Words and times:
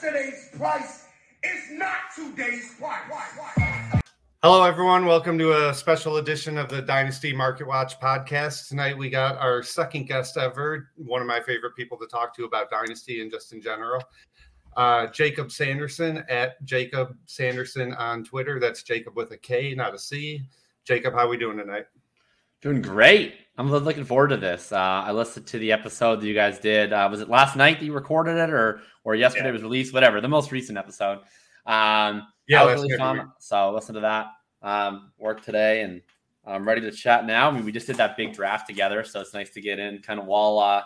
Yesterday's 0.00 0.50
price 0.56 1.06
is 1.42 1.72
not 1.72 1.96
today's 2.14 2.72
price. 2.78 4.00
Hello, 4.44 4.62
everyone. 4.62 5.06
Welcome 5.06 5.36
to 5.40 5.68
a 5.68 5.74
special 5.74 6.18
edition 6.18 6.56
of 6.56 6.68
the 6.68 6.80
Dynasty 6.80 7.34
Market 7.34 7.66
Watch 7.66 7.98
podcast. 7.98 8.68
Tonight, 8.68 8.96
we 8.96 9.10
got 9.10 9.38
our 9.38 9.60
second 9.60 10.04
guest 10.04 10.36
ever, 10.36 10.90
one 10.94 11.20
of 11.20 11.26
my 11.26 11.40
favorite 11.40 11.74
people 11.74 11.98
to 11.98 12.06
talk 12.06 12.32
to 12.36 12.44
about 12.44 12.70
Dynasty 12.70 13.22
and 13.22 13.30
just 13.32 13.52
in 13.52 13.60
general. 13.60 14.00
Uh, 14.76 15.08
Jakob 15.08 15.50
Sanderson 15.50 16.24
at 16.28 16.64
Jakob 16.64 17.16
Sanderson 17.26 17.92
on 17.94 18.22
Twitter. 18.22 18.60
That's 18.60 18.84
Jakob 18.84 19.16
with 19.16 19.32
a 19.32 19.36
K, 19.36 19.74
not 19.74 19.94
a 19.94 19.98
C. 19.98 20.42
Jakob, 20.84 21.14
how 21.14 21.26
are 21.26 21.28
we 21.28 21.38
doing 21.38 21.56
tonight? 21.58 21.86
Doing 22.60 22.82
great. 22.82 23.34
I'm 23.56 23.70
looking 23.70 24.04
forward 24.04 24.28
to 24.28 24.36
this. 24.36 24.70
Uh, 24.70 24.76
I 24.76 25.10
listened 25.10 25.46
to 25.48 25.58
the 25.58 25.72
episode 25.72 26.20
that 26.20 26.26
you 26.26 26.34
guys 26.34 26.60
did. 26.60 26.92
Uh, 26.92 27.08
was 27.10 27.20
it 27.20 27.28
last 27.28 27.56
night 27.56 27.80
that 27.80 27.84
you 27.84 27.92
recorded 27.92 28.36
it, 28.36 28.50
or 28.50 28.82
or 29.08 29.14
yesterday 29.14 29.46
yeah. 29.46 29.52
was 29.52 29.62
released? 29.62 29.94
Whatever. 29.94 30.20
The 30.20 30.28
most 30.28 30.52
recent 30.52 30.76
episode. 30.76 31.20
Um, 31.64 32.26
yeah, 32.46 32.62
was 32.62 32.82
really 32.82 32.98
fun. 32.98 33.32
So 33.38 33.72
listen 33.72 33.94
to 33.94 34.02
that. 34.02 34.26
Um, 34.60 35.12
work 35.16 35.42
today, 35.42 35.80
and 35.80 36.02
I'm 36.44 36.68
ready 36.68 36.82
to 36.82 36.90
chat 36.90 37.24
now. 37.24 37.48
I 37.48 37.52
mean, 37.52 37.64
we 37.64 37.72
just 37.72 37.86
did 37.86 37.96
that 37.96 38.18
big 38.18 38.34
draft 38.34 38.66
together, 38.66 39.02
so 39.04 39.22
it's 39.22 39.32
nice 39.32 39.48
to 39.50 39.62
get 39.62 39.78
in 39.78 40.00
kind 40.00 40.20
of 40.20 40.26
while 40.26 40.58
uh, 40.58 40.82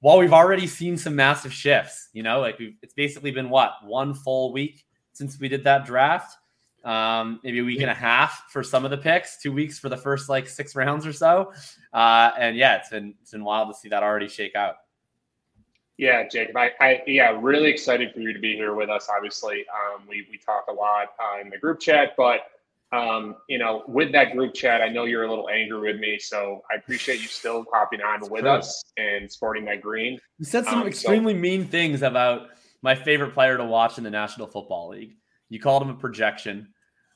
while 0.00 0.18
we've 0.18 0.34
already 0.34 0.66
seen 0.66 0.98
some 0.98 1.16
massive 1.16 1.50
shifts. 1.50 2.10
You 2.12 2.22
know, 2.22 2.40
like 2.40 2.60
it's 2.82 2.92
basically 2.92 3.30
been 3.30 3.48
what 3.48 3.72
one 3.82 4.12
full 4.12 4.52
week 4.52 4.84
since 5.12 5.40
we 5.40 5.48
did 5.48 5.64
that 5.64 5.86
draft. 5.86 6.36
Um, 6.84 7.40
maybe 7.42 7.60
a 7.60 7.64
week 7.64 7.80
and 7.80 7.90
a 7.90 7.94
half 7.94 8.44
for 8.50 8.62
some 8.62 8.84
of 8.84 8.90
the 8.90 8.98
picks, 8.98 9.40
two 9.40 9.52
weeks 9.52 9.78
for 9.78 9.88
the 9.88 9.96
first 9.96 10.28
like 10.28 10.46
six 10.46 10.76
rounds 10.76 11.06
or 11.06 11.14
so. 11.14 11.50
Uh, 11.94 12.30
and 12.38 12.58
yeah, 12.58 12.76
it's 12.76 12.90
been 12.90 13.14
it's 13.22 13.30
been 13.30 13.42
wild 13.42 13.68
to 13.68 13.74
see 13.74 13.88
that 13.88 14.02
already 14.02 14.28
shake 14.28 14.54
out. 14.54 14.74
Yeah, 15.98 16.28
Jakob. 16.28 16.56
I, 16.56 16.70
I, 16.80 17.02
yeah, 17.08 17.36
really 17.40 17.68
excited 17.68 18.14
for 18.14 18.20
you 18.20 18.32
to 18.32 18.38
be 18.38 18.54
here 18.54 18.74
with 18.74 18.88
us. 18.88 19.08
Obviously, 19.14 19.64
um, 19.68 20.02
we 20.08 20.26
we 20.30 20.38
talk 20.38 20.66
a 20.68 20.72
lot 20.72 21.08
uh, 21.18 21.40
in 21.40 21.50
the 21.50 21.58
group 21.58 21.80
chat, 21.80 22.14
but 22.16 22.42
um, 22.92 23.34
you 23.48 23.58
know, 23.58 23.82
with 23.88 24.12
that 24.12 24.32
group 24.32 24.54
chat, 24.54 24.80
I 24.80 24.88
know 24.88 25.04
you're 25.04 25.24
a 25.24 25.28
little 25.28 25.48
angry 25.48 25.92
with 25.92 26.00
me, 26.00 26.18
so 26.20 26.62
I 26.72 26.76
appreciate 26.76 27.20
you 27.20 27.26
still 27.26 27.66
hopping 27.72 28.00
on 28.00 28.20
That's 28.20 28.30
with 28.30 28.42
true. 28.42 28.50
us 28.50 28.84
and 28.96 29.30
sporting 29.30 29.64
that 29.66 29.82
green. 29.82 30.20
You 30.38 30.44
said 30.44 30.64
some 30.66 30.82
um, 30.82 30.86
extremely 30.86 31.34
so, 31.34 31.40
mean 31.40 31.66
things 31.66 32.02
about 32.02 32.50
my 32.80 32.94
favorite 32.94 33.34
player 33.34 33.58
to 33.58 33.64
watch 33.64 33.98
in 33.98 34.04
the 34.04 34.10
National 34.10 34.46
Football 34.46 34.90
League. 34.90 35.16
You 35.48 35.58
called 35.58 35.82
him 35.82 35.90
a 35.90 35.94
projection, 35.94 36.68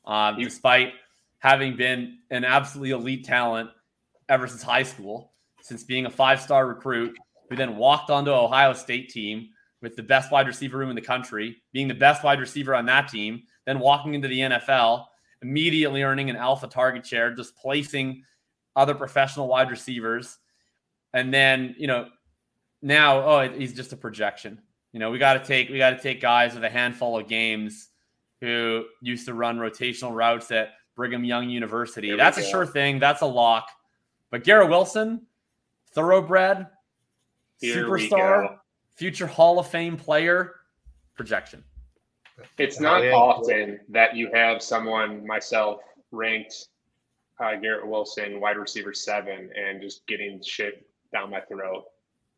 um, 0.04 0.40
despite 0.40 0.92
having 1.38 1.76
been 1.76 2.18
an 2.30 2.44
absolutely 2.44 2.90
elite 2.90 3.24
talent 3.24 3.70
ever 4.28 4.48
since 4.48 4.62
high 4.62 4.82
school, 4.82 5.32
since 5.60 5.84
being 5.84 6.06
a 6.06 6.10
five-star 6.10 6.66
recruit 6.66 7.16
who 7.48 7.56
then 7.56 7.76
walked 7.76 8.10
onto 8.10 8.30
Ohio 8.30 8.72
State 8.72 9.10
team 9.10 9.48
with 9.80 9.96
the 9.96 10.02
best 10.02 10.30
wide 10.30 10.46
receiver 10.46 10.78
room 10.78 10.90
in 10.90 10.96
the 10.96 11.02
country, 11.02 11.62
being 11.72 11.88
the 11.88 11.94
best 11.94 12.22
wide 12.22 12.40
receiver 12.40 12.74
on 12.74 12.86
that 12.86 13.08
team, 13.08 13.42
then 13.66 13.78
walking 13.78 14.14
into 14.14 14.28
the 14.28 14.38
NFL, 14.38 15.06
immediately 15.42 16.02
earning 16.02 16.30
an 16.30 16.36
alpha 16.36 16.68
target 16.68 17.04
share, 17.04 17.34
displacing 17.34 18.22
other 18.76 18.94
professional 18.94 19.48
wide 19.48 19.70
receivers. 19.70 20.38
And 21.12 21.34
then, 21.34 21.74
you 21.78 21.88
know, 21.88 22.08
now, 22.80 23.22
oh, 23.22 23.48
he's 23.48 23.74
just 23.74 23.92
a 23.92 23.96
projection. 23.96 24.60
You 24.92 25.00
know, 25.00 25.10
we 25.10 25.18
got 25.18 25.34
to 25.34 25.44
take 25.44 25.68
we 25.68 25.78
got 25.78 25.90
to 25.90 26.00
take 26.00 26.20
guys 26.20 26.54
with 26.54 26.64
a 26.64 26.70
handful 26.70 27.18
of 27.18 27.28
games 27.28 27.88
who 28.40 28.84
used 29.00 29.26
to 29.26 29.34
run 29.34 29.58
rotational 29.58 30.14
routes 30.14 30.50
at 30.50 30.70
Brigham 30.96 31.24
Young 31.24 31.48
University. 31.48 32.14
That's 32.14 32.38
a 32.38 32.42
sure 32.42 32.66
thing. 32.66 32.98
That's 32.98 33.22
a 33.22 33.26
lock. 33.26 33.68
But 34.30 34.44
Garrett 34.44 34.68
Wilson, 34.68 35.26
thoroughbred, 35.94 36.66
here 37.62 37.86
superstar, 37.86 38.58
future 38.94 39.26
Hall 39.26 39.58
of 39.58 39.66
Fame 39.66 39.96
player, 39.96 40.56
projection. 41.16 41.64
It's 42.58 42.80
not 42.80 43.04
often 43.06 43.80
that 43.88 44.16
you 44.16 44.30
have 44.32 44.62
someone, 44.62 45.26
myself, 45.26 45.80
ranked 46.10 46.68
uh, 47.40 47.56
Garrett 47.56 47.86
Wilson, 47.86 48.40
wide 48.40 48.56
receiver 48.56 48.92
seven, 48.92 49.50
and 49.56 49.80
just 49.80 50.06
getting 50.06 50.42
shit 50.42 50.86
down 51.12 51.30
my 51.30 51.40
throat. 51.40 51.84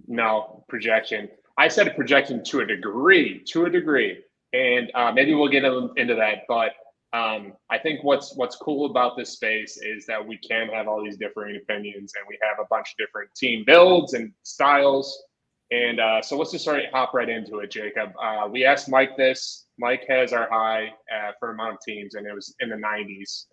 No 0.06 0.64
projection. 0.68 1.28
I 1.56 1.68
said 1.68 1.86
a 1.86 1.94
projection 1.94 2.44
to 2.44 2.60
a 2.60 2.66
degree, 2.66 3.40
to 3.46 3.64
a 3.66 3.70
degree, 3.70 4.22
and 4.52 4.90
uh, 4.94 5.12
maybe 5.12 5.34
we'll 5.34 5.48
get 5.48 5.64
into 5.64 6.14
that. 6.14 6.42
But 6.48 6.72
um, 7.14 7.52
I 7.70 7.78
think 7.78 8.02
what's 8.02 8.34
what's 8.34 8.56
cool 8.56 8.90
about 8.90 9.16
this 9.16 9.30
space 9.30 9.76
is 9.80 10.04
that 10.06 10.26
we 10.26 10.36
can 10.36 10.68
have 10.68 10.88
all 10.88 11.02
these 11.02 11.16
differing 11.16 11.56
opinions, 11.56 12.12
and 12.16 12.26
we 12.28 12.36
have 12.42 12.58
a 12.58 12.66
bunch 12.68 12.88
of 12.88 13.06
different 13.06 13.30
team 13.36 13.62
builds 13.64 14.14
and 14.14 14.32
styles. 14.42 15.22
And 15.70 16.00
uh, 16.00 16.20
so 16.22 16.36
let's 16.36 16.50
just 16.50 16.64
start 16.64 16.82
hop 16.92 17.14
right 17.14 17.28
into 17.28 17.60
it, 17.60 17.70
Jakob. 17.70 18.10
Uh, 18.20 18.48
we 18.50 18.64
asked 18.64 18.88
Mike 18.88 19.16
this. 19.16 19.66
Mike 19.78 20.04
has 20.08 20.32
our 20.32 20.48
high 20.50 20.86
uh, 20.86 21.30
for 21.38 21.52
amount 21.52 21.74
of 21.74 21.78
teams, 21.86 22.16
and 22.16 22.26
it 22.26 22.34
was 22.34 22.52
in 22.58 22.68
the 22.68 22.76
90s. 22.76 23.44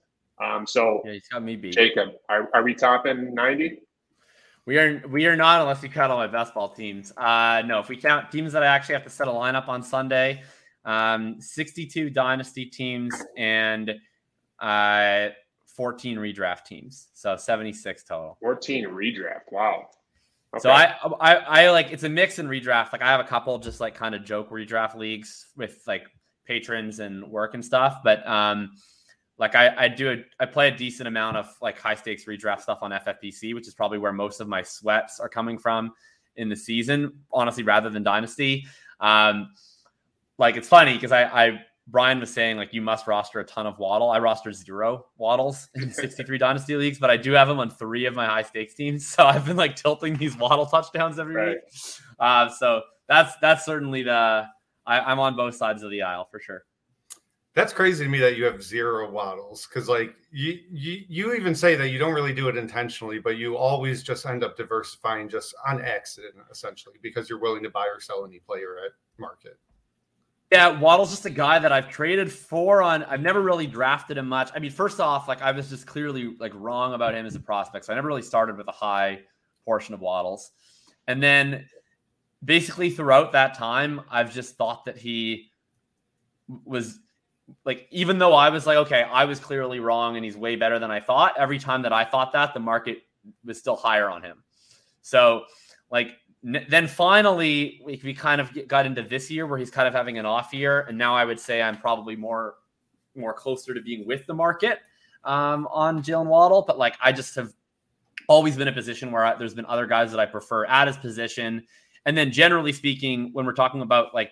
Um, 0.43 0.65
so 0.65 1.01
yeah, 1.05 1.13
he's 1.13 1.27
got 1.31 1.43
me 1.43 1.55
beat. 1.55 1.73
Jakob, 1.73 2.13
are, 2.29 2.49
are 2.55 2.63
we 2.63 2.73
topping 2.73 3.35
90? 3.35 3.79
We 4.65 4.77
are 4.79 5.03
we 5.07 5.27
are 5.27 5.35
not 5.35 5.61
unless 5.61 5.83
you 5.83 5.89
count 5.89 6.11
all 6.11 6.17
my 6.17 6.27
best 6.27 6.55
ball 6.55 6.69
teams. 6.69 7.11
Uh, 7.15 7.61
no, 7.65 7.79
if 7.79 7.89
we 7.89 7.97
count 7.97 8.31
teams 8.31 8.53
that 8.53 8.63
I 8.63 8.67
actually 8.67 8.93
have 8.93 9.03
to 9.03 9.09
set 9.09 9.27
a 9.27 9.31
lineup 9.31 9.67
on 9.67 9.83
Sunday, 9.83 10.41
um, 10.85 11.39
62 11.39 12.09
dynasty 12.09 12.65
teams 12.65 13.13
and 13.37 13.95
uh, 14.59 15.29
14 15.75 16.17
redraft 16.17 16.65
teams. 16.65 17.07
So 17.13 17.35
76 17.35 18.03
total. 18.03 18.37
14 18.41 18.85
redraft. 18.85 19.51
Wow. 19.51 19.89
Okay. 20.53 20.61
So 20.61 20.69
I, 20.69 20.95
I 21.21 21.35
I 21.35 21.71
like 21.71 21.91
it's 21.91 22.03
a 22.03 22.09
mix 22.09 22.37
and 22.37 22.49
redraft. 22.49 22.91
Like 22.91 23.01
I 23.01 23.07
have 23.07 23.21
a 23.21 23.25
couple 23.25 23.57
just 23.57 23.79
like 23.79 23.95
kind 23.95 24.13
of 24.13 24.25
joke 24.25 24.49
redraft 24.49 24.95
leagues 24.95 25.47
with 25.55 25.81
like 25.87 26.07
patrons 26.45 26.99
and 26.99 27.25
work 27.25 27.53
and 27.53 27.63
stuff. 27.63 27.99
But 28.03 28.27
um 28.27 28.71
like 29.37 29.55
I, 29.55 29.73
I 29.75 29.87
do 29.87 30.11
a, 30.11 30.17
I 30.39 30.45
play 30.45 30.67
a 30.67 30.71
decent 30.71 31.07
amount 31.07 31.37
of 31.37 31.47
like 31.61 31.79
high 31.79 31.95
stakes 31.95 32.25
redraft 32.25 32.61
stuff 32.61 32.79
on 32.81 32.91
FFPC, 32.91 33.55
which 33.55 33.67
is 33.67 33.73
probably 33.73 33.97
where 33.97 34.13
most 34.13 34.39
of 34.39 34.47
my 34.47 34.61
sweats 34.61 35.19
are 35.19 35.29
coming 35.29 35.57
from 35.57 35.93
in 36.35 36.47
the 36.47 36.55
season, 36.55 37.11
honestly, 37.31 37.63
rather 37.63 37.89
than 37.89 38.03
dynasty. 38.03 38.67
Um, 38.99 39.49
like 40.41 40.57
it's 40.57 40.67
funny 40.67 40.95
because 40.95 41.11
I, 41.11 41.23
I 41.23 41.61
Brian 41.87 42.19
was 42.19 42.33
saying 42.33 42.57
like 42.57 42.73
you 42.73 42.81
must 42.81 43.07
roster 43.07 43.39
a 43.39 43.45
ton 43.45 43.67
of 43.67 43.77
Waddle. 43.77 44.09
I 44.09 44.19
roster 44.19 44.51
zero 44.51 45.05
Waddles 45.17 45.69
in 45.75 45.91
63 45.93 46.37
dynasty 46.37 46.75
leagues, 46.75 46.99
but 46.99 47.09
I 47.09 47.15
do 47.17 47.31
have 47.33 47.47
them 47.47 47.59
on 47.59 47.69
three 47.69 48.05
of 48.05 48.15
my 48.15 48.25
high 48.25 48.41
stakes 48.41 48.73
teams. 48.73 49.07
So 49.21 49.25
I've 49.25 49.45
been 49.45 49.57
like 49.57 49.75
tilting 49.75 50.17
these 50.17 50.35
Waddle 50.35 50.65
touchdowns 50.65 51.19
every 51.19 51.35
right. 51.35 51.49
week. 51.49 51.59
Uh, 52.19 52.49
so 52.49 52.81
that's 53.07 53.35
that's 53.41 53.65
certainly 53.65 54.03
the 54.03 54.47
I, 54.85 54.99
I'm 54.99 55.19
on 55.19 55.35
both 55.35 55.55
sides 55.55 55.83
of 55.83 55.91
the 55.91 56.01
aisle 56.01 56.27
for 56.29 56.39
sure. 56.39 56.63
That's 57.53 57.73
crazy 57.73 58.05
to 58.05 58.09
me 58.09 58.19
that 58.19 58.37
you 58.37 58.45
have 58.45 58.63
zero 58.63 59.11
waddles 59.11 59.67
because, 59.67 59.89
like, 59.89 60.15
you, 60.31 60.57
you 60.71 61.01
you 61.09 61.33
even 61.35 61.53
say 61.53 61.75
that 61.75 61.89
you 61.89 61.99
don't 61.99 62.13
really 62.13 62.33
do 62.33 62.47
it 62.47 62.55
intentionally, 62.55 63.19
but 63.19 63.35
you 63.35 63.57
always 63.57 64.03
just 64.03 64.25
end 64.25 64.41
up 64.41 64.55
diversifying 64.55 65.27
just 65.27 65.53
on 65.67 65.81
accident, 65.81 66.35
essentially, 66.49 66.95
because 67.01 67.29
you're 67.29 67.41
willing 67.41 67.61
to 67.63 67.69
buy 67.69 67.85
or 67.85 67.99
sell 67.99 68.23
any 68.25 68.39
player 68.39 68.77
at 68.85 68.93
market. 69.19 69.59
Yeah, 70.51 70.77
Waddle's 70.77 71.11
just 71.11 71.25
a 71.25 71.29
guy 71.29 71.59
that 71.59 71.71
I've 71.71 71.89
traded 71.89 72.29
for 72.29 72.81
on. 72.83 73.03
I've 73.03 73.21
never 73.21 73.41
really 73.41 73.67
drafted 73.67 74.17
him 74.17 74.27
much. 74.27 74.51
I 74.53 74.59
mean, 74.59 74.71
first 74.71 74.99
off, 74.99 75.29
like 75.29 75.41
I 75.41 75.51
was 75.53 75.69
just 75.69 75.87
clearly 75.87 76.35
like 76.39 76.51
wrong 76.53 76.93
about 76.93 77.15
him 77.15 77.25
as 77.25 77.35
a 77.35 77.39
prospect. 77.39 77.85
So 77.85 77.93
I 77.93 77.95
never 77.95 78.09
really 78.09 78.21
started 78.21 78.57
with 78.57 78.67
a 78.67 78.73
high 78.73 79.21
portion 79.63 79.93
of 79.93 80.01
Waddles. 80.01 80.51
And 81.07 81.23
then 81.23 81.69
basically 82.43 82.89
throughout 82.89 83.31
that 83.31 83.53
time, 83.53 84.01
I've 84.09 84.33
just 84.33 84.57
thought 84.57 84.83
that 84.85 84.97
he 84.97 85.51
was 86.65 86.99
like, 87.63 87.87
even 87.89 88.17
though 88.17 88.33
I 88.33 88.49
was 88.49 88.67
like, 88.67 88.77
okay, 88.77 89.03
I 89.03 89.23
was 89.23 89.39
clearly 89.39 89.79
wrong 89.79 90.17
and 90.17 90.25
he's 90.25 90.35
way 90.35 90.57
better 90.57 90.79
than 90.79 90.91
I 90.91 90.99
thought, 90.99 91.33
every 91.37 91.59
time 91.59 91.81
that 91.83 91.93
I 91.93 92.03
thought 92.03 92.33
that, 92.33 92.53
the 92.53 92.59
market 92.59 93.03
was 93.45 93.57
still 93.57 93.77
higher 93.77 94.09
on 94.09 94.21
him. 94.21 94.43
So, 95.01 95.45
like, 95.89 96.11
then 96.43 96.87
finally 96.87 97.81
we, 97.85 98.01
we 98.03 98.13
kind 98.13 98.41
of 98.41 98.49
got 98.67 98.85
into 98.85 99.03
this 99.03 99.29
year 99.29 99.45
where 99.45 99.59
he's 99.59 99.69
kind 99.69 99.87
of 99.87 99.93
having 99.93 100.17
an 100.17 100.25
off 100.25 100.53
year 100.53 100.81
and 100.81 100.97
now 100.97 101.15
i 101.15 101.23
would 101.23 101.39
say 101.39 101.61
i'm 101.61 101.77
probably 101.77 102.15
more 102.15 102.55
more 103.15 103.33
closer 103.33 103.73
to 103.73 103.81
being 103.81 104.05
with 104.05 104.25
the 104.25 104.33
market 104.33 104.79
um, 105.23 105.67
on 105.71 106.01
Jalen 106.01 106.27
Waddle, 106.27 106.63
but 106.65 106.77
like 106.77 106.95
I 107.01 107.11
just 107.11 107.35
have 107.35 107.53
always 108.27 108.55
been 108.55 108.67
a 108.67 108.73
position 108.73 109.11
where 109.11 109.23
I, 109.23 109.35
there's 109.35 109.53
been 109.53 109.65
other 109.65 109.85
guys 109.85 110.11
that 110.11 110.19
I 110.19 110.25
prefer 110.25 110.65
at 110.65 110.87
his 110.87 110.97
position. 110.97 111.63
And 112.05 112.17
then 112.17 112.31
generally 112.31 112.73
speaking, 112.73 113.29
when 113.33 113.45
we're 113.45 113.53
talking 113.53 113.81
about 113.81 114.13
like 114.13 114.31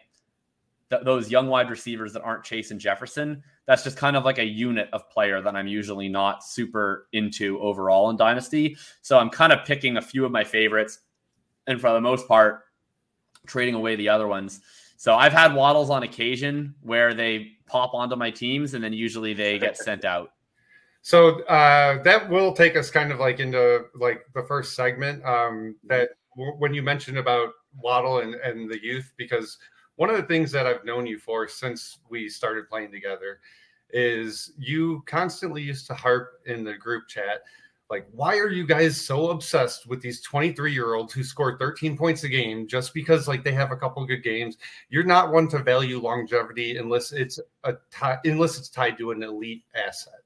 th- 0.90 1.04
those 1.04 1.30
young 1.30 1.48
wide 1.48 1.70
receivers 1.70 2.14
that 2.14 2.22
aren't 2.24 2.44
Chase 2.44 2.72
and 2.72 2.80
Jefferson, 2.80 3.44
that's 3.66 3.84
just 3.84 3.98
kind 3.98 4.16
of 4.16 4.26
like 4.26 4.40
a 4.40 4.46
unit 4.46 4.90
of 4.94 5.10
player 5.10 5.42
that 5.42 5.56
I'm 5.56 5.68
usually 5.68 6.10
not 6.10 6.44
super 6.44 7.08
into 7.14 7.60
overall 7.60 8.10
in 8.10 8.18
Dynasty. 8.18 8.78
So 9.02 9.20
I'm 9.20 9.30
kind 9.30 9.54
of 9.54 9.66
picking 9.66 9.98
a 9.98 10.02
few 10.02 10.26
of 10.26 10.32
my 10.32 10.44
favorites 10.44 11.00
and 11.68 11.80
for 11.80 11.92
the 11.92 12.02
most 12.02 12.28
part, 12.28 12.64
trading 13.46 13.76
away 13.76 13.96
the 13.96 14.10
other 14.10 14.28
ones. 14.28 14.62
So 14.98 15.16
I've 15.16 15.34
had 15.34 15.54
waddles 15.54 15.90
on 15.90 16.04
occasion 16.04 16.76
where 16.82 17.14
they 17.14 17.54
pop 17.66 17.94
onto 17.94 18.16
my 18.16 18.32
teams 18.32 18.74
and 18.74 18.84
then 18.84 18.94
usually 18.94 19.34
they 19.34 19.58
get 19.58 19.78
sent 19.88 20.04
out. 20.04 20.34
So 21.02 21.42
uh, 21.44 22.04
that 22.04 22.30
will 22.30 22.54
take 22.54 22.76
us 22.76 22.92
kind 22.92 23.12
of 23.12 23.20
like 23.20 23.40
into 23.40 23.86
like 23.96 24.26
the 24.34 24.44
first 24.44 24.76
segment 24.76 25.24
um, 25.26 25.76
that 25.86 26.10
w- 26.36 26.56
when 26.58 26.74
you 26.74 26.84
mentioned 26.84 27.18
about 27.18 27.54
Waddle 27.82 28.20
and, 28.20 28.36
and 28.36 28.70
the 28.70 28.84
youth, 28.84 29.14
because 29.16 29.58
one 29.96 30.10
of 30.10 30.18
the 30.18 30.24
things 30.24 30.52
that 30.52 30.68
I've 30.68 30.84
known 30.84 31.08
you 31.08 31.18
for 31.18 31.48
since 31.48 32.00
we 32.10 32.28
started 32.28 32.68
playing 32.68 32.92
together 32.92 33.40
is 33.92 34.52
you 34.58 35.02
constantly 35.08 35.62
used 35.62 35.88
to 35.88 35.94
harp 35.94 36.42
in 36.46 36.64
the 36.64 36.74
group 36.74 37.08
chat 37.08 37.44
like 37.90 38.08
why 38.12 38.38
are 38.38 38.50
you 38.50 38.66
guys 38.66 39.00
so 39.00 39.30
obsessed 39.32 39.88
with 39.88 40.02
these 40.02 40.22
23 40.22 40.72
year 40.72 40.94
olds 40.94 41.14
who 41.14 41.24
score 41.24 41.58
13 41.58 41.98
points 41.98 42.24
a 42.24 42.30
game 42.30 42.68
just 42.68 42.94
because 42.94 43.28
like 43.28 43.44
they 43.44 43.52
have 43.52 43.72
a 43.72 43.78
couple 43.78 44.06
good 44.06 44.24
games 44.24 44.58
you're 44.90 45.04
not 45.04 45.32
one 45.32 45.48
to 45.48 45.60
value 45.60 46.00
longevity 46.00 46.78
unless 46.78 47.12
it's 47.12 47.40
a 47.64 47.74
tie, 47.92 48.18
unless 48.26 48.58
it's 48.58 48.70
tied 48.70 48.98
to 48.98 49.12
an 49.12 49.24
elite 49.24 49.64
asset 49.76 50.22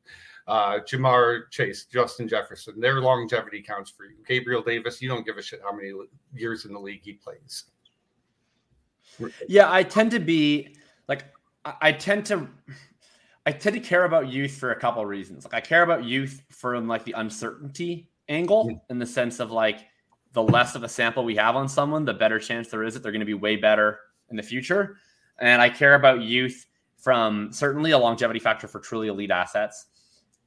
uh, 0.48 0.80
Ja'Marr 0.80 1.50
Chase, 1.52 1.86
Justin 1.86 2.28
Jefferson, 2.28 2.80
their 2.80 3.00
longevity 3.00 3.62
counts 3.62 3.90
for 3.90 4.06
you. 4.06 4.18
Gabriel 4.28 4.62
Davis, 4.62 5.02
you 5.02 5.08
don't 5.08 5.26
give 5.26 5.38
a 5.38 5.42
shit 5.42 5.62
how 5.64 5.74
many 5.74 5.94
years 6.34 6.66
in 6.66 6.74
the 6.74 6.80
league 6.80 7.02
he 7.04 7.14
plays. 7.14 7.66
Yeah, 9.48 9.72
I 9.72 9.84
tend 9.84 10.12
to 10.12 10.20
be 10.20 10.76
like 11.08 11.26
I 11.64 11.92
tend 11.92 12.26
to 12.28 12.48
I 13.46 13.52
tend 13.52 13.76
to 13.76 13.82
care 13.82 14.06
about 14.06 14.30
youth 14.30 14.56
for 14.58 14.72
a 14.72 14.80
couple 14.80 15.02
of 15.02 15.08
reasons. 15.08 15.44
Like 15.44 15.54
I 15.54 15.60
care 15.60 15.84
about 15.84 16.06
youth 16.06 16.42
from 16.50 16.88
like 16.88 17.04
the 17.04 17.14
uncertainty 17.14 18.10
angle 18.30 18.68
mm. 18.68 18.82
in 18.90 19.00
the 19.00 19.06
sense 19.06 19.40
of 19.40 19.52
like 19.52 19.88
the 20.32 20.44
less 20.44 20.76
of 20.76 20.84
a 20.84 20.90
sample 20.90 21.24
we 21.24 21.36
have 21.36 21.56
on 21.56 21.68
someone, 21.68 22.06
the 22.06 22.14
better 22.14 22.40
chance 22.40 22.70
there 22.70 22.84
is 22.84 22.94
that 22.94 23.04
they're 23.04 23.12
going 23.12 23.20
to 23.20 23.26
be 23.26 23.34
way 23.34 23.56
better 23.56 24.00
in 24.30 24.38
the 24.38 24.44
future. 24.44 24.98
And 25.40 25.62
I 25.62 25.70
care 25.70 25.96
about 25.96 26.22
youth 26.22 26.66
from 26.98 27.52
certainly 27.52 27.92
a 27.92 27.98
longevity 27.98 28.40
factor 28.40 28.68
for 28.68 28.80
truly 28.80 29.10
elite 29.10 29.32
assets. 29.32 29.88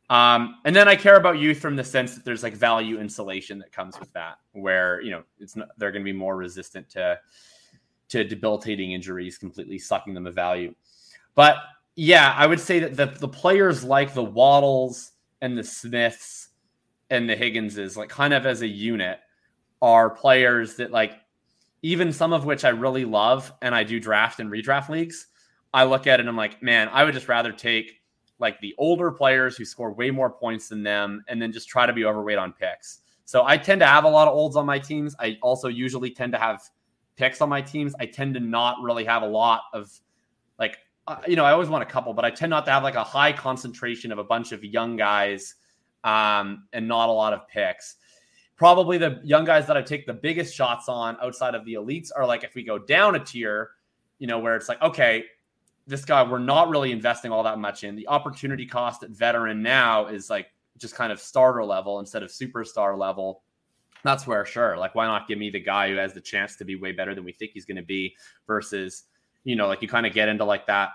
Um, 0.08 0.56
and 0.64 0.74
then 0.74 0.88
I 0.88 0.96
care 0.96 1.16
about 1.16 1.38
youth 1.38 1.58
from 1.58 1.76
the 1.76 1.84
sense 1.84 2.14
that 2.14 2.24
there's 2.24 2.42
like 2.42 2.54
value 2.54 2.98
insulation 3.00 3.58
that 3.58 3.72
comes 3.72 3.98
with 3.98 4.12
that, 4.12 4.38
where 4.52 5.00
you 5.02 5.10
know 5.10 5.24
it's 5.38 5.56
not, 5.56 5.68
they're 5.76 5.90
going 5.90 6.02
to 6.02 6.10
be 6.10 6.16
more 6.16 6.36
resistant 6.36 6.88
to 6.90 7.18
to 8.08 8.22
debilitating 8.22 8.92
injuries, 8.92 9.36
completely 9.36 9.78
sucking 9.78 10.14
them 10.14 10.26
of 10.26 10.34
value. 10.34 10.74
But 11.34 11.56
yeah, 11.96 12.34
I 12.36 12.46
would 12.46 12.60
say 12.60 12.78
that 12.80 12.96
the, 12.96 13.06
the 13.06 13.28
players 13.28 13.82
like 13.82 14.12
the 14.12 14.22
Waddles 14.22 15.12
and 15.40 15.56
the 15.56 15.64
Smiths 15.64 16.50
and 17.10 17.28
the 17.28 17.34
Higginses, 17.34 17.96
like 17.96 18.10
kind 18.10 18.34
of 18.34 18.44
as 18.44 18.60
a 18.60 18.68
unit, 18.68 19.18
are 19.80 20.10
players 20.10 20.76
that 20.76 20.90
like 20.90 21.14
even 21.82 22.12
some 22.12 22.32
of 22.32 22.44
which 22.44 22.64
I 22.64 22.70
really 22.70 23.04
love 23.04 23.52
and 23.62 23.74
I 23.74 23.82
do 23.82 23.98
draft 23.98 24.40
and 24.40 24.50
redraft 24.50 24.88
leagues. 24.90 25.28
I 25.72 25.84
look 25.84 26.06
at 26.06 26.20
it 26.20 26.20
and 26.20 26.28
I'm 26.28 26.36
like, 26.36 26.62
man, 26.62 26.88
I 26.92 27.04
would 27.04 27.14
just 27.14 27.28
rather 27.28 27.52
take 27.52 28.02
like 28.38 28.60
the 28.60 28.74
older 28.76 29.10
players 29.10 29.56
who 29.56 29.64
score 29.64 29.92
way 29.92 30.10
more 30.10 30.30
points 30.30 30.68
than 30.68 30.82
them 30.82 31.24
and 31.28 31.40
then 31.40 31.52
just 31.52 31.68
try 31.68 31.86
to 31.86 31.92
be 31.92 32.04
overweight 32.04 32.38
on 32.38 32.52
picks. 32.52 33.00
So 33.24 33.44
I 33.46 33.56
tend 33.56 33.80
to 33.80 33.86
have 33.86 34.04
a 34.04 34.08
lot 34.08 34.28
of 34.28 34.34
olds 34.34 34.56
on 34.56 34.66
my 34.66 34.78
teams. 34.78 35.16
I 35.18 35.38
also 35.42 35.68
usually 35.68 36.10
tend 36.10 36.32
to 36.32 36.38
have 36.38 36.62
picks 37.16 37.40
on 37.40 37.48
my 37.48 37.62
teams. 37.62 37.94
I 37.98 38.06
tend 38.06 38.34
to 38.34 38.40
not 38.40 38.76
really 38.82 39.04
have 39.04 39.22
a 39.22 39.26
lot 39.26 39.62
of 39.72 39.90
like 40.58 40.78
uh, 41.08 41.16
you 41.26 41.36
know, 41.36 41.44
I 41.44 41.52
always 41.52 41.68
want 41.68 41.82
a 41.82 41.86
couple, 41.86 42.12
but 42.14 42.24
I 42.24 42.30
tend 42.30 42.50
not 42.50 42.64
to 42.66 42.72
have 42.72 42.82
like 42.82 42.96
a 42.96 43.04
high 43.04 43.32
concentration 43.32 44.10
of 44.10 44.18
a 44.18 44.24
bunch 44.24 44.52
of 44.52 44.64
young 44.64 44.96
guys 44.96 45.54
um, 46.04 46.66
and 46.72 46.88
not 46.88 47.08
a 47.08 47.12
lot 47.12 47.32
of 47.32 47.46
picks. 47.48 47.96
Probably 48.56 48.98
the 48.98 49.20
young 49.22 49.44
guys 49.44 49.66
that 49.66 49.76
I 49.76 49.82
take 49.82 50.06
the 50.06 50.14
biggest 50.14 50.54
shots 50.54 50.88
on 50.88 51.16
outside 51.22 51.54
of 51.54 51.64
the 51.64 51.74
elites 51.74 52.10
are 52.14 52.26
like 52.26 52.42
if 52.42 52.54
we 52.54 52.64
go 52.64 52.78
down 52.78 53.14
a 53.14 53.24
tier, 53.24 53.70
you 54.18 54.26
know, 54.26 54.38
where 54.38 54.56
it's 54.56 54.68
like, 54.68 54.80
okay, 54.82 55.24
this 55.86 56.04
guy 56.04 56.28
we're 56.28 56.38
not 56.38 56.68
really 56.70 56.90
investing 56.90 57.30
all 57.30 57.42
that 57.44 57.58
much 57.58 57.84
in. 57.84 57.94
The 57.94 58.08
opportunity 58.08 58.66
cost 58.66 59.02
at 59.02 59.10
veteran 59.10 59.62
now 59.62 60.06
is 60.06 60.28
like 60.30 60.48
just 60.78 60.94
kind 60.94 61.12
of 61.12 61.20
starter 61.20 61.64
level 61.64 62.00
instead 62.00 62.22
of 62.22 62.30
superstar 62.30 62.98
level. 62.98 63.42
That's 64.02 64.26
where 64.26 64.44
sure, 64.44 64.76
like 64.76 64.94
why 64.94 65.06
not 65.06 65.28
give 65.28 65.38
me 65.38 65.50
the 65.50 65.60
guy 65.60 65.90
who 65.90 65.96
has 65.96 66.14
the 66.14 66.20
chance 66.20 66.56
to 66.56 66.64
be 66.64 66.76
way 66.76 66.92
better 66.92 67.14
than 67.14 67.24
we 67.24 67.32
think 67.32 67.52
he's 67.52 67.64
going 67.64 67.76
to 67.76 67.82
be 67.82 68.16
versus 68.46 69.04
you 69.46 69.54
know, 69.54 69.68
like 69.68 69.80
you 69.80 69.86
kind 69.86 70.06
of 70.06 70.12
get 70.12 70.28
into 70.28 70.44
like 70.44 70.66
that, 70.66 70.90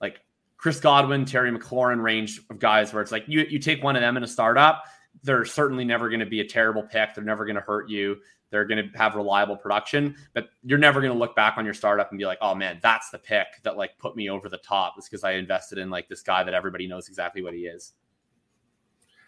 like 0.00 0.20
Chris 0.56 0.78
Godwin, 0.78 1.24
Terry 1.24 1.50
McLaurin 1.50 2.00
range 2.00 2.40
of 2.48 2.60
guys 2.60 2.94
where 2.94 3.02
it's 3.02 3.10
like 3.10 3.24
you 3.26 3.44
you 3.50 3.58
take 3.58 3.82
one 3.82 3.96
of 3.96 4.00
them 4.00 4.16
in 4.16 4.22
a 4.22 4.28
startup, 4.28 4.84
they're 5.24 5.44
certainly 5.44 5.84
never 5.84 6.08
going 6.08 6.20
to 6.20 6.26
be 6.26 6.40
a 6.40 6.46
terrible 6.46 6.84
pick. 6.84 7.14
They're 7.14 7.24
never 7.24 7.44
going 7.44 7.56
to 7.56 7.60
hurt 7.60 7.90
you. 7.90 8.18
They're 8.50 8.64
going 8.64 8.88
to 8.88 8.96
have 8.96 9.16
reliable 9.16 9.56
production, 9.56 10.14
but 10.34 10.50
you're 10.62 10.78
never 10.78 11.00
going 11.00 11.12
to 11.12 11.18
look 11.18 11.34
back 11.34 11.58
on 11.58 11.64
your 11.64 11.74
startup 11.74 12.10
and 12.12 12.18
be 12.18 12.26
like, 12.26 12.38
"Oh 12.40 12.54
man, 12.54 12.78
that's 12.80 13.10
the 13.10 13.18
pick 13.18 13.48
that 13.64 13.76
like 13.76 13.98
put 13.98 14.14
me 14.14 14.30
over 14.30 14.48
the 14.48 14.58
top." 14.58 14.94
It's 14.96 15.08
because 15.08 15.24
I 15.24 15.32
invested 15.32 15.78
in 15.78 15.90
like 15.90 16.08
this 16.08 16.22
guy 16.22 16.44
that 16.44 16.54
everybody 16.54 16.86
knows 16.86 17.08
exactly 17.08 17.42
what 17.42 17.54
he 17.54 17.62
is. 17.62 17.94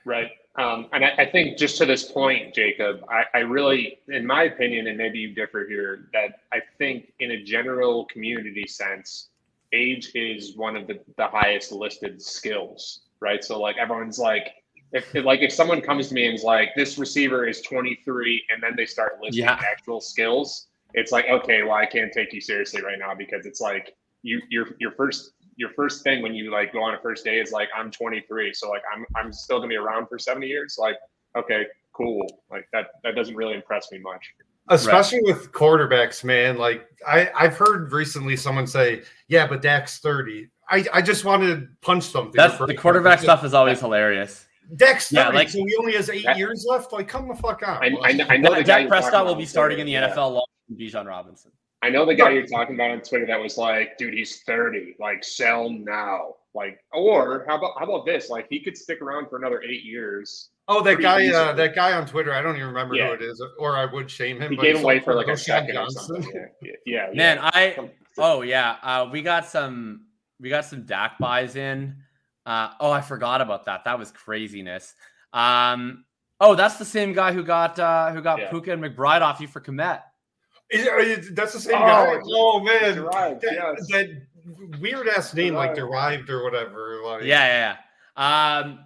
Right. 0.04 0.30
Um, 0.58 0.86
and 0.92 1.04
I, 1.04 1.12
I, 1.18 1.26
think 1.26 1.58
just 1.58 1.76
to 1.78 1.84
this 1.84 2.10
point, 2.10 2.54
Jakob, 2.54 3.04
I, 3.10 3.24
I, 3.34 3.38
really, 3.40 3.98
in 4.08 4.26
my 4.26 4.44
opinion, 4.44 4.86
and 4.86 4.96
maybe 4.96 5.18
you 5.18 5.34
differ 5.34 5.66
here, 5.68 6.08
that 6.14 6.40
I 6.50 6.60
think 6.78 7.12
in 7.20 7.32
a 7.32 7.42
general 7.42 8.06
community 8.06 8.66
sense, 8.66 9.28
age 9.74 10.12
is 10.14 10.56
one 10.56 10.74
of 10.74 10.86
the, 10.86 10.98
the 11.18 11.26
highest 11.26 11.72
listed 11.72 12.22
skills, 12.22 13.02
right? 13.20 13.44
So 13.44 13.60
like 13.60 13.76
everyone's 13.76 14.18
like, 14.18 14.48
if 14.92 15.12
like 15.14 15.40
if 15.40 15.52
someone 15.52 15.82
comes 15.82 16.08
to 16.08 16.14
me 16.14 16.26
and 16.26 16.34
is 16.34 16.44
like, 16.44 16.70
this 16.74 16.96
receiver 16.96 17.46
is 17.46 17.60
23, 17.60 18.44
and 18.50 18.62
then 18.62 18.74
they 18.76 18.86
start 18.86 19.18
listing 19.20 19.44
yeah. 19.44 19.60
actual 19.60 20.00
skills, 20.00 20.68
it's 20.94 21.12
like, 21.12 21.26
okay, 21.28 21.64
well, 21.64 21.74
I 21.74 21.84
can't 21.84 22.12
take 22.12 22.32
you 22.32 22.40
seriously 22.40 22.82
right 22.82 22.98
now 22.98 23.14
because 23.14 23.44
it's 23.44 23.60
like 23.60 23.94
you 24.22 24.40
your 24.48 24.68
your 24.78 24.92
first 24.92 25.32
your 25.56 25.70
first 25.70 26.02
thing 26.02 26.22
when 26.22 26.34
you 26.34 26.50
like 26.50 26.72
go 26.72 26.82
on 26.82 26.94
a 26.94 26.98
first 27.00 27.24
day 27.24 27.40
is 27.40 27.50
like 27.50 27.68
I'm 27.76 27.90
23, 27.90 28.52
so 28.54 28.68
like 28.68 28.82
I'm 28.94 29.04
I'm 29.16 29.32
still 29.32 29.58
gonna 29.58 29.68
be 29.68 29.76
around 29.76 30.06
for 30.06 30.18
70 30.18 30.46
years. 30.46 30.76
Like, 30.78 30.96
okay, 31.36 31.66
cool. 31.92 32.26
Like 32.50 32.68
that 32.72 32.88
that 33.02 33.14
doesn't 33.14 33.34
really 33.34 33.54
impress 33.54 33.90
me 33.90 33.98
much. 33.98 34.34
Especially 34.68 35.20
right. 35.24 35.36
with 35.36 35.52
quarterbacks, 35.52 36.24
man. 36.24 36.58
Like 36.58 36.86
I 37.06 37.30
I've 37.34 37.56
heard 37.56 37.92
recently 37.92 38.36
someone 38.36 38.66
say, 38.66 39.02
yeah, 39.28 39.46
but 39.46 39.62
Dak's 39.62 39.98
30. 39.98 40.48
I 40.70 40.84
I 40.92 41.02
just 41.02 41.24
wanted 41.24 41.60
to 41.60 41.68
punch 41.80 42.04
something. 42.04 42.32
That's 42.34 42.58
the 42.58 42.74
quarterback 42.74 43.20
stuff 43.20 43.44
is 43.44 43.54
always 43.54 43.80
hilarious. 43.80 44.46
Dak's 44.74 45.10
30, 45.10 45.16
yeah, 45.16 45.28
like, 45.28 45.48
so 45.48 45.58
he 45.64 45.76
only 45.78 45.92
has 45.92 46.10
eight 46.10 46.24
that, 46.24 46.36
years 46.36 46.66
left. 46.68 46.92
Like, 46.92 47.06
come 47.06 47.28
the 47.28 47.36
fuck 47.36 47.62
out. 47.62 47.84
I, 47.84 47.92
I, 48.02 48.26
I 48.30 48.36
know 48.36 48.52
the 48.52 48.64
Dak 48.64 48.88
Prescott 48.88 49.24
will 49.24 49.36
be 49.36 49.46
starting 49.46 49.78
in 49.78 49.86
the 49.86 49.92
yeah. 49.92 50.12
NFL 50.12 50.32
long 50.32 50.46
Bijan 50.74 51.06
Robinson. 51.06 51.52
I 51.86 51.88
know 51.88 52.04
the 52.04 52.16
guy 52.16 52.30
you're 52.30 52.46
talking 52.46 52.74
about 52.74 52.90
on 52.90 53.00
Twitter 53.00 53.26
that 53.26 53.40
was 53.40 53.56
like, 53.56 53.96
dude, 53.96 54.12
he's 54.12 54.42
30. 54.42 54.96
Like, 54.98 55.22
sell 55.22 55.70
now. 55.70 56.34
Like, 56.52 56.80
or 56.92 57.44
how 57.46 57.58
about 57.58 57.74
how 57.78 57.84
about 57.84 58.06
this? 58.06 58.28
Like, 58.28 58.48
he 58.50 58.58
could 58.58 58.76
stick 58.76 59.00
around 59.00 59.28
for 59.28 59.36
another 59.36 59.62
eight 59.62 59.84
years. 59.84 60.48
Oh, 60.66 60.82
that 60.82 61.00
guy, 61.00 61.28
uh, 61.28 61.52
that 61.52 61.76
guy 61.76 61.92
on 61.92 62.06
Twitter. 62.06 62.32
I 62.32 62.42
don't 62.42 62.56
even 62.56 62.66
remember 62.66 62.96
yeah. 62.96 63.08
who 63.08 63.12
it 63.12 63.22
is, 63.22 63.40
or 63.58 63.76
I 63.76 63.84
would 63.84 64.10
shame 64.10 64.40
him. 64.40 64.50
He 64.50 64.56
gave 64.56 64.82
away 64.82 64.98
for 64.98 65.14
like 65.14 65.28
a 65.28 65.36
second 65.36 65.76
or 65.76 65.88
something. 65.90 66.28
Yeah, 66.34 66.72
yeah, 66.84 67.06
yeah. 67.12 67.14
Man, 67.14 67.38
I. 67.40 67.90
Oh 68.18 68.42
yeah, 68.42 68.76
uh, 68.82 69.08
we 69.12 69.22
got 69.22 69.46
some. 69.46 70.06
We 70.40 70.48
got 70.48 70.64
some 70.64 70.86
Dak 70.86 71.18
buys 71.20 71.54
in. 71.54 71.96
Uh, 72.44 72.70
oh, 72.80 72.90
I 72.90 73.00
forgot 73.00 73.40
about 73.42 73.66
that. 73.66 73.84
That 73.84 73.98
was 73.98 74.10
craziness. 74.10 74.94
Um, 75.32 76.04
oh, 76.40 76.56
that's 76.56 76.78
the 76.78 76.84
same 76.84 77.12
guy 77.12 77.32
who 77.32 77.44
got 77.44 77.78
uh, 77.78 78.10
who 78.10 78.22
got 78.22 78.40
yeah. 78.40 78.50
Puka 78.50 78.72
and 78.72 78.82
McBride 78.82 79.20
off 79.20 79.40
you 79.40 79.46
for 79.46 79.60
Kmet. 79.60 80.00
Is, 80.70 81.32
that's 81.34 81.52
the 81.52 81.60
same 81.60 81.76
oh, 81.76 81.78
guy. 81.78 82.20
Oh 82.24 82.60
man, 82.60 82.96
derived, 82.96 83.40
that, 83.42 83.52
yes. 83.52 83.86
that 83.88 84.80
weird 84.80 85.08
ass 85.08 85.32
name 85.34 85.54
derived. 85.54 85.68
like 85.68 85.76
derived 85.76 86.30
or 86.30 86.42
whatever. 86.42 87.00
Like, 87.04 87.22
yeah, 87.24 87.76
yeah. 88.16 88.60
Um, 88.60 88.80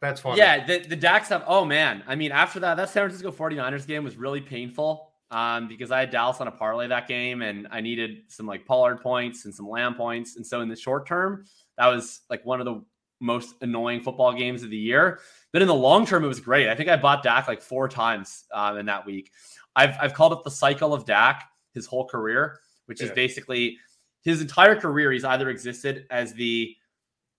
that's 0.00 0.20
funny. 0.20 0.38
Yeah, 0.38 0.64
the 0.66 0.78
the 0.86 0.96
Dak 0.96 1.24
stuff. 1.24 1.42
Oh 1.46 1.64
man, 1.64 2.04
I 2.06 2.14
mean, 2.14 2.32
after 2.32 2.60
that, 2.60 2.76
that 2.76 2.90
San 2.90 3.08
Francisco 3.08 3.32
49ers 3.32 3.86
game 3.86 4.04
was 4.04 4.16
really 4.16 4.40
painful. 4.40 5.10
Um, 5.32 5.66
because 5.66 5.90
I 5.90 5.98
had 5.98 6.10
Dallas 6.10 6.40
on 6.40 6.46
a 6.46 6.52
parlay 6.52 6.86
that 6.86 7.08
game, 7.08 7.42
and 7.42 7.66
I 7.72 7.80
needed 7.80 8.18
some 8.28 8.46
like 8.46 8.64
Pollard 8.64 9.00
points 9.00 9.44
and 9.44 9.52
some 9.52 9.68
Lamb 9.68 9.94
points, 9.94 10.36
and 10.36 10.46
so 10.46 10.60
in 10.60 10.68
the 10.68 10.76
short 10.76 11.08
term, 11.08 11.46
that 11.78 11.88
was 11.88 12.20
like 12.30 12.46
one 12.46 12.60
of 12.60 12.64
the 12.64 12.84
most 13.20 13.54
annoying 13.60 14.00
football 14.00 14.32
games 14.32 14.62
of 14.62 14.70
the 14.70 14.76
year. 14.76 15.20
But 15.52 15.62
in 15.62 15.68
the 15.68 15.74
long 15.74 16.06
term, 16.06 16.24
it 16.24 16.28
was 16.28 16.40
great. 16.40 16.68
I 16.68 16.74
think 16.74 16.88
I 16.88 16.96
bought 16.96 17.22
Dak 17.22 17.48
like 17.48 17.60
four 17.60 17.88
times 17.88 18.44
um, 18.52 18.78
in 18.78 18.86
that 18.86 19.06
week. 19.06 19.32
I've 19.76 19.96
I've 20.00 20.14
called 20.14 20.32
it 20.32 20.42
the 20.42 20.50
cycle 20.50 20.92
of 20.92 21.04
Dak 21.04 21.44
his 21.72 21.86
whole 21.86 22.08
career, 22.08 22.58
which 22.86 23.00
yeah. 23.00 23.08
is 23.08 23.12
basically 23.12 23.76
his 24.22 24.40
entire 24.40 24.74
career. 24.74 25.12
He's 25.12 25.24
either 25.24 25.50
existed 25.50 26.06
as 26.10 26.32
the 26.34 26.74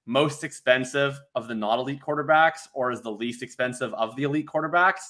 most 0.05 0.45
expensive 0.45 1.19
of 1.35 1.49
the 1.49 1.55
not 1.55 1.79
elite 1.79 1.99
quarterbacks 1.99 2.61
or 2.73 2.91
as 2.91 3.01
the 3.01 3.11
least 3.11 3.43
expensive 3.43 3.93
of 3.95 4.15
the 4.15 4.23
elite 4.23 4.45
quarterbacks. 4.45 5.01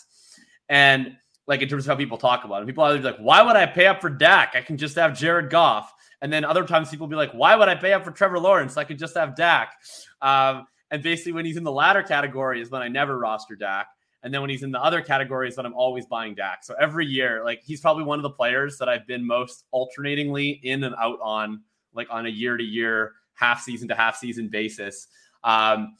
And 0.69 1.15
like 1.45 1.61
in 1.61 1.69
terms 1.69 1.85
of 1.85 1.91
how 1.91 1.95
people 1.95 2.17
talk 2.17 2.45
about 2.45 2.61
him, 2.61 2.67
people 2.67 2.83
either 2.83 2.97
be 2.97 3.03
like, 3.03 3.19
why 3.19 3.41
would 3.43 3.55
I 3.55 3.67
pay 3.67 3.85
up 3.85 4.01
for 4.01 4.09
Dak? 4.09 4.53
I 4.55 4.61
can 4.61 4.75
just 4.75 4.95
have 4.95 5.17
Jared 5.17 5.51
Goff. 5.51 5.93
And 6.21 6.33
then 6.33 6.43
other 6.43 6.65
times 6.65 6.89
people 6.89 7.05
be 7.05 7.15
like, 7.15 7.31
why 7.31 7.55
would 7.55 7.69
I 7.69 7.75
pay 7.75 7.93
up 7.93 8.03
for 8.03 8.11
Trevor 8.11 8.39
Lawrence? 8.39 8.75
I 8.75 8.83
could 8.83 8.97
just 8.97 9.15
have 9.15 9.35
Dak. 9.35 9.73
Um, 10.21 10.65
and 10.89 11.03
basically, 11.03 11.33
when 11.33 11.45
he's 11.45 11.57
in 11.57 11.63
the 11.63 11.71
latter 11.71 12.01
category, 12.01 12.61
is 12.61 12.71
when 12.71 12.81
I 12.81 12.87
never 12.87 13.19
roster 13.19 13.55
Dak. 13.55 13.87
And 14.23 14.33
then 14.33 14.41
when 14.41 14.49
he's 14.49 14.63
in 14.63 14.71
the 14.71 14.83
other 14.83 15.01
categories, 15.01 15.55
that 15.55 15.65
I'm 15.65 15.73
always 15.73 16.05
buying 16.05 16.35
Dak. 16.35 16.63
So 16.63 16.75
every 16.79 17.05
year, 17.05 17.43
like 17.45 17.61
he's 17.63 17.81
probably 17.81 18.03
one 18.03 18.19
of 18.19 18.23
the 18.23 18.31
players 18.31 18.77
that 18.79 18.89
I've 18.89 19.07
been 19.07 19.25
most 19.25 19.65
alternatingly 19.71 20.59
in 20.63 20.83
and 20.83 20.95
out 20.95 21.19
on, 21.21 21.61
like 21.93 22.07
on 22.09 22.25
a 22.25 22.29
year 22.29 22.57
to 22.57 22.63
year, 22.63 23.13
half 23.35 23.61
season 23.61 23.87
to 23.89 23.95
half 23.95 24.17
season 24.17 24.49
basis. 24.49 25.07
Um, 25.43 25.95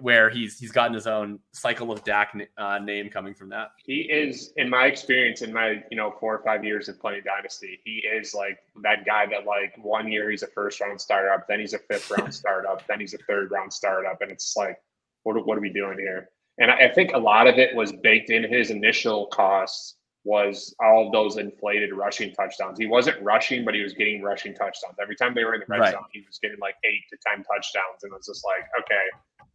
where 0.00 0.28
he's 0.28 0.58
he's 0.58 0.70
gotten 0.70 0.92
his 0.92 1.06
own 1.06 1.38
cycle 1.52 1.90
of 1.90 2.04
Dak 2.04 2.36
uh, 2.58 2.78
name 2.78 3.08
coming 3.08 3.34
from 3.34 3.48
that. 3.50 3.70
He 3.84 4.02
is, 4.02 4.52
in 4.56 4.68
my 4.68 4.86
experience, 4.86 5.42
in 5.42 5.52
my 5.52 5.82
you 5.90 5.96
know 5.96 6.14
four 6.20 6.34
or 6.34 6.44
five 6.44 6.64
years 6.64 6.88
of 6.88 7.00
playing 7.00 7.22
Dynasty, 7.24 7.80
he 7.84 8.02
is 8.06 8.34
like 8.34 8.58
that 8.82 9.06
guy 9.06 9.26
that 9.26 9.46
like 9.46 9.74
one 9.82 10.10
year 10.10 10.30
he's 10.30 10.42
a 10.42 10.46
first 10.48 10.80
round 10.80 11.00
startup, 11.00 11.48
then 11.48 11.60
he's 11.60 11.74
a 11.74 11.78
fifth 11.78 12.10
round 12.10 12.34
startup, 12.42 12.86
then 12.86 13.00
he's 13.00 13.14
a 13.14 13.18
third 13.18 13.50
round 13.50 13.72
startup, 13.72 14.20
and 14.20 14.30
it's 14.30 14.54
like, 14.56 14.76
what 15.22 15.46
what 15.46 15.56
are 15.56 15.62
we 15.62 15.72
doing 15.72 15.98
here? 15.98 16.28
And 16.58 16.70
I, 16.70 16.88
I 16.88 16.92
think 16.92 17.12
a 17.12 17.18
lot 17.18 17.46
of 17.46 17.58
it 17.58 17.74
was 17.74 17.92
baked 17.92 18.30
in 18.30 18.44
his 18.44 18.70
initial 18.70 19.26
costs 19.26 19.96
was 20.24 20.74
all 20.80 21.06
of 21.06 21.12
those 21.12 21.38
inflated 21.38 21.92
rushing 21.94 22.32
touchdowns. 22.34 22.78
He 22.78 22.86
wasn't 22.86 23.20
rushing, 23.22 23.64
but 23.64 23.74
he 23.74 23.82
was 23.82 23.94
getting 23.94 24.20
rushing 24.20 24.52
touchdowns. 24.52 24.96
Every 25.00 25.16
time 25.16 25.34
they 25.34 25.44
were 25.44 25.54
in 25.54 25.60
the 25.60 25.66
red 25.68 25.80
right. 25.80 25.92
zone, 25.92 26.04
he 26.12 26.22
was 26.26 26.38
getting 26.38 26.58
like 26.60 26.74
eight 26.84 27.02
to 27.10 27.16
10 27.26 27.44
touchdowns. 27.44 28.02
And 28.02 28.12
it 28.12 28.16
was 28.16 28.26
just 28.26 28.44
like, 28.44 28.68
okay, 28.80 29.04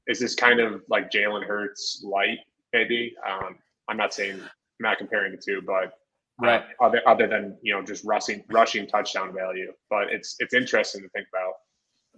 is 0.07 0.19
this 0.19 0.35
kind 0.35 0.59
of 0.59 0.81
like 0.89 1.11
Jalen 1.11 1.45
Hurts 1.45 2.03
light, 2.03 2.39
maybe? 2.73 3.13
Um, 3.27 3.57
I'm 3.87 3.97
not 3.97 4.13
saying, 4.13 4.33
I'm 4.33 4.49
not 4.79 4.97
comparing 4.97 5.31
the 5.31 5.37
two, 5.37 5.61
but 5.63 5.93
uh, 6.41 6.47
right. 6.47 6.63
Uh, 6.81 6.85
other, 6.85 7.01
other 7.05 7.27
than, 7.27 7.57
you 7.61 7.73
know, 7.73 7.83
just 7.83 8.03
rushing, 8.03 8.43
rushing 8.49 8.87
touchdown 8.87 9.33
value. 9.33 9.71
But 9.89 10.11
it's, 10.11 10.35
it's 10.39 10.53
interesting 10.53 11.01
to 11.01 11.09
think 11.09 11.27
about. 11.31 11.53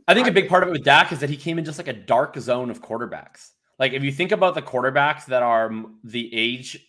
I 0.08 0.14
think 0.14 0.28
a 0.28 0.32
big 0.32 0.48
part 0.48 0.64
of 0.64 0.70
it 0.70 0.72
with 0.72 0.84
Dak 0.84 1.12
is 1.12 1.20
that 1.20 1.30
he 1.30 1.36
came 1.36 1.58
in 1.58 1.66
just 1.66 1.80
like 1.80 1.88
a 1.88 1.94
dark 1.94 2.38
zone 2.38 2.70
of 2.70 2.82
quarterbacks. 2.82 3.50
Like 3.80 3.94
if 3.94 4.04
you 4.04 4.12
think 4.12 4.32
about 4.32 4.56
the 4.56 4.62
quarterbacks 4.62 5.26
that 5.26 5.44
are 5.44 5.72
the 6.04 6.34
age 6.34 6.80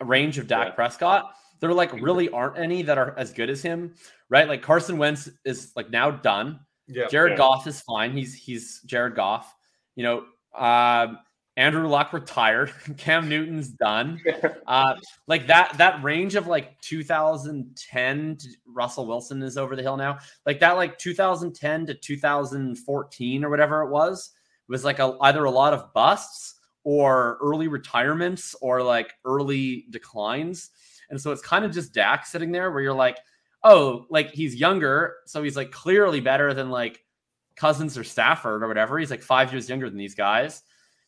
range 0.00 0.38
of 0.38 0.46
Dak 0.46 0.68
yeah. 0.68 0.74
Prescott, 0.74 1.34
there 1.60 1.72
like 1.72 1.92
really 2.00 2.28
aren't 2.28 2.58
any 2.58 2.82
that 2.82 2.98
are 2.98 3.14
as 3.16 3.32
good 3.32 3.50
as 3.50 3.62
him, 3.62 3.94
right? 4.28 4.48
Like 4.48 4.62
Carson 4.62 4.98
Wentz 4.98 5.28
is 5.44 5.72
like 5.76 5.90
now 5.90 6.10
done. 6.10 6.60
Yeah, 6.88 7.06
Jared 7.08 7.32
yeah. 7.32 7.38
Goff 7.38 7.66
is 7.66 7.80
fine. 7.80 8.16
He's 8.16 8.34
he's 8.34 8.80
Jared 8.86 9.14
Goff. 9.14 9.54
You 9.94 10.04
know, 10.04 10.24
uh, 10.54 11.14
Andrew 11.56 11.88
Luck 11.88 12.12
retired. 12.12 12.72
Cam 12.96 13.28
Newton's 13.28 13.68
done. 13.68 14.20
Uh, 14.66 14.96
like 15.28 15.46
that 15.46 15.78
that 15.78 16.02
range 16.02 16.34
of 16.34 16.48
like 16.48 16.80
2010 16.80 18.36
to 18.36 18.48
Russell 18.66 19.06
Wilson 19.06 19.40
is 19.40 19.56
over 19.56 19.76
the 19.76 19.82
hill 19.82 19.96
now. 19.96 20.18
Like 20.44 20.58
that 20.58 20.72
like 20.72 20.98
2010 20.98 21.86
to 21.86 21.94
2014 21.94 23.44
or 23.44 23.48
whatever 23.48 23.82
it 23.82 23.90
was 23.90 24.32
was 24.68 24.84
like 24.84 24.98
a, 24.98 25.16
either 25.22 25.44
a 25.44 25.50
lot 25.50 25.72
of 25.72 25.92
busts 25.92 26.54
or 26.84 27.38
early 27.42 27.68
retirements 27.68 28.54
or 28.60 28.82
like 28.82 29.12
early 29.24 29.86
declines. 29.90 30.70
And 31.10 31.20
so 31.20 31.32
it's 31.32 31.42
kind 31.42 31.64
of 31.64 31.72
just 31.72 31.92
Dak 31.92 32.26
sitting 32.26 32.52
there 32.52 32.70
where 32.70 32.82
you're 32.82 32.92
like, 32.92 33.18
oh, 33.64 34.06
like 34.10 34.30
he's 34.30 34.54
younger. 34.54 35.16
So 35.26 35.42
he's 35.42 35.56
like 35.56 35.72
clearly 35.72 36.20
better 36.20 36.54
than 36.54 36.70
like 36.70 37.04
Cousins 37.56 37.98
or 37.98 38.04
Stafford 38.04 38.62
or 38.62 38.68
whatever. 38.68 38.98
He's 38.98 39.10
like 39.10 39.22
five 39.22 39.52
years 39.52 39.68
younger 39.68 39.88
than 39.88 39.98
these 39.98 40.14
guys. 40.14 40.62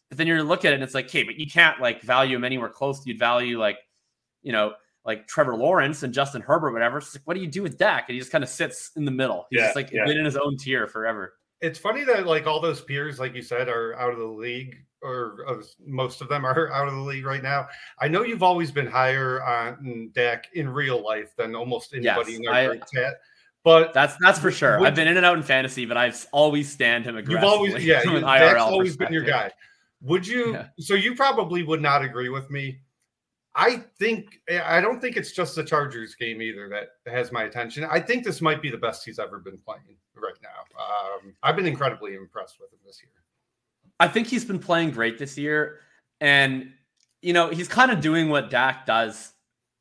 But 0.08 0.18
then 0.18 0.26
you 0.26 0.42
look 0.42 0.64
at 0.64 0.72
it 0.72 0.76
and 0.76 0.82
it's 0.82 0.94
like, 0.94 1.06
okay, 1.06 1.22
but 1.22 1.38
you 1.38 1.46
can't 1.46 1.80
like 1.80 2.02
value 2.02 2.36
him 2.36 2.44
anywhere 2.44 2.70
close. 2.70 3.06
You'd 3.06 3.18
value 3.18 3.58
like, 3.58 3.78
you 4.42 4.52
know, 4.52 4.72
like 5.04 5.26
Trevor 5.26 5.54
Lawrence 5.54 6.02
and 6.02 6.12
Justin 6.12 6.42
Herbert, 6.42 6.72
whatever. 6.72 6.98
It's 6.98 7.14
like, 7.14 7.22
what 7.24 7.34
do 7.34 7.40
you 7.40 7.46
do 7.46 7.62
with 7.62 7.78
Dak? 7.78 8.08
And 8.08 8.14
he 8.14 8.18
just 8.18 8.32
kind 8.32 8.42
of 8.42 8.50
sits 8.50 8.90
in 8.96 9.04
the 9.04 9.10
middle. 9.10 9.46
He's 9.50 9.60
yeah, 9.60 9.66
just 9.66 9.76
like 9.76 9.90
yeah. 9.90 10.04
been 10.04 10.18
in 10.18 10.24
his 10.24 10.36
own 10.36 10.56
tier 10.56 10.86
forever. 10.86 11.34
It's 11.60 11.78
funny 11.78 12.04
that 12.04 12.26
like 12.26 12.46
all 12.46 12.60
those 12.60 12.80
peers, 12.80 13.18
like 13.18 13.34
you 13.34 13.42
said, 13.42 13.68
are 13.68 13.98
out 13.98 14.12
of 14.12 14.18
the 14.18 14.26
league 14.26 14.76
or 15.02 15.44
uh, 15.48 15.62
most 15.86 16.20
of 16.20 16.28
them 16.28 16.44
are 16.44 16.72
out 16.72 16.88
of 16.88 16.94
the 16.94 17.00
league 17.00 17.24
right 17.24 17.42
now. 17.42 17.68
I 18.00 18.08
know 18.08 18.22
you've 18.22 18.42
always 18.42 18.70
been 18.70 18.86
higher 18.86 19.42
on 19.42 20.10
Dak 20.14 20.48
in 20.54 20.68
real 20.68 21.02
life 21.02 21.34
than 21.36 21.54
almost 21.54 21.94
anybody 21.94 22.32
yes, 22.32 22.40
in 22.40 22.48
our 22.48 22.68
group 22.68 22.84
chat. 22.92 23.14
But 23.64 23.92
that's 23.92 24.16
that's 24.20 24.38
for 24.38 24.50
sure. 24.50 24.84
I've 24.84 24.94
been 24.94 25.08
in 25.08 25.16
and 25.16 25.26
out 25.26 25.36
in 25.36 25.42
fantasy, 25.42 25.84
but 25.84 25.96
I've 25.96 26.26
always 26.32 26.70
stand 26.70 27.04
him 27.04 27.16
aggressively. 27.16 27.48
You've 27.48 27.74
always 27.74 27.84
yeah, 27.84 28.02
you, 28.04 28.20
Dak's 28.20 28.60
always 28.60 28.96
been 28.96 29.12
your 29.12 29.24
guy. 29.24 29.50
Would 30.02 30.26
you? 30.26 30.52
Yeah. 30.52 30.68
So 30.78 30.94
you 30.94 31.14
probably 31.14 31.64
would 31.64 31.82
not 31.82 32.02
agree 32.02 32.28
with 32.28 32.50
me. 32.50 32.78
I 33.60 33.82
think 33.98 34.38
I 34.64 34.80
don't 34.80 35.00
think 35.00 35.16
it's 35.16 35.32
just 35.32 35.56
the 35.56 35.64
Chargers 35.64 36.14
game 36.14 36.40
either 36.40 36.68
that 36.68 37.12
has 37.12 37.32
my 37.32 37.42
attention. 37.42 37.84
I 37.90 37.98
think 37.98 38.22
this 38.22 38.40
might 38.40 38.62
be 38.62 38.70
the 38.70 38.78
best 38.78 39.04
he's 39.04 39.18
ever 39.18 39.40
been 39.40 39.58
playing 39.58 39.82
right 40.14 40.32
now. 40.40 40.80
Um, 40.80 41.34
I've 41.42 41.56
been 41.56 41.66
incredibly 41.66 42.14
impressed 42.14 42.60
with 42.60 42.72
him 42.72 42.78
this 42.86 43.00
year. 43.02 43.10
I 43.98 44.06
think 44.06 44.28
he's 44.28 44.44
been 44.44 44.60
playing 44.60 44.92
great 44.92 45.18
this 45.18 45.36
year. 45.36 45.80
And, 46.20 46.72
you 47.20 47.32
know, 47.32 47.50
he's 47.50 47.66
kind 47.66 47.90
of 47.90 48.00
doing 48.00 48.28
what 48.28 48.48
Dak 48.48 48.86
does 48.86 49.32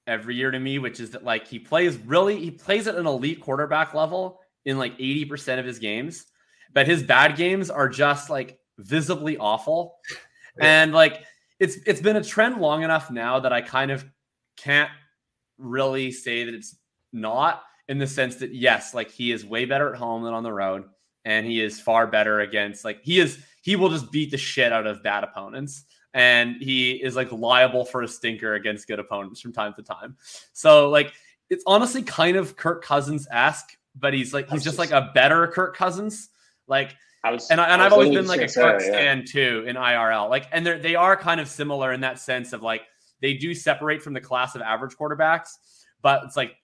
every 0.07 0.35
year 0.35 0.49
to 0.49 0.59
me, 0.59 0.79
which 0.79 0.99
is 0.99 1.11
that 1.11 1.23
like 1.23 1.47
he 1.47 1.59
plays 1.59 1.97
really, 1.97 2.39
he 2.39 2.49
plays 2.49 2.87
at 2.87 2.95
an 2.95 3.05
elite 3.05 3.41
quarterback 3.41 3.93
level 3.93 4.39
in 4.65 4.79
like 4.79 4.97
80% 4.97 5.59
of 5.59 5.65
his 5.65 5.77
games, 5.77 6.25
but 6.73 6.87
his 6.87 7.03
bad 7.03 7.37
games 7.37 7.69
are 7.69 7.89
just 7.89 8.31
like 8.31 8.57
visibly 8.79 9.37
awful. 9.37 9.97
Yeah. 10.59 10.81
And 10.81 10.93
like 10.93 11.23
it's 11.59 11.77
it's 11.85 12.01
been 12.01 12.15
a 12.15 12.23
trend 12.23 12.57
long 12.59 12.83
enough 12.83 13.09
now 13.09 13.39
that 13.39 13.53
I 13.53 13.61
kind 13.61 13.91
of 13.91 14.05
can't 14.57 14.91
really 15.57 16.11
say 16.11 16.43
that 16.43 16.53
it's 16.53 16.75
not 17.13 17.63
in 17.87 17.97
the 17.97 18.07
sense 18.07 18.35
that 18.37 18.53
yes, 18.53 18.93
like 18.93 19.11
he 19.11 19.31
is 19.31 19.45
way 19.45 19.65
better 19.65 19.93
at 19.93 19.99
home 19.99 20.23
than 20.23 20.33
on 20.33 20.43
the 20.43 20.53
road 20.53 20.83
and 21.25 21.45
he 21.45 21.61
is 21.61 21.79
far 21.79 22.07
better 22.07 22.41
against 22.41 22.85
like 22.85 23.01
he 23.01 23.19
is 23.19 23.39
he 23.61 23.75
will 23.75 23.89
just 23.89 24.11
beat 24.11 24.31
the 24.31 24.37
shit 24.37 24.71
out 24.71 24.87
of 24.87 25.03
bad 25.03 25.23
opponents 25.23 25.83
and 26.13 26.55
he 26.61 26.93
is 26.93 27.15
like 27.15 27.31
liable 27.31 27.85
for 27.85 28.01
a 28.01 28.07
stinker 28.07 28.55
against 28.55 28.87
good 28.87 28.99
opponents 28.99 29.41
from 29.41 29.53
time 29.53 29.73
to 29.75 29.83
time. 29.83 30.15
So 30.53 30.89
like 30.89 31.13
it's 31.49 31.63
honestly 31.67 32.01
kind 32.01 32.37
of 32.37 32.55
Kirk 32.55 32.83
Cousins 32.83 33.27
esque, 33.31 33.77
but 33.95 34.13
he's 34.13 34.33
like 34.33 34.49
he's 34.49 34.63
just 34.63 34.79
like 34.79 34.91
a 34.91 35.11
better 35.13 35.47
Kirk 35.47 35.75
Cousins. 35.75 36.29
Like 36.67 36.95
I 37.23 37.31
was, 37.31 37.49
and, 37.49 37.59
I, 37.59 37.69
and 37.69 37.81
I've 37.81 37.93
always 37.93 38.11
been 38.11 38.27
like 38.27 38.41
a 38.41 38.47
Kirk 38.47 38.81
yeah. 38.81 38.91
fan 38.91 39.25
too 39.25 39.65
in 39.67 39.75
IRL. 39.75 40.29
Like, 40.29 40.47
and 40.51 40.65
they 40.65 40.77
they 40.77 40.95
are 40.95 41.17
kind 41.17 41.41
of 41.41 41.47
similar 41.47 41.91
in 41.91 42.01
that 42.01 42.19
sense 42.19 42.53
of 42.53 42.61
like 42.61 42.83
they 43.21 43.33
do 43.33 43.53
separate 43.53 44.01
from 44.01 44.13
the 44.13 44.21
class 44.21 44.55
of 44.55 44.61
average 44.61 44.95
quarterbacks, 44.95 45.49
but 46.01 46.23
it's 46.23 46.37
like 46.37 46.55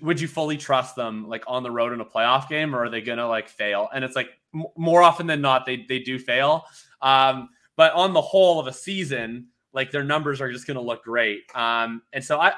would 0.00 0.20
you 0.20 0.28
fully 0.28 0.56
trust 0.56 0.96
them 0.96 1.28
like 1.28 1.44
on 1.46 1.62
the 1.62 1.70
road 1.70 1.92
in 1.92 2.00
a 2.00 2.04
playoff 2.04 2.48
game 2.48 2.74
or 2.74 2.84
are 2.84 2.88
they 2.88 3.00
gonna 3.00 3.26
like 3.26 3.48
fail 3.48 3.88
and 3.92 4.04
it's 4.04 4.16
like 4.16 4.30
m- 4.54 4.64
more 4.76 5.02
often 5.02 5.26
than 5.26 5.40
not 5.40 5.66
they, 5.66 5.84
they 5.88 5.98
do 5.98 6.18
fail 6.18 6.64
um, 7.02 7.48
but 7.76 7.92
on 7.92 8.12
the 8.12 8.20
whole 8.20 8.60
of 8.60 8.66
a 8.66 8.72
season 8.72 9.48
like 9.72 9.90
their 9.90 10.04
numbers 10.04 10.40
are 10.40 10.50
just 10.52 10.66
gonna 10.66 10.80
look 10.80 11.04
great 11.04 11.42
um, 11.54 12.02
and 12.12 12.24
so 12.24 12.40
i 12.40 12.52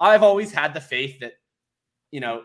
i've 0.00 0.22
always 0.22 0.50
had 0.52 0.74
the 0.74 0.80
faith 0.80 1.20
that 1.20 1.34
you 2.10 2.20
know 2.20 2.42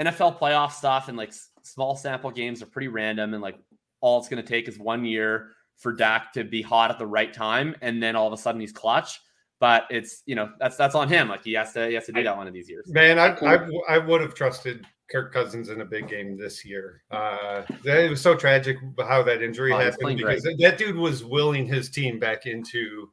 nfl 0.00 0.36
playoff 0.36 0.72
stuff 0.72 1.08
and 1.08 1.16
like 1.16 1.32
small 1.72 1.96
sample 1.96 2.30
games 2.30 2.62
are 2.62 2.66
pretty 2.66 2.88
random 2.88 3.34
and 3.34 3.42
like 3.42 3.58
all 4.00 4.18
it's 4.18 4.28
gonna 4.28 4.42
take 4.42 4.68
is 4.68 4.78
one 4.78 5.04
year 5.04 5.52
for 5.76 5.92
Dak 5.92 6.32
to 6.32 6.44
be 6.44 6.62
hot 6.62 6.90
at 6.90 6.98
the 6.98 7.06
right 7.06 7.32
time 7.32 7.74
and 7.82 8.02
then 8.02 8.16
all 8.16 8.26
of 8.26 8.32
a 8.32 8.36
sudden 8.36 8.60
he's 8.60 8.72
clutch 8.72 9.20
but 9.60 9.84
it's 9.90 10.22
you 10.26 10.34
know 10.34 10.50
that's 10.58 10.76
that's 10.76 10.94
on 10.94 11.08
him. 11.08 11.28
Like 11.28 11.44
he 11.44 11.52
has 11.54 11.72
to 11.72 11.88
he 11.88 11.94
has 11.94 12.06
to 12.06 12.12
do 12.12 12.22
that 12.22 12.36
one 12.36 12.46
of 12.46 12.54
these 12.54 12.68
years. 12.68 12.86
Man, 12.88 13.18
I 13.18 13.30
I, 13.44 13.68
I 13.88 13.98
would 13.98 14.20
have 14.20 14.34
trusted 14.34 14.86
Kirk 15.10 15.32
Cousins 15.32 15.68
in 15.68 15.80
a 15.80 15.84
big 15.84 16.08
game 16.08 16.36
this 16.36 16.64
year. 16.64 17.02
Uh, 17.10 17.62
it 17.84 18.10
was 18.10 18.20
so 18.20 18.34
tragic 18.34 18.76
how 18.98 19.22
that 19.22 19.42
injury 19.42 19.72
oh, 19.72 19.78
happened 19.78 20.18
because 20.18 20.42
great. 20.42 20.58
that 20.58 20.78
dude 20.78 20.96
was 20.96 21.24
willing 21.24 21.66
his 21.66 21.88
team 21.88 22.18
back 22.18 22.46
into 22.46 23.08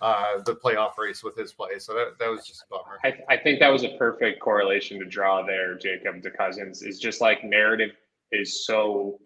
uh, 0.00 0.40
the 0.46 0.54
playoff 0.54 0.96
race 0.96 1.22
with 1.22 1.36
his 1.36 1.52
play. 1.52 1.78
So 1.78 1.92
that, 1.92 2.18
that 2.18 2.28
was 2.28 2.46
just 2.46 2.62
a 2.62 2.64
bummer. 2.70 2.98
I, 3.04 3.34
I 3.34 3.36
think 3.36 3.60
that 3.60 3.68
was 3.68 3.82
a 3.82 3.96
perfect 3.98 4.40
correlation 4.40 4.98
to 5.00 5.04
draw 5.04 5.44
there, 5.44 5.76
Jakob, 5.76 6.22
to 6.22 6.30
Cousins. 6.30 6.82
Is 6.82 6.98
just 6.98 7.20
like 7.20 7.44
narrative 7.44 7.90
is 8.32 8.66
so 8.66 9.18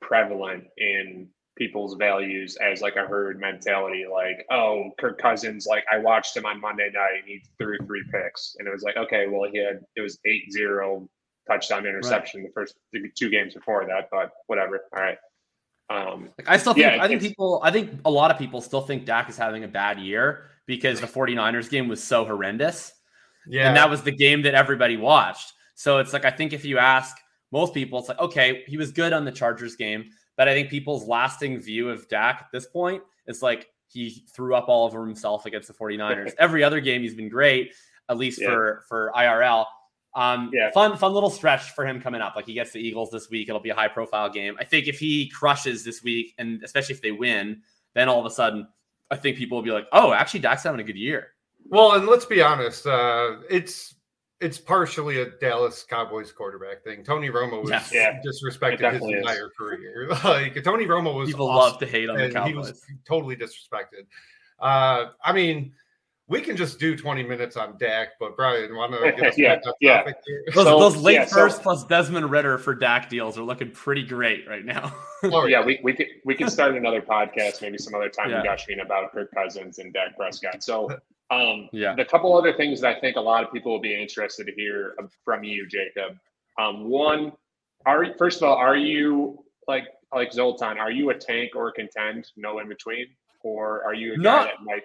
prevalent 0.00 0.64
in 0.78 1.28
people's 1.56 1.94
values 1.94 2.56
as 2.56 2.80
like 2.82 2.96
a 2.96 3.06
herd 3.06 3.40
mentality. 3.40 4.04
Like, 4.10 4.46
oh, 4.50 4.90
Kirk 4.98 5.20
Cousins, 5.20 5.66
like 5.66 5.84
I 5.90 5.98
watched 5.98 6.36
him 6.36 6.44
on 6.46 6.60
Monday 6.60 6.90
night 6.92 7.20
and 7.20 7.26
he 7.26 7.42
threw 7.58 7.78
three 7.86 8.04
picks. 8.12 8.56
And 8.58 8.68
it 8.68 8.70
was 8.70 8.82
like, 8.82 8.96
okay, 8.96 9.26
well, 9.28 9.50
he 9.50 9.58
had, 9.58 9.80
it 9.96 10.02
was 10.02 10.18
8 10.24 10.52
0 10.52 11.08
touchdown 11.50 11.86
interception 11.86 12.40
right. 12.40 12.48
the 12.48 12.52
first 12.52 12.74
two 13.16 13.30
games 13.30 13.54
before 13.54 13.86
that, 13.86 14.08
but 14.10 14.32
whatever. 14.46 14.80
All 14.94 15.02
right. 15.02 15.18
Um, 15.88 16.30
like 16.38 16.48
I 16.48 16.56
still 16.56 16.74
think, 16.74 16.84
yeah, 16.84 17.02
I 17.02 17.08
think 17.08 17.20
people, 17.20 17.60
I 17.62 17.70
think 17.70 18.00
a 18.04 18.10
lot 18.10 18.30
of 18.30 18.38
people 18.38 18.60
still 18.60 18.80
think 18.80 19.04
Dak 19.04 19.28
is 19.30 19.36
having 19.38 19.64
a 19.64 19.68
bad 19.68 20.00
year 20.00 20.46
because 20.66 21.00
the 21.00 21.06
49ers 21.06 21.70
game 21.70 21.88
was 21.88 22.02
so 22.02 22.24
horrendous. 22.24 22.92
Yeah. 23.48 23.68
And 23.68 23.76
that 23.76 23.88
was 23.88 24.02
the 24.02 24.10
game 24.10 24.42
that 24.42 24.54
everybody 24.54 24.96
watched. 24.96 25.52
So 25.76 25.98
it's 25.98 26.12
like, 26.12 26.24
I 26.24 26.32
think 26.32 26.52
if 26.52 26.64
you 26.64 26.78
ask 26.78 27.16
most 27.56 27.74
people, 27.74 27.98
it's 27.98 28.08
like, 28.08 28.20
okay, 28.20 28.64
he 28.66 28.76
was 28.76 28.92
good 28.92 29.12
on 29.12 29.24
the 29.24 29.32
Chargers 29.32 29.76
game 29.76 30.10
but 30.36 30.48
I 30.48 30.54
think 30.54 30.68
people's 30.68 31.08
lasting 31.08 31.60
view 31.60 31.90
of 31.90 32.08
Dak 32.08 32.42
at 32.42 32.52
this 32.52 32.66
point 32.66 33.02
is 33.26 33.42
like 33.42 33.68
he 33.88 34.24
threw 34.34 34.54
up 34.54 34.68
all 34.68 34.84
over 34.84 35.04
himself 35.04 35.46
against 35.46 35.68
the 35.68 35.74
49ers. 35.74 36.34
Every 36.38 36.62
other 36.62 36.80
game 36.80 37.02
he's 37.02 37.14
been 37.14 37.28
great, 37.28 37.72
at 38.08 38.18
least 38.18 38.40
yeah. 38.40 38.48
for 38.48 38.84
for 38.88 39.12
IRL. 39.16 39.64
Um, 40.14 40.50
yeah. 40.52 40.70
fun, 40.70 40.96
fun 40.96 41.12
little 41.12 41.28
stretch 41.28 41.72
for 41.72 41.84
him 41.84 42.00
coming 42.00 42.22
up. 42.22 42.36
Like 42.36 42.46
he 42.46 42.54
gets 42.54 42.72
the 42.72 42.78
Eagles 42.78 43.10
this 43.10 43.28
week. 43.28 43.48
It'll 43.50 43.60
be 43.60 43.68
a 43.68 43.74
high 43.74 43.88
profile 43.88 44.30
game. 44.30 44.56
I 44.58 44.64
think 44.64 44.88
if 44.88 44.98
he 44.98 45.28
crushes 45.28 45.84
this 45.84 46.02
week, 46.02 46.34
and 46.38 46.62
especially 46.62 46.94
if 46.94 47.02
they 47.02 47.12
win, 47.12 47.60
then 47.94 48.08
all 48.08 48.20
of 48.20 48.24
a 48.24 48.30
sudden, 48.30 48.66
I 49.10 49.16
think 49.16 49.36
people 49.36 49.58
will 49.58 49.62
be 49.62 49.72
like, 49.72 49.86
"Oh, 49.92 50.12
actually, 50.12 50.40
Dak's 50.40 50.62
having 50.62 50.80
a 50.80 50.84
good 50.84 50.96
year." 50.96 51.32
Well, 51.68 51.92
and 51.92 52.06
let's 52.06 52.24
be 52.24 52.40
honest, 52.40 52.86
uh, 52.86 53.36
it's 53.50 53.95
it's 54.40 54.58
partially 54.58 55.20
a 55.22 55.30
Dallas 55.40 55.82
Cowboys 55.88 56.30
quarterback 56.32 56.84
thing. 56.84 57.02
Tony 57.02 57.30
Romo 57.30 57.62
was 57.62 57.70
Yes. 57.70 57.90
Yeah, 57.92 58.20
disrespected 58.20 58.72
his 58.72 58.80
definitely 58.80 59.14
is. 59.14 59.20
entire 59.22 59.50
career. 59.58 60.08
Like 60.24 60.62
Tony 60.62 60.86
Romo 60.86 61.14
was 61.14 61.30
People 61.30 61.48
awesome, 61.48 61.70
love 61.72 61.80
to 61.80 61.86
hate 61.86 62.10
on 62.10 62.16
the 62.16 62.24
and 62.36 62.46
he 62.46 62.54
was 62.54 62.82
totally 63.08 63.34
disrespected. 63.36 64.06
Uh, 64.60 65.06
I 65.24 65.32
mean, 65.32 65.72
we 66.28 66.40
can 66.40 66.56
just 66.56 66.80
do 66.80 66.96
20 66.96 67.22
minutes 67.22 67.56
on 67.56 67.78
Dak, 67.78 68.08
but 68.18 68.36
Brian, 68.36 68.74
want 68.74 68.92
to 68.92 69.12
get 69.12 69.28
us 69.30 69.38
Yeah, 69.38 69.54
back 69.56 69.64
yeah. 69.80 69.98
topic 69.98 70.16
here? 70.26 70.42
Those, 70.54 70.64
So, 70.64 70.80
those 70.80 70.96
late 70.96 71.14
yeah, 71.14 71.24
so- 71.26 71.36
first 71.36 71.62
plus 71.62 71.84
Desmond 71.84 72.30
Ridder 72.30 72.58
for 72.58 72.74
Dak 72.74 73.08
deals 73.08 73.38
are 73.38 73.42
looking 73.44 73.70
pretty 73.70 74.02
great 74.02 74.46
right 74.48 74.64
now. 74.64 74.92
Oh, 75.24 75.46
yeah, 75.46 75.64
we, 75.64 75.80
we 75.82 75.92
could 75.94 76.06
we 76.26 76.34
could 76.34 76.50
start 76.50 76.76
another 76.76 77.00
podcast 77.00 77.62
maybe 77.62 77.78
some 77.78 77.94
other 77.94 78.10
time 78.10 78.30
Yeah. 78.30 78.44
gushing 78.44 78.80
about 78.80 79.12
Kirk 79.12 79.32
Cousins 79.34 79.78
and 79.78 79.92
Dak 79.92 80.14
Prescott. 80.16 80.62
So 80.62 80.88
um 81.30 81.68
Yeah. 81.72 81.94
the 81.94 82.04
couple 82.04 82.36
other 82.36 82.52
things 82.52 82.80
that 82.82 82.96
I 82.96 83.00
think 83.00 83.16
a 83.16 83.20
lot 83.20 83.42
of 83.44 83.52
people 83.52 83.72
will 83.72 83.80
be 83.80 84.00
interested 84.00 84.46
to 84.46 84.52
hear 84.52 84.94
from 85.24 85.42
you, 85.44 85.66
Jakob. 85.66 86.16
Um 86.58 86.84
one, 86.88 87.32
are 87.84 88.14
first 88.16 88.38
of 88.42 88.48
all, 88.48 88.56
are 88.56 88.76
you 88.76 89.44
like 89.68 89.84
like 90.14 90.32
Zoltan, 90.32 90.78
are 90.78 90.90
you 90.90 91.10
a 91.10 91.14
tank 91.14 91.52
or 91.56 91.68
a 91.68 91.72
contend, 91.72 92.30
no 92.36 92.58
in 92.60 92.68
between? 92.68 93.06
Or 93.42 93.84
are 93.84 93.94
you 93.94 94.14
a 94.14 94.16
guy 94.16 94.22
Not- 94.22 94.44
that 94.46 94.62
might 94.64 94.82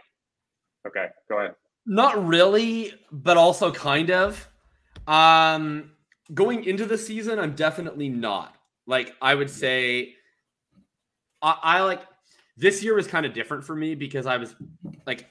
Okay, 0.87 1.07
go 1.29 1.37
ahead. 1.37 1.55
Not 1.85 2.25
really, 2.27 2.93
but 3.11 3.37
also 3.37 3.71
kind 3.71 4.09
of. 4.11 4.47
Um, 5.07 5.91
going 6.33 6.63
into 6.65 6.85
the 6.85 6.97
season, 6.97 7.37
I'm 7.39 7.53
definitely 7.55 8.09
not. 8.09 8.55
Like, 8.87 9.15
I 9.21 9.35
would 9.35 9.49
say, 9.49 10.15
I, 11.41 11.57
I 11.61 11.81
like 11.83 12.01
this 12.57 12.83
year 12.83 12.95
was 12.95 13.07
kind 13.07 13.25
of 13.27 13.33
different 13.33 13.63
for 13.63 13.75
me 13.75 13.93
because 13.95 14.25
I 14.25 14.37
was 14.37 14.55
like, 15.05 15.27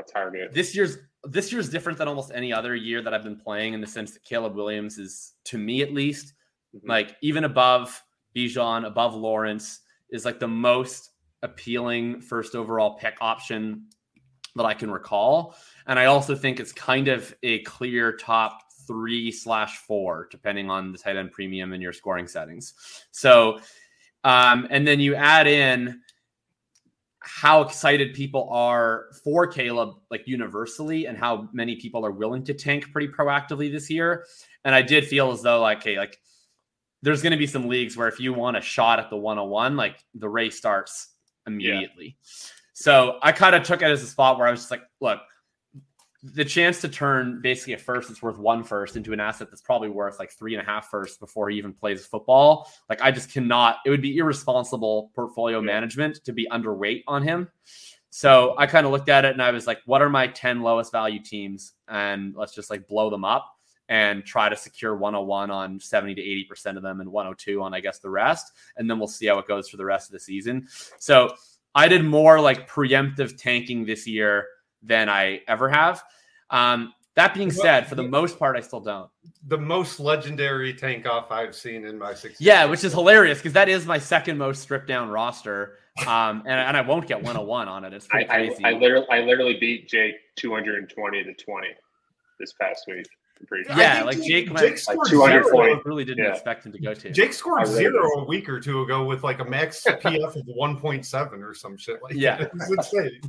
A 0.00 0.12
target. 0.12 0.52
this 0.52 0.74
year's 0.74 0.98
this 1.24 1.52
year's 1.52 1.68
different 1.68 1.98
than 1.98 2.08
almost 2.08 2.32
any 2.34 2.52
other 2.52 2.74
year 2.74 3.02
that 3.02 3.12
I've 3.12 3.22
been 3.24 3.36
playing 3.38 3.74
in 3.74 3.80
the 3.80 3.86
sense 3.86 4.12
that 4.12 4.24
Caleb 4.24 4.54
Williams 4.54 4.98
is, 4.98 5.34
to 5.44 5.58
me 5.58 5.82
at 5.82 5.92
least, 5.92 6.32
Mhm. 6.74 6.88
like 6.88 7.16
even 7.20 7.44
above 7.44 8.02
Bijan, 8.34 8.86
above 8.86 9.14
Lawrence, 9.14 9.80
is 10.10 10.24
like 10.24 10.38
the 10.38 10.48
most 10.48 11.10
appealing 11.42 12.20
first 12.20 12.54
overall 12.54 12.96
pick 12.96 13.16
option 13.20 13.86
that 14.56 14.64
I 14.64 14.74
can 14.74 14.90
recall. 14.90 15.54
And 15.86 15.98
I 15.98 16.06
also 16.06 16.34
think 16.34 16.58
it's 16.58 16.72
kind 16.72 17.08
of 17.08 17.34
a 17.42 17.60
clear 17.64 18.16
top 18.16 18.62
three 18.86 19.30
slash 19.30 19.78
four, 19.78 20.26
depending 20.30 20.70
on 20.70 20.90
the 20.90 20.98
tight 20.98 21.16
end 21.16 21.32
premium 21.32 21.72
and 21.72 21.82
your 21.82 21.92
scoring 21.92 22.26
settings. 22.26 22.74
So, 23.10 23.60
um, 24.24 24.66
and 24.70 24.86
then 24.86 25.00
you 25.00 25.14
add 25.14 25.46
in 25.46 26.00
how 27.32 27.62
excited 27.62 28.12
people 28.12 28.48
are 28.50 29.06
for 29.22 29.46
Caleb, 29.46 29.94
like 30.10 30.26
universally, 30.26 31.06
and 31.06 31.16
how 31.16 31.48
many 31.52 31.76
people 31.76 32.04
are 32.04 32.10
willing 32.10 32.42
to 32.44 32.54
tank 32.54 32.90
pretty 32.92 33.08
proactively 33.08 33.70
this 33.70 33.88
year. 33.88 34.26
And 34.64 34.74
I 34.74 34.82
did 34.82 35.06
feel 35.06 35.30
as 35.30 35.40
though, 35.40 35.60
like, 35.60 35.78
okay, 35.78 35.96
like 35.96 36.18
there's 37.02 37.22
going 37.22 37.32
to 37.32 37.38
be 37.38 37.46
some 37.46 37.68
leagues 37.68 37.96
where 37.96 38.08
if 38.08 38.20
you 38.20 38.34
want 38.34 38.56
a 38.56 38.60
shot 38.60 38.98
at 38.98 39.10
the 39.10 39.16
101, 39.16 39.76
like 39.76 40.04
the 40.14 40.28
race 40.28 40.58
starts 40.58 41.14
immediately. 41.46 42.16
So 42.72 43.18
I 43.22 43.32
kind 43.32 43.54
of 43.54 43.62
took 43.62 43.80
it 43.82 43.86
as 43.86 44.02
a 44.02 44.06
spot 44.06 44.36
where 44.36 44.46
I 44.46 44.50
was 44.50 44.60
just 44.60 44.70
like, 44.70 44.82
look, 45.00 45.20
the 46.22 46.44
chance 46.44 46.80
to 46.82 46.88
turn 46.88 47.40
basically 47.40 47.72
a 47.72 47.78
first 47.78 48.08
that's 48.08 48.20
worth 48.22 48.36
one 48.36 48.62
first 48.62 48.96
into 48.96 49.12
an 49.12 49.20
asset 49.20 49.48
that's 49.50 49.62
probably 49.62 49.88
worth 49.88 50.18
like 50.18 50.30
three 50.30 50.54
and 50.54 50.62
a 50.62 50.64
half 50.64 50.90
first 50.90 51.18
before 51.18 51.48
he 51.48 51.56
even 51.56 51.72
plays 51.72 52.04
football. 52.04 52.70
Like 52.90 53.00
I 53.00 53.10
just 53.10 53.32
cannot, 53.32 53.76
it 53.86 53.90
would 53.90 54.02
be 54.02 54.16
irresponsible 54.18 55.10
portfolio 55.14 55.60
Yeah. 55.60 55.66
management 55.66 56.22
to 56.24 56.32
be 56.32 56.46
underweight 56.50 57.04
on 57.06 57.22
him. 57.22 57.48
So 58.10 58.54
I 58.58 58.66
kind 58.66 58.84
of 58.84 58.92
looked 58.92 59.08
at 59.08 59.24
it 59.24 59.32
and 59.32 59.42
I 59.42 59.50
was 59.50 59.66
like, 59.66 59.78
what 59.86 60.02
are 60.02 60.10
my 60.10 60.26
10 60.26 60.60
lowest 60.62 60.92
value 60.92 61.22
teams? 61.22 61.72
And 61.88 62.34
let's 62.36 62.54
just 62.54 62.68
like 62.68 62.86
blow 62.86 63.08
them 63.08 63.24
up 63.24 63.46
and 63.88 64.24
try 64.24 64.48
to 64.48 64.56
secure 64.56 64.94
101 64.96 65.50
on 65.50 65.80
70 65.80 66.16
to 66.16 66.22
80% 66.22 66.76
of 66.76 66.82
them 66.82 67.00
and 67.00 67.10
102 67.10 67.62
on, 67.62 67.72
I 67.72 67.80
guess, 67.80 67.98
the 67.98 68.10
rest. 68.10 68.52
And 68.76 68.90
then 68.90 68.98
we'll 68.98 69.08
see 69.08 69.26
how 69.26 69.38
it 69.38 69.48
goes 69.48 69.68
for 69.68 69.78
the 69.78 69.84
rest 69.84 70.08
of 70.08 70.12
the 70.12 70.20
season. 70.20 70.68
So 70.98 71.34
I 71.74 71.88
did 71.88 72.04
more 72.04 72.40
like 72.40 72.68
preemptive 72.68 73.38
tanking 73.38 73.84
this 73.86 74.06
year 74.06 74.46
than 74.82 75.08
I 75.08 75.40
ever 75.48 75.68
have. 75.68 76.02
Um, 76.50 76.92
that 77.16 77.34
being 77.34 77.50
said, 77.50 77.86
for 77.86 77.96
the 77.96 78.02
most 78.04 78.38
part, 78.38 78.56
I 78.56 78.60
still 78.60 78.80
don't. 78.80 79.10
The 79.48 79.58
most 79.58 80.00
legendary 80.00 80.72
tank 80.72 81.06
off 81.06 81.30
I've 81.30 81.54
seen 81.54 81.84
in 81.84 81.98
my 81.98 82.14
six. 82.14 82.40
Yeah, 82.40 82.64
which 82.66 82.84
is 82.84 82.92
hilarious 82.92 83.38
because 83.38 83.52
that 83.54 83.68
is 83.68 83.84
my 83.84 83.98
second 83.98 84.38
most 84.38 84.62
stripped 84.62 84.86
down 84.86 85.08
roster. 85.10 85.76
Um, 86.06 86.42
and, 86.46 86.48
and 86.60 86.76
I 86.76 86.80
won't 86.82 87.06
get 87.06 87.18
101 87.18 87.68
on 87.68 87.84
it. 87.84 87.92
It's 87.92 88.06
I, 88.06 88.24
pretty 88.24 88.30
I, 88.30 88.36
crazy. 88.46 88.64
I 88.64 88.70
literally 88.72 89.06
I 89.10 89.20
literally 89.20 89.58
beat 89.58 89.88
Jake 89.88 90.14
220 90.36 91.24
to 91.24 91.34
20 91.34 91.66
this 92.38 92.52
past 92.54 92.84
week. 92.88 93.06
Pretty 93.48 93.64
yeah, 93.70 94.02
like 94.04 94.18
Jake- 94.18 94.26
Jake, 94.26 94.46
Jake 94.48 94.54
went, 94.54 94.78
scored 94.78 94.98
Like 94.98 95.10
200 95.10 95.44
zero. 95.44 95.56
points. 95.56 95.82
I 95.84 95.88
really 95.88 96.04
didn't 96.04 96.24
Yeah. 96.24 96.30
expect 96.32 96.64
him 96.66 96.72
to 96.72 96.78
go 96.78 96.92
to. 96.94 97.10
Jake 97.10 97.32
scored 97.32 97.62
really 97.68 97.74
zero 97.84 98.06
a 98.20 98.24
week 98.24 98.48
or 98.50 98.60
two 98.60 98.82
ago 98.82 99.04
with 99.04 99.24
like 99.24 99.40
a 99.40 99.44
max 99.44 99.82
PF 99.86 100.36
of 100.36 100.46
1.7 100.46 101.42
or 101.42 101.54
some 101.54 101.76
shit 101.78 102.02
like 102.02 102.14
Yeah. 102.14 102.36
that. 102.36 102.50
It's 102.54 102.70
insane. 102.70 103.20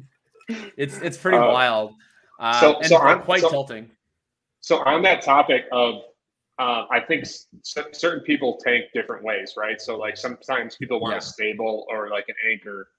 It's 0.78 1.00
it's 1.02 1.18
pretty 1.18 1.38
Uh, 1.38 1.48
wild. 1.52 1.94
Uh, 2.40 2.60
so- 2.60 2.76
and 2.78 2.86
so 2.88 2.98
I'm- 2.98 3.22
quite 3.22 3.42
so- 3.42 3.50
tilting. 3.50 3.92
So 4.62 4.78
on 4.84 5.02
that 5.04 5.22
topic 5.24 5.66
of, 5.72 5.96
uh, 6.60 6.86
I 6.92 7.00
think 7.00 7.22
s- 7.24 7.48
certain 7.64 8.22
people 8.22 8.58
tank 8.64 8.86
different 8.94 9.24
ways, 9.24 9.56
right? 9.58 9.82
So 9.82 9.98
like 9.98 10.16
sometimes 10.18 10.78
people 10.78 11.00
want 11.00 11.14
Yeah. 11.14 11.18
a 11.18 11.22
stable 11.22 11.86
or 11.90 12.10
like 12.10 12.26
an 12.30 12.36
anchor. 12.52 12.90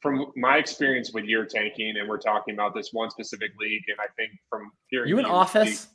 From 0.00 0.32
my 0.34 0.56
experience 0.56 1.12
with 1.12 1.26
your 1.26 1.44
tanking, 1.44 1.96
and 1.96 2.08
we're 2.08 2.18
talking 2.18 2.54
about 2.54 2.74
this 2.74 2.92
one 2.92 3.08
specific 3.10 3.52
league, 3.60 3.84
and 3.88 3.98
I 4.00 4.08
think 4.16 4.32
from 4.50 4.72
hearing 4.88 5.08
You 5.10 5.18
in 5.18 5.24
office 5.26 5.88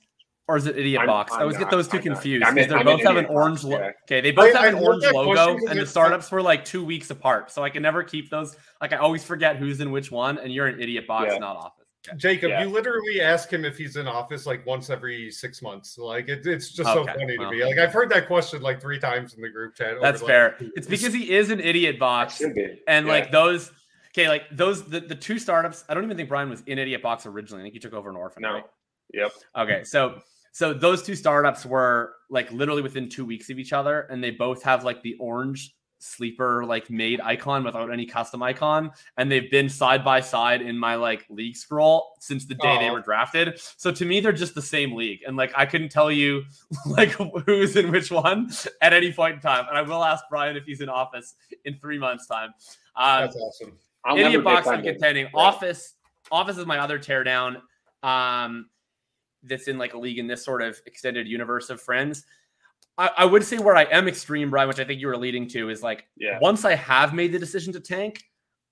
or 0.48 0.58
is 0.58 0.66
it 0.66 0.78
Idiot 0.78 1.00
I'm- 1.02 1.08
Box? 1.08 1.32
I 1.34 1.36
I'm 1.38 1.42
always 1.44 1.58
get 1.58 1.70
those 1.70 1.88
two 1.88 1.98
I'm 1.98 2.04
confused 2.04 2.46
because 2.46 2.68
they 2.70 2.76
I'm 2.76 2.86
both 2.86 3.02
have 3.04 3.18
an 3.18 3.26
orange. 3.26 3.58
Box, 3.62 3.64
Lo- 3.66 3.80
yeah. 3.80 3.92
Okay, 4.06 4.22
they 4.22 4.32
both 4.32 4.56
I- 4.56 4.58
have 4.58 4.64
I 4.64 4.68
an 4.68 4.74
heard 4.76 4.84
orange 4.84 5.04
logo, 5.14 5.58
and 5.68 5.78
the 5.80 5.84
is- 5.84 5.90
startups 5.90 6.32
were 6.32 6.42
like 6.42 6.64
two 6.66 6.84
weeks 6.86 7.10
apart, 7.10 7.52
so 7.52 7.64
I 7.64 7.70
can 7.70 7.82
never 7.84 8.04
keep 8.04 8.30
those. 8.30 8.56
Like 8.82 8.94
I 8.94 8.98
always 8.98 9.24
forget 9.24 9.58
who's 9.58 9.82
in 9.82 9.92
which 9.92 10.12
one, 10.12 10.38
and 10.38 10.52
you're 10.54 10.68
an 10.68 10.80
Idiot 10.82 11.06
Box, 11.08 11.32
Yeah. 11.34 11.40
not 11.40 11.58
Office. 11.58 11.74
Okay. 12.10 12.18
Jakob, 12.18 12.50
Yeah. 12.52 12.64
you 12.64 12.70
literally 12.70 13.20
ask 13.20 13.52
him 13.52 13.66
if 13.66 13.78
he's 13.78 13.98
in 13.98 14.08
office 14.08 14.46
like 14.46 14.66
once 14.66 14.90
every 14.90 15.30
six 15.30 15.62
months. 15.62 15.98
Like 15.98 16.30
it, 16.30 16.46
it's 16.48 16.70
just 16.72 16.88
so 16.94 17.06
funny 17.06 17.38
well. 17.38 17.50
to 17.52 17.58
me. 17.58 17.66
Like 17.66 17.78
I've 17.80 17.92
heard 17.92 18.10
that 18.12 18.28
question 18.28 18.62
like 18.62 18.80
three 18.80 19.00
times 19.00 19.34
in 19.34 19.42
the 19.42 19.50
group 19.50 19.76
chat. 19.76 19.96
That's 20.02 20.22
the 20.22 20.28
fair. 20.28 20.50
last 20.52 20.60
two 20.60 20.72
It's 20.78 20.88
because 20.88 21.14
he 21.14 21.32
is 21.36 21.50
an 21.50 21.60
Idiot 21.60 22.00
Box, 22.00 22.40
and 22.40 22.56
Yeah. 22.88 23.02
like 23.12 23.32
those. 23.32 23.72
Okay, 24.16 24.30
like 24.30 24.44
those 24.52 24.86
the, 24.88 25.02
the 25.02 25.16
two 25.16 25.38
startups. 25.38 25.84
I 25.90 25.94
don't 25.94 26.06
even 26.06 26.16
think 26.16 26.30
Brian 26.30 26.50
was 26.50 26.62
in 26.66 26.80
Idiot 26.80 27.02
Box 27.04 27.26
originally. 27.26 27.62
I 27.62 27.66
think 27.66 27.74
he 27.74 27.80
took 27.80 27.94
over 27.94 28.10
an 28.10 28.16
orphan. 28.16 28.42
No. 28.42 28.54
right? 28.54 28.64
Yep. 29.14 29.32
Okay, 29.58 29.84
so 29.84 30.22
so 30.58 30.74
those 30.74 31.04
two 31.04 31.16
startups 31.16 31.68
were 31.68 32.16
like 32.32 32.52
literally 32.52 32.82
within 32.82 33.10
two 33.10 33.24
weeks 33.24 33.52
of 33.52 33.60
each 33.60 33.74
other, 33.74 34.08
and 34.10 34.24
they 34.24 34.32
both 34.32 34.64
have 34.64 34.84
like 34.84 35.04
the 35.04 35.16
orange 35.20 35.76
sleeper 36.00 36.66
like 36.66 36.90
made 36.90 37.22
icon 37.22 37.64
without 37.64 37.94
any 37.94 38.08
custom 38.08 38.42
icon, 38.42 38.90
and 39.18 39.32
they've 39.32 39.52
been 39.52 39.70
side 39.70 40.04
by 40.04 40.20
side 40.20 40.64
in 40.64 40.76
my 40.76 40.96
like 40.96 41.28
league 41.30 41.56
scroll 41.56 42.16
since 42.22 42.48
the 42.48 42.56
day 42.56 42.80
they 42.80 42.90
were 42.90 43.02
drafted. 43.02 43.62
So 43.78 43.92
to 43.92 44.04
me, 44.04 44.20
they're 44.20 44.32
just 44.32 44.56
the 44.56 44.62
same 44.64 44.96
league, 44.96 45.20
and 45.28 45.38
like 45.38 45.54
I 45.56 45.68
couldn't 45.68 45.90
tell 45.90 46.12
you 46.12 46.42
like 46.88 47.12
who's 47.12 47.76
in 47.76 47.92
which 47.92 48.10
one 48.10 48.50
at 48.82 48.94
any 48.94 49.14
point 49.14 49.36
in 49.36 49.42
time. 49.42 49.68
And 49.70 49.78
I 49.78 49.84
will 49.84 50.04
ask 50.04 50.24
Brian 50.28 50.58
if 50.58 50.64
he's 50.64 50.82
in 50.82 50.90
office 50.90 51.36
in 51.66 51.78
three 51.78 52.00
months' 52.00 52.26
time. 52.26 52.50
Um, 52.96 53.22
That's 53.22 53.36
awesome. 53.36 53.78
I'll 54.06 54.18
idiot 54.18 54.44
box 54.44 54.66
i'm 54.66 54.82
contending. 54.82 55.26
Yeah. 55.26 55.40
Office 55.40 55.94
Office 56.32 56.58
is 56.58 56.66
my 56.66 56.80
other 56.80 56.98
teardown. 56.98 57.62
Um, 58.02 58.70
that's 59.48 59.68
in 59.68 59.78
like 59.78 59.94
a 59.94 59.98
league 59.98 60.20
in 60.20 60.28
this 60.28 60.44
sort 60.44 60.62
of 60.62 60.80
extended 60.86 61.28
universe 61.28 61.70
of 61.70 61.82
friends. 61.82 62.26
I, 62.98 63.10
I 63.20 63.26
would 63.26 63.44
say 63.44 63.58
where 63.58 63.76
I 63.76 63.84
am 63.84 64.08
extreme, 64.08 64.50
Brian, 64.50 64.68
which 64.68 64.80
I 64.80 64.84
think 64.84 65.00
you 65.02 65.08
were 65.08 65.18
leading 65.18 65.48
to, 65.50 65.70
is 65.70 65.84
like 65.84 66.06
Yeah. 66.18 66.40
once 66.42 66.66
I 66.66 66.76
have 66.76 67.14
made 67.14 67.32
the 67.32 67.40
decision 67.40 67.74
to 67.74 67.80
tank, 67.80 68.24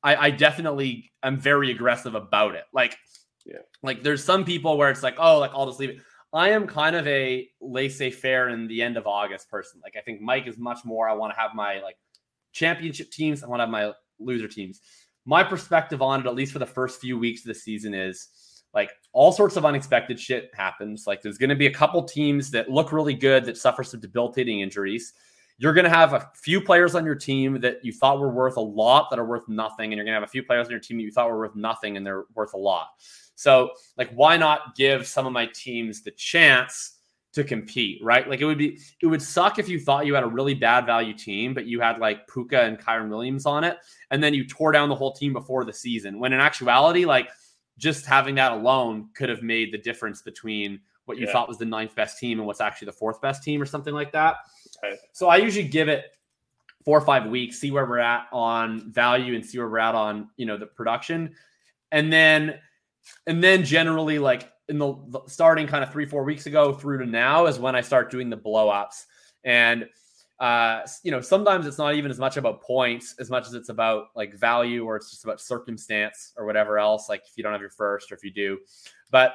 I, 0.04 0.16
I 0.16 0.30
definitely 0.32 1.12
am 1.24 1.38
very 1.38 1.72
aggressive 1.72 2.16
about 2.16 2.56
it. 2.56 2.64
Like, 2.74 2.98
Yeah. 3.46 3.60
like 3.84 4.04
there's 4.04 4.24
some 4.24 4.44
people 4.46 4.78
where 4.78 4.90
it's 4.90 5.04
like, 5.04 5.16
oh, 5.20 5.40
like 5.40 5.52
I'll 5.54 5.68
just 5.68 5.80
leave 5.80 5.92
it. 5.92 5.98
I 6.34 6.50
am 6.50 6.68
kind 6.68 6.96
of 6.96 7.08
a 7.08 7.48
laissez-faire 7.62 8.50
in 8.50 8.68
the 8.68 8.82
end 8.82 8.98
of 8.98 9.08
August 9.08 9.50
person. 9.50 9.80
Like 9.84 9.96
I 9.98 10.02
think 10.02 10.22
Mike 10.22 10.48
is 10.48 10.58
much 10.58 10.80
more. 10.84 11.08
I 11.08 11.14
want 11.14 11.34
to 11.34 11.40
have 11.40 11.54
my 11.56 11.80
like 11.82 11.96
championship 12.52 13.12
teams. 13.12 13.44
I 13.44 13.48
want 13.48 13.60
to 13.60 13.64
have 13.64 13.70
my 13.70 13.94
loser 14.20 14.48
teams. 14.48 14.82
My 15.26 15.44
perspective 15.44 16.02
on 16.02 16.20
it, 16.20 16.26
at 16.28 16.36
least 16.36 16.52
for 16.52 16.60
the 16.60 16.66
first 16.66 17.00
few 17.00 17.18
weeks 17.18 17.42
of 17.42 17.48
the 17.48 17.56
season, 17.56 17.94
is 17.94 18.64
like 18.74 18.92
all 19.16 19.32
sorts 19.32 19.56
of 19.56 19.64
unexpected 19.64 20.20
shit 20.20 20.52
happens. 20.54 21.08
Like 21.08 21.22
there's 21.22 21.38
going 21.38 21.50
to 21.50 21.56
be 21.56 21.68
a 21.68 21.74
couple 21.74 22.04
teams 22.04 22.52
that 22.52 22.70
look 22.70 22.92
really 22.92 23.14
good 23.14 23.46
that 23.46 23.58
suffer 23.58 23.82
some 23.82 24.02
debilitating 24.02 24.60
injuries. 24.60 25.14
You're 25.58 25.74
going 25.74 25.86
to 25.86 25.90
have 25.90 26.12
a 26.12 26.30
few 26.36 26.60
players 26.60 26.96
on 26.96 27.06
your 27.06 27.16
team 27.16 27.62
that 27.62 27.78
you 27.82 27.94
thought 27.94 28.20
were 28.20 28.30
worth 28.30 28.58
a 28.58 28.62
lot 28.62 29.10
that 29.10 29.18
are 29.18 29.24
worth 29.24 29.48
nothing, 29.48 29.94
and 29.94 29.98
you're 29.98 30.04
going 30.04 30.14
to 30.14 30.20
have 30.20 30.28
a 30.28 30.32
few 30.32 30.44
players 30.44 30.68
on 30.68 30.72
your 30.72 30.82
team 30.82 30.98
that 30.98 31.04
you 31.04 31.12
thought 31.12 31.30
were 31.30 31.40
worth 31.40 31.56
nothing 31.56 31.96
and 31.96 32.06
they're 32.06 32.26
worth 32.34 32.54
a 32.54 32.58
lot. 32.58 32.90
So, 33.36 33.72
like, 33.98 34.12
why 34.12 34.36
not 34.36 34.76
give 34.76 35.08
some 35.08 35.26
of 35.26 35.32
my 35.32 35.46
teams 35.46 36.02
the 36.02 36.12
chance 36.12 36.98
to 37.32 37.44
compete, 37.46 38.04
right? 38.04 38.30
Like, 38.30 38.42
it 38.42 38.46
would 38.46 38.58
be, 38.58 38.80
it 39.02 39.08
would 39.08 39.22
suck 39.22 39.60
if 39.60 39.70
you 39.70 39.80
thought 39.80 40.06
you 40.06 40.14
had 40.14 40.26
a 40.26 40.28
really 40.28 40.56
bad 40.56 40.86
value 40.86 41.14
team, 41.14 41.54
but 41.54 41.66
you 41.66 41.80
had 41.80 42.00
like 42.00 42.28
Puka 42.28 42.64
and 42.64 42.78
Kyren 42.78 43.08
Williams 43.08 43.46
on 43.46 43.64
it, 43.64 43.78
and 44.12 44.22
then 44.22 44.34
you 44.34 44.46
tore 44.46 44.74
down 44.74 44.90
the 44.90 44.96
whole 44.96 45.14
team 45.14 45.32
before 45.32 45.64
the 45.64 45.72
season. 45.74 46.20
When 46.20 46.34
in 46.34 46.42
actuality, 46.42 47.06
like, 47.06 47.30
just 47.78 48.06
having 48.06 48.36
that 48.36 48.52
alone 48.52 49.10
could 49.16 49.30
have 49.30 49.44
made 49.44 49.72
the 49.72 49.78
difference 49.78 50.22
between 50.22 50.80
what 51.06 51.18
you 51.18 51.26
Yeah. 51.26 51.32
thought 51.32 51.48
was 51.48 51.58
the 51.58 51.66
ninth 51.66 51.94
best 51.96 52.18
team 52.18 52.40
and 52.40 52.48
what's 52.48 52.62
actually 52.62 52.88
the 52.88 52.94
fourth 52.94 53.22
best 53.22 53.44
team 53.44 53.62
or 53.62 53.66
something 53.66 53.94
like 53.94 54.12
that. 54.14 54.38
Right. 54.82 54.98
So 55.12 55.28
I 55.28 55.38
usually 55.38 55.68
give 55.68 55.88
it 55.88 56.06
four 56.84 56.98
or 56.98 57.06
five 57.06 57.28
weeks, 57.28 57.60
see 57.60 57.72
where 57.72 57.86
we're 57.86 58.00
at 58.00 58.28
on 58.32 58.92
value 58.92 59.36
and 59.36 59.46
see 59.46 59.58
where 59.58 59.68
we're 59.70 59.80
at 59.80 59.96
on 59.96 60.30
you 60.38 60.46
know 60.46 60.58
the 60.58 60.68
production, 60.68 61.36
and 61.92 62.12
then 62.12 62.60
and 63.28 63.44
then 63.44 63.64
generally 63.64 64.20
like 64.20 64.52
in 64.68 64.80
the, 64.80 64.96
the 65.10 65.22
starting 65.28 65.68
kind 65.68 65.84
of 65.84 65.92
three 65.92 66.06
four 66.06 66.24
weeks 66.24 66.48
ago 66.48 66.74
through 66.74 66.98
to 67.00 67.06
now 67.06 67.46
is 67.46 67.60
when 67.60 67.76
I 67.76 67.82
start 67.82 68.10
doing 68.10 68.30
the 68.30 68.38
blow 68.38 68.70
ups 68.70 69.06
and 69.44 69.88
uh 70.40 70.82
you 71.04 71.12
know 71.12 71.22
sometimes 71.22 71.66
it's 71.66 71.78
not 71.78 71.96
even 71.96 72.12
as 72.12 72.20
much 72.20 72.36
about 72.36 72.62
points 72.62 73.16
as 73.20 73.30
much 73.30 73.48
as 73.48 73.54
it's 73.54 73.70
about 73.70 74.08
like 74.16 74.36
value 74.36 74.84
or 74.84 74.98
it's 74.98 75.10
just 75.10 75.24
about 75.24 75.40
circumstance 75.40 76.34
or 76.36 76.46
whatever 76.46 76.78
else 76.78 77.08
like 77.08 77.22
if 77.26 77.38
you 77.38 77.44
don't 77.44 77.54
have 77.54 77.62
your 77.62 77.70
first 77.70 78.12
or 78.12 78.16
if 78.16 78.24
you 78.24 78.32
do. 78.32 78.58
But 79.12 79.34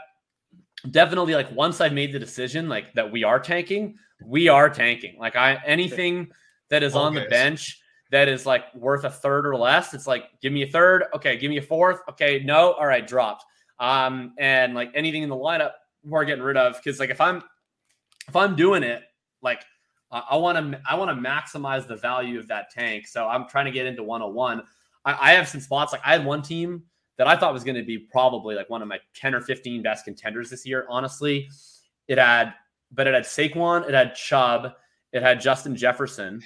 definitely 0.90 1.34
like 1.34 1.50
once 1.52 1.80
i've 1.80 1.92
made 1.92 2.10
the 2.10 2.18
decision 2.18 2.68
like 2.68 2.92
that 2.94 3.10
we 3.10 3.22
are 3.22 3.38
tanking 3.38 3.96
we 4.24 4.48
are 4.48 4.68
tanking. 4.68 5.16
Like 5.18 5.36
i 5.36 5.60
anything 5.64 6.30
that 6.68 6.82
is 6.82 6.94
on 6.94 7.14
the 7.14 7.26
bench 7.26 7.80
that 8.10 8.28
is 8.28 8.44
like 8.44 8.74
worth 8.74 9.04
a 9.04 9.10
third 9.10 9.46
or 9.46 9.56
less 9.56 9.94
it's 9.94 10.06
like 10.06 10.24
give 10.42 10.52
me 10.52 10.62
a 10.62 10.66
third. 10.66 11.04
Okay 11.14 11.36
give 11.36 11.50
me 11.50 11.58
a 11.58 11.62
fourth. 11.62 12.00
Okay 12.10 12.42
no. 12.44 12.72
All 12.72 12.86
right 12.86 13.06
dropped. 13.06 13.44
Um 13.78 14.34
and 14.38 14.74
like 14.74 14.90
anything 14.94 15.22
in 15.22 15.28
the 15.28 15.36
lineup 15.36 15.72
we're 16.04 16.24
getting 16.24 16.44
rid 16.44 16.56
of 16.56 16.76
because 16.76 16.98
like 16.98 17.10
if 17.10 17.20
i'm 17.20 17.42
if 18.28 18.36
i'm 18.36 18.56
doing 18.56 18.82
it 18.82 19.02
like 19.42 19.64
I- 20.10 20.24
I 20.30 20.36
want 20.36 20.72
to 20.72 20.80
I 20.88 20.94
want 20.96 21.10
to 21.10 21.28
maximize 21.30 21.86
the 21.86 21.96
value 21.96 22.38
of 22.38 22.48
that 22.48 22.70
tank. 22.70 23.06
So 23.06 23.26
I'm 23.28 23.48
trying 23.48 23.66
to 23.66 23.70
get 23.70 23.86
into 23.86 24.02
101. 24.02 24.62
I, 25.04 25.30
I 25.30 25.32
have 25.32 25.48
some 25.48 25.60
spots 25.60 25.92
like 25.92 26.02
I 26.04 26.12
had 26.12 26.24
one 26.24 26.42
team 26.42 26.82
that 27.16 27.26
I 27.26 27.36
thought 27.36 27.52
was 27.52 27.64
going 27.64 27.76
to 27.76 27.82
be 27.82 27.98
probably 27.98 28.54
like 28.54 28.70
one 28.70 28.82
of 28.82 28.88
my 28.88 28.98
10 29.14 29.34
or 29.34 29.40
15 29.40 29.82
best 29.82 30.04
contenders 30.04 30.50
this 30.50 30.66
year. 30.66 30.86
Honestly, 30.88 31.48
it 32.08 32.18
had 32.18 32.54
but 32.92 33.06
it 33.06 33.14
had 33.14 33.22
Saquon, 33.24 33.88
it 33.88 33.94
had 33.94 34.14
Chubb, 34.14 34.72
it 35.12 35.22
had 35.22 35.40
Justin 35.40 35.76
Jefferson. 35.76 36.42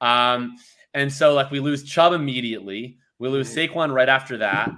Um, 0.00 0.56
and 0.94 1.12
so 1.12 1.34
like 1.34 1.50
we 1.50 1.60
lose 1.60 1.82
Chubb 1.82 2.12
immediately, 2.12 2.98
we 3.18 3.28
lose 3.28 3.52
Saquon 3.54 3.92
right 3.92 4.08
after 4.08 4.36
that, 4.38 4.70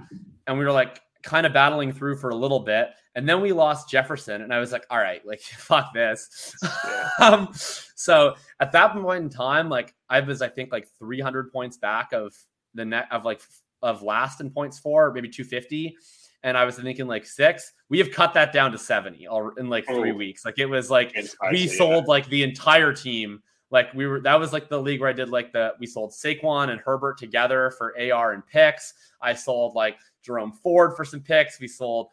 and 0.47 0.57
we 0.57 0.65
were 0.65 0.71
like 0.71 0.99
kind 1.21 1.45
of 1.45 1.53
battling 1.53 1.93
through 1.93 2.17
for 2.17 2.29
a 2.31 2.35
little 2.35 2.61
bit. 2.61 2.89
And 3.15 3.27
then 3.27 3.41
we 3.41 3.51
lost 3.51 3.89
Jefferson, 3.89 4.41
and 4.41 4.53
I 4.53 4.59
was 4.59 4.71
like, 4.71 4.85
all 4.89 4.97
right, 4.97 5.25
like 5.25 5.41
fuck 5.57 5.93
this. 5.93 6.55
Yeah. 6.87 7.09
um, 7.19 7.49
so 7.53 8.35
at 8.59 8.71
that 8.71 8.93
point 8.93 9.23
in 9.23 9.29
time, 9.29 9.69
like 9.69 9.93
I 10.09 10.19
was, 10.21 10.41
I 10.41 10.47
think 10.47 10.71
like 10.71 10.87
300 10.99 11.51
points 11.51 11.77
back 11.77 12.13
of 12.13 12.33
the 12.73 12.85
net 12.85 13.07
of 13.11 13.25
like 13.25 13.41
of 13.81 14.01
last 14.01 14.39
in 14.41 14.49
points 14.49 14.79
for 14.79 15.11
maybe 15.11 15.27
250. 15.27 15.95
And 16.43 16.57
I 16.57 16.65
was 16.65 16.75
thinking 16.77 17.05
like 17.07 17.25
six. 17.25 17.71
We 17.89 17.99
have 17.99 18.11
cut 18.11 18.33
that 18.33 18.51
down 18.53 18.71
to 18.71 18.77
70 18.77 19.27
all 19.27 19.49
in 19.57 19.69
like 19.69 19.85
three 19.85 20.11
Oh. 20.11 20.15
weeks. 20.15 20.43
Like 20.45 20.57
it 20.57 20.65
was 20.65 20.89
like 20.89 21.13
we 21.51 21.67
sold 21.67 22.07
like 22.07 22.25
the 22.27 22.41
entire 22.43 22.93
team. 22.93 23.41
Like 23.69 23.93
we 23.93 24.07
were 24.07 24.19
that 24.21 24.39
was 24.39 24.51
like 24.51 24.67
the 24.69 24.81
league 24.81 25.01
where 25.01 25.09
I 25.09 25.13
did 25.13 25.29
like 25.29 25.51
the 25.51 25.73
we 25.79 25.85
sold 25.85 26.11
Saquon 26.11 26.69
and 26.69 26.79
Herbert 26.81 27.17
together 27.19 27.71
for 27.77 27.93
AR 27.99 28.31
and 28.33 28.45
picks. 28.47 28.93
I 29.21 29.33
sold 29.33 29.75
like 29.75 29.97
Jerome 30.23 30.51
Ford 30.51 30.95
for 30.95 31.05
some 31.05 31.21
picks. 31.21 31.59
We 31.59 31.67
sold 31.67 32.07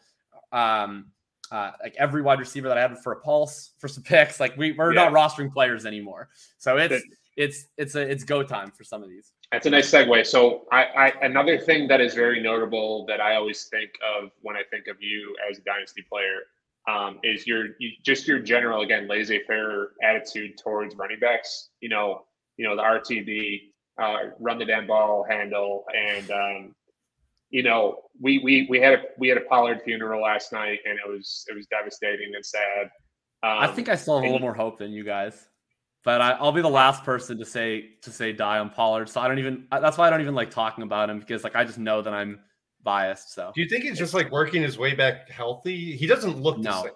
um 0.51 1.05
uh, 1.51 1.71
like 1.81 1.95
every 1.97 2.21
wide 2.21 2.39
receiver 2.39 2.67
that 2.67 2.77
I 2.77 2.81
had 2.81 2.97
for 2.99 3.13
a 3.13 3.19
pulse 3.21 3.71
for 3.79 3.87
some 3.87 4.03
picks. 4.03 4.39
Like 4.39 4.55
we, 4.55 4.71
we're 4.73 4.93
not 4.93 5.11
rostering 5.11 5.51
players 5.51 5.85
anymore. 5.85 6.29
So 6.57 6.77
it's 6.77 6.89
Good. 6.89 7.03
it's 7.37 7.65
it's 7.77 7.95
a 7.95 8.01
it's 8.01 8.23
go 8.23 8.43
time 8.43 8.71
for 8.71 8.83
some 8.83 9.01
of 9.01 9.09
these. 9.09 9.31
That's 9.51 9.65
a 9.65 9.71
nice 9.71 9.89
segue. 9.89 10.27
So, 10.27 10.67
I, 10.71 10.83
I 10.83 11.07
another 11.23 11.57
thing 11.57 11.87
that 11.87 12.01
is 12.01 12.13
very 12.13 12.39
notable 12.39 13.05
that 13.07 13.19
I 13.19 13.35
always 13.35 13.65
think 13.65 13.89
of 14.15 14.29
when 14.41 14.55
I 14.55 14.61
think 14.69 14.87
of 14.87 14.97
you 15.01 15.35
as 15.49 15.57
a 15.57 15.61
dynasty 15.61 16.03
player 16.07 16.43
um, 16.87 17.19
is 17.23 17.47
your 17.47 17.69
you, 17.79 17.89
just 18.05 18.27
your 18.27 18.39
general 18.39 18.81
again 18.81 19.07
laissez-faire 19.07 19.93
attitude 20.03 20.57
towards 20.57 20.95
running 20.95 21.19
backs. 21.19 21.69
You 21.81 21.89
know, 21.89 22.25
you 22.57 22.67
know 22.67 22.75
the 22.75 22.83
RTB, 22.83 23.61
uh, 23.99 24.31
run 24.39 24.59
the 24.59 24.65
damn 24.65 24.85
ball, 24.85 25.25
handle, 25.27 25.85
and 25.95 26.29
um, 26.29 26.75
you 27.49 27.63
know 27.63 28.01
we 28.21 28.39
we 28.39 28.67
we 28.69 28.79
had 28.79 28.93
a 28.93 29.01
we 29.17 29.27
had 29.27 29.37
a 29.37 29.41
Pollard 29.41 29.81
funeral 29.83 30.21
last 30.21 30.51
night, 30.53 30.79
and 30.85 30.97
it 30.97 31.09
was 31.09 31.45
it 31.49 31.55
was 31.55 31.65
devastating 31.67 32.31
and 32.35 32.45
sad. 32.45 32.89
Um, 33.41 33.59
I 33.59 33.67
think 33.67 33.87
I 33.89 33.95
still 33.95 34.15
have 34.17 34.23
a 34.23 34.27
little 34.27 34.41
more 34.41 34.53
hope 34.53 34.77
than 34.77 34.91
you 34.91 35.03
guys, 35.05 35.47
but 36.03 36.19
I, 36.21 36.31
I'll 36.31 36.51
be 36.51 36.61
the 36.61 36.69
last 36.69 37.03
person 37.05 37.37
to 37.39 37.45
say 37.45 37.91
to 38.01 38.11
say 38.11 38.33
die 38.33 38.59
on 38.59 38.69
Pollard. 38.69 39.07
So 39.09 39.21
I 39.21 39.27
don't 39.27 39.39
even. 39.39 39.65
That's 39.71 39.97
why 39.97 40.07
I 40.07 40.09
don't 40.09 40.21
even 40.21 40.35
like 40.35 40.51
talking 40.51 40.83
about 40.83 41.09
him 41.09 41.19
because 41.19 41.43
like 41.43 41.55
I 41.55 41.63
just 41.63 41.77
know 41.79 42.01
that 42.01 42.13
I'm 42.13 42.39
biased. 42.83 43.33
So 43.33 43.51
Do 43.55 43.61
you 43.61 43.69
think 43.69 43.83
he's 43.85 43.97
just 43.97 44.13
like 44.13 44.29
working 44.31 44.61
his 44.61 44.77
way 44.77 44.93
back 44.95 45.29
healthy? 45.29 45.95
He 45.95 46.05
doesn't 46.07 46.37
look 46.37 46.57
the 46.57 46.69
No. 46.69 46.81
same. 46.83 46.91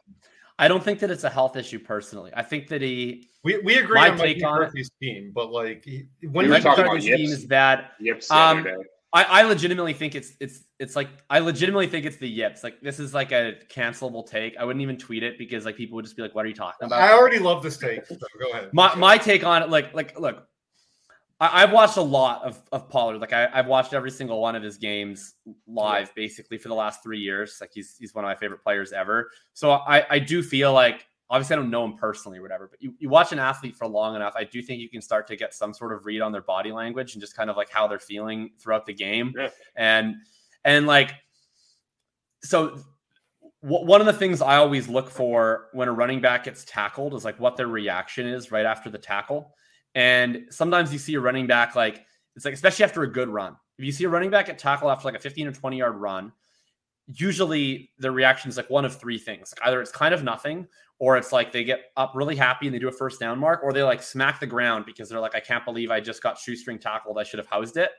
I 0.59 0.67
don't 0.67 0.83
think 0.83 0.99
that 0.99 1.09
it's 1.09 1.23
a 1.23 1.29
health 1.29 1.55
issue 1.55 1.79
personally. 1.79 2.31
I 2.35 2.43
think 2.43 2.67
that 2.67 2.81
he 2.81 3.27
We, 3.43 3.57
we 3.59 3.77
agree 3.77 3.95
My 3.99 4.09
on 4.09 4.17
Mike 4.17 4.35
take 4.35 4.45
on 4.45 4.63
it- 4.63 4.89
team, 5.01 5.31
but 5.33 5.51
like 5.51 5.83
he, 5.83 6.05
when 6.21 6.33
We 6.33 6.43
he 6.43 6.47
were 6.49 6.53
Mike 6.55 6.63
talking 6.63 6.83
about 6.83 6.93
McCarthy's 6.95 7.17
team 7.17 7.31
is 7.31 7.45
bad. 7.45 7.85
Yips 7.99 8.29
Um, 8.29 8.59
other 8.59 8.63
day. 8.77 8.83
I, 9.13 9.23
I 9.23 9.41
legitimately 9.43 9.93
think 9.93 10.15
it's 10.15 10.33
it's 10.39 10.63
it's 10.79 10.95
like 10.95 11.07
I 11.29 11.37
legitimately 11.37 11.85
think 11.85 12.05
it's 12.05 12.17
the 12.17 12.27
yips. 12.27 12.63
Like 12.63 12.81
this 12.81 12.99
is 12.99 13.13
like 13.13 13.31
a 13.31 13.53
cancelable 13.69 14.27
take. 14.27 14.57
I 14.57 14.65
wouldn't 14.65 14.81
even 14.81 14.97
tweet 14.97 15.21
it 15.21 15.37
because 15.37 15.65
like 15.65 15.75
people 15.75 15.95
would 15.97 16.05
just 16.05 16.17
be 16.17 16.23
like, 16.23 16.33
"What 16.33 16.45
are 16.45 16.49
you 16.49 16.55
talking 16.55 16.87
about?" 16.87 16.99
I 16.99 17.13
already 17.13 17.37
love 17.37 17.61
this 17.61 17.77
take. 17.77 18.05
So 18.07 18.17
go 18.39 18.49
ahead. 18.51 18.69
my 18.73 18.95
my 18.95 19.17
take 19.17 19.43
on 19.43 19.61
it, 19.61 19.69
like 19.69 19.93
like 19.93 20.19
look, 20.19 20.47
I, 21.39 21.61
I've 21.61 21.71
watched 21.71 21.97
a 21.97 22.01
lot 22.01 22.43
of 22.43 22.59
of 22.71 22.89
Pollard. 22.89 23.19
Like 23.19 23.33
I, 23.33 23.47
I've 23.53 23.67
watched 23.67 23.93
every 23.93 24.09
single 24.09 24.41
one 24.41 24.55
of 24.55 24.63
his 24.63 24.77
games 24.77 25.35
live, 25.67 26.13
basically 26.15 26.57
for 26.57 26.69
the 26.69 26.75
last 26.75 27.03
three 27.03 27.19
years. 27.19 27.57
Like 27.61 27.69
he's 27.71 27.95
he's 27.99 28.15
one 28.15 28.25
of 28.25 28.29
my 28.29 28.35
favorite 28.35 28.63
players 28.63 28.93
ever. 28.93 29.29
So 29.53 29.73
I 29.73 30.05
I 30.09 30.17
do 30.17 30.41
feel 30.41 30.73
like 30.73 31.05
obviously 31.29 31.55
I 31.55 31.57
don't 31.57 31.69
know 31.69 31.85
him 31.85 31.97
personally 31.97 32.39
or 32.39 32.41
whatever, 32.41 32.67
but 32.69 32.81
you, 32.81 32.93
you 32.99 33.09
watch 33.09 33.31
an 33.31 33.39
athlete 33.39 33.75
for 33.75 33.87
long 33.87 34.15
enough, 34.15 34.33
I 34.35 34.43
do 34.43 34.61
think 34.61 34.81
you 34.81 34.89
can 34.89 35.01
start 35.01 35.27
to 35.27 35.35
get 35.35 35.53
some 35.53 35.73
sort 35.73 35.93
of 35.93 36.05
read 36.05 36.21
on 36.21 36.31
their 36.31 36.41
body 36.41 36.71
language 36.71 37.13
and 37.13 37.21
just 37.21 37.35
kind 37.35 37.49
of 37.49 37.57
like 37.57 37.69
how 37.69 37.87
they're 37.87 37.99
feeling 37.99 38.51
throughout 38.59 38.85
the 38.85 38.93
game. 38.93 39.33
Yeah. 39.35 39.49
And 39.75 40.15
and 40.65 40.85
like 40.85 41.13
so 42.43 42.77
w- 43.63 43.85
one 43.85 44.01
of 44.01 44.07
the 44.07 44.13
things 44.13 44.41
I 44.41 44.57
always 44.57 44.87
look 44.87 45.09
for 45.09 45.69
when 45.73 45.87
a 45.87 45.93
running 45.93 46.21
back 46.21 46.43
gets 46.43 46.65
tackled 46.65 47.13
is 47.13 47.25
like 47.25 47.39
what 47.39 47.57
their 47.57 47.67
reaction 47.67 48.27
is 48.27 48.51
right 48.51 48.65
after 48.65 48.89
the 48.89 48.97
tackle. 48.97 49.55
And 49.95 50.45
sometimes 50.49 50.91
you 50.91 50.99
see 50.99 51.15
a 51.15 51.19
running 51.19 51.47
back 51.47 51.75
like 51.75 52.05
it's 52.35 52.45
like 52.45 52.53
especially 52.53 52.85
after 52.85 53.03
a 53.03 53.11
good 53.11 53.29
run. 53.29 53.55
If 53.77 53.85
you 53.85 53.91
see 53.91 54.03
a 54.03 54.09
running 54.09 54.29
back 54.29 54.47
get 54.47 54.59
tackled 54.59 54.91
after 54.91 55.07
like 55.07 55.15
a 55.15 55.19
15 55.19 55.47
or 55.47 55.51
20 55.51 55.77
yard 55.77 55.95
run, 55.95 56.31
usually 57.07 57.91
the 57.99 58.11
reaction 58.11 58.49
is 58.49 58.57
like 58.57 58.69
one 58.69 58.85
of 58.85 58.95
three 58.95 59.17
things. 59.17 59.53
Like 59.57 59.67
either 59.67 59.81
it's 59.81 59.91
kind 59.91 60.13
of 60.13 60.23
nothing, 60.23 60.67
or 60.99 61.17
it's 61.17 61.31
like 61.31 61.51
they 61.51 61.63
get 61.63 61.81
up 61.97 62.13
really 62.15 62.35
happy 62.35 62.67
and 62.67 62.73
they 62.73 62.79
do 62.79 62.87
a 62.87 62.91
first 62.91 63.19
down 63.19 63.39
mark, 63.39 63.61
or 63.63 63.73
they 63.73 63.83
like 63.83 64.01
smack 64.01 64.39
the 64.39 64.47
ground 64.47 64.85
because 64.85 65.09
they're 65.09 65.19
like, 65.19 65.35
I 65.35 65.39
can't 65.39 65.65
believe 65.65 65.91
I 65.91 65.99
just 65.99 66.23
got 66.23 66.37
shoestring 66.37 66.79
tackled. 66.79 67.17
I 67.17 67.23
should 67.23 67.39
have 67.39 67.47
housed 67.47 67.77
it. 67.77 67.91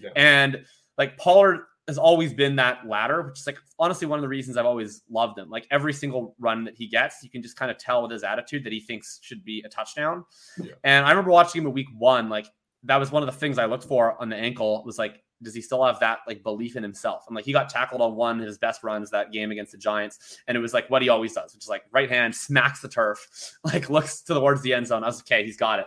Yeah. 0.00 0.10
And 0.16 0.64
like 0.96 1.16
Pollard 1.18 1.60
has 1.86 1.98
always 1.98 2.34
been 2.34 2.56
that 2.56 2.86
ladder, 2.86 3.22
which 3.22 3.38
is 3.40 3.46
like 3.46 3.58
honestly 3.78 4.06
one 4.06 4.18
of 4.18 4.22
the 4.22 4.28
reasons 4.28 4.56
I've 4.56 4.66
always 4.66 5.02
loved 5.08 5.38
him. 5.38 5.48
Like 5.48 5.66
every 5.70 5.92
single 5.92 6.34
run 6.38 6.64
that 6.64 6.74
he 6.76 6.86
gets, 6.86 7.22
you 7.22 7.30
can 7.30 7.42
just 7.42 7.56
kind 7.56 7.70
of 7.70 7.78
tell 7.78 8.02
with 8.02 8.10
his 8.10 8.24
attitude 8.24 8.64
that 8.64 8.72
he 8.72 8.80
thinks 8.80 9.18
should 9.22 9.44
be 9.44 9.62
a 9.64 9.68
touchdown. 9.68 10.24
Yeah. 10.58 10.72
And 10.84 11.06
I 11.06 11.10
remember 11.10 11.30
watching 11.30 11.62
him 11.62 11.66
in 11.66 11.72
week 11.72 11.88
one, 11.96 12.28
like 12.28 12.46
that 12.82 12.96
was 12.96 13.10
one 13.10 13.22
of 13.22 13.26
the 13.26 13.38
things 13.38 13.56
I 13.56 13.66
looked 13.66 13.84
for 13.84 14.20
on 14.20 14.28
the 14.28 14.36
ankle 14.36 14.82
was 14.84 14.98
like, 14.98 15.22
does 15.42 15.54
he 15.54 15.60
still 15.60 15.84
have 15.84 16.00
that 16.00 16.20
like 16.26 16.42
belief 16.42 16.76
in 16.76 16.82
himself? 16.82 17.24
And 17.26 17.36
like 17.36 17.44
he 17.44 17.52
got 17.52 17.68
tackled 17.68 18.00
on 18.00 18.16
one 18.16 18.40
of 18.40 18.46
his 18.46 18.58
best 18.58 18.82
runs 18.82 19.10
that 19.10 19.32
game 19.32 19.50
against 19.50 19.72
the 19.72 19.78
Giants, 19.78 20.38
and 20.46 20.56
it 20.56 20.60
was 20.60 20.74
like 20.74 20.88
what 20.90 21.02
he 21.02 21.08
always 21.08 21.32
does, 21.32 21.54
which 21.54 21.64
is 21.64 21.68
like 21.68 21.84
right 21.92 22.08
hand 22.08 22.34
smacks 22.34 22.80
the 22.80 22.88
turf, 22.88 23.56
like 23.64 23.90
looks 23.90 24.22
towards 24.22 24.62
the 24.62 24.74
end 24.74 24.86
zone. 24.86 25.04
I 25.04 25.06
was 25.06 25.20
okay, 25.20 25.44
he's 25.44 25.56
got 25.56 25.80
it. 25.80 25.86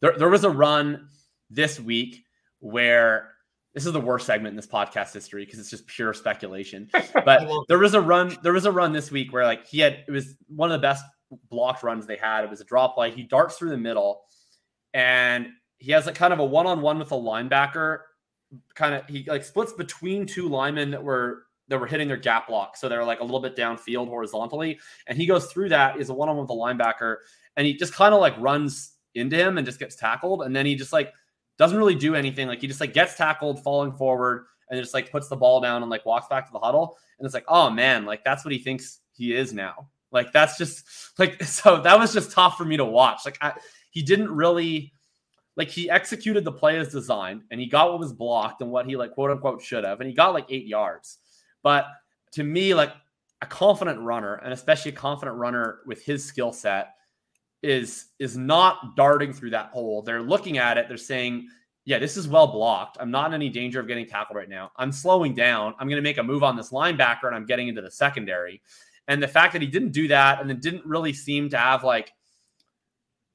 There, 0.00 0.14
there 0.18 0.28
was 0.28 0.44
a 0.44 0.50
run 0.50 1.08
this 1.50 1.80
week 1.80 2.24
where 2.60 3.30
this 3.74 3.86
is 3.86 3.92
the 3.92 4.00
worst 4.00 4.26
segment 4.26 4.52
in 4.52 4.56
this 4.56 4.66
podcast 4.66 5.12
history 5.12 5.44
because 5.44 5.58
it's 5.58 5.70
just 5.70 5.86
pure 5.86 6.14
speculation. 6.14 6.90
But 7.24 7.48
there 7.68 7.78
was 7.78 7.94
a 7.94 8.00
run, 8.00 8.36
there 8.42 8.52
was 8.52 8.66
a 8.66 8.72
run 8.72 8.92
this 8.92 9.10
week 9.10 9.32
where 9.32 9.44
like 9.44 9.66
he 9.66 9.80
had 9.80 10.04
it 10.06 10.10
was 10.10 10.36
one 10.48 10.70
of 10.70 10.80
the 10.80 10.82
best 10.86 11.04
blocked 11.48 11.82
runs 11.82 12.06
they 12.06 12.16
had. 12.16 12.44
It 12.44 12.50
was 12.50 12.60
a 12.60 12.64
drop 12.64 12.94
play. 12.94 13.10
He 13.10 13.22
darts 13.22 13.56
through 13.56 13.70
the 13.70 13.76
middle 13.76 14.22
and 14.92 15.48
he 15.84 15.92
has 15.92 16.06
like 16.06 16.14
kind 16.14 16.32
of 16.32 16.38
a 16.38 16.44
one-on-one 16.44 16.98
with 16.98 17.12
a 17.12 17.16
linebacker. 17.16 17.98
Kind 18.74 18.94
of 18.94 19.06
he 19.06 19.24
like 19.24 19.44
splits 19.44 19.74
between 19.74 20.24
two 20.24 20.48
linemen 20.48 20.90
that 20.92 21.02
were 21.02 21.42
that 21.68 21.78
were 21.78 21.86
hitting 21.86 22.08
their 22.08 22.16
gap 22.16 22.48
block. 22.48 22.76
So 22.76 22.88
they're 22.88 23.04
like 23.04 23.20
a 23.20 23.24
little 23.24 23.40
bit 23.40 23.54
downfield 23.54 24.08
horizontally. 24.08 24.78
And 25.06 25.18
he 25.18 25.26
goes 25.26 25.46
through 25.46 25.68
that, 25.70 25.98
is 25.98 26.08
a 26.08 26.14
one-on-one 26.14 26.46
with 26.46 26.50
a 26.50 26.54
linebacker, 26.54 27.16
and 27.56 27.66
he 27.66 27.74
just 27.74 27.92
kind 27.92 28.14
of 28.14 28.20
like 28.20 28.34
runs 28.38 28.92
into 29.14 29.36
him 29.36 29.58
and 29.58 29.66
just 29.66 29.78
gets 29.78 29.94
tackled. 29.94 30.42
And 30.42 30.56
then 30.56 30.64
he 30.64 30.74
just 30.74 30.92
like 30.92 31.12
doesn't 31.58 31.76
really 31.76 31.94
do 31.94 32.14
anything. 32.14 32.48
Like 32.48 32.62
he 32.62 32.66
just 32.66 32.80
like 32.80 32.94
gets 32.94 33.14
tackled, 33.14 33.62
falling 33.62 33.92
forward, 33.92 34.46
and 34.70 34.80
just 34.80 34.94
like 34.94 35.10
puts 35.10 35.28
the 35.28 35.36
ball 35.36 35.60
down 35.60 35.82
and 35.82 35.90
like 35.90 36.06
walks 36.06 36.28
back 36.28 36.46
to 36.46 36.52
the 36.52 36.58
huddle. 36.58 36.96
And 37.18 37.26
it's 37.26 37.34
like, 37.34 37.44
oh 37.46 37.68
man, 37.68 38.06
like 38.06 38.24
that's 38.24 38.42
what 38.42 38.52
he 38.52 38.58
thinks 38.58 39.00
he 39.12 39.34
is 39.34 39.52
now. 39.52 39.90
Like 40.12 40.32
that's 40.32 40.56
just 40.56 40.86
like 41.18 41.42
so 41.44 41.82
that 41.82 41.98
was 41.98 42.14
just 42.14 42.32
tough 42.32 42.56
for 42.56 42.64
me 42.64 42.78
to 42.78 42.86
watch. 42.86 43.20
Like 43.26 43.36
I, 43.42 43.52
he 43.90 44.02
didn't 44.02 44.30
really 44.30 44.93
like 45.56 45.68
he 45.68 45.88
executed 45.88 46.44
the 46.44 46.52
play 46.52 46.76
as 46.78 46.90
designed 46.90 47.42
and 47.50 47.60
he 47.60 47.66
got 47.66 47.90
what 47.90 48.00
was 48.00 48.12
blocked 48.12 48.60
and 48.60 48.70
what 48.70 48.86
he 48.86 48.96
like 48.96 49.12
quote 49.12 49.30
unquote 49.30 49.62
should 49.62 49.84
have 49.84 50.00
and 50.00 50.08
he 50.08 50.14
got 50.14 50.34
like 50.34 50.46
eight 50.48 50.66
yards. 50.66 51.18
But 51.62 51.86
to 52.32 52.42
me, 52.42 52.74
like 52.74 52.92
a 53.42 53.46
confident 53.46 54.00
runner, 54.00 54.34
and 54.36 54.52
especially 54.52 54.92
a 54.92 54.94
confident 54.94 55.36
runner 55.36 55.80
with 55.86 56.02
his 56.02 56.24
skill 56.24 56.52
set, 56.52 56.94
is 57.62 58.06
is 58.18 58.36
not 58.36 58.96
darting 58.96 59.32
through 59.32 59.50
that 59.50 59.70
hole. 59.70 60.02
They're 60.02 60.22
looking 60.22 60.58
at 60.58 60.76
it. 60.76 60.88
They're 60.88 60.96
saying, 60.96 61.48
"Yeah, 61.84 61.98
this 61.98 62.16
is 62.16 62.28
well 62.28 62.46
blocked. 62.46 62.98
I'm 63.00 63.10
not 63.10 63.28
in 63.28 63.34
any 63.34 63.48
danger 63.48 63.80
of 63.80 63.86
getting 63.86 64.06
tackled 64.06 64.36
right 64.36 64.48
now. 64.48 64.72
I'm 64.76 64.92
slowing 64.92 65.34
down. 65.34 65.74
I'm 65.78 65.88
going 65.88 65.96
to 65.96 66.02
make 66.02 66.18
a 66.18 66.22
move 66.22 66.42
on 66.42 66.56
this 66.56 66.70
linebacker, 66.70 67.24
and 67.24 67.34
I'm 67.34 67.46
getting 67.46 67.68
into 67.68 67.82
the 67.82 67.90
secondary." 67.90 68.60
And 69.06 69.22
the 69.22 69.28
fact 69.28 69.52
that 69.52 69.62
he 69.62 69.68
didn't 69.68 69.92
do 69.92 70.08
that, 70.08 70.40
and 70.40 70.48
then 70.48 70.60
didn't 70.60 70.86
really 70.86 71.12
seem 71.12 71.48
to 71.50 71.58
have 71.58 71.84
like 71.84 72.12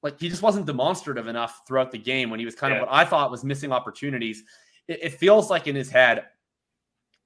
like 0.02 0.20
he 0.20 0.30
just 0.30 0.42
wasn't 0.42 0.66
demonstrative 0.66 1.28
enough 1.28 1.62
throughout 1.68 1.92
the 1.92 1.98
game 1.98 2.30
when 2.30 2.40
he 2.40 2.46
was 2.46 2.56
kind 2.56 2.72
yeah. 2.72 2.82
of 2.82 2.88
what 2.88 2.96
I 2.96 3.06
thought 3.06 3.32
was 3.32 3.44
missing 3.44 3.72
opportunities. 3.72 4.44
It, 4.88 5.00
it, 5.04 5.14
feels 5.14 5.50
like 5.50 5.68
in 5.68 5.76
his 5.76 5.90
head 5.90 6.26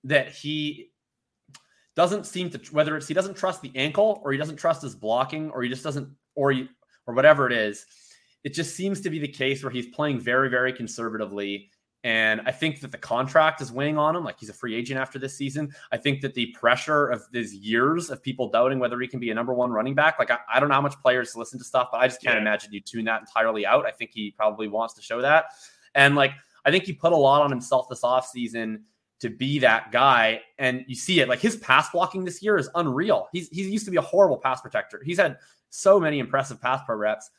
that 0.03 0.29
he 0.29 0.91
doesn't 1.95 2.25
seem 2.25 2.49
to 2.49 2.59
whether 2.71 2.97
it's 2.97 3.07
he 3.07 3.13
doesn't 3.13 3.35
trust 3.35 3.61
the 3.61 3.71
ankle 3.75 4.21
or 4.23 4.31
he 4.31 4.37
doesn't 4.37 4.57
trust 4.57 4.81
his 4.81 4.95
blocking 4.95 5.51
or 5.51 5.61
he 5.61 5.69
just 5.69 5.83
doesn't 5.83 6.09
or 6.35 6.51
he, 6.51 6.67
or 7.05 7.13
whatever 7.13 7.45
it 7.45 7.53
is. 7.53 7.85
It 8.43 8.53
just 8.53 8.75
seems 8.75 8.99
to 9.01 9.09
be 9.09 9.19
the 9.19 9.27
case 9.27 9.63
where 9.63 9.71
he's 9.71 9.87
playing 9.87 10.19
very 10.19 10.49
very 10.49 10.73
conservatively 10.73 11.69
and 12.03 12.41
I 12.45 12.51
think 12.51 12.81
that 12.81 12.91
the 12.91 12.97
contract 12.97 13.61
is 13.61 13.71
weighing 13.71 13.97
on 13.97 14.15
him. 14.15 14.25
Like 14.25 14.37
he's 14.37 14.49
a 14.49 14.53
free 14.53 14.75
agent 14.75 14.99
after 14.99 15.17
this 15.17 15.37
season. 15.37 15.73
I 15.91 15.97
think 15.97 16.21
that 16.21 16.33
the 16.33 16.47
pressure 16.47 17.07
of 17.07 17.25
these 17.31 17.55
years 17.55 18.09
of 18.09 18.21
people 18.21 18.49
doubting 18.49 18.79
whether 18.79 18.99
he 18.99 19.07
can 19.07 19.21
be 19.21 19.31
a 19.31 19.33
number 19.33 19.53
one 19.53 19.71
running 19.71 19.95
back. 19.95 20.19
Like 20.19 20.29
I, 20.29 20.39
I 20.53 20.59
don't 20.59 20.67
know 20.67 20.75
how 20.75 20.81
much 20.81 20.99
players 21.01 21.35
listen 21.35 21.59
to 21.59 21.65
stuff, 21.65 21.89
but 21.91 21.99
I 21.99 22.07
just 22.07 22.21
can't 22.21 22.35
yeah. 22.35 22.41
imagine 22.41 22.73
you 22.73 22.81
tune 22.81 23.05
that 23.05 23.21
entirely 23.21 23.65
out. 23.65 23.85
I 23.85 23.91
think 23.91 24.11
he 24.13 24.31
probably 24.31 24.67
wants 24.67 24.93
to 24.95 25.01
show 25.01 25.21
that. 25.21 25.45
And 25.95 26.15
like 26.15 26.33
I 26.65 26.71
think 26.71 26.83
he 26.83 26.93
put 26.93 27.13
a 27.13 27.17
lot 27.17 27.41
on 27.41 27.49
himself 27.49 27.87
this 27.89 28.01
offseason 28.01 28.81
to 29.21 29.29
be 29.29 29.59
that 29.59 29.93
guy. 29.93 30.41
And 30.59 30.83
you 30.87 30.95
see 30.95 31.21
it. 31.21 31.29
Like 31.29 31.39
his 31.39 31.55
pass 31.55 31.89
blocking 31.91 32.25
this 32.25 32.43
year 32.43 32.57
is 32.57 32.69
unreal. 32.75 33.29
He's 33.31 33.47
he 33.47 33.63
used 33.63 33.85
to 33.85 33.91
be 33.91 33.97
a 33.97 34.01
horrible 34.01 34.37
pass 34.37 34.59
protector. 34.59 35.01
He's 35.05 35.19
had 35.19 35.37
so 35.69 36.01
many 36.01 36.19
impressive 36.19 36.61
pass 36.61 36.81
pro 36.85 36.97
reps. 36.97 37.31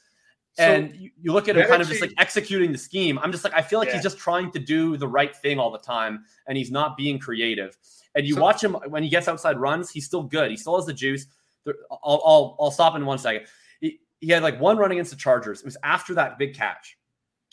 So 0.55 0.63
and 0.63 0.95
you, 0.95 1.11
you, 1.21 1.33
look 1.33 1.49
at 1.49 1.57
him 1.57 1.67
kind 1.67 1.83
of 1.83 1.89
just 1.89 2.01
like 2.01 2.15
executing 2.17 2.71
the 2.71 2.79
scheme. 2.79 3.19
I'm 3.19 3.33
just 3.33 3.43
like, 3.43 3.55
I 3.55 3.63
feel 3.63 3.81
like 3.81 3.89
yeah. 3.89 3.95
he's 3.95 4.05
just 4.05 4.19
trying 4.19 4.53
to 4.53 4.61
do 4.61 4.97
the 4.97 5.09
right 5.09 5.35
thing 5.35 5.59
all 5.59 5.73
the 5.73 5.79
time 5.79 6.25
and 6.47 6.57
he's 6.57 6.71
not 6.71 6.97
being 6.97 7.19
creative. 7.19 7.77
And 8.15 8.25
you 8.25 8.35
so, 8.35 8.41
watch 8.41 8.63
him 8.63 8.75
when 8.89 9.03
he 9.03 9.09
gets 9.09 9.27
outside 9.27 9.59
runs, 9.59 9.91
he's 9.91 10.07
still 10.07 10.23
good. 10.23 10.53
He 10.53 10.57
still 10.57 10.77
has 10.77 10.87
the 10.87 10.93
juice. 10.93 11.27
I'll, 11.67 12.23
I'll, 12.25 12.57
I'll 12.61 12.71
stop 12.71 12.95
in 12.95 13.05
one 13.05 13.19
second. 13.19 13.47
He, 13.81 13.99
he 14.21 14.29
had 14.29 14.45
like 14.45 14.61
one 14.61 14.77
run 14.77 14.93
against 14.93 15.11
the 15.11 15.17
Chargers. 15.17 15.59
It 15.59 15.65
was 15.65 15.77
after 15.83 16.15
that 16.15 16.39
big 16.39 16.55
catch. 16.55 16.97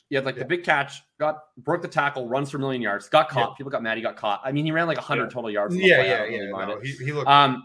He 0.10 0.16
had 0.16 0.26
like 0.26 0.36
yeah. 0.36 0.44
the 0.44 0.50
big 0.50 0.64
catch, 0.64 1.02
got 1.20 1.40
broke 1.58 1.82
the 1.82 1.88
tackle, 1.88 2.28
runs 2.28 2.52
for 2.52 2.58
a 2.58 2.60
million 2.60 2.82
yards, 2.82 3.08
got 3.08 3.30
caught. 3.30 3.52
Yeah. 3.52 3.56
People 3.56 3.72
got 3.72 3.82
mad. 3.82 3.98
He 3.98 4.04
got 4.04 4.18
caught. 4.18 4.42
I 4.44 4.52
mean, 4.52 4.66
he 4.66 4.72
ran 4.72 4.86
like 4.86 4.98
100 4.98 5.32
total 5.32 5.50
yards. 5.50 5.76
Yeah, 5.76 6.04
yeah, 6.04 6.26
yeah. 6.26 6.50
No, 6.52 6.80
he, 6.84 6.92
he 6.92 7.14
looked. 7.14 7.30
Um, 7.30 7.64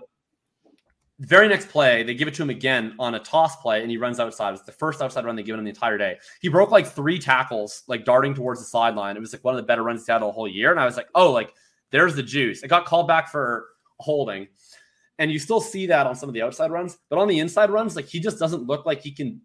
very 1.20 1.48
next 1.48 1.68
play, 1.68 2.02
they 2.02 2.14
give 2.14 2.28
it 2.28 2.34
to 2.34 2.42
him 2.42 2.50
again 2.50 2.94
on 2.98 3.14
a 3.14 3.18
toss 3.18 3.56
play, 3.56 3.80
and 3.80 3.90
he 3.90 3.96
runs 3.96 4.20
outside. 4.20 4.52
It's 4.52 4.62
the 4.62 4.72
first 4.72 5.00
outside 5.00 5.24
run 5.24 5.34
they 5.34 5.42
give 5.42 5.58
him 5.58 5.64
the 5.64 5.70
entire 5.70 5.96
day. 5.96 6.18
He 6.40 6.48
broke 6.48 6.70
like 6.70 6.86
three 6.86 7.18
tackles, 7.18 7.82
like 7.88 8.04
darting 8.04 8.34
towards 8.34 8.60
the 8.60 8.66
sideline. 8.66 9.16
It 9.16 9.20
was 9.20 9.32
like 9.32 9.42
one 9.42 9.54
of 9.54 9.56
the 9.56 9.66
better 9.66 9.82
runs 9.82 10.02
he's 10.02 10.08
had 10.08 10.20
the 10.20 10.30
whole 10.30 10.48
year. 10.48 10.70
And 10.70 10.80
I 10.80 10.84
was 10.84 10.96
like, 10.96 11.08
oh, 11.14 11.32
like 11.32 11.54
there's 11.90 12.14
the 12.14 12.22
juice. 12.22 12.62
It 12.62 12.68
got 12.68 12.84
called 12.84 13.08
back 13.08 13.30
for 13.30 13.68
holding. 13.98 14.48
And 15.18 15.32
you 15.32 15.38
still 15.38 15.60
see 15.60 15.86
that 15.86 16.06
on 16.06 16.14
some 16.14 16.28
of 16.28 16.34
the 16.34 16.42
outside 16.42 16.70
runs, 16.70 16.98
but 17.08 17.18
on 17.18 17.28
the 17.28 17.38
inside 17.38 17.70
runs, 17.70 17.96
like 17.96 18.04
he 18.04 18.20
just 18.20 18.38
doesn't 18.38 18.66
look 18.66 18.84
like 18.84 19.00
he 19.00 19.10
can. 19.10 19.40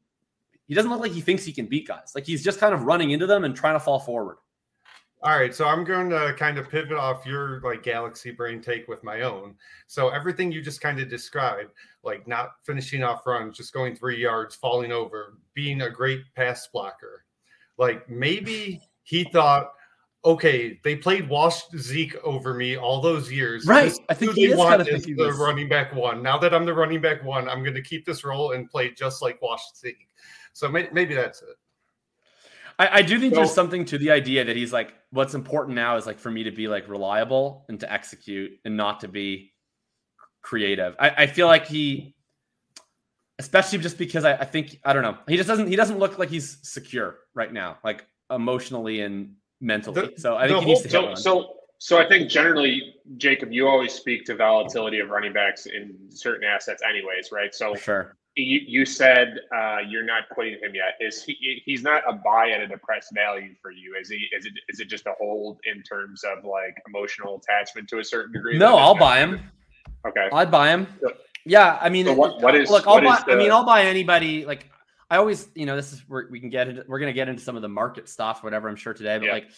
He 0.68 0.76
doesn't 0.76 0.92
look 0.92 1.02
like 1.02 1.12
he 1.12 1.22
thinks 1.22 1.44
he 1.46 1.54
can 1.54 1.66
beat 1.66 1.88
guys. 1.88 2.12
Like 2.16 2.26
he's 2.26 2.44
just 2.44 2.60
kind 2.60 2.74
of 2.74 2.84
running 2.84 3.12
into 3.12 3.28
them 3.28 3.44
and 3.44 3.56
trying 3.56 3.76
to 3.76 3.80
fall 3.80 4.00
forward. 4.00 4.38
All 5.24 5.38
right, 5.38 5.54
so 5.54 5.66
I'm 5.66 5.84
going 5.84 6.10
to 6.10 6.34
kind 6.36 6.58
of 6.58 6.68
pivot 6.68 6.98
off 6.98 7.28
your 7.28 7.62
like 7.62 7.84
galaxy 7.84 8.32
brain 8.32 8.60
take 8.60 8.88
with 8.88 9.04
my 9.04 9.22
own. 9.22 9.54
So 9.86 10.10
everything 10.10 10.52
you 10.52 10.64
just 10.64 10.82
kind 10.82 11.00
of 11.00 11.10
described, 11.10 11.70
like 12.04 12.28
not 12.28 12.54
finishing 12.64 13.04
off 13.04 13.28
runs, 13.28 13.56
just 13.56 13.72
going 13.72 13.96
three 13.96 14.20
yards, 14.20 14.56
falling 14.56 14.92
over, 14.92 15.38
being 15.54 15.82
a 15.82 15.92
great 15.92 16.22
pass 16.36 16.68
blocker. 16.68 17.26
Like 17.78 18.10
maybe 18.10 18.82
he 19.04 19.24
thought, 19.26 19.74
okay, 20.26 20.80
they 20.84 20.96
played 20.96 21.30
Wash 21.30 21.70
Zeke 21.78 22.16
over 22.24 22.56
me 22.56 22.76
all 22.76 23.00
those 23.00 23.32
years. 23.32 23.68
Right. 23.68 23.94
I 24.10 24.16
think 24.16 24.34
he 24.34 24.46
is 24.46 24.56
kind 24.56 24.82
of 24.82 24.88
the 24.88 25.14
this. 25.14 25.38
running 25.38 25.70
back 25.70 25.94
one. 25.94 26.24
Now 26.24 26.40
that 26.40 26.52
I'm 26.52 26.66
the 26.66 26.74
running 26.74 27.02
back 27.02 27.24
one, 27.24 27.48
I'm 27.48 27.62
going 27.62 27.76
to 27.76 27.84
keep 27.84 28.08
this 28.08 28.24
role 28.24 28.54
and 28.54 28.68
play 28.68 28.90
just 28.90 29.22
like 29.22 29.40
Wash 29.40 29.62
Zeke. 29.78 30.08
So 30.54 30.68
maybe 30.68 31.14
that's 31.14 31.44
it. 31.44 31.58
I, 32.80 33.00
I 33.00 33.02
do 33.02 33.20
think 33.20 33.34
so, 33.34 33.40
there's 33.40 33.54
something 33.54 33.86
to 33.86 33.98
the 33.98 34.12
idea 34.12 34.46
that 34.46 34.56
he's 34.56 34.74
like, 34.74 34.94
what's 35.12 35.34
important 35.34 35.76
now 35.76 35.98
is 35.98 36.06
like 36.06 36.20
for 36.20 36.32
me 36.32 36.44
to 36.44 36.52
be 36.52 36.68
like 36.68 36.88
reliable 36.88 37.66
and 37.70 37.80
to 37.80 37.92
execute 37.92 38.52
and 38.66 38.78
not 38.78 39.02
to 39.02 39.08
be 39.08 39.54
creative. 40.42 40.96
I, 41.00 41.10
I 41.10 41.28
feel 41.28 41.48
like 41.48 41.68
he, 41.68 42.16
especially 43.40 43.80
just 43.80 43.98
because 43.98 44.26
I, 44.26 44.34
I 44.34 44.46
think 44.46 44.80
I 44.84 44.94
don't 44.94 45.04
know, 45.04 45.18
he 45.28 45.38
just 45.38 45.48
doesn't 45.48 45.68
he 45.68 45.76
doesn't 45.76 46.00
look 46.00 46.18
like 46.20 46.30
he's 46.30 46.58
secure 46.64 47.20
right 47.34 47.52
now, 47.52 47.78
like 47.84 48.06
emotionally 48.30 49.02
and 49.02 49.36
mentally. 49.60 50.14
The, 50.16 50.20
so 50.20 50.36
I 50.38 50.48
think 50.48 50.60
he 50.62 50.66
needs 50.66 50.82
to 50.84 50.90
so, 50.90 51.16
so 51.16 51.54
so 51.78 51.98
I 51.98 52.08
think 52.08 52.30
generally, 52.30 52.96
Jakob, 53.18 53.52
you 53.52 53.68
always 53.68 53.92
speak 53.92 54.26
to 54.26 54.36
volatility 54.36 55.00
of 55.00 55.10
running 55.10 55.34
backs 55.34 55.66
in 55.66 55.96
certain 56.10 56.48
assets, 56.48 56.84
anyways, 56.88 57.32
right? 57.32 57.56
So 57.56 57.74
For 57.74 57.82
sure 57.82 58.18
you, 58.36 58.62
you 58.66 58.86
said 58.86 59.40
uh, 59.54 59.80
you're 59.88 60.06
not 60.06 60.30
quitting 60.30 60.54
him 60.54 60.74
yet. 60.74 60.96
Is 61.00 61.24
he? 61.24 61.62
He's 61.66 61.84
not 61.84 62.04
a 62.08 62.14
buy 62.14 62.52
at 62.52 62.62
a 62.62 62.68
depressed 62.68 63.14
value 63.14 63.56
for 63.62 63.72
you. 63.72 63.96
Is 64.00 64.10
he? 64.10 64.28
Is 64.36 64.46
it? 64.46 64.54
Is 64.70 64.80
it 64.80 64.86
just 64.86 65.06
a 65.06 65.14
hold 65.20 65.60
in 65.72 65.84
terms 65.84 66.24
of 66.24 66.46
like 66.46 66.76
emotional 66.88 67.42
attachment 67.44 67.90
to 67.90 68.00
a 68.00 68.04
certain 68.04 68.32
degree? 68.32 68.58
No, 68.58 68.78
I'll 68.78 68.96
buy 68.96 69.20
him. 69.20 69.42
Okay, 70.08 70.30
I'd 70.32 70.50
buy 70.50 70.70
him. 70.70 70.88
Yeah, 71.46 71.78
I 71.82 71.90
mean, 71.90 72.06
so 72.06 72.14
what, 72.14 72.42
what 72.42 72.56
is? 72.56 72.70
Look, 72.70 72.88
I'll 72.88 73.02
buy. 73.02 73.22
The... 73.26 73.34
I 73.34 73.36
mean, 73.36 73.52
I'll 73.52 73.66
buy 73.66 73.84
anybody. 73.84 74.46
Like, 74.46 74.70
I 75.10 75.18
always, 75.18 75.50
you 75.56 75.66
know, 75.66 75.76
this 75.76 75.92
is 75.92 76.00
where 76.08 76.28
we 76.30 76.40
can 76.40 76.50
get 76.50 76.70
into. 76.70 76.86
We're 76.88 77.00
gonna 77.00 77.14
get 77.14 77.28
into 77.28 77.42
some 77.42 77.56
of 77.56 77.62
the 77.62 77.70
market 77.70 78.08
stuff, 78.08 78.44
whatever. 78.44 78.70
I'm 78.70 78.76
sure 78.76 78.94
today, 78.94 79.18
but 79.18 79.26
yeah. 79.26 79.34
like, 79.34 79.50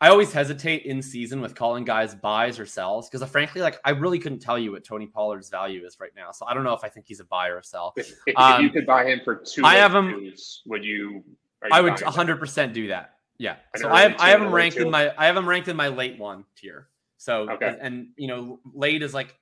I 0.00 0.10
always 0.10 0.32
hesitate 0.32 0.84
in 0.84 1.02
season 1.02 1.40
with 1.40 1.56
calling 1.56 1.84
guys 1.84 2.14
buys 2.14 2.60
or 2.60 2.66
sells 2.66 3.08
because, 3.08 3.20
uh, 3.20 3.26
frankly, 3.26 3.60
like 3.60 3.80
I 3.84 3.90
really 3.90 4.18
couldn't 4.18 4.38
tell 4.38 4.58
you 4.58 4.72
what 4.72 4.84
Tony 4.84 5.06
Pollard's 5.06 5.50
value 5.50 5.84
is 5.84 5.98
right 5.98 6.12
now. 6.16 6.30
So 6.30 6.46
I 6.46 6.54
don't 6.54 6.62
know 6.62 6.72
if 6.72 6.84
I 6.84 6.88
think 6.88 7.06
he's 7.08 7.18
a 7.20 7.24
buy 7.24 7.48
or 7.48 7.58
a 7.58 7.64
sell. 7.64 7.94
If, 7.96 8.12
if 8.26 8.38
um, 8.38 8.62
you 8.62 8.70
could 8.70 8.86
buy 8.86 9.06
him 9.06 9.20
for 9.24 9.36
two, 9.36 9.64
I 9.64 9.74
have 9.74 9.94
him. 9.94 10.32
Would 10.66 10.84
you? 10.84 11.24
you 11.24 11.24
I 11.72 11.80
would 11.80 12.00
100 12.00 12.38
percent 12.38 12.72
do 12.72 12.88
that. 12.88 13.14
Yeah. 13.38 13.56
So 13.76 13.90
I 13.90 14.02
have 14.02 14.16
I 14.20 14.30
have 14.30 14.42
him 14.42 14.52
ranked 14.52 14.76
in 14.76 14.90
my 14.90 15.12
I 15.16 15.26
have 15.26 15.36
him 15.36 15.48
ranked 15.48 15.68
in 15.68 15.76
my 15.76 15.88
late 15.88 16.18
one 16.18 16.44
tier. 16.56 16.88
So 17.16 17.50
okay. 17.50 17.76
and 17.80 18.08
you 18.16 18.28
know 18.28 18.60
late 18.74 19.02
is 19.02 19.14
like 19.14 19.34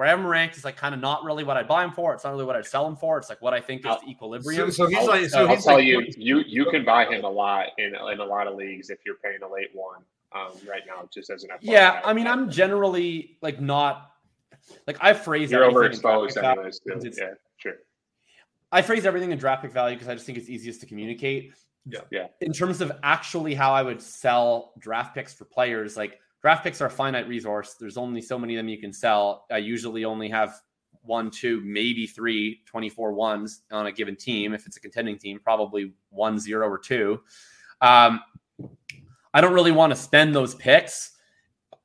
where 0.00 0.06
I 0.06 0.12
have 0.12 0.20
him 0.20 0.26
ranked 0.26 0.56
is 0.56 0.64
like 0.64 0.78
kind 0.78 0.94
of 0.94 1.00
not 1.02 1.24
really 1.24 1.44
what 1.44 1.58
I'd 1.58 1.68
buy 1.68 1.84
him 1.84 1.92
for. 1.92 2.14
It's 2.14 2.24
not 2.24 2.30
really 2.30 2.46
what 2.46 2.56
I'd 2.56 2.64
sell 2.64 2.86
him 2.86 2.96
for. 2.96 3.18
It's 3.18 3.28
like 3.28 3.42
what 3.42 3.52
I 3.52 3.60
think 3.60 3.84
is 3.84 3.96
the 4.02 4.08
equilibrium. 4.08 4.70
So, 4.70 4.86
so 4.86 4.86
he's 4.86 5.06
like, 5.06 5.28
so 5.28 5.40
I'll 5.40 5.54
he's 5.54 5.62
tell 5.62 5.74
like, 5.74 5.84
you, 5.84 6.06
you 6.16 6.38
you 6.46 6.64
can 6.70 6.86
buy 6.86 7.04
him 7.04 7.22
a 7.22 7.28
lot 7.28 7.66
in 7.76 7.88
in 7.88 8.18
a 8.18 8.24
lot 8.24 8.46
of 8.46 8.54
leagues 8.54 8.88
if 8.88 9.00
you're 9.04 9.16
paying 9.16 9.42
a 9.42 9.52
late 9.52 9.68
one 9.74 9.98
um, 10.32 10.52
right 10.66 10.80
now, 10.86 11.06
just 11.12 11.28
as 11.28 11.44
an 11.44 11.50
FYI. 11.50 11.58
Yeah, 11.60 12.00
I 12.02 12.14
mean, 12.14 12.26
I'm 12.26 12.50
generally 12.50 13.36
like 13.42 13.60
not 13.60 14.12
like 14.86 14.96
I 15.02 15.12
phrase 15.12 15.50
you're 15.50 15.70
overexposed 15.70 16.42
anyways. 16.42 16.80
Too. 16.80 17.12
Yeah, 17.18 17.34
sure. 17.58 17.74
I 18.72 18.80
phrase 18.80 19.04
everything 19.04 19.32
in 19.32 19.38
draft 19.38 19.60
pick 19.60 19.72
value 19.72 19.96
because 19.96 20.08
I 20.08 20.14
just 20.14 20.24
think 20.24 20.38
it's 20.38 20.48
easiest 20.48 20.80
to 20.80 20.86
communicate. 20.86 21.52
Yeah, 21.84 22.00
yeah. 22.10 22.28
In 22.40 22.54
terms 22.54 22.80
of 22.80 22.90
actually 23.02 23.54
how 23.54 23.74
I 23.74 23.82
would 23.82 24.00
sell 24.00 24.72
draft 24.78 25.14
picks 25.14 25.34
for 25.34 25.44
players, 25.44 25.98
like 25.98 26.20
draft 26.40 26.64
picks 26.64 26.80
are 26.80 26.86
a 26.86 26.90
finite 26.90 27.28
resource. 27.28 27.74
There's 27.78 27.96
only 27.96 28.22
so 28.22 28.38
many 28.38 28.54
of 28.54 28.58
them 28.58 28.68
you 28.68 28.78
can 28.78 28.92
sell. 28.92 29.46
I 29.50 29.58
usually 29.58 30.04
only 30.04 30.28
have 30.28 30.60
one, 31.02 31.30
two, 31.30 31.60
maybe 31.64 32.06
three 32.06 32.60
24 32.66 33.12
ones 33.12 33.62
on 33.70 33.86
a 33.86 33.92
given 33.92 34.16
team. 34.16 34.52
If 34.54 34.66
it's 34.66 34.76
a 34.76 34.80
contending 34.80 35.18
team, 35.18 35.40
probably 35.42 35.92
one, 36.10 36.38
zero, 36.38 36.68
or 36.68 36.78
two. 36.78 37.20
Um, 37.80 38.20
I 39.32 39.40
don't 39.40 39.52
really 39.52 39.72
want 39.72 39.92
to 39.92 39.96
spend 39.96 40.34
those 40.34 40.54
picks 40.54 41.12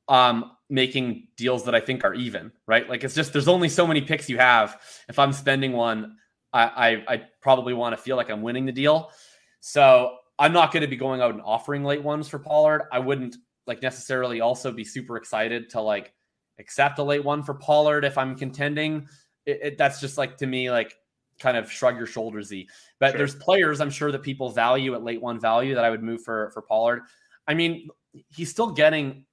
um, 0.07 0.51
making 0.69 1.27
deals 1.37 1.63
that 1.65 1.75
I 1.75 1.79
think 1.79 2.03
are 2.03 2.13
even, 2.13 2.51
right? 2.67 2.89
Like 2.89 3.03
it's 3.03 3.15
just 3.15 3.33
there's 3.33 3.47
only 3.47 3.69
so 3.69 3.87
many 3.87 4.01
picks 4.01 4.29
you 4.29 4.37
have. 4.37 4.81
If 5.07 5.19
I'm 5.19 5.31
spending 5.31 5.73
one, 5.73 6.17
I 6.53 6.63
I, 6.63 7.13
I 7.13 7.21
probably 7.41 7.73
want 7.73 7.95
to 7.95 8.01
feel 8.01 8.17
like 8.17 8.29
I'm 8.29 8.41
winning 8.41 8.65
the 8.65 8.71
deal. 8.71 9.11
So 9.59 10.17
I'm 10.37 10.53
not 10.53 10.71
going 10.71 10.81
to 10.81 10.87
be 10.87 10.97
going 10.97 11.21
out 11.21 11.33
and 11.33 11.41
offering 11.43 11.83
late 11.83 12.03
ones 12.03 12.27
for 12.27 12.39
Pollard. 12.39 12.83
I 12.91 12.99
wouldn't 12.99 13.37
like 13.67 13.82
necessarily 13.82 14.41
also 14.41 14.71
be 14.71 14.84
super 14.84 15.17
excited 15.17 15.69
to 15.71 15.82
like 15.82 16.13
accept 16.60 16.99
a 16.99 17.04
late 17.04 17.23
one 17.23 17.43
for 17.43 17.54
Pollard 17.54 18.06
if 18.06 18.17
I'm 18.17 18.36
contending. 18.36 19.08
It, 19.45 19.60
it, 19.62 19.78
that's 19.78 19.99
just 19.99 20.17
like 20.17 20.38
to 20.38 20.47
me 20.47 20.71
like 20.71 20.95
kind 21.39 21.58
of 21.58 21.71
shrug 21.71 21.97
your 21.97 22.06
shoulders 22.06 22.54
But 22.99 23.12
sure. 23.12 23.17
there's 23.17 23.36
players 23.36 23.82
I'm 23.82 23.89
sure 23.89 24.12
that 24.12 24.23
people 24.23 24.49
value 24.49 24.93
at 24.95 25.04
late 25.04 25.21
one 25.21 25.39
value 25.39 25.75
that 25.75 25.84
I 25.84 25.89
would 25.89 26.04
move 26.04 26.23
for 26.23 26.51
for 26.51 26.62
Pollard. 26.62 27.04
I 27.47 27.54
mean, 27.54 27.89
he's 28.30 28.49
still 28.49 28.71
getting 28.71 29.25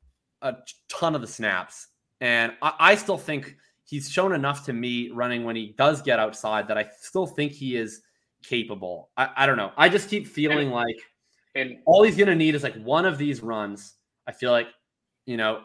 a 0.42 0.57
ton 0.88 1.14
of 1.14 1.21
the 1.21 1.27
snaps. 1.27 1.88
And 2.21 2.53
I, 2.61 2.73
I, 2.79 2.95
still 2.97 3.16
think 3.16 3.57
he's 3.85 4.11
shown 4.11 4.33
enough 4.33 4.64
to 4.66 4.73
me 4.73 5.11
running 5.11 5.45
when 5.45 5.57
he 5.57 5.75
does 5.79 6.03
get 6.03 6.18
outside 6.18 6.68
that 6.68 6.77
I 6.77 6.88
still 7.01 7.27
think 7.27 7.53
he 7.53 7.77
is 7.77 8.03
capable. 8.42 9.11
I, 9.16 9.31
I 9.37 9.47
don't 9.47 9.57
know. 9.57 9.73
I 9.77 9.88
just 9.88 10.11
keep 10.11 10.27
feeling 10.27 10.66
and, 10.66 10.73
like 10.73 10.97
and 11.55 11.79
all 11.85 12.03
he's 12.03 12.16
going 12.16 12.29
to 12.29 12.35
need 12.35 12.55
is 12.55 12.62
like 12.62 12.81
one 12.83 13.05
of 13.05 13.18
these 13.18 13.42
runs. 13.42 13.95
I 14.26 14.32
feel 14.32 14.50
like, 14.50 14.68
you 15.26 15.37
know, 15.37 15.62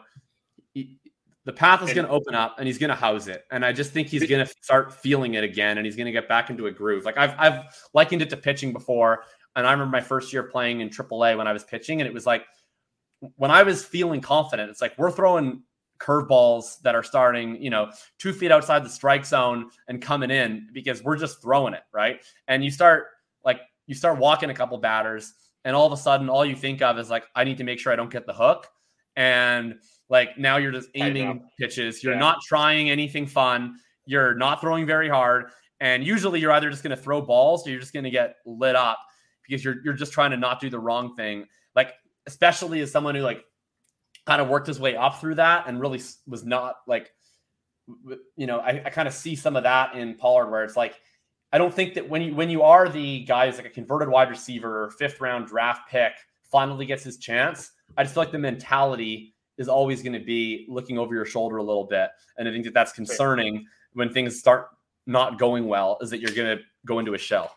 he, 0.74 0.98
the 1.44 1.52
path 1.52 1.82
is 1.82 1.94
going 1.94 2.06
to 2.06 2.12
open 2.12 2.34
up 2.34 2.56
and 2.58 2.66
he's 2.66 2.78
going 2.78 2.90
to 2.90 2.96
house 2.96 3.26
it. 3.26 3.44
And 3.50 3.64
I 3.64 3.72
just 3.72 3.92
think 3.92 4.08
he's 4.08 4.26
going 4.26 4.46
to 4.46 4.54
start 4.60 4.92
feeling 4.92 5.34
it 5.34 5.44
again 5.44 5.78
and 5.78 5.86
he's 5.86 5.96
going 5.96 6.06
to 6.06 6.12
get 6.12 6.28
back 6.28 6.50
into 6.50 6.66
a 6.66 6.70
groove. 6.70 7.04
Like 7.04 7.16
I've, 7.16 7.34
I've 7.38 7.64
likened 7.94 8.20
it 8.22 8.30
to 8.30 8.36
pitching 8.36 8.72
before. 8.72 9.24
And 9.56 9.66
I 9.66 9.72
remember 9.72 9.90
my 9.90 10.00
first 10.00 10.32
year 10.32 10.42
playing 10.42 10.80
in 10.80 10.88
AAA 10.88 11.36
when 11.36 11.48
I 11.48 11.52
was 11.52 11.64
pitching, 11.64 12.00
and 12.00 12.06
it 12.06 12.14
was 12.14 12.26
like 12.26 12.44
when 13.36 13.50
I 13.50 13.64
was 13.64 13.84
feeling 13.84 14.20
confident, 14.20 14.70
it's 14.70 14.80
like 14.80 14.96
we're 14.98 15.10
throwing 15.10 15.62
curveballs 15.98 16.80
that 16.82 16.94
are 16.94 17.02
starting, 17.02 17.60
you 17.60 17.70
know, 17.70 17.90
two 18.18 18.32
feet 18.32 18.52
outside 18.52 18.84
the 18.84 18.88
strike 18.88 19.26
zone 19.26 19.70
and 19.88 20.00
coming 20.00 20.30
in 20.30 20.68
because 20.72 21.02
we're 21.02 21.16
just 21.16 21.42
throwing 21.42 21.74
it, 21.74 21.82
right? 21.92 22.20
And 22.46 22.64
you 22.64 22.70
start 22.70 23.06
like 23.44 23.60
you 23.86 23.94
start 23.94 24.18
walking 24.18 24.50
a 24.50 24.54
couple 24.54 24.78
batters, 24.78 25.32
and 25.68 25.76
all 25.76 25.86
of 25.86 25.92
a 25.92 25.98
sudden, 25.98 26.30
all 26.30 26.46
you 26.46 26.56
think 26.56 26.80
of 26.80 26.98
is 26.98 27.10
like, 27.10 27.24
I 27.34 27.44
need 27.44 27.58
to 27.58 27.64
make 27.64 27.78
sure 27.78 27.92
I 27.92 27.96
don't 27.96 28.10
get 28.10 28.24
the 28.24 28.32
hook. 28.32 28.66
And 29.16 29.74
like 30.08 30.38
now 30.38 30.56
you're 30.56 30.72
just 30.72 30.88
aiming 30.94 31.46
pitches. 31.60 32.02
You're 32.02 32.14
yeah. 32.14 32.20
not 32.20 32.38
trying 32.40 32.88
anything 32.88 33.26
fun. 33.26 33.74
You're 34.06 34.34
not 34.34 34.62
throwing 34.62 34.86
very 34.86 35.10
hard. 35.10 35.50
And 35.78 36.06
usually 36.06 36.40
you're 36.40 36.52
either 36.52 36.70
just 36.70 36.82
going 36.82 36.96
to 36.96 37.02
throw 37.02 37.20
balls 37.20 37.66
or 37.66 37.70
you're 37.70 37.80
just 37.80 37.92
going 37.92 38.04
to 38.04 38.10
get 38.10 38.36
lit 38.46 38.76
up 38.76 38.98
because 39.46 39.62
you're 39.62 39.76
you're 39.84 39.92
just 39.92 40.10
trying 40.10 40.30
to 40.30 40.38
not 40.38 40.58
do 40.58 40.70
the 40.70 40.78
wrong 40.78 41.14
thing. 41.14 41.44
Like 41.76 41.92
especially 42.26 42.80
as 42.80 42.90
someone 42.90 43.14
who 43.14 43.20
like 43.20 43.44
kind 44.26 44.40
of 44.40 44.48
worked 44.48 44.68
his 44.68 44.80
way 44.80 44.96
up 44.96 45.20
through 45.20 45.34
that 45.34 45.64
and 45.66 45.82
really 45.82 46.00
was 46.26 46.46
not 46.46 46.76
like 46.86 47.10
you 48.36 48.46
know 48.46 48.58
I, 48.58 48.82
I 48.86 48.90
kind 48.90 49.06
of 49.06 49.12
see 49.12 49.36
some 49.36 49.54
of 49.54 49.64
that 49.64 49.94
in 49.94 50.14
Pollard 50.14 50.50
where 50.50 50.64
it's 50.64 50.76
like 50.76 50.98
I 51.52 51.58
don't 51.58 51.72
think 51.72 51.94
that 51.94 52.08
when 52.08 52.22
you 52.22 52.34
when 52.34 52.50
you 52.50 52.62
are 52.62 52.88
the 52.88 53.24
guy 53.24 53.46
who's 53.46 53.56
like 53.56 53.66
a 53.66 53.70
converted 53.70 54.08
wide 54.08 54.28
receiver, 54.28 54.90
fifth 54.98 55.20
round 55.20 55.46
draft 55.46 55.88
pick, 55.90 56.12
finally 56.44 56.86
gets 56.86 57.02
his 57.02 57.16
chance. 57.16 57.72
I 57.96 58.02
just 58.02 58.14
feel 58.14 58.22
like 58.22 58.32
the 58.32 58.38
mentality 58.38 59.34
is 59.56 59.68
always 59.68 60.02
going 60.02 60.12
to 60.12 60.24
be 60.24 60.66
looking 60.68 60.98
over 60.98 61.14
your 61.14 61.24
shoulder 61.24 61.56
a 61.56 61.62
little 61.62 61.84
bit, 61.84 62.10
and 62.36 62.48
I 62.48 62.52
think 62.52 62.64
that 62.64 62.74
that's 62.74 62.92
concerning 62.92 63.66
when 63.94 64.12
things 64.12 64.38
start 64.38 64.68
not 65.06 65.38
going 65.38 65.66
well. 65.66 65.98
Is 66.02 66.10
that 66.10 66.20
you're 66.20 66.34
going 66.34 66.58
to 66.58 66.62
go 66.86 66.98
into 66.98 67.14
a 67.14 67.18
shell. 67.18 67.56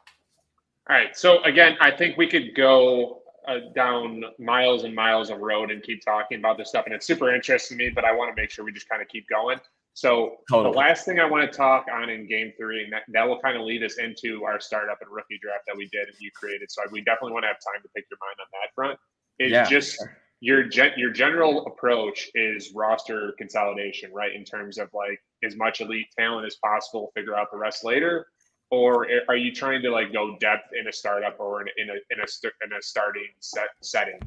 All 0.90 0.96
right. 0.96 1.16
So 1.16 1.44
again, 1.44 1.78
I 1.82 1.92
think 1.92 2.18
we 2.18 2.28
could 2.28 2.56
go 2.56 3.22
uh, 3.48 3.60
down 3.76 4.24
miles 4.40 4.84
and 4.84 4.96
miles 4.96 5.30
of 5.30 5.40
road 5.40 5.70
and 5.70 5.84
keep 5.84 6.04
talking 6.04 6.40
about 6.40 6.58
this 6.58 6.70
stuff, 6.70 6.86
and 6.86 6.96
it's 6.96 7.06
super 7.06 7.34
interesting 7.34 7.78
to 7.78 7.84
me. 7.84 7.90
But 7.90 8.06
I 8.06 8.14
want 8.14 8.34
to 8.34 8.42
make 8.42 8.52
sure 8.52 8.64
we 8.64 8.72
just 8.72 8.88
kind 8.88 9.02
of 9.02 9.10
keep 9.10 9.28
going. 9.28 9.60
So 9.94 10.38
totally. 10.50 10.72
the 10.72 10.78
last 10.78 11.06
thing 11.06 11.20
I 11.20 11.26
want 11.26 11.50
to 11.50 11.56
talk 11.56 11.86
on 11.92 12.10
in 12.10 12.28
game 12.28 12.54
theory, 12.58 12.84
and 12.84 12.94
that, 12.94 13.04
that 13.14 13.28
will 13.28 13.40
kind 13.40 13.58
of 13.58 13.64
lead 13.64 13.84
us 13.84 13.98
into 13.98 14.44
our 14.46 14.60
startup 14.60 14.98
and 15.02 15.12
rookie 15.12 15.40
draft 15.42 15.64
that 15.68 15.76
we 15.76 15.88
did 15.92 16.08
and 16.08 16.16
you 16.20 16.32
created. 16.34 16.72
So 16.72 16.82
we 16.92 17.02
definitely 17.02 17.34
want 17.34 17.44
to 17.44 17.48
have 17.48 17.58
time 17.58 17.82
to 17.84 17.90
pick 17.96 18.06
your 18.10 18.18
mind 18.22 18.38
on 18.40 18.48
that 18.54 18.74
front. 18.74 19.00
Is 19.40 19.52
yeah. 19.52 19.68
just 19.68 20.02
your 20.40 20.64
gen- 20.64 20.94
your 20.98 21.12
general 21.12 21.66
approach 21.66 22.30
is 22.36 22.72
roster 22.76 23.34
consolidation, 23.38 24.12
right? 24.14 24.34
In 24.34 24.44
terms 24.44 24.78
of 24.78 24.90
like 24.94 25.20
as 25.44 25.56
much 25.56 25.82
elite 25.82 26.08
talent 26.18 26.46
as 26.46 26.58
possible, 26.64 27.12
figure 27.16 27.36
out 27.36 27.48
the 27.52 27.58
rest 27.58 27.84
later, 27.84 28.28
or 28.72 29.08
are 29.28 29.36
you 29.36 29.54
trying 29.54 29.82
to 29.84 29.92
like 29.92 30.14
go 30.14 30.38
depth 30.40 30.72
in 30.80 30.88
a 30.88 30.94
startup 30.94 31.40
or 31.40 31.62
in, 31.62 31.68
in 31.78 31.90
a 31.90 31.94
in 31.94 32.20
a 32.20 32.66
in 32.66 32.74
a 32.78 32.82
starting 32.82 33.28
set 33.40 33.70
setting? 33.82 34.20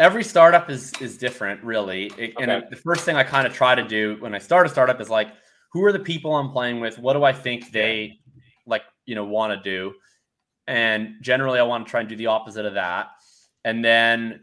Every 0.00 0.24
startup 0.24 0.70
is 0.70 0.92
is 1.00 1.16
different, 1.16 1.62
really. 1.62 2.06
It, 2.18 2.34
okay. 2.36 2.42
And 2.42 2.64
the 2.70 2.76
first 2.76 3.04
thing 3.04 3.14
I 3.14 3.22
kind 3.22 3.46
of 3.46 3.52
try 3.52 3.74
to 3.74 3.86
do 3.86 4.16
when 4.18 4.34
I 4.34 4.38
start 4.38 4.66
a 4.66 4.68
startup 4.68 5.00
is 5.00 5.08
like, 5.08 5.28
who 5.72 5.84
are 5.84 5.92
the 5.92 6.00
people 6.00 6.34
I'm 6.34 6.50
playing 6.50 6.80
with? 6.80 6.98
What 6.98 7.12
do 7.12 7.22
I 7.22 7.32
think 7.32 7.70
they 7.70 8.18
like, 8.66 8.82
you 9.06 9.14
know, 9.14 9.24
want 9.24 9.52
to 9.52 9.62
do? 9.62 9.94
And 10.66 11.16
generally, 11.20 11.60
I 11.60 11.62
want 11.62 11.86
to 11.86 11.90
try 11.90 12.00
and 12.00 12.08
do 12.08 12.16
the 12.16 12.26
opposite 12.26 12.64
of 12.64 12.74
that. 12.74 13.08
And 13.64 13.84
then 13.84 14.40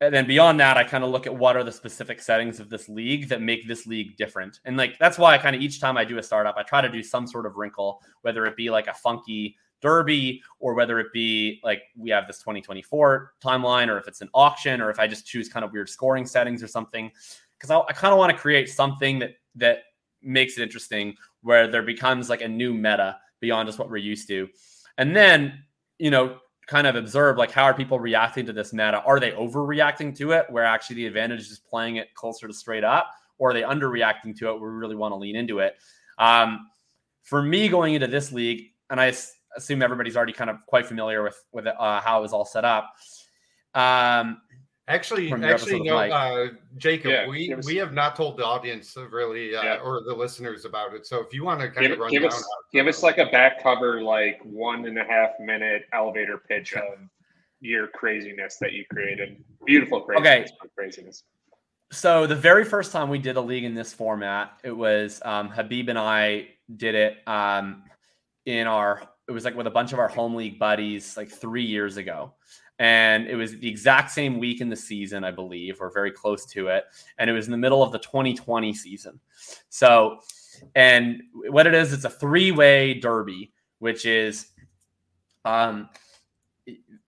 and 0.00 0.14
then 0.14 0.26
beyond 0.26 0.60
that, 0.60 0.76
I 0.76 0.84
kind 0.84 1.04
of 1.04 1.10
look 1.10 1.26
at 1.26 1.34
what 1.34 1.56
are 1.56 1.64
the 1.64 1.72
specific 1.72 2.20
settings 2.20 2.60
of 2.60 2.68
this 2.68 2.88
league 2.88 3.28
that 3.28 3.40
make 3.40 3.66
this 3.66 3.86
league 3.86 4.16
different. 4.16 4.60
And 4.64 4.76
like 4.76 4.98
that's 4.98 5.18
why 5.18 5.34
I 5.34 5.38
kind 5.38 5.56
of 5.56 5.62
each 5.62 5.80
time 5.80 5.96
I 5.96 6.04
do 6.04 6.18
a 6.18 6.22
startup, 6.22 6.56
I 6.56 6.62
try 6.62 6.80
to 6.80 6.88
do 6.88 7.02
some 7.02 7.26
sort 7.26 7.46
of 7.46 7.56
wrinkle, 7.56 8.00
whether 8.22 8.44
it 8.46 8.56
be 8.56 8.70
like 8.70 8.86
a 8.86 8.94
funky 8.94 9.56
derby 9.84 10.42
or 10.58 10.74
whether 10.74 10.98
it 10.98 11.12
be 11.12 11.60
like 11.62 11.82
we 11.96 12.10
have 12.10 12.26
this 12.26 12.38
2024 12.38 13.34
timeline 13.44 13.88
or 13.88 13.98
if 13.98 14.08
it's 14.08 14.22
an 14.22 14.30
auction 14.34 14.80
or 14.80 14.90
if 14.90 14.98
I 14.98 15.06
just 15.06 15.26
choose 15.26 15.48
kind 15.48 15.64
of 15.64 15.72
weird 15.72 15.88
scoring 15.88 16.26
settings 16.26 16.62
or 16.62 16.66
something. 16.66 17.12
Because 17.56 17.70
I, 17.70 17.78
I 17.80 17.92
kind 17.92 18.12
of 18.12 18.18
want 18.18 18.32
to 18.32 18.38
create 18.38 18.68
something 18.68 19.18
that 19.20 19.34
that 19.56 19.84
makes 20.22 20.58
it 20.58 20.62
interesting 20.62 21.14
where 21.42 21.68
there 21.68 21.82
becomes 21.82 22.30
like 22.30 22.40
a 22.40 22.48
new 22.48 22.72
meta 22.72 23.18
beyond 23.40 23.68
just 23.68 23.78
what 23.78 23.90
we're 23.90 23.98
used 23.98 24.26
to. 24.28 24.48
And 24.96 25.14
then, 25.14 25.62
you 25.98 26.10
know, 26.10 26.38
kind 26.66 26.86
of 26.86 26.96
observe 26.96 27.36
like 27.36 27.50
how 27.50 27.64
are 27.64 27.74
people 27.74 28.00
reacting 28.00 28.46
to 28.46 28.52
this 28.52 28.72
meta? 28.72 29.02
Are 29.02 29.20
they 29.20 29.32
overreacting 29.32 30.16
to 30.16 30.32
it, 30.32 30.46
where 30.48 30.64
actually 30.64 30.96
the 30.96 31.06
advantage 31.06 31.40
is 31.50 31.58
playing 31.58 31.96
it 31.96 32.14
closer 32.14 32.48
to 32.48 32.54
straight 32.54 32.84
up, 32.84 33.10
or 33.36 33.50
are 33.50 33.52
they 33.52 33.62
underreacting 33.62 34.36
to 34.38 34.48
it, 34.48 34.60
where 34.60 34.70
we 34.70 34.76
really 34.76 34.96
want 34.96 35.12
to 35.12 35.16
lean 35.16 35.36
into 35.36 35.58
it? 35.58 35.76
Um, 36.18 36.68
for 37.22 37.42
me, 37.42 37.68
going 37.68 37.94
into 37.94 38.06
this 38.06 38.32
league, 38.32 38.72
and 38.90 39.00
I 39.00 39.12
assume 39.56 39.82
everybody's 39.82 40.16
already 40.16 40.32
kind 40.32 40.50
of 40.50 40.56
quite 40.66 40.86
familiar 40.86 41.22
with 41.22 41.44
with 41.52 41.66
uh, 41.66 42.00
how 42.00 42.18
it 42.18 42.22
was 42.22 42.32
all 42.32 42.44
set 42.44 42.64
up. 42.64 42.94
Um, 43.74 44.40
Actually, 44.86 45.32
actually, 45.32 45.80
no, 45.80 45.96
uh, 45.96 46.48
Jakob, 46.76 47.10
yeah, 47.10 47.26
we 47.26 47.54
us, 47.54 47.64
we 47.64 47.76
have 47.76 47.94
not 47.94 48.14
told 48.14 48.36
the 48.36 48.44
audience 48.44 48.94
really 49.10 49.56
uh, 49.56 49.62
yeah. 49.62 49.76
or 49.78 50.02
the 50.02 50.12
listeners 50.12 50.66
about 50.66 50.92
it. 50.92 51.06
So 51.06 51.20
if 51.20 51.32
you 51.32 51.42
want 51.42 51.60
to 51.60 51.70
kind 51.70 51.86
give, 51.86 51.92
of 51.92 51.98
run 52.00 52.10
give 52.10 52.22
us 52.22 52.44
give 52.70 52.86
us 52.86 53.02
like 53.02 53.16
a 53.16 53.24
back 53.26 53.62
cover, 53.62 54.02
like 54.02 54.40
one 54.44 54.84
and 54.84 54.98
a 54.98 55.04
half 55.04 55.30
minute 55.40 55.84
elevator 55.94 56.36
pitch 56.36 56.74
of 56.74 56.98
your 57.60 57.86
craziness 57.88 58.58
that 58.58 58.74
you 58.74 58.84
created. 58.92 59.42
Beautiful 59.64 60.02
craziness. 60.02 60.50
Okay. 60.50 60.68
Craziness. 60.76 61.22
So 61.90 62.26
the 62.26 62.36
very 62.36 62.66
first 62.66 62.92
time 62.92 63.08
we 63.08 63.18
did 63.18 63.36
a 63.36 63.40
league 63.40 63.64
in 63.64 63.72
this 63.72 63.94
format, 63.94 64.58
it 64.64 64.76
was 64.76 65.22
um, 65.24 65.48
Habib 65.48 65.88
and 65.88 65.98
I 65.98 66.48
did 66.76 66.94
it 66.94 67.26
um, 67.26 67.84
in 68.44 68.66
our. 68.66 69.02
It 69.28 69.32
was 69.32 69.44
like 69.44 69.56
with 69.56 69.66
a 69.66 69.70
bunch 69.70 69.92
of 69.92 69.98
our 69.98 70.08
home 70.08 70.34
league 70.34 70.58
buddies, 70.58 71.16
like 71.16 71.30
three 71.30 71.64
years 71.64 71.96
ago 71.96 72.34
and 72.78 73.28
it 73.28 73.36
was 73.36 73.58
the 73.58 73.68
exact 73.68 74.10
same 74.10 74.38
week 74.38 74.60
in 74.60 74.68
the 74.68 74.76
season, 74.76 75.22
I 75.22 75.30
believe, 75.30 75.80
or 75.80 75.92
very 75.92 76.10
close 76.10 76.44
to 76.46 76.68
it. 76.68 76.84
And 77.18 77.30
it 77.30 77.32
was 77.32 77.46
in 77.46 77.52
the 77.52 77.58
middle 77.58 77.82
of 77.82 77.92
the 77.92 77.98
2020 77.98 78.74
season. 78.74 79.20
So, 79.68 80.18
and 80.74 81.22
what 81.34 81.66
it 81.66 81.74
is, 81.74 81.92
it's 81.92 82.04
a 82.04 82.10
three 82.10 82.50
way 82.50 82.94
derby, 82.94 83.52
which 83.78 84.06
is 84.06 84.48
um, 85.44 85.88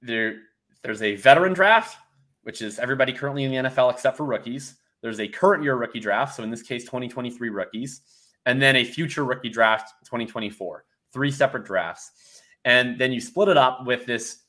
there. 0.01 0.37
There's 0.83 1.03
a 1.03 1.17
veteran 1.17 1.53
draft, 1.53 1.99
which 2.43 2.63
is 2.63 2.79
everybody 2.79 3.13
currently 3.13 3.43
in 3.43 3.51
the 3.51 3.69
NFL 3.69 3.93
except 3.93 4.17
for 4.17 4.25
rookies. 4.25 4.77
There's 5.01 5.19
a 5.19 5.27
current 5.27 5.65
year 5.65 5.75
rookie 5.75 5.99
draft, 5.99 6.37
so 6.37 6.45
in 6.45 6.51
this 6.51 6.63
case, 6.63 6.85
2023 6.85 7.49
rookies, 7.49 8.03
and 8.47 8.63
then 8.63 8.77
a 8.77 8.85
future 8.85 9.25
rookie 9.25 9.49
draft, 9.49 9.93
2024. 10.05 10.85
Three 11.17 11.31
separate 11.31 11.65
drafts, 11.65 12.43
and 12.67 12.99
then 12.99 13.11
you 13.11 13.23
split 13.23 13.49
it 13.49 13.57
up 13.57 13.87
with 13.87 14.05
this 14.05 14.43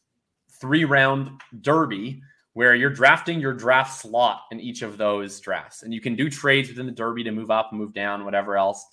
three 0.60 0.84
round 0.84 1.40
derby 1.62 2.22
where 2.56 2.76
you're 2.76 2.90
drafting 2.90 3.40
your 3.40 3.54
draft 3.54 4.02
slot 4.02 4.42
in 4.52 4.60
each 4.60 4.82
of 4.82 4.98
those 4.98 5.40
drafts. 5.40 5.84
And 5.84 5.94
you 5.94 6.02
can 6.02 6.14
do 6.14 6.30
trades 6.30 6.68
within 6.68 6.86
the 6.86 6.92
derby 6.92 7.24
to 7.24 7.32
move 7.32 7.52
up, 7.52 7.72
move 7.72 7.94
down, 7.94 8.26
whatever 8.26 8.58
else. 8.58 8.86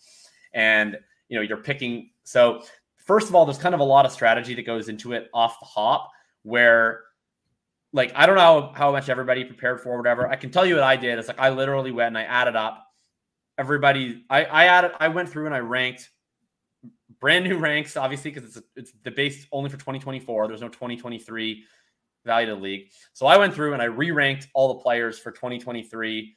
And 0.53 0.97
you 1.29 1.37
know, 1.37 1.43
you're 1.43 1.57
picking. 1.57 2.11
So, 2.23 2.63
first 2.97 3.29
of 3.29 3.35
all, 3.35 3.45
there's 3.45 3.59
kind 3.59 3.75
of 3.75 3.81
a 3.81 3.85
lot 3.85 4.07
of 4.07 4.13
strategy 4.13 4.55
that 4.55 4.67
goes 4.67 4.89
into 4.89 5.15
it 5.15 5.31
off 5.35 5.59
the 5.59 5.67
hop 5.67 6.13
where 6.45 7.01
like 7.93 8.13
I 8.15 8.27
don't 8.27 8.37
know 8.37 8.71
how 8.77 8.93
much 8.93 9.09
everybody 9.09 9.45
prepared 9.45 9.81
for 9.81 9.97
whatever. 9.97 10.29
I 10.29 10.37
can 10.37 10.53
tell 10.53 10.65
you 10.65 10.77
what 10.77 10.85
I 10.85 10.95
did. 10.95 11.19
It's 11.19 11.27
like 11.27 11.41
I 11.41 11.51
literally 11.51 11.91
went 11.91 12.07
and 12.07 12.19
I 12.19 12.23
added 12.23 12.55
up 12.55 12.87
everybody. 13.59 14.25
I 14.31 14.45
I 14.45 14.65
added 14.67 14.93
I 15.01 15.09
went 15.09 15.29
through 15.29 15.47
and 15.47 15.55
I 15.57 15.59
ranked 15.59 16.11
brand 17.21 17.45
new 17.45 17.59
ranks, 17.59 17.97
obviously, 17.97 18.31
because 18.31 18.57
it's 18.57 18.67
it's 18.77 18.93
the 19.03 19.11
base 19.11 19.47
only 19.53 19.71
for 19.71 19.77
2024. 19.77 20.49
There's 20.49 20.61
no 20.61 20.69
2023 20.69 21.65
value 22.25 22.47
to 22.49 22.55
league. 22.55 22.89
So 23.13 23.27
I 23.27 23.37
went 23.37 23.55
through 23.55 23.75
and 23.75 23.83
I 23.83 23.87
re-ranked 23.87 24.49
all 24.55 24.75
the 24.75 24.81
players 24.81 25.19
for 25.19 25.31
2023 25.31 26.37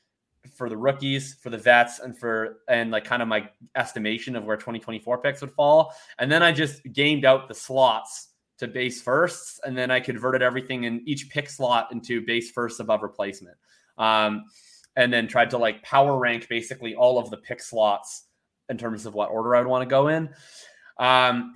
for 0.56 0.70
the 0.70 0.78
rookies, 0.78 1.36
for 1.42 1.50
the 1.50 1.58
vets, 1.58 2.00
and 2.00 2.18
for 2.18 2.60
and 2.68 2.92
like 2.92 3.04
kind 3.04 3.22
of 3.22 3.28
my 3.28 3.50
estimation 3.76 4.36
of 4.36 4.46
where 4.46 4.58
2024 4.58 5.18
picks 5.20 5.42
would 5.42 5.52
fall. 5.52 5.94
And 6.20 6.32
then 6.32 6.44
I 6.44 6.52
just 6.52 6.84
gamed 6.94 7.26
out 7.26 7.48
the 7.48 7.56
slots 7.56 8.30
to 8.60 8.68
base 8.68 9.02
firsts, 9.02 9.60
and 9.66 9.78
then 9.78 9.92
I 9.92 10.00
converted 10.00 10.42
everything 10.42 10.86
in 10.86 11.02
each 11.06 11.30
pick 11.30 11.50
slot 11.50 11.92
into 11.92 12.22
base 12.26 12.52
first 12.52 12.80
above 12.80 13.04
replacement. 13.04 13.58
Um, 13.98 14.46
and 14.96 15.14
then 15.14 15.28
tried 15.28 15.50
to 15.52 15.58
like 15.58 15.82
power 15.84 16.18
rank 16.18 16.48
basically 16.50 16.96
all 16.96 17.20
of 17.20 17.30
the 17.30 17.38
pick 17.38 17.62
slots 17.62 18.27
in 18.70 18.78
terms 18.78 19.06
of 19.06 19.14
what 19.14 19.30
order 19.30 19.56
I'd 19.56 19.68
want 19.68 19.84
to 19.84 19.90
go 19.90 20.08
in. 20.08 20.30
Um, 21.00 21.56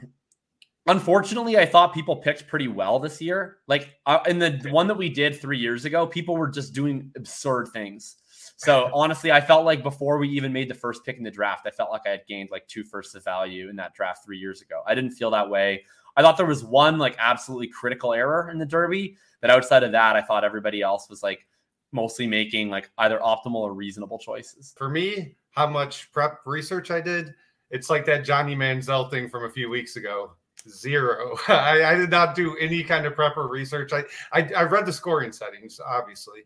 unfortunately, 0.88 1.58
I 1.58 1.66
thought 1.66 1.94
people 1.94 2.16
picked 2.18 2.48
pretty 2.48 2.68
well 2.68 3.00
this 3.00 3.22
year. 3.22 3.58
Like 3.68 3.90
uh, 4.06 4.20
in 4.28 4.40
the 4.40 4.68
one 4.72 4.88
that 4.88 4.98
we 4.98 5.10
did 5.10 5.40
three 5.40 5.60
years 5.60 5.86
ago, 5.86 6.08
people 6.08 6.38
were 6.38 6.50
just 6.50 6.74
doing 6.74 7.12
absurd 7.16 7.70
things. 7.74 8.18
So 8.58 8.90
honestly, 8.94 9.32
I 9.32 9.42
felt 9.42 9.66
like 9.66 9.84
before 9.84 10.18
we 10.18 10.30
even 10.30 10.54
made 10.54 10.70
the 10.70 10.76
first 10.76 11.06
pick 11.06 11.18
in 11.18 11.24
the 11.24 11.32
draft, 11.32 11.66
I 11.66 11.72
felt 11.72 11.92
like 11.92 12.04
I 12.06 12.12
had 12.12 12.28
gained 12.28 12.50
like 12.52 12.68
two 12.68 12.84
firsts 12.84 13.16
of 13.16 13.24
value 13.24 13.70
in 13.70 13.76
that 13.78 13.94
draft 13.94 14.26
three 14.26 14.38
years 14.38 14.62
ago. 14.62 14.82
I 14.86 14.96
didn't 14.96 15.12
feel 15.12 15.32
that 15.32 15.50
way. 15.50 15.84
I 16.18 16.22
thought 16.22 16.38
there 16.38 16.46
was 16.46 16.64
one 16.64 16.98
like 16.98 17.16
absolutely 17.20 17.68
critical 17.68 18.14
error 18.14 18.50
in 18.52 18.58
the 18.58 18.66
Derby, 18.66 19.18
but 19.40 19.50
outside 19.50 19.84
of 19.84 19.94
that, 19.94 20.16
I 20.16 20.22
thought 20.22 20.44
everybody 20.44 20.82
else 20.82 21.10
was 21.10 21.24
like 21.24 21.48
mostly 21.92 22.28
making 22.28 22.70
like 22.70 22.90
either 22.98 23.20
optimal 23.20 23.56
or 23.56 23.74
reasonable 23.74 24.20
choices. 24.20 24.74
For 24.78 24.90
me, 24.90 25.36
how 25.52 25.68
much 25.68 26.12
prep 26.12 26.40
research 26.46 26.92
I 26.92 27.02
did, 27.02 27.34
it's 27.70 27.90
like 27.90 28.06
that 28.06 28.26
Johnny 28.26 28.56
Manziel 28.56 29.10
thing 29.10 29.30
from 29.30 29.46
a 29.46 29.50
few 29.50 29.70
weeks 29.70 29.96
ago. 29.96 30.32
Zero. 30.70 31.38
I, 31.48 31.84
I 31.84 31.96
did 31.96 32.10
not 32.10 32.36
do 32.36 32.56
any 32.58 32.84
kind 32.84 33.06
of 33.06 33.16
prep 33.16 33.38
or 33.38 33.48
research. 33.48 33.94
I, 33.94 34.04
I, 34.32 34.52
I 34.56 34.64
read 34.64 34.86
the 34.86 34.94
scoring 34.94 35.32
settings, 35.32 35.80
obviously. 35.80 36.42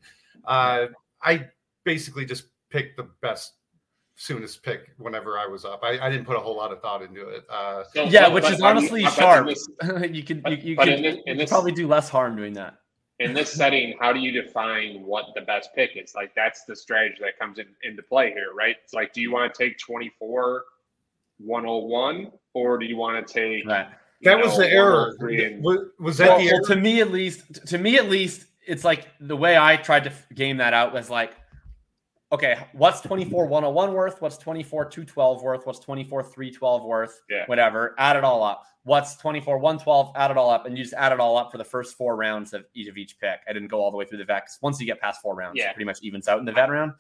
Uh, 0.46 0.88
I 1.22 1.48
basically 1.84 2.26
just 2.26 2.46
picked 2.70 2.98
the 2.98 3.10
best 3.22 3.54
soonest 4.16 4.64
pick 4.64 4.92
whenever 4.98 5.38
I 5.38 5.46
was 5.46 5.66
up. 5.66 5.82
I, 5.84 6.00
I, 6.00 6.10
didn't 6.10 6.26
put 6.26 6.38
a 6.38 6.40
whole 6.40 6.56
lot 6.56 6.72
of 6.72 6.82
thought 6.82 7.02
into 7.02 7.28
it. 7.28 7.44
Uh, 7.50 7.84
so, 7.94 8.04
yeah, 8.04 8.28
which 8.28 8.50
is 8.50 8.62
honestly 8.62 9.04
sharp. 9.04 9.48
This, 9.48 9.68
you 10.10 10.24
can 10.24 10.42
you, 10.48 10.58
you 10.58 10.78
can 10.78 10.90
in 10.90 11.22
in 11.26 11.38
this, 11.38 11.50
probably 11.50 11.72
do 11.72 11.88
less 11.88 12.10
harm 12.10 12.36
doing 12.36 12.54
that. 12.54 12.76
In 13.20 13.34
this 13.34 13.52
setting, 13.52 13.96
how 14.00 14.12
do 14.12 14.20
you 14.20 14.32
define 14.32 15.02
what 15.04 15.28
the 15.36 15.42
best 15.42 15.70
pick 15.74 15.92
is? 15.96 16.14
Like 16.16 16.36
that's 16.36 16.66
the 16.66 16.76
strategy 16.76 17.16
that 17.22 17.40
comes 17.40 17.60
in, 17.60 17.68
into 17.84 18.04
play 18.04 18.32
here, 18.32 18.54
right? 18.54 18.76
It's 18.84 18.94
like, 18.94 19.14
do 19.14 19.22
you 19.22 19.32
want 19.32 19.54
to 19.54 19.64
take 19.64 19.78
24 19.80 20.64
101 21.40 22.32
or 22.54 22.78
do 22.78 22.86
you 22.86 22.96
want 22.96 23.26
to 23.26 23.34
take 23.34 23.68
right. 23.68 23.88
that 24.22 24.38
know, 24.38 24.46
was 24.46 24.58
the 24.58 24.70
error 24.70 25.16
oh 25.22 25.28
and, 25.28 25.64
was, 25.64 25.80
was 26.00 26.18
that 26.18 26.30
well, 26.30 26.40
the 26.40 26.50
error? 26.50 26.62
To 26.68 26.76
me 26.76 27.02
at 27.02 27.12
least 27.12 27.68
to 27.68 27.78
me 27.78 27.98
at 27.98 28.10
least 28.10 28.46
it's 28.66 28.84
like 28.84 29.08
the 29.20 29.36
way 29.36 29.58
I 29.58 29.76
tried 29.76 30.06
to 30.06 30.14
game 30.34 30.58
that 30.58 30.74
out 30.74 30.94
was 30.94 31.10
like 31.10 31.34
okay, 32.36 32.68
what's 32.74 33.02
24 33.02 33.48
101 33.48 33.94
worth? 33.94 34.22
What's 34.22 34.38
24 34.38 34.86
212 34.86 35.42
worth? 35.42 35.66
What's 35.66 35.80
24 35.80 36.24
312 36.24 36.84
worth? 36.84 37.22
Yeah. 37.30 37.46
Whatever. 37.48 37.96
Add 37.98 38.18
it 38.18 38.24
all 38.24 38.44
up. 38.44 38.66
What's 38.84 39.16
24 39.16 39.58
112? 39.58 40.12
Add 40.16 40.32
it 40.32 40.38
all 40.38 40.50
up. 40.50 40.66
And 40.66 40.78
you 40.78 40.84
just 40.84 40.94
add 40.94 41.12
it 41.12 41.20
all 41.20 41.38
up 41.38 41.52
for 41.52 41.58
the 41.58 41.64
first 41.64 41.98
four 41.98 42.16
rounds 42.16 42.54
of 42.54 42.66
each 42.76 42.88
of 42.88 42.98
each 42.98 43.18
pick. 43.20 43.40
I 43.50 43.54
didn't 43.54 43.70
go 43.70 43.80
all 43.80 43.90
the 43.90 43.98
way 43.98 44.06
through 44.06 44.20
the 44.20 44.26
vet 44.26 44.48
once 44.62 44.80
you 44.80 44.86
get 44.86 45.00
past 45.02 45.22
four 45.22 45.36
rounds, 45.36 45.58
yeah. 45.58 45.70
it 45.70 45.74
pretty 45.74 45.86
much 45.86 46.02
evens 46.02 46.28
out 46.28 46.40
in 46.40 46.46
the 46.46 46.52
vet 46.52 46.70
round. 46.70 46.94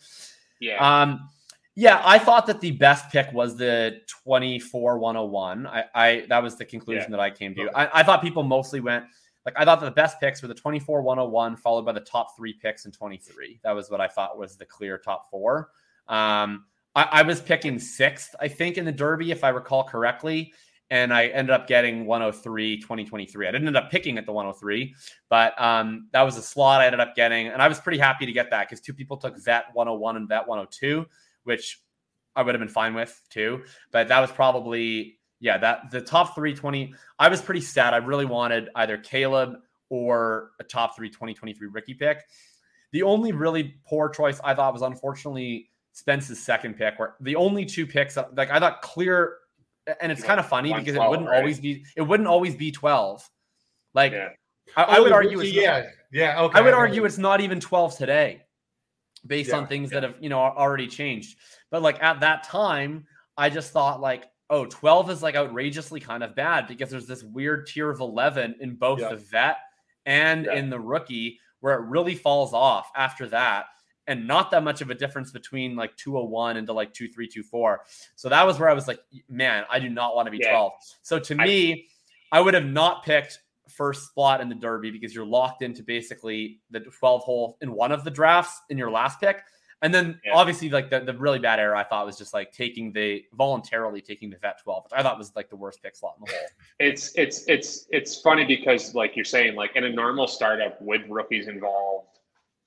Yeah. 0.59 1.01
Um, 1.01 1.29
yeah, 1.77 2.01
I 2.05 2.17
thought 2.17 2.47
that 2.47 2.61
the 2.61 2.71
best 2.71 3.11
pick 3.11 3.31
was 3.33 3.57
the 3.57 3.99
24 4.23 4.97
101. 4.97 5.67
I, 5.67 5.83
I 5.93 6.25
that 6.29 6.41
was 6.41 6.55
the 6.55 6.63
conclusion 6.63 7.11
yeah. 7.11 7.17
that 7.17 7.19
I 7.19 7.29
came 7.29 7.53
to. 7.55 7.69
I, 7.75 7.99
I 7.99 8.03
thought 8.03 8.21
people 8.21 8.43
mostly 8.43 8.79
went 8.79 9.03
like 9.45 9.55
I 9.57 9.65
thought 9.65 9.79
the 9.79 9.91
best 9.91 10.19
picks 10.19 10.41
were 10.41 10.47
the 10.47 10.55
24 10.55 11.01
101, 11.01 11.57
followed 11.57 11.83
by 11.83 11.91
the 11.91 11.99
top 11.99 12.35
three 12.35 12.53
picks 12.53 12.85
in 12.85 12.91
23. 12.91 13.59
That 13.63 13.71
was 13.71 13.89
what 13.91 14.01
I 14.01 14.07
thought 14.07 14.37
was 14.37 14.57
the 14.57 14.65
clear 14.65 14.97
top 14.97 15.29
four. 15.29 15.69
Um, 16.07 16.65
I, 16.95 17.07
I, 17.11 17.21
was 17.21 17.41
picking 17.41 17.77
sixth, 17.79 18.35
I 18.39 18.47
think, 18.47 18.77
in 18.77 18.85
the 18.85 18.91
Derby, 18.91 19.31
if 19.31 19.43
I 19.43 19.49
recall 19.49 19.83
correctly. 19.83 20.53
And 20.91 21.11
I 21.11 21.27
ended 21.27 21.49
up 21.49 21.67
getting 21.67 22.05
103 22.05 22.77
2023. 22.77 23.47
I 23.47 23.51
didn't 23.51 23.67
end 23.67 23.77
up 23.77 23.89
picking 23.89 24.19
at 24.19 24.27
the 24.27 24.31
103, 24.31 24.93
but 25.29 25.59
um, 25.59 26.09
that 26.11 26.21
was 26.21 26.37
a 26.37 26.43
slot 26.43 26.81
I 26.81 26.85
ended 26.85 26.99
up 26.99 27.15
getting. 27.15 27.47
And 27.47 27.59
I 27.59 27.67
was 27.67 27.79
pretty 27.79 27.97
happy 27.97 28.27
to 28.27 28.31
get 28.31 28.51
that 28.51 28.69
because 28.69 28.81
two 28.81 28.93
people 28.93 29.17
took 29.17 29.35
Vet 29.43 29.65
101 29.73 30.15
and 30.15 30.29
Vet 30.29 30.47
102, 30.47 31.07
which 31.43 31.81
I 32.35 32.43
would 32.43 32.53
have 32.53 32.59
been 32.59 32.69
fine 32.69 32.93
with 32.93 33.19
too. 33.29 33.63
But 33.91 34.09
that 34.09 34.19
was 34.19 34.31
probably 34.31 35.14
yeah, 35.39 35.57
that 35.57 35.91
the 35.91 36.01
top 36.01 36.35
320, 36.35 36.93
I 37.19 37.27
was 37.27 37.41
pretty 37.41 37.61
sad. 37.61 37.93
I 37.93 37.97
really 37.97 38.25
wanted 38.25 38.69
either 38.75 38.97
Caleb 38.97 39.57
or 39.89 40.51
a 40.59 40.63
top 40.63 40.95
three 40.95 41.09
2023 41.09 41.67
Ricky 41.67 41.93
pick. 41.93 42.23
The 42.91 43.03
only 43.03 43.31
really 43.31 43.75
poor 43.85 44.09
choice 44.09 44.39
I 44.43 44.53
thought 44.53 44.73
was 44.73 44.81
unfortunately 44.81 45.69
Spence's 45.91 46.41
second 46.41 46.77
pick, 46.77 46.97
where 46.97 47.15
the 47.19 47.35
only 47.35 47.65
two 47.65 47.85
picks 47.85 48.17
like 48.17 48.49
I 48.49 48.59
thought 48.59 48.81
clear, 48.81 49.37
and 50.01 50.11
it's 50.11 50.23
kind 50.23 50.39
of 50.39 50.47
funny 50.47 50.73
because 50.73 50.95
it 50.95 51.01
wouldn't 51.01 51.29
right? 51.29 51.39
always 51.39 51.59
be 51.59 51.85
it 51.95 52.01
wouldn't 52.01 52.27
always 52.27 52.55
be 52.55 52.71
12. 52.71 53.29
Like 53.93 54.13
yeah. 54.13 54.29
I, 54.75 54.83
I, 54.83 54.97
oh, 54.97 55.03
would 55.03 55.11
oh, 55.11 55.15
argue 55.15 55.39
it's 55.39 55.51
yeah, 55.51 55.79
not, 55.79 55.85
yeah, 56.11 56.41
okay. 56.41 56.59
I 56.59 56.61
would 56.61 56.73
argue 56.73 57.05
it's 57.05 57.17
not 57.17 57.39
even 57.41 57.59
12 57.59 57.97
today, 57.97 58.41
based 59.25 59.49
yeah, 59.49 59.57
on 59.57 59.67
things 59.67 59.91
yeah. 59.91 60.01
that 60.01 60.09
have 60.09 60.17
you 60.21 60.29
know 60.29 60.39
already 60.39 60.87
changed. 60.87 61.37
But 61.71 61.81
like 61.81 62.01
at 62.01 62.21
that 62.21 62.43
time, 62.43 63.05
I 63.37 63.49
just 63.49 63.71
thought 63.71 64.01
like 64.01 64.25
oh, 64.49 64.65
12 64.65 65.09
is 65.09 65.23
like 65.23 65.35
outrageously 65.35 65.99
kind 65.99 66.23
of 66.23 66.35
bad 66.35 66.67
because 66.67 66.89
there's 66.89 67.07
this 67.07 67.23
weird 67.23 67.67
tier 67.67 67.89
of 67.89 67.99
11 67.99 68.55
in 68.59 68.75
both 68.75 68.99
the 68.99 69.15
vet 69.15 69.57
and 70.05 70.47
in 70.47 70.69
the 70.69 70.79
rookie 70.79 71.39
where 71.61 71.75
it 71.75 71.87
really 71.87 72.15
falls 72.15 72.53
off 72.53 72.91
after 72.95 73.27
that 73.27 73.65
and 74.07 74.27
not 74.27 74.51
that 74.51 74.63
much 74.63 74.81
of 74.81 74.91
a 74.91 74.95
difference 74.95 75.31
between 75.31 75.75
like 75.75 75.95
201 75.97 76.57
into 76.57 76.73
like 76.73 76.93
2324 76.93 77.81
so 78.15 78.29
that 78.29 78.45
was 78.45 78.59
where 78.59 78.69
i 78.69 78.73
was 78.73 78.87
like 78.87 78.99
man 79.29 79.63
i 79.69 79.79
do 79.79 79.89
not 79.89 80.15
want 80.15 80.27
to 80.27 80.31
be 80.31 80.37
yeah. 80.37 80.51
12 80.51 80.71
so 81.01 81.19
to 81.19 81.35
I, 81.39 81.45
me 81.45 81.87
i 82.31 82.39
would 82.39 82.53
have 82.53 82.65
not 82.65 83.03
picked 83.03 83.39
first 83.67 84.09
spot 84.09 84.41
in 84.41 84.49
the 84.49 84.55
derby 84.55 84.91
because 84.91 85.15
you're 85.15 85.25
locked 85.25 85.63
into 85.63 85.81
basically 85.81 86.59
the 86.69 86.81
12 86.81 87.21
hole 87.23 87.57
in 87.61 87.71
one 87.71 87.91
of 87.91 88.03
the 88.03 88.11
drafts 88.11 88.61
in 88.69 88.77
your 88.77 88.91
last 88.91 89.19
pick 89.19 89.41
and 89.81 89.93
then 89.93 90.19
yeah. 90.25 90.33
obviously, 90.33 90.69
like 90.69 90.89
the, 90.89 91.01
the 91.01 91.13
really 91.13 91.39
bad 91.39 91.59
error 91.59 91.75
I 91.75 91.83
thought 91.83 92.05
was 92.05 92.17
just 92.17 92.33
like 92.33 92.51
taking 92.51 92.91
the 92.91 93.23
voluntarily 93.33 94.01
taking 94.01 94.29
the 94.29 94.37
vet 94.37 94.61
12, 94.63 94.85
which 94.85 94.93
I 94.93 95.03
thought 95.03 95.17
was 95.17 95.35
like 95.35 95.49
the 95.49 95.55
worst 95.55 95.83
pick 95.83 95.95
slot 95.95 96.15
in 96.17 96.25
the 96.25 96.31
whole. 96.31 96.47
It's 96.79 97.13
it's 97.15 97.45
it's 97.47 97.87
it's 97.91 98.21
funny 98.21 98.45
because 98.45 98.95
like 98.95 99.15
you're 99.15 99.25
saying, 99.25 99.55
like 99.55 99.75
in 99.75 99.83
a 99.83 99.89
normal 99.89 100.27
startup 100.27 100.81
with 100.81 101.01
rookies 101.09 101.47
involved, 101.47 102.07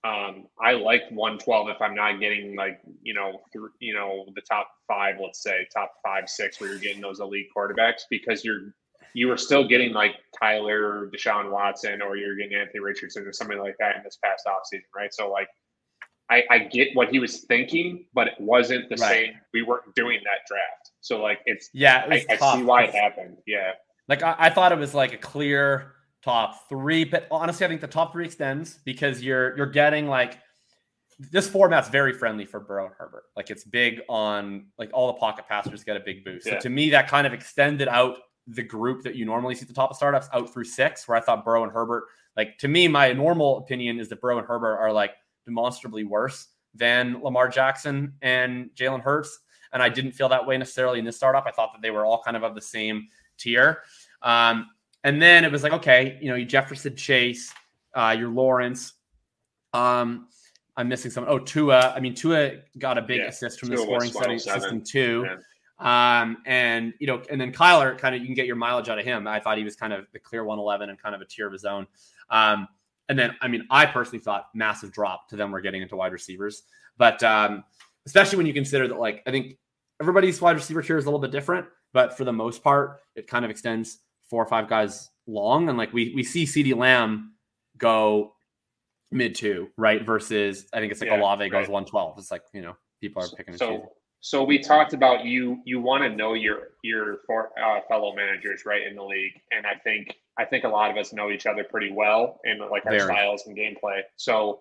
um, 0.04 0.46
I 0.61 0.72
like 0.72 1.02
112 1.11 1.68
if 1.70 1.82
I'm 1.82 1.94
not 1.94 2.20
getting 2.20 2.54
like 2.56 2.80
you 3.02 3.14
know 3.14 3.40
th- 3.52 3.72
you 3.80 3.94
know 3.94 4.26
the 4.34 4.42
top 4.42 4.68
five, 4.86 5.16
let's 5.20 5.42
say 5.42 5.66
top 5.72 5.92
five 6.04 6.28
six, 6.28 6.61
where 6.61 6.70
you're 6.70 6.78
getting 6.78 7.00
those 7.00 7.20
elite 7.20 7.48
quarterbacks 7.56 8.02
because 8.11 8.44
you're 8.44 8.74
you 9.14 9.28
were 9.28 9.36
still 9.36 9.66
getting 9.66 9.92
like 9.92 10.16
Tyler, 10.38 11.11
Deshaun 11.14 11.50
Watson, 11.50 12.02
or 12.02 12.16
you're 12.16 12.36
getting 12.36 12.59
Anthony 12.59 12.80
Richardson 12.80 13.26
or 13.26 13.32
somebody 13.32 13.61
like 13.61 13.76
that 13.78 13.96
in 13.96 14.02
this 14.04 14.18
past 14.22 14.46
offseason, 14.46 14.82
right? 14.94 15.12
So 15.12 15.30
like 15.30 15.48
I, 16.31 16.45
I 16.51 16.59
get 16.59 16.89
what 16.95 17.11
he 17.11 17.18
was 17.18 17.41
thinking, 17.45 18.05
but 18.12 18.29
it 18.29 18.35
wasn't 18.39 18.89
the 18.89 18.97
right. 18.97 19.26
same. 19.26 19.35
We 19.55 19.62
weren't 19.62 19.95
doing 19.95 20.20
that 20.24 20.47
draft. 20.47 20.91
So 21.01 21.22
like 21.22 21.41
it's 21.47 21.70
yeah, 21.72 22.05
it 22.11 22.26
I, 22.29 22.35
I, 22.35 22.57
see 22.57 22.62
why 22.64 22.85
it 22.85 22.95
happened. 22.95 23.39
Yeah. 23.47 23.72
Like 24.09 24.22
I, 24.22 24.35
I, 24.39 24.51
thought 24.51 24.72
it 24.72 24.79
was 24.79 24.95
like 24.95 25.12
a 25.12 25.18
clear 25.18 25.95
top 26.22 26.68
three, 26.68 27.05
but 27.05 27.26
honestly, 27.31 27.64
I 27.64 27.68
think 27.68 27.81
the 27.81 27.87
top 27.87 28.12
three 28.12 28.26
extends 28.26 28.79
because 28.85 29.22
you're 29.22 29.57
you're 29.57 29.66
getting 29.66 30.07
like 30.07 30.39
this 31.18 31.49
format's 31.49 31.89
very 31.89 32.12
friendly 32.12 32.45
for 32.45 32.61
Burrow 32.61 32.87
and 32.87 32.95
Herbert. 32.97 33.24
Like 33.37 33.51
it's 33.51 33.64
big 33.64 34.01
on 34.09 34.66
like 34.79 34.91
all 34.93 35.09
the 35.09 35.18
pocket 35.18 35.47
passers 35.49 35.83
get 35.83 35.97
a 35.97 36.01
big 36.01 36.24
boost. 36.24 36.47
Yeah. 36.47 36.55
So 36.55 36.61
to 36.61 36.68
me, 36.68 36.91
that 36.91 37.09
kind 37.09 37.26
of 37.26 37.33
extended 37.33 37.89
out 37.89 38.18
the 38.47 38.62
group 38.62 39.03
that 39.03 39.14
you 39.14 39.24
normally 39.24 39.55
see 39.55 39.62
at 39.62 39.68
the 39.68 39.74
top 39.74 39.91
of 39.91 39.97
startups 39.97 40.29
out 40.33 40.53
through 40.53 40.64
six, 40.64 41.09
where 41.09 41.16
I 41.16 41.20
thought 41.20 41.45
Burrow 41.45 41.64
and 41.64 41.72
Herbert, 41.72 42.05
like 42.37 42.57
to 42.59 42.68
me, 42.68 42.87
my 42.87 43.12
normal 43.12 43.59
opinion 43.59 43.99
is 43.99 44.09
that 44.11 44.20
Burrow 44.20 44.39
and 44.39 44.47
Herbert 44.47 44.79
are 44.79 44.93
like 44.93 45.12
demonstrably 45.49 46.05
worse 46.05 46.49
than 46.74 47.20
Lamar 47.22 47.49
Jackson 47.49 48.12
and 48.20 48.70
Jalen 48.76 49.01
Hurts. 49.01 49.40
And 49.72 49.82
I 49.82 49.88
didn't 49.88 50.12
feel 50.12 50.28
that 50.28 50.46
way 50.46 50.59
necessarily 50.59 50.99
in 50.99 51.05
this 51.05 51.16
startup. 51.16 51.46
I 51.46 51.51
thought 51.51 51.70
that 51.72 51.82
they 51.82 51.90
were 51.90 52.05
all 52.05 52.22
kind 52.22 52.36
of 52.36 52.44
of 52.44 52.55
the 52.55 52.61
same 52.61 53.09
tier. 53.38 53.82
Um, 54.22 54.68
and 55.05 55.20
then 55.20 55.44
it 55.44 55.51
was 55.51 55.62
like, 55.62 55.72
okay, 55.72 56.18
you 56.20 56.28
know, 56.28 56.34
you 56.34 56.44
Jefferson 56.44 56.94
Chase, 56.94 57.53
uh, 57.94 58.14
your 58.18 58.28
Lawrence. 58.28 58.94
Um, 59.72 60.28
I'm 60.76 60.88
missing 60.88 61.11
someone. 61.11 61.32
Oh, 61.32 61.38
Tua. 61.38 61.92
I 61.94 62.01
mean, 62.01 62.14
Tua 62.14 62.53
got 62.78 62.99
a 62.99 63.03
big 63.03 63.18
yeah, 63.18 63.28
assist 63.28 63.61
from 63.61 63.70
Tua 63.70 63.78
the 63.78 63.82
scoring 63.82 64.11
setting 64.11 64.38
system 64.38 64.82
too. 64.82 65.26
Yeah. 65.26 65.36
Um, 65.80 66.38
and 66.46 66.92
you 66.99 67.07
know, 67.07 67.22
and 67.30 67.40
then 67.40 67.53
Kyler, 67.53 67.96
kind 67.96 68.14
of, 68.14 68.20
you 68.20 68.26
can 68.26 68.34
get 68.34 68.46
your 68.46 68.57
mileage 68.57 68.88
out 68.88 68.99
of 68.99 69.05
him. 69.05 69.26
I 69.26 69.40
thought 69.40 69.59
he 69.59 69.64
was 69.64 69.76
kind 69.76 69.92
of 69.92 70.07
the 70.12 70.18
clear 70.18 70.44
111 70.44 70.90
and 70.90 71.01
kind 71.01 71.14
of 71.14 71.20
a 71.20 71.24
tier 71.24 71.46
of 71.46 71.53
his 71.53 71.64
own. 71.64 71.86
Um, 72.30 72.68
and 73.09 73.18
then, 73.18 73.34
I 73.40 73.48
mean, 73.48 73.66
I 73.70 73.86
personally 73.86 74.18
thought 74.18 74.48
massive 74.54 74.92
drop 74.92 75.28
to 75.28 75.36
them 75.36 75.50
we're 75.50 75.61
getting 75.61 75.82
into 75.82 75.96
wide 75.96 76.12
receivers. 76.12 76.64
But 76.96 77.22
um, 77.22 77.64
especially 78.06 78.36
when 78.36 78.46
you 78.46 78.52
consider 78.52 78.88
that, 78.88 78.98
like, 78.98 79.22
I 79.26 79.30
think 79.30 79.56
everybody's 80.00 80.40
wide 80.40 80.56
receiver 80.56 80.82
tier 80.82 80.98
is 80.98 81.04
a 81.04 81.09
little 81.09 81.20
bit 81.20 81.30
different, 81.30 81.66
but 81.92 82.16
for 82.16 82.24
the 82.24 82.32
most 82.32 82.62
part, 82.62 83.00
it 83.14 83.26
kind 83.26 83.44
of 83.44 83.50
extends 83.50 83.98
four 84.28 84.42
or 84.42 84.46
five 84.46 84.68
guys 84.68 85.11
long. 85.26 85.68
And 85.68 85.78
like 85.78 85.92
we 85.92 86.12
we 86.14 86.22
see 86.22 86.44
CeeDee 86.44 86.76
Lamb 86.76 87.34
go 87.76 88.34
mid 89.11 89.34
two, 89.34 89.68
right? 89.76 90.04
Versus 90.04 90.66
I 90.72 90.80
think 90.80 90.92
it's 90.92 91.00
like 91.00 91.11
yeah, 91.11 91.20
Olave 91.20 91.42
right. 91.42 91.50
goes 91.50 91.68
112. 91.68 92.18
It's 92.18 92.30
like, 92.30 92.42
you 92.52 92.62
know, 92.62 92.76
people 93.00 93.22
are 93.22 93.28
picking 93.28 93.56
so, 93.56 93.66
so 93.66 93.92
we 94.42 94.58
talked 94.58 94.94
about 94.94 95.24
you 95.24 95.60
you 95.64 95.80
want 95.80 96.02
to 96.02 96.10
know 96.10 96.34
your 96.34 96.70
your 96.82 97.18
for, 97.26 97.50
uh, 97.62 97.80
fellow 97.88 98.14
managers 98.14 98.64
right 98.66 98.86
in 98.86 98.96
the 98.96 99.04
league, 99.04 99.40
and 99.52 99.66
I 99.66 99.74
think 99.84 100.16
I 100.38 100.44
think 100.44 100.64
a 100.64 100.68
lot 100.68 100.90
of 100.90 100.96
us 100.96 101.12
know 101.12 101.30
each 101.30 101.46
other 101.46 101.64
pretty 101.64 101.92
well 101.92 102.40
and 102.44 102.60
like 102.70 102.84
our 102.86 102.92
Very. 102.92 103.04
styles 103.04 103.46
and 103.46 103.56
gameplay. 103.56 104.00
So 104.16 104.60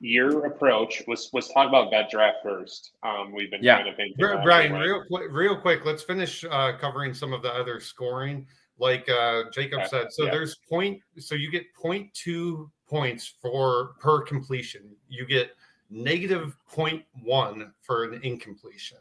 your 0.00 0.46
approach 0.46 1.02
was 1.06 1.30
was 1.32 1.48
talk 1.48 1.68
about 1.68 1.90
that 1.90 2.10
draft 2.10 2.38
first. 2.42 2.92
Um, 3.02 3.32
we've 3.32 3.50
been 3.50 3.62
yeah. 3.62 3.76
kind 3.76 3.88
of 3.88 3.96
Brian, 4.44 4.72
real 4.72 5.04
quick, 5.08 5.28
real 5.30 5.56
quick. 5.56 5.84
Let's 5.84 6.02
finish 6.02 6.44
uh, 6.44 6.72
covering 6.78 7.14
some 7.14 7.32
of 7.32 7.42
the 7.42 7.52
other 7.52 7.80
scoring. 7.80 8.46
Like 8.78 9.08
uh, 9.08 9.44
Jakob 9.52 9.80
yeah. 9.80 9.86
said, 9.86 10.12
so 10.12 10.24
yeah. 10.24 10.32
there's 10.32 10.56
point. 10.68 11.00
So 11.18 11.34
you 11.34 11.50
get 11.50 11.64
0.2 11.82 12.68
points 12.86 13.32
for 13.40 13.94
per 14.00 14.20
completion. 14.20 14.94
You 15.08 15.26
get 15.26 15.52
negative 15.90 16.56
0.1 16.72 17.72
for 17.82 18.04
an 18.04 18.20
incompletion, 18.22 18.98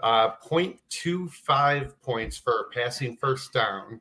uh, 0.00 0.30
0.25 0.44 1.92
points 2.02 2.36
for 2.36 2.70
passing 2.74 3.16
first 3.16 3.52
down, 3.52 4.00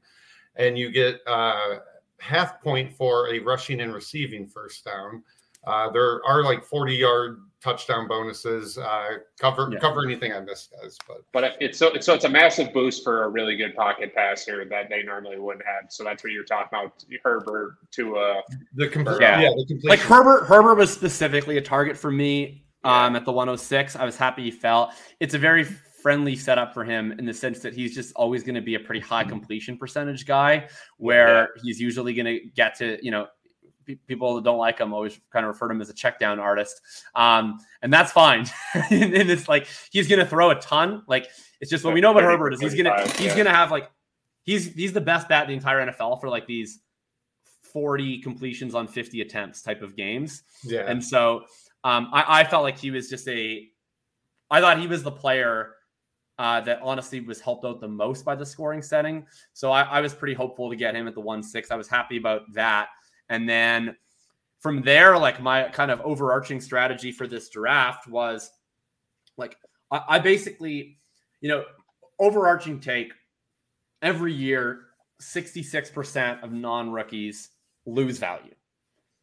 and 0.55 0.77
you 0.77 0.91
get 0.91 1.19
uh, 1.27 1.77
half 2.19 2.61
point 2.61 2.93
for 2.95 3.33
a 3.33 3.39
rushing 3.39 3.81
and 3.81 3.93
receiving 3.93 4.47
first 4.47 4.85
down, 4.85 5.23
Uh, 5.65 5.89
there 5.91 6.25
are 6.25 6.43
like 6.43 6.63
40 6.63 6.95
yard 6.95 7.37
touchdown 7.63 8.07
bonuses. 8.07 8.77
Uh, 8.77 9.17
cover 9.39 9.69
Yeah. 9.71 9.79
cover 9.79 10.03
anything 10.03 10.33
I 10.33 10.39
missed, 10.39 10.71
guys. 10.81 10.97
But 11.07 11.17
But 11.31 11.57
it's 11.59 11.77
so 11.77 11.87
it's 11.89 12.05
so 12.07 12.15
it's 12.15 12.25
a 12.25 12.29
massive 12.29 12.73
boost 12.73 13.03
for 13.03 13.23
a 13.23 13.29
really 13.29 13.55
good 13.55 13.75
pocket 13.75 14.15
passer 14.15 14.65
that 14.65 14.89
they 14.89 15.03
normally 15.03 15.37
wouldn't 15.37 15.65
have. 15.65 15.91
So 15.91 16.03
that's 16.03 16.23
what 16.23 16.33
you're 16.33 16.43
talking 16.43 16.69
about, 16.79 17.03
Herbert 17.23 17.77
to 17.91 18.17
uh 18.17 18.41
the 18.73 18.87
complete, 18.87 19.21
Yeah. 19.21 19.41
yeah. 19.41 19.49
the 19.55 19.65
complete. 19.67 19.89
like 19.89 19.99
Herbert. 19.99 20.45
Herbert 20.45 20.75
was 20.75 20.91
specifically 20.91 21.57
a 21.57 21.61
target 21.61 21.95
for 21.95 22.09
me 22.11 22.65
um, 22.83 23.15
at 23.15 23.25
the 23.25 23.31
106. 23.31 23.95
I 23.95 24.05
was 24.05 24.17
happy 24.17 24.41
he 24.43 24.49
fell. 24.51 24.91
It's 25.19 25.35
a 25.35 25.37
very 25.39 25.63
friendly 25.63 26.35
setup 26.35 26.73
for 26.73 26.83
him 26.83 27.11
in 27.19 27.25
the 27.27 27.33
sense 27.33 27.59
that 27.59 27.75
he's 27.75 27.93
just 27.93 28.11
always 28.15 28.41
going 28.41 28.55
to 28.55 28.61
be 28.61 28.73
a 28.73 28.79
pretty 28.79 29.01
high 29.01 29.23
completion 29.23 29.77
percentage 29.77 30.25
guy, 30.25 30.67
where 30.97 31.49
he's 31.61 31.79
usually 31.79 32.15
going 32.15 32.25
to 32.25 32.39
get 32.55 32.73
to 32.79 32.97
you 33.05 33.11
know. 33.11 33.27
Pe- 33.85 33.95
People 34.07 34.35
that 34.35 34.43
don't 34.43 34.57
like 34.57 34.79
him 34.79 34.93
always 34.93 35.19
kind 35.31 35.45
of 35.45 35.49
refer 35.49 35.67
to 35.67 35.73
him 35.73 35.81
as 35.81 35.89
a 35.89 35.93
check 35.93 36.19
down 36.19 36.39
artist, 36.39 36.81
um, 37.15 37.59
and 37.81 37.91
that's 37.91 38.11
fine. 38.11 38.45
and 38.89 39.13
it's 39.13 39.47
like 39.47 39.67
he's 39.91 40.07
going 40.07 40.19
to 40.19 40.25
throw 40.25 40.51
a 40.51 40.55
ton. 40.55 41.03
Like 41.07 41.27
it's 41.59 41.69
just 41.69 41.83
what 41.83 41.93
we 41.93 42.01
know 42.01 42.11
about 42.11 42.23
Herbert 42.23 42.53
is 42.53 42.61
he's 42.61 42.75
going 42.75 42.85
to 42.85 43.11
he's 43.17 43.27
yeah. 43.27 43.33
going 43.35 43.45
to 43.45 43.53
have 43.53 43.71
like 43.71 43.89
he's 44.43 44.73
he's 44.73 44.93
the 44.93 45.01
best 45.01 45.27
bat 45.29 45.43
in 45.43 45.49
the 45.49 45.53
entire 45.53 45.85
NFL 45.91 46.19
for 46.19 46.29
like 46.29 46.47
these 46.47 46.79
40 47.71 48.21
completions 48.21 48.75
on 48.75 48.87
50 48.87 49.21
attempts 49.21 49.61
type 49.61 49.81
of 49.81 49.95
games. 49.95 50.43
yeah. 50.63 50.81
And 50.81 51.03
so 51.03 51.45
um, 51.83 52.09
I, 52.13 52.41
I 52.41 52.43
felt 52.43 52.63
like 52.63 52.77
he 52.77 52.91
was 52.91 53.09
just 53.09 53.27
a, 53.27 53.67
I 54.49 54.59
thought 54.59 54.79
he 54.79 54.87
was 54.87 55.03
the 55.03 55.11
player 55.11 55.75
uh, 56.37 56.61
that 56.61 56.79
honestly 56.81 57.19
was 57.21 57.39
helped 57.39 57.65
out 57.65 57.79
the 57.79 57.87
most 57.87 58.25
by 58.25 58.35
the 58.35 58.45
scoring 58.45 58.81
setting. 58.81 59.25
So 59.53 59.71
I, 59.71 59.83
I 59.83 60.01
was 60.01 60.13
pretty 60.13 60.33
hopeful 60.33 60.69
to 60.69 60.75
get 60.75 60.95
him 60.95 61.07
at 61.07 61.13
the 61.13 61.21
one 61.21 61.43
six. 61.43 61.71
I 61.71 61.75
was 61.75 61.87
happy 61.87 62.17
about 62.17 62.41
that. 62.53 62.89
And 63.31 63.47
then 63.47 63.95
from 64.59 64.81
there, 64.81 65.17
like 65.17 65.41
my 65.41 65.63
kind 65.69 65.89
of 65.89 66.01
overarching 66.01 66.59
strategy 66.59 67.13
for 67.13 67.27
this 67.27 67.49
draft 67.49 68.07
was 68.07 68.51
like 69.37 69.55
I, 69.89 70.01
I 70.09 70.19
basically, 70.19 70.97
you 71.39 71.47
know, 71.47 71.63
overarching 72.19 72.81
take 72.81 73.13
every 74.01 74.33
year, 74.33 74.81
66% 75.21 76.43
of 76.43 76.51
non-rookies 76.51 77.51
lose 77.85 78.17
value. 78.17 78.53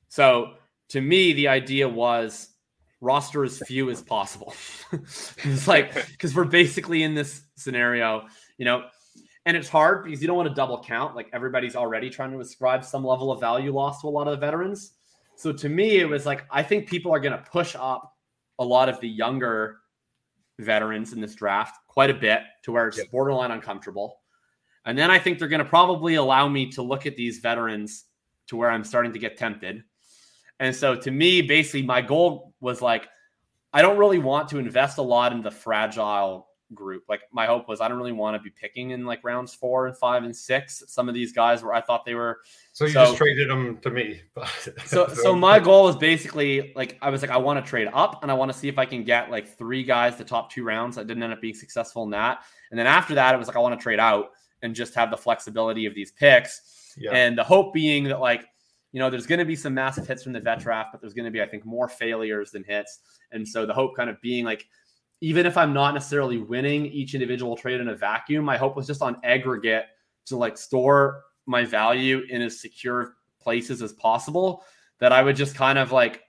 So 0.09 0.55
to 0.89 1.03
me, 1.03 1.35
the 1.35 1.49
idea 1.49 1.87
was 1.87 2.49
roster 3.03 3.45
as 3.45 3.59
few 3.67 3.91
as 3.91 4.01
possible. 4.01 4.55
it's 4.93 5.69
like 5.69 5.93
because 6.13 6.35
we're 6.35 6.45
basically 6.45 7.03
in 7.03 7.15
this 7.15 7.43
scenario, 7.57 8.27
you 8.57 8.65
know, 8.65 8.87
and 9.47 9.57
it's 9.57 9.69
hard 9.69 10.05
because 10.05 10.21
you 10.21 10.27
don't 10.27 10.37
want 10.37 10.49
to 10.49 10.55
double 10.55 10.83
count. 10.83 11.17
Like 11.17 11.29
everybody's 11.33 11.77
already 11.77 12.11
trying 12.11 12.33
to 12.33 12.41
ascribe 12.41 12.85
some 12.85 13.05
level 13.05 13.33
of 13.33 13.41
value 13.41 13.73
loss 13.73 14.01
to 14.03 14.09
a 14.09 14.11
lot 14.11 14.29
of 14.29 14.33
the 14.33 14.47
veterans. 14.47 14.93
So 15.37 15.53
to 15.53 15.69
me, 15.69 15.99
it 16.01 16.09
was 16.09 16.27
like 16.27 16.45
I 16.51 16.63
think 16.63 16.89
people 16.89 17.13
are 17.13 17.21
going 17.21 17.33
to 17.33 17.45
push 17.51 17.77
up 17.79 18.15
a 18.59 18.65
lot 18.65 18.89
of 18.89 19.01
the 19.01 19.09
younger 19.09 19.79
veterans 20.59 21.13
in 21.13 21.21
this 21.21 21.35
draft 21.35 21.79
quite 21.87 22.11
a 22.11 22.15
bit 22.15 22.41
to 22.65 22.73
where 22.73 22.89
it's 22.89 22.99
Yeah. 22.99 23.05
borderline 23.13 23.53
uncomfortable. 23.53 24.21
And 24.85 24.99
then 24.99 25.11
I 25.11 25.19
think 25.19 25.39
they're 25.39 25.49
going 25.49 25.63
to 25.63 25.69
probably 25.69 26.17
allow 26.17 26.49
me 26.49 26.71
to 26.73 26.83
look 26.83 27.07
at 27.07 27.17
these 27.17 27.39
veterans 27.39 28.07
to 28.49 28.57
where 28.57 28.71
I'm 28.71 28.83
starting 28.85 29.13
to 29.13 29.19
get 29.19 29.37
tempted. 29.37 29.85
And 30.61 30.75
so 30.75 30.97
to 30.97 31.11
me, 31.11 31.43
basically, 31.43 31.83
my 31.83 32.01
goal 32.01 32.55
was 32.61 32.83
like, 32.83 33.07
I 33.73 33.83
don't 33.83 33.99
really 33.99 34.19
want 34.19 34.49
to 34.49 34.59
invest 34.59 34.99
a 34.99 35.03
lot 35.03 35.33
in 35.33 35.43
the 35.43 35.51
fragile 35.51 36.48
group. 36.75 37.05
Like 37.09 37.23
my 37.33 37.47
hope 37.47 37.69
was 37.69 37.81
I 37.81 37.89
don't 37.89 37.99
really 37.99 38.13
want 38.13 38.37
to 38.37 38.43
be 38.43 38.51
picking 38.51 38.91
in 38.91 39.05
like 39.05 39.25
rounds 39.25 39.55
four 39.55 39.87
and 39.87 39.97
five 39.97 40.25
and 40.25 40.35
six. 40.35 40.83
Some 40.87 41.09
of 41.09 41.15
these 41.15 41.33
guys 41.33 41.63
where 41.63 41.75
I 41.75 41.81
thought 41.81 42.05
they 42.05 42.15
were 42.15 42.41
so 42.73 42.85
you 42.85 42.93
so- 42.93 43.05
just 43.07 43.17
traded 43.17 43.51
them 43.51 43.79
to 43.79 43.91
me. 43.91 44.23
so 44.87 45.09
so 45.09 45.35
my 45.35 45.59
goal 45.59 45.85
was 45.85 45.97
basically 45.97 46.73
like 46.77 46.99
I 47.03 47.11
was 47.11 47.23
like 47.23 47.31
I 47.31 47.37
want 47.37 47.65
to 47.65 47.69
trade 47.69 47.89
up 47.93 48.23
and 48.23 48.31
I 48.31 48.35
want 48.35 48.53
to 48.53 48.59
see 48.59 48.69
if 48.69 48.79
I 48.79 48.85
can 48.85 49.05
get 49.05 49.31
like 49.31 49.57
three 49.57 49.83
guys 49.83 50.17
the 50.17 50.25
top 50.25 50.51
two 50.53 50.65
rounds. 50.65 50.99
I 50.99 51.03
didn't 51.03 51.23
end 51.23 51.33
up 51.33 51.41
being 51.41 51.55
successful 51.55 52.03
in 52.05 52.11
that. 52.11 52.41
And 52.71 52.79
then 52.79 52.87
after 52.87 53.15
that, 53.15 53.35
it 53.35 53.39
was 53.39 53.47
like 53.47 53.57
I 53.57 53.61
want 53.61 53.79
to 53.79 53.83
trade 53.83 54.01
out 54.01 54.31
and 54.63 54.75
just 54.75 54.95
have 54.95 55.11
the 55.11 55.17
flexibility 55.17 55.87
of 55.87 55.95
these 55.95 56.11
picks. 56.13 56.95
yeah. 56.97 57.13
And 57.13 57.39
the 57.39 57.45
hope 57.45 57.73
being 57.73 58.05
that 58.05 58.21
like 58.21 58.45
you 58.93 59.01
know 59.01 59.11
there's 59.11 59.27
going 59.27 59.39
to 59.39 59.45
be 59.45 59.57
some 59.57 59.75
massive 59.75 60.07
hits 60.07 60.23
from 60.23 60.33
the 60.33 60.41
vet 60.41 60.61
draft, 60.61 60.91
but 60.93 61.01
there's 61.01 61.15
going 61.15 61.27
to 61.27 61.31
be 61.31 61.43
I 61.43 61.47
think 61.47 61.65
more 61.65 61.89
failures 61.89 62.51
than 62.51 62.65
hits. 62.65 63.01
And 63.33 63.47
so 63.47 63.67
the 63.67 63.75
hope 63.75 63.95
kind 63.97 64.11
of 64.11 64.21
being 64.21 64.45
like 64.45 64.67
even 65.21 65.47
if 65.47 65.57
I'm 65.57 65.73
not 65.73 65.95
necessarily 65.95 66.39
winning 66.39 66.87
each 66.87 67.15
individual 67.15 67.57
trade 67.57 67.81
in 67.81 67.89
a 67.89 67.95
vacuum, 67.97 68.45
my 68.45 68.57
hope 68.57 68.77
was 68.77 68.87
just 68.87 69.03
on 69.03 69.17
aggregate 69.25 69.85
to 70.27 70.37
like 70.37 70.57
store 70.57 71.23
my 71.47 71.65
value 71.65 72.23
in 72.29 72.43
as 72.43 72.61
secure 72.61 73.15
places 73.41 73.83
as 73.83 73.93
possible 73.95 74.63
that 75.01 75.13
I 75.13 75.23
would 75.23 75.37
just 75.37 75.55
kind 75.55 75.79
of 75.79 75.93
like 75.93 76.23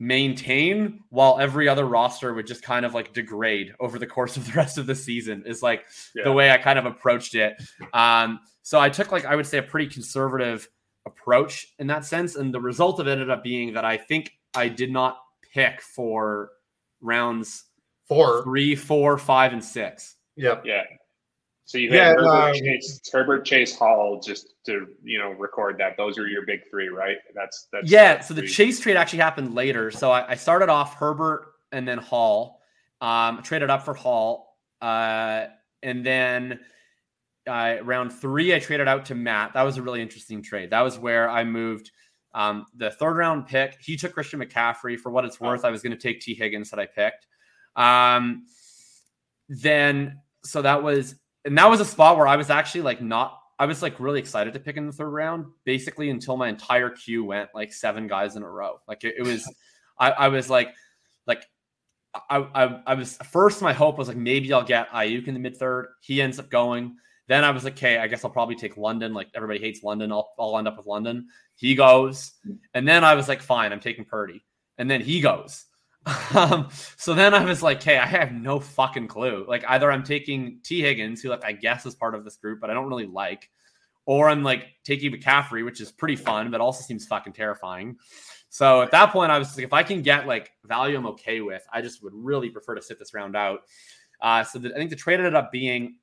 maintain 0.00 1.00
while 1.10 1.38
every 1.38 1.68
other 1.68 1.86
roster 1.86 2.34
would 2.34 2.46
just 2.46 2.62
kind 2.62 2.84
of 2.84 2.94
like 2.94 3.12
degrade 3.12 3.74
over 3.80 3.98
the 3.98 4.06
course 4.06 4.36
of 4.36 4.46
the 4.46 4.52
rest 4.52 4.78
of 4.78 4.86
the 4.86 4.94
season 4.94 5.42
is 5.46 5.62
like 5.62 5.84
Yeah. 6.14 6.24
the 6.24 6.32
way 6.32 6.50
I 6.50 6.58
kind 6.58 6.78
of 6.78 6.86
approached 6.86 7.34
it. 7.34 7.54
Um, 7.92 8.40
so 8.62 8.80
I 8.80 8.88
took 8.88 9.12
like 9.12 9.24
I 9.24 9.36
would 9.36 9.46
say 9.46 9.58
a 9.58 9.62
pretty 9.62 9.86
conservative 9.88 10.68
approach 11.06 11.66
in 11.78 11.86
that 11.88 12.04
sense, 12.04 12.34
and 12.34 12.52
the 12.52 12.60
result 12.60 12.98
of 12.98 13.06
it 13.06 13.12
ended 13.12 13.30
up 13.30 13.42
being 13.44 13.74
that 13.74 13.84
I 13.84 13.96
think 13.98 14.32
I 14.54 14.68
did 14.68 14.90
not 14.90 15.18
pick 15.52 15.82
for 15.82 16.50
rounds 17.02 17.64
Four. 18.08 18.42
three, 18.42 18.74
four, 18.76 19.16
five, 19.18 19.52
and 19.52 19.64
six. 19.64 20.16
Yep. 20.36 20.64
yeah. 20.64 20.82
So 21.66 21.78
you 21.78 21.90
Yeah, 21.90 22.08
had 22.08 22.16
Herbert, 22.16 22.28
um, 22.28 22.54
Chase, 22.54 23.00
Herbert 23.10 23.44
Chase 23.46 23.74
Hall 23.76 24.20
just 24.20 24.54
to 24.66 24.86
you 25.02 25.18
know 25.18 25.30
record 25.30 25.78
that. 25.78 25.96
Those 25.96 26.18
are 26.18 26.26
your 26.26 26.44
big 26.44 26.60
three, 26.70 26.88
right? 26.88 27.16
That's 27.34 27.68
that's 27.72 27.90
Yeah, 27.90 28.20
so 28.20 28.34
the 28.34 28.42
three. 28.42 28.48
chase 28.50 28.80
trade 28.80 28.96
actually 28.96 29.20
happened 29.20 29.54
later. 29.54 29.90
So 29.90 30.10
I, 30.10 30.32
I 30.32 30.34
started 30.34 30.68
off 30.68 30.96
Herbert 30.96 31.46
and 31.72 31.88
then 31.88 31.98
Hall. 31.98 32.60
Um, 33.00 33.42
traded 33.42 33.68
up 33.70 33.82
for 33.84 33.92
Hall, 33.92 34.56
uh, 34.80 35.46
and 35.82 36.04
then 36.06 36.60
uh, 37.46 37.76
round 37.82 38.12
three 38.12 38.54
I 38.54 38.58
traded 38.58 38.88
out 38.88 39.04
to 39.06 39.14
Matt. 39.14 39.52
That 39.54 39.62
was 39.62 39.76
a 39.76 39.82
really 39.82 40.00
interesting 40.00 40.42
trade. 40.42 40.70
That 40.70 40.80
was 40.80 40.98
where 40.98 41.28
I 41.28 41.44
moved 41.44 41.90
um, 42.34 42.64
the 42.76 42.90
third 42.90 43.16
round 43.16 43.46
pick. 43.46 43.76
He 43.80 43.96
took 43.96 44.14
Christian 44.14 44.40
McCaffrey. 44.40 44.98
For 44.98 45.10
what 45.10 45.24
it's 45.26 45.38
worth, 45.40 45.64
I 45.64 45.70
was 45.70 45.82
going 45.82 45.92
to 45.92 45.98
take 45.98 46.20
Tee 46.20 46.34
Higgins 46.34 46.70
that 46.70 46.78
I 46.80 46.86
picked. 46.86 47.26
Um, 47.76 48.46
then 49.48 50.20
so 50.42 50.62
that 50.62 50.82
was 50.82 51.16
and 51.44 51.58
that 51.58 51.68
was 51.68 51.80
a 51.80 51.84
spot 51.84 52.16
where 52.16 52.26
I 52.26 52.36
was 52.36 52.50
actually 52.50 52.82
like 52.82 53.02
not 53.02 53.38
I 53.58 53.66
was 53.66 53.82
like 53.82 54.00
really 54.00 54.18
excited 54.18 54.52
to 54.54 54.60
pick 54.60 54.76
in 54.76 54.86
the 54.86 54.92
third 54.92 55.10
round, 55.10 55.46
basically 55.64 56.10
until 56.10 56.36
my 56.36 56.48
entire 56.48 56.90
queue 56.90 57.24
went 57.24 57.50
like 57.54 57.72
seven 57.72 58.08
guys 58.08 58.36
in 58.36 58.42
a 58.42 58.50
row. 58.50 58.80
Like 58.88 59.04
it, 59.04 59.14
it 59.18 59.22
was, 59.22 59.48
I, 59.98 60.10
I 60.10 60.28
was 60.28 60.50
like, 60.50 60.74
like 61.26 61.44
I, 62.28 62.38
I, 62.54 62.80
I 62.86 62.94
was 62.94 63.16
first. 63.18 63.62
My 63.62 63.72
hope 63.72 63.96
was 63.96 64.08
like 64.08 64.16
maybe 64.16 64.52
I'll 64.52 64.64
get 64.64 64.88
Aiyuk 64.90 65.28
in 65.28 65.34
the 65.34 65.40
mid 65.40 65.56
third. 65.56 65.88
He 66.00 66.20
ends 66.20 66.38
up 66.38 66.50
going. 66.50 66.96
Then 67.26 67.42
I 67.42 67.50
was 67.52 67.64
like, 67.64 67.74
okay, 67.74 67.98
I 67.98 68.06
guess 68.06 68.24
I'll 68.24 68.30
probably 68.30 68.56
take 68.56 68.76
London. 68.76 69.14
Like 69.14 69.28
everybody 69.34 69.60
hates 69.60 69.82
London. 69.82 70.12
I'll, 70.12 70.30
I'll 70.38 70.58
end 70.58 70.68
up 70.68 70.76
with 70.76 70.86
London. 70.86 71.28
He 71.56 71.74
goes, 71.74 72.32
and 72.74 72.86
then 72.86 73.04
I 73.04 73.14
was 73.14 73.28
like, 73.28 73.40
fine, 73.40 73.72
I'm 73.72 73.80
taking 73.80 74.04
Purdy. 74.04 74.44
And 74.78 74.90
then 74.90 75.00
he 75.00 75.20
goes. 75.20 75.64
Um, 76.34 76.68
so 76.96 77.14
then 77.14 77.32
I 77.32 77.44
was 77.44 77.62
like, 77.62 77.80
hey, 77.80 77.96
I 77.96 78.06
have 78.06 78.32
no 78.32 78.58
fucking 78.58 79.06
clue. 79.06 79.44
Like 79.46 79.64
either 79.68 79.90
I'm 79.92 80.02
taking 80.02 80.58
Tee 80.64 80.80
Higgins, 80.80 81.22
who 81.22 81.28
like 81.28 81.44
I 81.44 81.52
guess 81.52 81.86
is 81.86 81.94
part 81.94 82.16
of 82.16 82.24
this 82.24 82.36
group, 82.36 82.60
but 82.60 82.70
I 82.70 82.74
don't 82.74 82.88
really 82.88 83.06
like, 83.06 83.50
or 84.04 84.28
I'm 84.28 84.42
like 84.42 84.66
taking 84.82 85.12
McCaffrey, 85.12 85.64
which 85.64 85.80
is 85.80 85.92
pretty 85.92 86.16
fun, 86.16 86.50
but 86.50 86.60
also 86.60 86.82
seems 86.82 87.06
fucking 87.06 87.34
terrifying. 87.34 87.96
So 88.48 88.82
at 88.82 88.90
that 88.90 89.12
point, 89.12 89.32
I 89.32 89.38
was 89.38 89.56
like, 89.56 89.64
if 89.64 89.72
I 89.72 89.82
can 89.82 90.02
get 90.02 90.26
like 90.26 90.52
value 90.64 90.96
I'm 90.96 91.06
okay 91.06 91.40
with, 91.40 91.64
I 91.72 91.80
just 91.82 92.02
would 92.02 92.12
really 92.14 92.50
prefer 92.50 92.74
to 92.74 92.82
sit 92.82 92.98
this 92.98 93.14
round 93.14 93.36
out. 93.36 93.60
Uh, 94.20 94.42
so 94.44 94.58
the, 94.58 94.72
I 94.74 94.76
think 94.76 94.90
the 94.90 94.96
trade 94.96 95.20
ended 95.20 95.34
up 95.34 95.52
being 95.52 95.96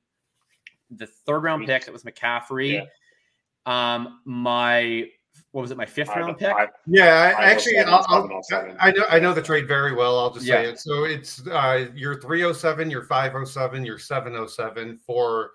the 0.90 1.06
third 1.06 1.42
round 1.42 1.66
pick. 1.66 1.86
It 1.86 1.92
was 1.92 2.04
McCaffrey. 2.04 2.86
Um, 3.66 4.20
my 4.24 5.08
what 5.52 5.62
was 5.62 5.70
it? 5.70 5.76
My 5.76 5.86
fifth 5.86 6.08
Five- 6.08 6.16
round 6.18 6.38
pick. 6.38 6.50
five- 6.50 6.68
Yeah, 6.86 7.30
I, 7.30 7.32
Five 7.32 7.44
actually, 7.56 7.72
seven, 7.74 7.94
I'll, 7.94 8.42
seven 8.42 8.72
oh 8.72 8.74
I'll. 8.80 8.88
I 8.88 8.90
know 8.92 9.04
I 9.10 9.18
know 9.18 9.32
the 9.34 9.42
trade 9.42 9.66
very 9.68 9.94
well. 9.94 10.18
I'll 10.18 10.30
just 10.32 10.46
say 10.46 10.66
it. 10.68 10.78
So 10.78 11.04
it's 11.04 11.46
uh, 11.46 11.88
your 11.94 12.20
307, 12.20 12.90
your 12.90 13.02
507, 13.04 13.84
your 13.84 13.98
707 13.98 14.98
for 15.06 15.50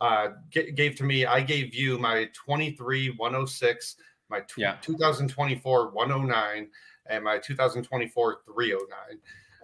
uh, 0.00 0.28
g- 0.50 0.72
gave 0.72 0.94
to 0.96 1.04
me. 1.04 1.26
I 1.26 1.40
gave 1.40 1.74
you 1.74 1.98
my 1.98 2.28
23 2.34 3.10
106, 3.16 3.96
my 4.28 4.40
tw- 4.40 4.58
Yeah. 4.58 4.76
2024 4.82 5.90
109, 5.90 6.68
and 7.06 7.24
my 7.24 7.38
2024 7.38 8.38
309. 8.46 9.18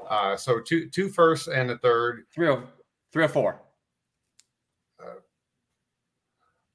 Uh, 0.08 0.36
so 0.36 0.60
two 0.60 0.88
two 0.88 1.08
firsts 1.08 1.48
and 1.48 1.70
a 1.70 1.78
third. 1.78 2.24
Three 2.32 2.48
oh 2.48 2.62
three 3.12 3.24
oh 3.24 3.28
four. 3.28 3.60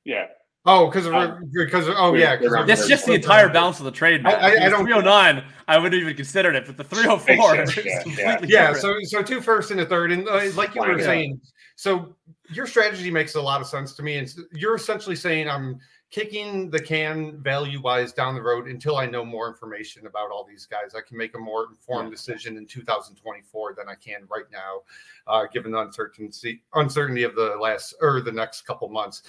Yeah, 0.06 0.28
Oh, 0.70 0.88
because 0.88 1.06
of 1.06 1.14
Um, 1.16 1.50
because 1.54 1.88
of, 1.88 1.96
oh 1.98 2.12
they're- 2.12 2.20
yeah, 2.20 2.36
they're 2.36 2.50
'cause 2.54 2.68
That's 2.68 2.88
just 2.88 3.06
the 3.06 3.14
entire 3.14 3.48
balance 3.50 3.80
of 3.80 3.86
the 3.86 3.92
trade. 3.92 4.22
Man. 4.24 4.36
I- 4.36 4.38
I- 4.38 4.42
I 4.42 4.48
If 4.48 4.54
it 4.54 4.64
was 4.66 4.72
don't- 4.74 4.86
309. 4.86 5.44
I 5.70 5.78
wouldn't 5.78 6.00
even 6.02 6.16
considered 6.16 6.56
it, 6.56 6.66
but 6.66 6.78
the 6.78 6.84
304 6.84 7.56
sense, 7.66 7.78
yeah, 7.78 8.04
completely 8.04 8.48
yeah 8.50 8.74
different. 8.74 8.78
so 9.10 9.18
so 9.20 9.24
two 9.24 9.42
first 9.42 9.72
and 9.72 9.80
a 9.80 9.86
third 9.86 10.12
and 10.12 10.28
uh, 10.28 10.42
like 10.56 10.76
you 10.76 10.82
were 10.82 10.98
Yeah. 11.00 11.06
saying 11.06 11.42
so 11.76 12.16
your 12.50 12.68
strategy 12.68 13.10
makes 13.12 13.36
a 13.36 13.42
lot 13.42 13.60
of 13.62 13.68
sense 13.68 13.94
to 13.94 14.04
me 14.04 14.18
and 14.18 14.34
you're 14.52 14.76
essentially 14.76 15.16
saying 15.16 15.50
i'm 15.50 15.80
kicking 16.10 16.70
the 16.70 16.80
can 16.80 17.42
value 17.44 17.82
wise 17.82 18.14
down 18.14 18.34
the 18.34 18.42
road 18.42 18.68
until 18.70 18.96
I 18.96 19.06
know 19.08 19.26
more 19.26 19.46
information 19.50 20.08
about 20.08 20.32
all 20.32 20.46
these 20.46 20.66
guys. 20.66 20.96
I 20.96 21.02
can 21.06 21.18
make 21.18 21.36
a 21.36 21.38
more 21.38 21.66
informed 21.70 22.12
decision 22.12 22.56
in 22.56 22.66
2024 22.66 23.74
than 23.78 23.90
I 23.90 23.96
can 23.96 24.22
right 24.30 24.50
now, 24.50 24.84
uh, 25.28 25.48
given 25.54 25.74
the 25.74 25.80
uncertainty 25.80 26.64
uncertainty 26.76 27.24
of 27.24 27.36
the 27.36 27.58
last 27.60 27.94
or 28.00 28.22
the 28.22 28.32
next 28.32 28.62
couple 28.62 28.88
months. 28.88 29.24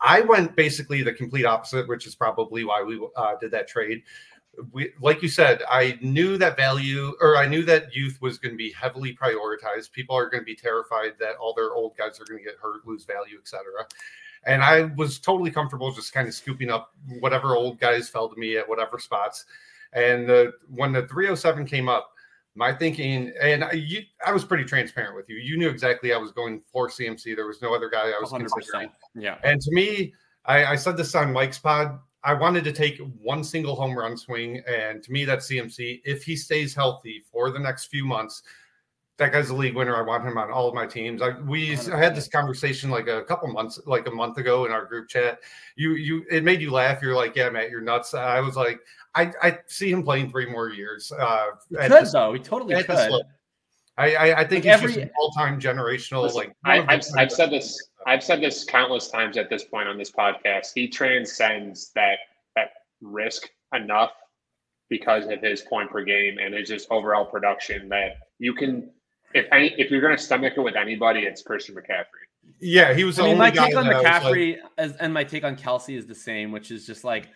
I 0.00 0.20
went 0.20 0.54
basically 0.56 1.02
the 1.02 1.12
complete 1.12 1.44
opposite, 1.44 1.88
which 1.88 2.06
is 2.06 2.14
probably 2.14 2.64
why 2.64 2.82
we 2.82 3.04
uh, 3.16 3.34
did 3.40 3.50
that 3.50 3.68
trade. 3.68 4.02
We, 4.72 4.90
like 5.00 5.22
you 5.22 5.28
said, 5.28 5.62
I 5.70 5.98
knew 6.00 6.36
that 6.38 6.56
value, 6.56 7.14
or 7.20 7.36
I 7.36 7.46
knew 7.46 7.64
that 7.64 7.94
youth 7.94 8.20
was 8.20 8.38
going 8.38 8.52
to 8.52 8.58
be 8.58 8.72
heavily 8.72 9.16
prioritized. 9.16 9.92
People 9.92 10.16
are 10.16 10.28
going 10.28 10.42
to 10.42 10.46
be 10.46 10.56
terrified 10.56 11.12
that 11.20 11.36
all 11.36 11.54
their 11.54 11.74
old 11.74 11.96
guys 11.96 12.20
are 12.20 12.24
going 12.24 12.38
to 12.38 12.44
get 12.44 12.58
hurt, 12.60 12.86
lose 12.86 13.04
value, 13.04 13.38
etc. 13.40 13.62
And 14.44 14.62
I 14.62 14.84
was 14.96 15.18
totally 15.18 15.50
comfortable 15.50 15.92
just 15.92 16.12
kind 16.12 16.26
of 16.26 16.34
scooping 16.34 16.70
up 16.70 16.92
whatever 17.20 17.56
old 17.56 17.78
guys 17.78 18.08
fell 18.08 18.28
to 18.28 18.36
me 18.38 18.56
at 18.56 18.68
whatever 18.68 18.98
spots. 18.98 19.44
And 19.92 20.52
when 20.70 20.92
the 20.92 21.06
307 21.06 21.66
came 21.66 21.88
up, 21.88 22.12
my 22.58 22.74
thinking, 22.74 23.32
and 23.40 23.62
I, 23.62 23.72
you, 23.72 24.02
I 24.26 24.32
was 24.32 24.44
pretty 24.44 24.64
transparent 24.64 25.14
with 25.14 25.28
you. 25.28 25.36
You 25.36 25.56
knew 25.56 25.70
exactly 25.70 26.12
I 26.12 26.18
was 26.18 26.32
going 26.32 26.60
for 26.72 26.88
CMC. 26.88 27.36
There 27.36 27.46
was 27.46 27.62
no 27.62 27.72
other 27.72 27.88
guy 27.88 28.08
I 28.08 28.18
was 28.20 28.30
100%. 28.30 28.48
considering. 28.48 28.90
Yeah. 29.14 29.38
And 29.44 29.60
to 29.60 29.70
me, 29.72 30.12
I, 30.44 30.64
I 30.66 30.76
said 30.76 30.96
this 30.96 31.14
on 31.14 31.32
Mike's 31.32 31.60
pod. 31.60 32.00
I 32.24 32.34
wanted 32.34 32.64
to 32.64 32.72
take 32.72 33.00
one 33.22 33.44
single 33.44 33.76
home 33.76 33.96
run 33.96 34.16
swing, 34.16 34.60
and 34.66 35.00
to 35.04 35.12
me, 35.12 35.24
that's 35.24 35.48
CMC. 35.48 36.00
If 36.04 36.24
he 36.24 36.34
stays 36.34 36.74
healthy 36.74 37.22
for 37.30 37.50
the 37.50 37.60
next 37.60 37.86
few 37.86 38.04
months, 38.04 38.42
that 39.18 39.32
guy's 39.32 39.50
a 39.50 39.54
league 39.54 39.76
winner. 39.76 39.96
I 39.96 40.02
want 40.02 40.24
him 40.24 40.36
on 40.36 40.50
all 40.50 40.68
of 40.68 40.74
my 40.74 40.86
teams. 40.86 41.22
I, 41.22 41.38
we 41.40 41.76
I 41.76 41.96
had 41.96 42.16
this 42.16 42.28
conversation 42.28 42.90
like 42.90 43.06
a 43.06 43.22
couple 43.22 43.48
months, 43.48 43.80
like 43.86 44.06
a 44.08 44.10
month 44.10 44.38
ago 44.38 44.64
in 44.64 44.72
our 44.72 44.84
group 44.84 45.08
chat. 45.08 45.40
You, 45.76 45.92
you, 45.92 46.24
it 46.30 46.42
made 46.42 46.60
you 46.60 46.72
laugh. 46.72 47.02
You're 47.02 47.16
like, 47.16 47.36
yeah, 47.36 47.50
Matt, 47.50 47.70
you're 47.70 47.80
nuts. 47.80 48.14
I 48.14 48.40
was 48.40 48.56
like, 48.56 48.80
I, 49.18 49.32
I 49.42 49.58
see 49.66 49.90
him 49.90 50.02
playing 50.02 50.30
three 50.30 50.46
more 50.46 50.70
years. 50.70 51.10
Uh, 51.10 51.46
he 51.68 51.76
could 51.76 51.90
this, 51.90 52.12
though. 52.12 52.32
He 52.32 52.38
totally 52.38 52.82
could. 52.82 53.22
I, 53.96 54.14
I, 54.14 54.40
I, 54.40 54.44
think 54.44 54.64
like 54.64 54.80
he's 54.80 54.96
every, 54.96 55.10
all-time 55.18 55.60
generational. 55.60 56.22
Listen, 56.22 56.38
like 56.38 56.56
I, 56.64 56.76
have 56.94 57.04
I've 57.16 57.32
said 57.32 57.50
this. 57.50 57.88
I've 58.06 58.22
said 58.22 58.40
this 58.40 58.64
countless 58.64 59.08
times 59.08 59.36
at 59.36 59.50
this 59.50 59.64
point 59.64 59.88
on 59.88 59.98
this 59.98 60.12
podcast. 60.12 60.68
He 60.72 60.86
transcends 60.86 61.90
that 61.96 62.18
that 62.54 62.70
risk 63.00 63.48
enough 63.74 64.12
because 64.88 65.26
of 65.26 65.40
his 65.42 65.62
point 65.62 65.90
per 65.90 66.04
game 66.04 66.38
and 66.38 66.54
his 66.54 66.68
just 66.68 66.86
overall 66.92 67.24
production 67.24 67.88
that 67.88 68.18
you 68.38 68.54
can 68.54 68.88
if 69.34 69.46
any, 69.52 69.74
if 69.78 69.90
you're 69.90 70.00
going 70.00 70.16
to 70.16 70.22
stomach 70.22 70.54
it 70.56 70.60
with 70.60 70.76
anybody, 70.76 71.20
it's 71.20 71.42
Christian 71.42 71.74
McCaffrey. 71.74 72.04
Yeah, 72.60 72.94
he 72.94 73.04
was. 73.04 73.18
I 73.18 73.24
mean, 73.24 73.38
my 73.38 73.50
take 73.50 73.76
on 73.76 73.84
McCaffrey 73.84 74.62
like... 74.62 74.72
as, 74.78 74.96
and 74.96 75.12
my 75.12 75.24
take 75.24 75.44
on 75.44 75.56
Kelce 75.56 75.96
is 75.96 76.06
the 76.06 76.14
same, 76.14 76.50
which 76.50 76.70
is 76.70 76.86
just 76.86 77.04
like 77.04 77.28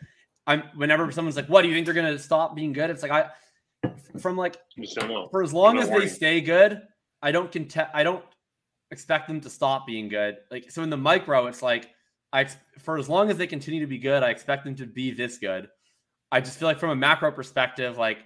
I'm. 0.46 0.62
Whenever 0.74 1.10
someone's 1.12 1.36
like, 1.36 1.46
"What 1.46 1.62
do 1.62 1.68
you 1.68 1.74
think 1.74 1.86
they're 1.86 1.94
going 1.94 2.12
to 2.12 2.18
stop 2.18 2.54
being 2.54 2.72
good?" 2.72 2.90
It's 2.90 3.02
like 3.02 3.12
I, 3.12 3.30
from 4.18 4.36
like, 4.36 4.56
for 5.30 5.42
as 5.42 5.52
long 5.52 5.78
as 5.78 5.88
they 5.88 6.08
stay 6.08 6.40
good, 6.40 6.82
I 7.22 7.32
don't 7.32 7.50
contest. 7.50 7.90
I 7.94 8.02
don't 8.02 8.24
expect 8.90 9.28
them 9.28 9.40
to 9.40 9.50
stop 9.50 9.86
being 9.86 10.08
good. 10.08 10.36
Like 10.50 10.70
so, 10.70 10.82
in 10.82 10.90
the 10.90 10.96
micro, 10.96 11.46
it's 11.46 11.62
like 11.62 11.90
I 12.32 12.46
for 12.78 12.98
as 12.98 13.08
long 13.08 13.30
as 13.30 13.36
they 13.36 13.46
continue 13.46 13.80
to 13.80 13.86
be 13.86 13.98
good, 13.98 14.22
I 14.22 14.30
expect 14.30 14.64
them 14.64 14.74
to 14.76 14.86
be 14.86 15.10
this 15.10 15.38
good. 15.38 15.68
I 16.30 16.40
just 16.40 16.58
feel 16.58 16.68
like 16.68 16.78
from 16.78 16.90
a 16.90 16.96
macro 16.96 17.30
perspective, 17.30 17.98
like 17.98 18.18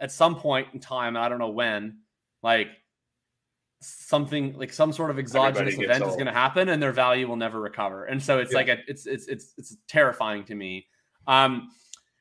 at 0.00 0.10
some 0.10 0.36
point 0.36 0.68
in 0.72 0.80
time, 0.80 1.16
I 1.16 1.28
don't 1.28 1.38
know 1.38 1.50
when 1.50 1.98
like 2.42 2.68
something 3.80 4.56
like 4.56 4.72
some 4.72 4.92
sort 4.92 5.10
of 5.10 5.18
exogenous 5.18 5.78
event 5.78 6.02
old. 6.02 6.10
is 6.10 6.16
going 6.16 6.26
to 6.26 6.32
happen 6.32 6.68
and 6.68 6.82
their 6.82 6.92
value 6.92 7.26
will 7.26 7.36
never 7.36 7.60
recover 7.60 8.04
and 8.04 8.22
so 8.22 8.38
it's 8.38 8.52
yeah. 8.52 8.58
like 8.58 8.68
a, 8.68 8.78
it's 8.86 9.06
it's 9.06 9.26
it's 9.26 9.54
it's 9.58 9.76
terrifying 9.88 10.44
to 10.44 10.54
me 10.54 10.86
um 11.26 11.70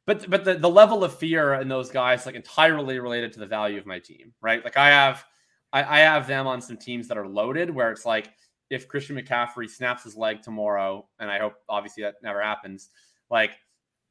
but 0.05 0.29
but 0.29 0.43
the, 0.45 0.55
the 0.55 0.69
level 0.69 1.03
of 1.03 1.17
fear 1.17 1.53
in 1.55 1.67
those 1.67 1.89
guys 1.89 2.25
like 2.25 2.35
entirely 2.35 2.99
related 2.99 3.31
to 3.33 3.39
the 3.39 3.45
value 3.45 3.77
of 3.77 3.85
my 3.85 3.99
team 3.99 4.33
right? 4.41 4.63
Like 4.63 4.77
i 4.77 4.89
have 4.89 5.23
I, 5.73 5.83
I 5.83 5.99
have 5.99 6.27
them 6.27 6.47
on 6.47 6.61
some 6.61 6.77
teams 6.77 7.07
that 7.07 7.17
are 7.17 7.27
loaded 7.27 7.69
where 7.69 7.91
it's 7.91 8.05
like 8.05 8.31
if 8.69 8.87
christian 8.87 9.15
mccaffrey 9.15 9.69
snaps 9.69 10.03
his 10.03 10.15
leg 10.15 10.41
tomorrow 10.41 11.07
and 11.19 11.29
i 11.29 11.39
hope 11.39 11.53
obviously 11.69 12.03
that 12.03 12.15
never 12.23 12.41
happens 12.41 12.89
like 13.29 13.51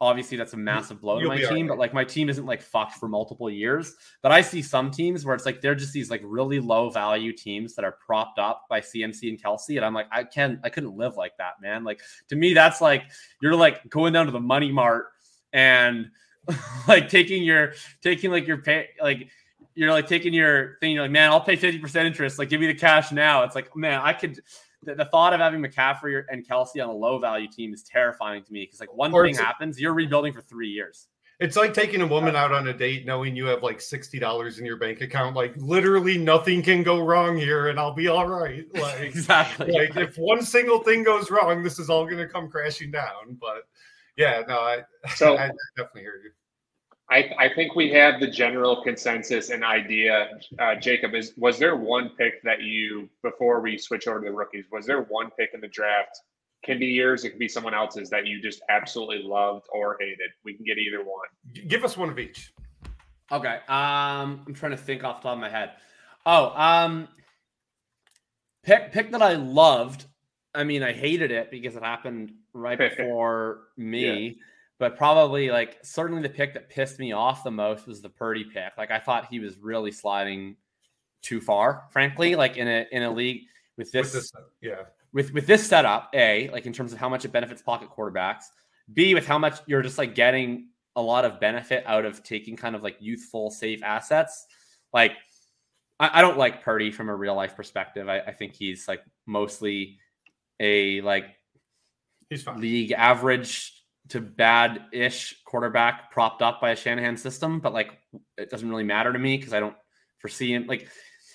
obviously 0.00 0.36
that's 0.36 0.54
a 0.54 0.56
massive 0.56 1.00
blow 1.00 1.18
You'll 1.18 1.30
to 1.30 1.36
my 1.36 1.48
team, 1.48 1.66
right. 1.66 1.68
but 1.68 1.78
like 1.78 1.92
my 1.92 2.04
team 2.04 2.28
isn't 2.30 2.46
like 2.46 2.62
fucked 2.62 2.94
for 2.94 3.08
multiple 3.08 3.50
years. 3.50 3.94
But 4.22 4.32
I 4.32 4.40
see 4.40 4.62
some 4.62 4.90
teams 4.90 5.26
where 5.26 5.34
it's 5.34 5.44
like 5.44 5.60
they're 5.60 5.74
just 5.74 5.92
these 5.92 6.10
like 6.10 6.22
really 6.24 6.58
low 6.58 6.88
value 6.88 7.32
teams 7.32 7.74
that 7.74 7.84
are 7.84 7.96
propped 8.06 8.38
up 8.38 8.64
by 8.70 8.80
CMC 8.80 9.28
and 9.28 9.42
Kelce. 9.42 9.76
And 9.76 9.84
I'm 9.84 9.94
like, 9.94 10.06
I 10.10 10.24
can't, 10.24 10.58
I 10.64 10.70
couldn't 10.70 10.96
live 10.96 11.16
like 11.16 11.36
that, 11.36 11.54
man. 11.60 11.84
Like 11.84 12.00
to 12.28 12.36
me, 12.36 12.54
that's 12.54 12.80
like 12.80 13.04
you're 13.42 13.54
like 13.54 13.88
going 13.90 14.12
down 14.12 14.26
to 14.26 14.32
the 14.32 14.40
money 14.40 14.72
mart 14.72 15.06
and 15.52 16.10
like 16.88 17.08
taking 17.08 17.42
your 17.42 17.74
taking 18.02 18.30
like 18.30 18.46
your 18.46 18.58
pay 18.58 18.88
like 19.02 19.28
you're 19.74 19.90
like 19.90 20.06
taking 20.06 20.34
your 20.34 20.76
thing, 20.80 20.92
you're 20.92 21.02
like, 21.02 21.10
man, 21.10 21.30
I'll 21.30 21.40
pay 21.40 21.56
50% 21.56 22.04
interest. 22.04 22.38
Like, 22.38 22.48
give 22.48 22.60
me 22.60 22.66
the 22.66 22.74
cash 22.74 23.12
now. 23.12 23.44
It's 23.44 23.54
like, 23.54 23.74
man, 23.76 24.00
I 24.02 24.12
could 24.12 24.40
the, 24.82 24.94
the, 24.94 25.04
thought 25.04 25.32
of 25.32 25.40
having 25.40 25.60
McCaffrey 25.60 26.22
and 26.30 26.46
Kelce 26.46 26.82
on 26.82 26.88
a 26.88 26.92
low 26.92 27.18
value 27.18 27.48
team 27.48 27.72
is 27.74 27.82
terrifying 27.82 28.42
to 28.44 28.52
me 28.52 28.64
because 28.64 28.80
like 28.80 28.94
one 28.94 29.12
or 29.12 29.24
thing 29.24 29.34
happens, 29.34 29.80
you're 29.80 29.94
rebuilding 29.94 30.32
for 30.32 30.40
three 30.40 30.68
years. 30.68 31.08
It's 31.40 31.56
like 31.56 31.72
taking 31.72 32.02
a 32.02 32.06
woman 32.06 32.36
out 32.36 32.52
on 32.52 32.68
a 32.68 32.72
date 32.74 33.06
knowing 33.06 33.34
you 33.34 33.46
have 33.46 33.62
like 33.62 33.80
sixty 33.80 34.18
dollars 34.18 34.58
in 34.58 34.66
your 34.66 34.76
bank 34.76 35.00
account. 35.00 35.34
Like 35.34 35.54
literally 35.56 36.18
nothing 36.18 36.60
can 36.60 36.82
go 36.82 37.00
wrong 37.00 37.34
here, 37.34 37.68
and 37.68 37.80
I'll 37.80 37.94
be 37.94 38.08
all 38.08 38.28
right. 38.28 38.66
Like 38.74 39.00
exactly. 39.00 39.72
Like 39.72 39.96
if 39.96 40.16
one 40.16 40.42
single 40.42 40.80
thing 40.80 41.02
goes 41.02 41.30
wrong, 41.30 41.62
this 41.62 41.78
is 41.78 41.88
all 41.88 42.04
going 42.04 42.18
to 42.18 42.28
come 42.28 42.50
crashing 42.50 42.90
down. 42.90 43.38
But 43.40 43.62
yeah, 44.18 44.42
no, 44.46 44.58
I 44.58 44.82
so 45.14 45.38
I 45.38 45.50
definitely 45.78 46.02
hear 46.02 46.20
you. 46.22 46.30
I, 47.10 47.28
I 47.38 47.48
think 47.52 47.74
we 47.74 47.90
have 47.90 48.20
the 48.20 48.28
general 48.28 48.82
consensus 48.82 49.50
and 49.50 49.64
idea. 49.64 50.28
Uh, 50.60 50.76
Jakob, 50.76 51.14
is 51.14 51.32
was 51.36 51.58
there 51.58 51.74
one 51.74 52.10
pick 52.16 52.40
that 52.44 52.62
you 52.62 53.08
before 53.22 53.60
we 53.60 53.76
switch 53.78 54.06
over 54.06 54.20
to 54.20 54.26
the 54.26 54.32
rookies? 54.32 54.64
Was 54.70 54.86
there 54.86 55.02
one 55.02 55.30
pick 55.36 55.50
in 55.52 55.60
the 55.60 55.68
draft? 55.68 56.20
Can 56.64 56.78
be 56.78 56.86
yours, 56.86 57.24
it 57.24 57.30
can 57.30 57.38
be 57.38 57.48
someone 57.48 57.74
else's 57.74 58.10
that 58.10 58.26
you 58.26 58.40
just 58.40 58.62
absolutely 58.68 59.22
loved 59.24 59.66
or 59.72 59.96
hated. 59.98 60.30
We 60.44 60.54
can 60.54 60.64
get 60.64 60.78
either 60.78 60.98
one. 60.98 61.26
Give 61.66 61.84
us 61.84 61.96
one 61.96 62.10
of 62.10 62.18
each. 62.18 62.52
Okay. 63.32 63.58
Um, 63.68 64.44
I'm 64.46 64.54
trying 64.54 64.72
to 64.72 64.78
think 64.78 65.02
off 65.02 65.22
the 65.22 65.28
top 65.28 65.36
of 65.36 65.40
my 65.40 65.48
head. 65.48 65.72
Oh, 66.26 66.52
um, 66.54 67.08
pick 68.62 68.92
pick 68.92 69.10
that 69.10 69.22
I 69.22 69.34
loved. 69.34 70.04
I 70.54 70.62
mean, 70.62 70.84
I 70.84 70.92
hated 70.92 71.32
it 71.32 71.50
because 71.50 71.74
it 71.74 71.82
happened 71.82 72.34
right 72.52 72.78
before 72.96 73.62
me. 73.76 74.28
Yeah 74.28 74.44
but 74.80 74.96
probably 74.96 75.50
like 75.50 75.76
certainly 75.82 76.22
the 76.22 76.28
pick 76.28 76.54
that 76.54 76.70
pissed 76.70 76.98
me 76.98 77.12
off 77.12 77.44
the 77.44 77.50
most 77.50 77.86
was 77.86 78.00
the 78.00 78.08
Purdy 78.08 78.44
pick. 78.44 78.72
Like 78.78 78.90
I 78.90 78.98
thought 78.98 79.26
he 79.30 79.38
was 79.38 79.58
really 79.58 79.92
sliding 79.92 80.56
too 81.20 81.38
far, 81.38 81.84
frankly. 81.90 82.34
Like 82.34 82.56
in 82.56 82.66
a 82.66 82.86
in 82.90 83.02
a 83.02 83.10
league 83.10 83.42
with 83.76 83.92
this, 83.92 84.14
with 84.14 84.22
this 84.22 84.32
yeah, 84.62 84.82
with 85.12 85.34
with 85.34 85.46
this 85.46 85.68
setup, 85.68 86.08
a 86.14 86.48
like 86.48 86.64
in 86.64 86.72
terms 86.72 86.94
of 86.94 86.98
how 86.98 87.10
much 87.10 87.26
it 87.26 87.28
benefits 87.28 87.60
pocket 87.60 87.90
quarterbacks. 87.94 88.44
B 88.92 89.14
with 89.14 89.26
how 89.26 89.38
much 89.38 89.60
you're 89.66 89.82
just 89.82 89.98
like 89.98 90.14
getting 90.14 90.70
a 90.96 91.02
lot 91.02 91.26
of 91.26 91.38
benefit 91.38 91.84
out 91.86 92.06
of 92.06 92.24
taking 92.24 92.56
kind 92.56 92.74
of 92.74 92.82
like 92.82 92.96
youthful, 93.00 93.50
safe 93.50 93.82
assets. 93.82 94.46
Like 94.94 95.12
I, 96.00 96.20
I 96.20 96.22
don't 96.22 96.38
like 96.38 96.64
Purdy 96.64 96.90
from 96.90 97.10
a 97.10 97.14
real 97.14 97.34
life 97.34 97.54
perspective. 97.54 98.08
I, 98.08 98.20
I 98.20 98.32
think 98.32 98.54
he's 98.54 98.88
like 98.88 99.02
mostly 99.26 99.98
a 100.58 101.02
like 101.02 101.26
he's 102.30 102.42
fine. 102.42 102.58
league 102.62 102.92
average 102.92 103.76
to 104.10 104.20
bad 104.20 104.82
ish 104.92 105.42
quarterback 105.44 106.10
propped 106.10 106.42
up 106.42 106.60
by 106.60 106.70
a 106.70 106.76
Shanahan 106.76 107.16
system, 107.16 107.60
but 107.60 107.72
like 107.72 107.98
it 108.36 108.50
doesn't 108.50 108.68
really 108.68 108.84
matter 108.84 109.12
to 109.12 109.18
me 109.18 109.36
because 109.36 109.52
I 109.52 109.60
don't 109.60 109.76
foresee 110.18 110.52
him 110.54 110.66
like 110.66 110.88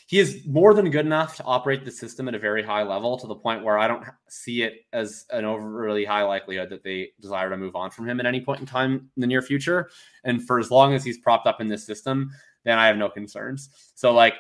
he 0.08 0.20
is 0.20 0.46
more 0.46 0.76
than 0.76 0.92
good 0.92 1.06
enough 1.06 1.36
to 1.38 1.44
operate 1.46 1.84
the 1.84 1.90
system 1.90 2.28
at 2.28 2.36
a 2.36 2.40
very 2.40 2.62
high 2.62 2.84
level 2.84 3.18
to 3.18 3.26
the 3.26 3.36
point 3.36 3.64
where 3.64 3.80
I 3.80 3.88
don't 3.88 4.04
see 4.30 4.62
it 4.62 4.86
as 4.94 5.26
an 5.32 5.46
overly 5.46 6.06
high 6.06 6.22
likelihood 6.24 6.70
that 6.70 6.84
they 6.84 7.10
desire 7.20 7.50
to 7.50 7.58
move 7.58 7.76
on 7.76 7.90
from 7.90 8.08
him 8.08 8.20
at 8.20 8.28
any 8.28 8.40
point 8.40 8.60
in 8.60 8.68
time 8.68 9.10
in 9.16 9.22
the 9.22 9.26
near 9.26 9.42
future. 9.42 9.90
And 10.24 10.46
for 10.46 10.60
as 10.60 10.70
long 10.70 10.94
as 10.94 11.04
he's 11.04 11.18
propped 11.18 11.48
up 11.48 11.60
in 11.60 11.68
this 11.68 11.86
system, 11.86 12.30
then 12.66 12.78
I 12.78 12.86
have 12.86 12.98
no 12.98 13.10
concerns. 13.10 13.70
So 13.96 14.14
like 14.14 14.36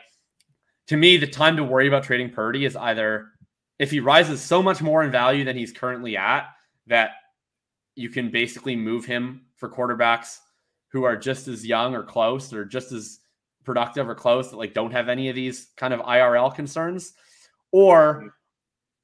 to 0.87 0.97
me, 0.97 1.17
the 1.17 1.25
time 1.25 1.57
to 1.57 1.63
worry 1.63 1.87
about 1.87 2.03
trading 2.03 2.29
Purdy 2.29 2.65
is 2.65 2.75
either 2.75 3.29
if 3.79 3.89
he 3.89 3.99
rises 3.99 4.41
so 4.41 4.61
much 4.61 4.83
more 4.83 5.03
in 5.03 5.11
value 5.11 5.43
than 5.43 5.57
he's 5.57 5.71
currently 5.71 6.15
at 6.15 6.45
that 6.87 7.11
you 7.95 8.09
can 8.09 8.29
basically 8.29 8.75
move 8.75 9.05
him 9.05 9.41
for 9.55 9.69
quarterbacks 9.69 10.39
who 10.89 11.03
are 11.03 11.17
just 11.17 11.47
as 11.47 11.65
young 11.65 11.95
or 11.95 12.03
close 12.03 12.53
or 12.53 12.65
just 12.65 12.91
as 12.91 13.19
productive 13.63 14.07
or 14.07 14.15
close 14.15 14.49
that 14.49 14.57
like 14.57 14.73
don't 14.73 14.91
have 14.91 15.09
any 15.09 15.29
of 15.29 15.35
these 15.35 15.69
kind 15.75 15.93
of 15.93 15.99
IRL 16.01 16.53
concerns. 16.53 17.13
Or 17.71 18.35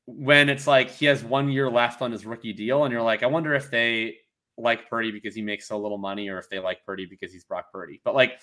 when 0.05 0.49
it's 0.49 0.67
like 0.67 0.89
he 0.89 1.05
has 1.05 1.23
one 1.23 1.49
year 1.49 1.69
left 1.69 2.01
on 2.01 2.11
his 2.11 2.25
rookie 2.25 2.53
deal 2.53 2.83
and 2.83 2.91
you're 2.91 3.01
like 3.01 3.23
I 3.23 3.27
wonder 3.27 3.53
if 3.53 3.71
they 3.71 4.17
like 4.57 4.89
Purdy 4.89 5.11
because 5.11 5.33
he 5.35 5.41
makes 5.41 5.67
so 5.67 5.79
little 5.79 5.97
money 5.97 6.29
or 6.29 6.37
if 6.37 6.49
they 6.49 6.59
like 6.59 6.85
Purdy 6.85 7.05
because 7.05 7.31
he's 7.33 7.43
Brock 7.43 7.71
Purdy. 7.71 8.01
But 8.03 8.15
like 8.15 8.39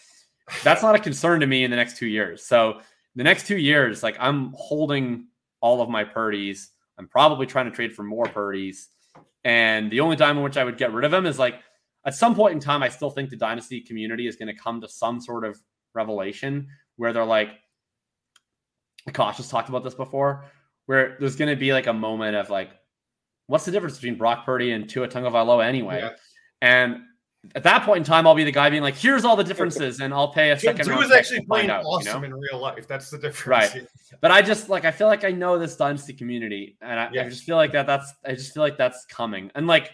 that's 0.64 0.82
not 0.82 0.94
a 0.94 0.98
concern 0.98 1.40
to 1.40 1.46
me 1.46 1.64
in 1.64 1.70
the 1.70 1.76
next 1.76 1.98
2 1.98 2.06
years. 2.06 2.44
So 2.44 2.80
the 3.16 3.24
next 3.24 3.46
2 3.46 3.56
years 3.56 4.02
like 4.02 4.16
I'm 4.18 4.52
holding 4.56 5.28
all 5.60 5.80
of 5.80 5.88
my 5.88 6.04
Purdies 6.04 6.68
I'm 6.98 7.06
probably 7.06 7.46
trying 7.46 7.66
to 7.66 7.70
trade 7.70 7.94
for 7.94 8.02
more 8.02 8.26
Purdies 8.26 8.86
And 9.48 9.90
the 9.90 10.00
only 10.00 10.16
time 10.16 10.36
in 10.36 10.42
which 10.42 10.58
I 10.58 10.64
would 10.64 10.76
get 10.76 10.92
rid 10.92 11.06
of 11.06 11.12
him 11.14 11.24
is 11.24 11.38
like 11.38 11.54
at 12.04 12.14
some 12.14 12.34
point 12.34 12.52
in 12.52 12.60
time, 12.60 12.82
I 12.82 12.90
still 12.90 13.08
think 13.08 13.30
the 13.30 13.36
dynasty 13.36 13.80
community 13.80 14.26
is 14.26 14.36
going 14.36 14.54
to 14.54 14.60
come 14.60 14.78
to 14.82 14.88
some 14.88 15.22
sort 15.22 15.46
of 15.46 15.58
revelation 15.94 16.68
where 16.96 17.14
they're 17.14 17.24
like, 17.24 17.48
Cautious 19.14 19.48
talked 19.48 19.70
about 19.70 19.84
this 19.84 19.94
before, 19.94 20.44
where 20.84 21.16
there's 21.18 21.36
going 21.36 21.48
to 21.48 21.56
be 21.56 21.72
like 21.72 21.86
a 21.86 21.94
moment 21.94 22.36
of 22.36 22.50
like, 22.50 22.72
what's 23.46 23.64
the 23.64 23.70
difference 23.70 23.94
between 23.94 24.18
Brock 24.18 24.44
Purdy 24.44 24.72
and 24.72 24.86
Tua 24.86 25.08
Tagovailoa 25.08 25.64
anyway? 25.64 26.00
Yeah. 26.00 26.10
And 26.60 26.98
at 27.54 27.62
that 27.62 27.84
point 27.84 27.98
in 27.98 28.04
time, 28.04 28.26
I'll 28.26 28.34
be 28.34 28.44
the 28.44 28.52
guy 28.52 28.68
being 28.68 28.82
like, 28.82 28.96
"Here's 28.96 29.24
all 29.24 29.36
the 29.36 29.44
differences," 29.44 30.00
and 30.00 30.12
I'll 30.12 30.32
pay 30.32 30.50
a 30.50 30.58
second. 30.58 30.86
Tua 30.86 31.04
is 31.04 31.12
actually 31.12 31.44
playing 31.46 31.70
out, 31.70 31.84
awesome 31.84 32.22
you 32.22 32.30
know? 32.30 32.36
in 32.36 32.40
real 32.40 32.60
life. 32.60 32.88
That's 32.88 33.10
the 33.10 33.18
difference, 33.18 33.74
right? 33.74 33.86
But 34.20 34.30
I 34.30 34.42
just 34.42 34.68
like 34.68 34.84
I 34.84 34.90
feel 34.90 35.06
like 35.06 35.24
I 35.24 35.30
know 35.30 35.58
this 35.58 35.76
dynasty 35.76 36.12
community, 36.12 36.76
and 36.80 36.98
I, 36.98 37.10
yes. 37.12 37.26
I 37.26 37.28
just 37.28 37.44
feel 37.44 37.56
like 37.56 37.72
that. 37.72 37.86
That's 37.86 38.12
I 38.24 38.32
just 38.32 38.52
feel 38.52 38.62
like 38.62 38.76
that's 38.76 39.06
coming, 39.06 39.50
and 39.54 39.66
like 39.66 39.92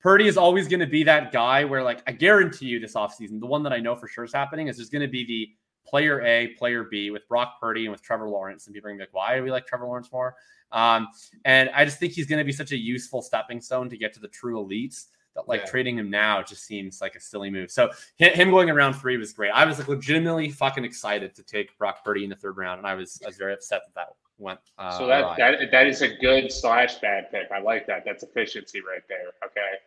Purdy 0.00 0.26
is 0.26 0.36
always 0.36 0.66
going 0.66 0.80
to 0.80 0.86
be 0.86 1.04
that 1.04 1.30
guy 1.30 1.64
where, 1.64 1.82
like, 1.82 2.02
I 2.06 2.12
guarantee 2.12 2.66
you 2.66 2.80
this 2.80 2.94
offseason, 2.94 3.38
the 3.38 3.46
one 3.46 3.62
that 3.64 3.72
I 3.72 3.78
know 3.78 3.94
for 3.94 4.08
sure 4.08 4.24
is 4.24 4.32
happening 4.32 4.68
is 4.68 4.76
there's 4.76 4.88
going 4.88 5.02
to 5.02 5.08
be 5.08 5.26
the 5.26 5.50
player 5.86 6.22
A, 6.22 6.48
player 6.58 6.84
B 6.84 7.10
with 7.10 7.28
Brock 7.28 7.60
Purdy 7.60 7.84
and 7.84 7.92
with 7.92 8.02
Trevor 8.02 8.28
Lawrence. 8.28 8.66
And 8.66 8.74
people 8.74 8.88
are 8.88 8.92
going 8.92 9.00
to 9.00 9.04
be 9.04 9.08
like, 9.08 9.14
why 9.14 9.36
do 9.36 9.42
we 9.42 9.50
like 9.50 9.66
Trevor 9.66 9.84
Lawrence 9.84 10.10
more? 10.10 10.36
Um, 10.72 11.08
and 11.44 11.68
I 11.74 11.84
just 11.84 11.98
think 11.98 12.12
he's 12.12 12.26
going 12.26 12.38
to 12.38 12.44
be 12.44 12.52
such 12.52 12.72
a 12.72 12.76
useful 12.76 13.20
stepping 13.20 13.60
stone 13.60 13.90
to 13.90 13.96
get 13.98 14.14
to 14.14 14.20
the 14.20 14.28
true 14.28 14.64
elites 14.64 15.06
that 15.34 15.48
like 15.48 15.62
yeah. 15.62 15.70
trading 15.70 15.98
him 15.98 16.10
now 16.10 16.42
just 16.42 16.64
seems 16.64 17.00
like 17.00 17.14
a 17.14 17.20
silly 17.20 17.50
move. 17.50 17.70
So 17.70 17.90
him 18.16 18.50
going 18.50 18.70
around 18.70 18.94
three 18.94 19.16
was 19.16 19.32
great. 19.32 19.50
I 19.50 19.64
was 19.64 19.78
like 19.78 19.88
legitimately 19.88 20.50
fucking 20.50 20.84
excited 20.84 21.34
to 21.36 21.42
take 21.42 21.76
Brock 21.78 22.04
Purdy 22.04 22.24
in 22.24 22.30
the 22.30 22.36
third 22.36 22.56
round, 22.56 22.78
and 22.78 22.86
I 22.86 22.94
was 22.94 23.20
I 23.24 23.28
was 23.28 23.36
very 23.36 23.52
upset 23.52 23.82
that 23.86 23.94
that 23.94 24.14
went. 24.38 24.60
Uh, 24.78 24.98
so 24.98 25.06
that, 25.06 25.36
that 25.38 25.70
that 25.70 25.86
is 25.86 26.02
a 26.02 26.08
good 26.16 26.52
slash 26.52 26.96
bad 26.96 27.30
pick. 27.30 27.50
I 27.52 27.60
like 27.60 27.86
that. 27.86 28.04
That's 28.04 28.22
efficiency 28.22 28.80
right 28.80 29.02
there. 29.08 29.32
Okay. 29.44 29.78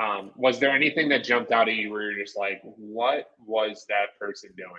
Um, 0.00 0.30
was 0.36 0.60
there 0.60 0.70
anything 0.70 1.08
that 1.08 1.24
jumped 1.24 1.50
out 1.50 1.68
at 1.68 1.74
you 1.74 1.90
where 1.90 2.02
you're 2.02 2.24
just 2.24 2.36
like, 2.36 2.62
what 2.62 3.32
was 3.44 3.84
that 3.88 4.18
person 4.18 4.50
doing? 4.56 4.70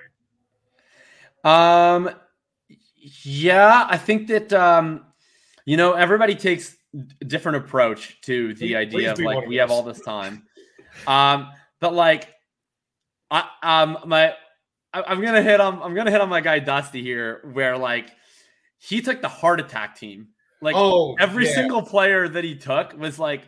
Um, 1.43 2.09
yeah, 2.95 3.85
I 3.89 3.97
think 3.97 4.27
that 4.27 4.53
um, 4.53 5.05
you 5.65 5.77
know 5.77 5.93
everybody 5.93 6.35
takes 6.35 6.77
different 7.27 7.57
approach 7.57 8.19
to 8.21 8.53
the 8.55 8.69
please, 8.69 8.75
idea 8.75 9.15
please 9.15 9.19
of 9.19 9.19
like 9.19 9.47
we 9.47 9.55
have 9.57 9.71
all 9.71 9.83
this 9.83 10.01
time. 10.01 10.43
Um, 11.07 11.51
but 11.79 11.93
like, 11.93 12.33
I 13.31 13.47
um 13.61 13.97
my 14.05 14.33
I, 14.93 15.11
am 15.11 15.21
gonna 15.21 15.41
hit 15.41 15.59
on 15.61 15.81
I'm 15.81 15.93
gonna 15.95 16.11
hit 16.11 16.21
on 16.21 16.29
my 16.29 16.41
guy 16.41 16.59
Dusty 16.59 17.01
here, 17.01 17.49
where 17.53 17.77
like 17.77 18.11
he 18.77 19.01
took 19.01 19.21
the 19.21 19.29
heart 19.29 19.59
attack 19.59 19.97
team. 19.97 20.29
Like 20.61 20.75
oh, 20.75 21.15
every 21.19 21.47
yeah. 21.47 21.55
single 21.55 21.81
player 21.81 22.27
that 22.27 22.43
he 22.43 22.55
took 22.55 22.97
was 22.97 23.17
like 23.17 23.43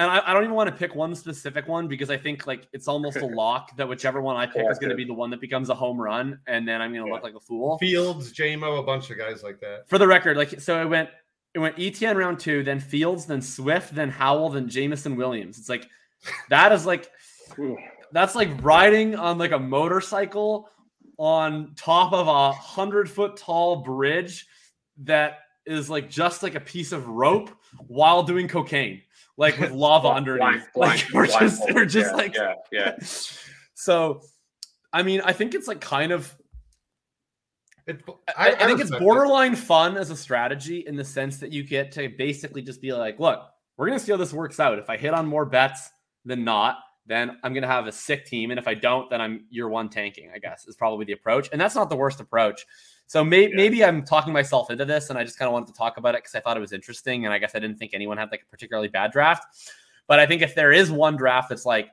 and 0.00 0.10
I, 0.10 0.30
I, 0.30 0.32
don't 0.32 0.44
even 0.44 0.54
want 0.54 0.70
to 0.70 0.74
pick 0.74 0.94
one 0.94 1.14
specific 1.14 1.68
one 1.68 1.86
because 1.86 2.10
I 2.10 2.16
think 2.16 2.46
like 2.46 2.66
it's 2.72 2.88
almost 2.88 3.18
a 3.18 3.26
lock 3.36 3.76
that 3.76 3.86
whichever 3.86 4.22
one 4.22 4.34
I 4.34 4.46
pick 4.46 4.62
yeah, 4.64 4.70
is 4.70 4.78
going 4.78 4.88
to 4.88 4.96
be 4.96 5.04
the 5.04 5.12
one 5.12 5.28
that 5.28 5.42
becomes 5.42 5.68
a 5.68 5.74
home 5.74 6.00
run, 6.00 6.38
and 6.46 6.66
then 6.66 6.80
I'm 6.80 6.90
going 6.90 7.04
to 7.04 7.08
yeah. 7.08 7.14
look 7.14 7.22
like 7.22 7.34
a 7.34 7.40
fool. 7.40 7.76
Fields, 7.76 8.32
JMO, 8.32 8.78
a 8.78 8.82
bunch 8.82 9.10
of 9.10 9.18
guys 9.18 9.42
like 9.42 9.60
that. 9.60 9.88
For 9.88 9.98
the 9.98 10.06
record, 10.06 10.38
like 10.38 10.58
so, 10.58 10.80
it 10.80 10.86
went 10.86 11.10
it 11.54 11.58
went 11.58 11.76
ETN 11.76 12.16
round 12.16 12.38
two, 12.38 12.62
then 12.62 12.80
Fields, 12.80 13.26
then 13.26 13.42
Swift, 13.42 13.94
then 13.94 14.10
Howell, 14.10 14.50
then 14.50 14.68
Jameson 14.68 15.16
Williams. 15.16 15.58
It's 15.58 15.68
like 15.68 15.86
that 16.48 16.72
is 16.72 16.86
like 16.86 17.10
that's 18.12 18.34
like 18.34 18.50
riding 18.62 19.14
on 19.16 19.38
like 19.38 19.52
a 19.52 19.58
motorcycle 19.58 20.68
on 21.18 21.74
top 21.76 22.12
of 22.12 22.28
a 22.28 22.52
hundred 22.52 23.10
foot 23.10 23.36
tall 23.36 23.76
bridge 23.76 24.46
that 24.98 25.40
is 25.66 25.90
like 25.90 26.08
just 26.08 26.42
like 26.42 26.54
a 26.54 26.60
piece 26.60 26.92
of 26.92 27.08
rope 27.08 27.50
while 27.86 28.22
doing 28.22 28.48
cocaine 28.48 29.02
like 29.40 29.58
with 29.58 29.70
lava 29.72 30.08
underneath. 30.08 30.68
Like 30.76 31.04
we're 31.12 31.26
just 31.26 31.62
we're 31.72 31.86
just 31.86 32.10
yeah, 32.10 32.16
like 32.16 32.36
yeah, 32.36 32.54
yeah. 32.70 32.96
So, 33.74 34.20
I 34.92 35.02
mean, 35.02 35.22
I 35.22 35.32
think 35.32 35.54
it's 35.54 35.66
like 35.66 35.80
kind 35.80 36.12
of. 36.12 36.36
It, 37.86 38.02
I, 38.36 38.50
I, 38.50 38.54
I 38.54 38.66
think 38.66 38.80
it's 38.80 38.90
borderline 38.90 39.52
it. 39.52 39.58
fun 39.58 39.96
as 39.96 40.10
a 40.10 40.16
strategy 40.16 40.84
in 40.86 40.96
the 40.96 41.04
sense 41.04 41.38
that 41.38 41.52
you 41.52 41.62
get 41.62 41.92
to 41.92 42.08
basically 42.08 42.62
just 42.62 42.80
be 42.80 42.92
like, 42.92 43.18
look, 43.18 43.42
we're 43.76 43.86
gonna 43.86 43.98
see 43.98 44.12
how 44.12 44.18
this 44.18 44.32
works 44.32 44.60
out. 44.60 44.78
If 44.78 44.90
I 44.90 44.96
hit 44.96 45.14
on 45.14 45.26
more 45.26 45.44
bets 45.44 45.90
than 46.24 46.44
not, 46.44 46.78
then 47.06 47.38
I'm 47.42 47.54
gonna 47.54 47.66
have 47.66 47.86
a 47.86 47.92
sick 47.92 48.26
team, 48.26 48.50
and 48.50 48.58
if 48.58 48.68
I 48.68 48.74
don't, 48.74 49.08
then 49.10 49.20
I'm 49.20 49.46
year 49.50 49.68
one 49.68 49.88
tanking. 49.88 50.30
I 50.34 50.38
guess 50.38 50.66
is 50.66 50.76
probably 50.76 51.04
the 51.04 51.12
approach, 51.12 51.48
and 51.52 51.60
that's 51.60 51.74
not 51.74 51.90
the 51.90 51.96
worst 51.96 52.20
approach. 52.20 52.66
So 53.06 53.24
may- 53.24 53.48
yeah. 53.48 53.56
maybe 53.56 53.84
I'm 53.84 54.04
talking 54.04 54.32
myself 54.32 54.70
into 54.70 54.84
this, 54.84 55.10
and 55.10 55.18
I 55.18 55.24
just 55.24 55.38
kind 55.38 55.48
of 55.48 55.52
wanted 55.52 55.66
to 55.68 55.72
talk 55.72 55.96
about 55.96 56.14
it 56.14 56.18
because 56.18 56.34
I 56.36 56.40
thought 56.40 56.56
it 56.56 56.60
was 56.60 56.72
interesting, 56.72 57.24
and 57.24 57.34
I 57.34 57.38
guess 57.38 57.54
I 57.54 57.58
didn't 57.58 57.78
think 57.78 57.94
anyone 57.94 58.16
had 58.18 58.30
like 58.30 58.42
a 58.42 58.50
particularly 58.50 58.88
bad 58.88 59.10
draft. 59.10 59.44
But 60.06 60.20
I 60.20 60.26
think 60.26 60.42
if 60.42 60.54
there 60.54 60.72
is 60.72 60.90
one 60.90 61.16
draft 61.16 61.48
that's 61.48 61.66
like 61.66 61.88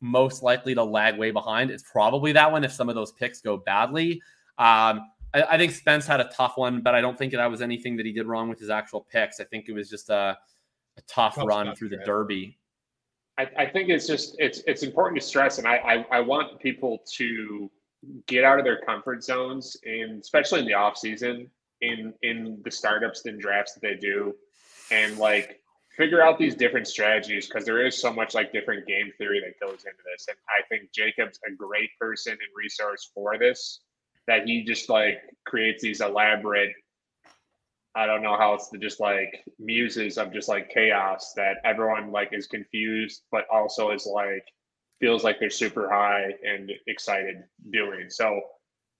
most 0.00 0.42
likely 0.42 0.74
to 0.74 0.82
lag 0.82 1.18
way 1.18 1.30
behind, 1.30 1.70
it's 1.70 1.84
probably 1.90 2.32
that 2.32 2.50
one. 2.50 2.64
If 2.64 2.72
some 2.72 2.88
of 2.88 2.94
those 2.94 3.12
picks 3.12 3.40
go 3.40 3.56
badly, 3.56 4.20
um, 4.58 5.00
I, 5.34 5.42
I, 5.42 5.58
think 5.58 5.72
Spence 5.72 6.06
had 6.06 6.20
a 6.20 6.24
tough 6.24 6.56
one, 6.56 6.80
but 6.80 6.94
I 6.94 7.00
don't 7.00 7.16
think 7.16 7.32
that 7.32 7.50
was 7.50 7.62
anything 7.62 7.96
that 7.96 8.06
he 8.06 8.12
did 8.12 8.26
wrong 8.26 8.48
with 8.48 8.58
his 8.58 8.70
actual 8.70 9.06
picks. 9.10 9.40
I 9.40 9.44
think 9.44 9.68
it 9.68 9.72
was 9.72 9.88
just 9.88 10.10
a, 10.10 10.36
a 10.96 11.02
tough, 11.06 11.36
tough 11.36 11.46
run 11.46 11.74
through 11.74 11.90
the 11.90 11.98
Derby. 11.98 12.58
I, 13.38 13.48
I, 13.58 13.66
think 13.66 13.88
it's 13.88 14.06
just 14.06 14.36
it's 14.38 14.62
it's 14.66 14.82
important 14.82 15.20
to 15.20 15.26
stress, 15.26 15.58
and 15.58 15.66
I, 15.66 15.76
I, 15.76 16.18
I 16.18 16.20
want 16.20 16.58
people 16.60 17.02
to 17.14 17.70
get 18.26 18.44
out 18.44 18.58
of 18.58 18.64
their 18.64 18.80
comfort 18.80 19.22
zones 19.22 19.76
and 19.84 20.20
especially 20.20 20.60
in 20.60 20.66
the 20.66 20.74
off 20.74 20.96
season 20.96 21.50
in 21.82 22.14
in 22.22 22.60
the 22.64 22.70
startups 22.70 23.26
and 23.26 23.40
drafts 23.40 23.74
that 23.74 23.82
they 23.82 23.94
do 23.94 24.34
and 24.90 25.18
like 25.18 25.60
figure 25.96 26.22
out 26.22 26.38
these 26.38 26.54
different 26.54 26.86
strategies 26.86 27.46
because 27.46 27.64
there 27.64 27.84
is 27.84 28.00
so 28.00 28.12
much 28.12 28.34
like 28.34 28.52
different 28.52 28.86
game 28.86 29.12
theory 29.18 29.40
that 29.40 29.58
goes 29.60 29.84
into 29.84 30.02
this 30.10 30.26
and 30.28 30.36
i 30.48 30.66
think 30.68 30.90
Jakob's 30.92 31.38
a 31.46 31.54
great 31.54 31.90
person 32.00 32.32
and 32.32 32.40
resource 32.56 33.10
for 33.14 33.36
this 33.38 33.80
that 34.26 34.46
he 34.46 34.64
just 34.64 34.88
like 34.88 35.18
creates 35.46 35.82
these 35.82 36.00
elaborate 36.00 36.70
i 37.94 38.06
don't 38.06 38.22
know 38.22 38.36
how 38.36 38.54
it's 38.54 38.68
the 38.68 38.78
just 38.78 39.00
like 39.00 39.44
muses 39.58 40.18
of 40.18 40.32
just 40.32 40.48
like 40.48 40.70
chaos 40.70 41.32
that 41.34 41.56
everyone 41.64 42.12
like 42.12 42.28
is 42.32 42.46
confused 42.46 43.22
but 43.32 43.44
also 43.52 43.90
is 43.90 44.06
like 44.06 44.44
feels 45.00 45.24
like 45.24 45.40
they're 45.40 45.50
super 45.50 45.90
high 45.90 46.26
and 46.44 46.70
excited 46.86 47.42
doing. 47.70 48.08
So 48.08 48.40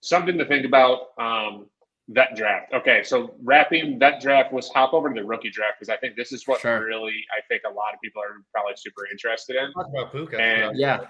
something 0.01 0.37
to 0.37 0.45
think 0.45 0.65
about. 0.65 1.09
Um, 1.19 1.67
that 2.13 2.35
draft. 2.35 2.73
Okay, 2.73 3.03
so 3.03 3.35
wrapping 3.41 3.97
that 3.99 4.19
draft 4.19 4.51
was 4.51 4.67
hop 4.69 4.93
over 4.93 5.07
to 5.07 5.21
the 5.21 5.25
rookie 5.25 5.49
draft 5.49 5.79
because 5.79 5.87
I 5.87 5.95
think 5.95 6.17
this 6.17 6.33
is 6.33 6.45
what 6.45 6.59
sure. 6.59 6.83
really 6.83 7.13
I 7.31 7.39
think 7.47 7.61
a 7.65 7.69
lot 7.69 7.93
of 7.93 8.01
people 8.03 8.21
are 8.21 8.43
probably 8.51 8.73
super 8.75 9.07
interested 9.09 9.55
in. 9.55 9.71
Talk 9.71 9.87
about 9.87 10.11
Puka. 10.11 10.37
And, 10.41 10.77
yeah. 10.77 11.01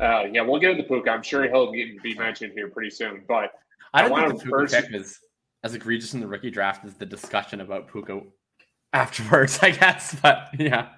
Uh, 0.00 0.24
yeah, 0.32 0.42
we'll 0.42 0.60
get 0.60 0.72
into 0.72 0.84
Puka. 0.84 1.10
I'm 1.10 1.22
sure 1.22 1.48
he'll 1.48 1.72
be 1.72 2.14
mentioned 2.18 2.52
here 2.54 2.68
pretty 2.68 2.90
soon. 2.90 3.24
But 3.26 3.52
I 3.94 4.02
don't 4.02 4.18
I 4.18 4.28
think 4.28 4.42
the 4.42 4.48
first... 4.48 4.74
pick 4.74 4.92
is 4.92 5.18
as 5.64 5.74
egregious 5.74 6.14
in 6.14 6.20
the 6.20 6.26
rookie 6.26 6.50
draft 6.50 6.84
as 6.84 6.94
the 6.94 7.06
discussion 7.06 7.60
about 7.60 7.90
Puka 7.90 8.20
afterwards, 8.92 9.58
I 9.62 9.70
guess. 9.70 10.16
But 10.20 10.48
yeah. 10.58 10.90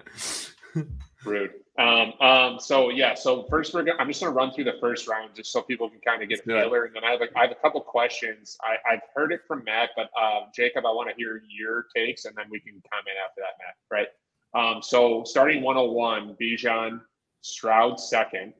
Rude. 1.25 1.51
Um, 1.79 2.13
um, 2.19 2.59
so 2.59 2.89
yeah, 2.89 3.13
so 3.13 3.45
first 3.49 3.73
we're 3.73 3.83
gonna, 3.83 3.97
I'm 3.99 4.07
just 4.09 4.19
gonna 4.19 4.35
run 4.35 4.51
through 4.51 4.65
the 4.65 4.77
first 4.81 5.07
round 5.07 5.33
just 5.33 5.53
so 5.53 5.61
people 5.61 5.89
can 5.89 6.01
kind 6.01 6.21
of 6.21 6.27
get 6.27 6.39
a 6.39 6.43
feeler, 6.43 6.83
and 6.83 6.93
then 6.93 7.05
I 7.05 7.11
have 7.11 7.21
a, 7.21 7.37
I 7.37 7.43
have 7.43 7.51
a 7.51 7.55
couple 7.55 7.79
questions. 7.79 8.57
I, 8.61 8.93
I've 8.93 9.01
heard 9.15 9.31
it 9.31 9.41
from 9.47 9.63
Matt, 9.63 9.91
but 9.95 10.09
uh, 10.21 10.41
Jakob, 10.53 10.85
I 10.85 10.91
want 10.91 11.09
to 11.09 11.15
hear 11.15 11.41
your 11.47 11.85
takes, 11.95 12.25
and 12.25 12.35
then 12.35 12.47
we 12.51 12.59
can 12.59 12.73
comment 12.73 13.15
after 13.25 13.41
that, 13.41 13.55
Matt. 13.59 13.75
Right? 13.89 14.07
Um, 14.53 14.81
so 14.81 15.23
starting 15.25 15.61
101, 15.61 16.35
Bijan 16.41 16.99
Stroud 17.41 17.97
second, 17.97 18.53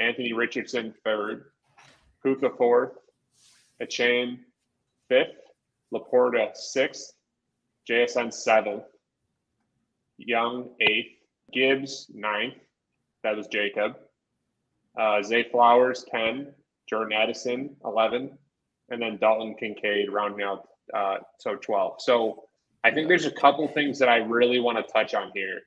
Anthony 0.00 0.32
Richardson 0.32 0.94
third, 1.04 1.46
Puka 2.22 2.50
fourth, 2.56 2.92
Achane 3.80 4.38
fifth, 5.08 5.36
Laporta 5.92 6.56
sixth, 6.56 7.14
JSN 7.88 8.32
seventh, 8.32 8.84
Young 10.18 10.70
eighth. 10.80 11.18
Gibbs, 11.52 12.10
ninth. 12.12 12.54
That 13.22 13.36
was 13.36 13.46
Jakob. 13.46 13.96
Uh, 14.98 15.22
Zay 15.22 15.44
Flowers, 15.50 16.04
10. 16.10 16.52
Jordan 16.88 17.12
Addison, 17.12 17.76
11. 17.84 18.36
And 18.90 19.00
then 19.02 19.18
Dalton 19.18 19.54
Kincaid 19.58 20.10
rounding 20.10 20.44
out, 20.44 20.68
uh, 20.92 21.18
so 21.38 21.56
12. 21.56 22.02
So 22.02 22.44
I 22.84 22.90
think 22.90 23.08
there's 23.08 23.24
a 23.24 23.30
couple 23.30 23.66
things 23.68 23.98
that 24.00 24.08
I 24.08 24.16
really 24.16 24.60
want 24.60 24.84
to 24.84 24.92
touch 24.92 25.14
on 25.14 25.30
here. 25.34 25.60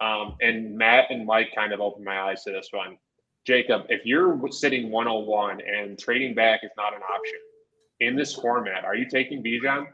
Um, 0.00 0.36
and 0.40 0.76
Matt 0.76 1.10
and 1.10 1.26
Mike 1.26 1.52
kind 1.54 1.72
of 1.72 1.80
opened 1.80 2.04
my 2.04 2.20
eyes 2.20 2.44
to 2.44 2.52
this 2.52 2.68
one. 2.72 2.98
Jakob, 3.46 3.86
if 3.88 4.04
you're 4.04 4.38
sitting 4.50 4.90
101 4.90 5.60
and 5.60 5.98
trading 5.98 6.34
back 6.34 6.60
is 6.62 6.70
not 6.76 6.94
an 6.94 7.00
option 7.02 7.38
in 8.00 8.16
this 8.16 8.34
format, 8.34 8.84
are 8.84 8.94
you 8.94 9.08
taking 9.08 9.42
Bijan? 9.42 9.86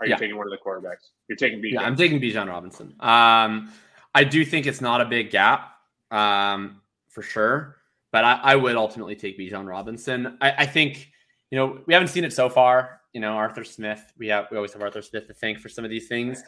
Are 0.00 0.06
you 0.06 0.10
yeah. 0.10 0.16
taking 0.16 0.36
one 0.36 0.46
of 0.46 0.50
the 0.50 0.58
quarterbacks? 0.58 1.10
You're 1.28 1.36
taking 1.36 1.60
Bijan. 1.60 1.74
Yeah, 1.74 1.82
I'm 1.82 1.96
taking 1.96 2.20
Bijan 2.20 2.48
Robinson. 2.48 2.94
Um, 3.00 3.72
I 4.14 4.24
do 4.24 4.44
think 4.44 4.66
it's 4.66 4.80
not 4.80 5.00
a 5.00 5.04
big 5.04 5.30
gap 5.30 5.72
um, 6.10 6.80
for 7.08 7.22
sure, 7.22 7.76
but 8.10 8.24
I, 8.24 8.40
I, 8.42 8.56
would 8.56 8.76
ultimately 8.76 9.14
take 9.14 9.38
Bijan 9.38 9.68
Robinson. 9.68 10.38
I, 10.40 10.52
I, 10.58 10.66
think 10.66 11.10
you 11.50 11.58
know 11.58 11.80
we 11.86 11.94
haven't 11.94 12.08
seen 12.08 12.24
it 12.24 12.32
so 12.32 12.48
far. 12.48 13.00
You 13.12 13.20
know 13.20 13.32
Arthur 13.32 13.62
Smith. 13.62 14.02
We 14.18 14.28
have 14.28 14.46
we 14.50 14.56
always 14.56 14.72
have 14.72 14.82
Arthur 14.82 15.02
Smith 15.02 15.28
to 15.28 15.34
thank 15.34 15.58
for 15.58 15.68
some 15.68 15.84
of 15.84 15.90
these 15.90 16.08
things, 16.08 16.42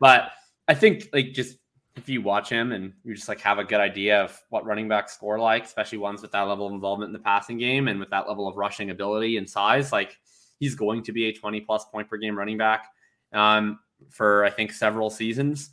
but 0.00 0.30
I 0.68 0.74
think 0.74 1.08
like 1.12 1.32
just 1.32 1.56
if 1.96 2.08
you 2.10 2.20
watch 2.20 2.50
him 2.50 2.72
and 2.72 2.92
you 3.04 3.14
just 3.14 3.28
like 3.28 3.40
have 3.40 3.58
a 3.58 3.64
good 3.64 3.80
idea 3.80 4.22
of 4.22 4.38
what 4.50 4.66
running 4.66 4.86
backs 4.86 5.14
score 5.14 5.38
like, 5.38 5.64
especially 5.64 5.98
ones 5.98 6.20
with 6.20 6.30
that 6.32 6.42
level 6.42 6.66
of 6.66 6.74
involvement 6.74 7.08
in 7.08 7.12
the 7.14 7.18
passing 7.18 7.56
game 7.56 7.88
and 7.88 7.98
with 7.98 8.10
that 8.10 8.28
level 8.28 8.46
of 8.46 8.56
rushing 8.56 8.90
ability 8.90 9.38
and 9.38 9.48
size, 9.48 9.92
like 9.92 10.18
he's 10.60 10.74
going 10.74 11.02
to 11.02 11.12
be 11.12 11.26
a 11.26 11.32
20 11.32 11.60
plus 11.62 11.86
point 11.86 12.08
per 12.08 12.18
game 12.18 12.36
running 12.36 12.58
back 12.58 12.86
um, 13.32 13.78
for 14.10 14.44
I 14.44 14.50
think 14.50 14.72
several 14.72 15.08
seasons. 15.08 15.70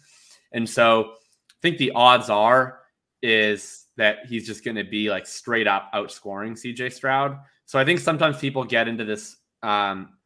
And 0.54 0.68
so 0.70 1.12
I 1.52 1.56
think 1.62 1.78
the 1.78 1.92
odds 1.92 2.30
are 2.30 2.80
is 3.22 3.86
that 3.98 4.26
he's 4.28 4.48
just 4.48 4.64
going 4.64 4.76
to 4.76 4.84
be 4.84 5.10
like 5.10 5.28
straight 5.28 5.68
up 5.68 5.92
outscoring 5.94 6.54
CJ 6.54 6.94
Stroud. 6.94 7.38
So 7.66 7.78
I 7.78 7.86
think 7.86 8.00
sometimes 8.00 8.38
people 8.38 8.64
get 8.64 8.88
into 8.88 9.04
this, 9.04 9.36
um, 9.62 10.18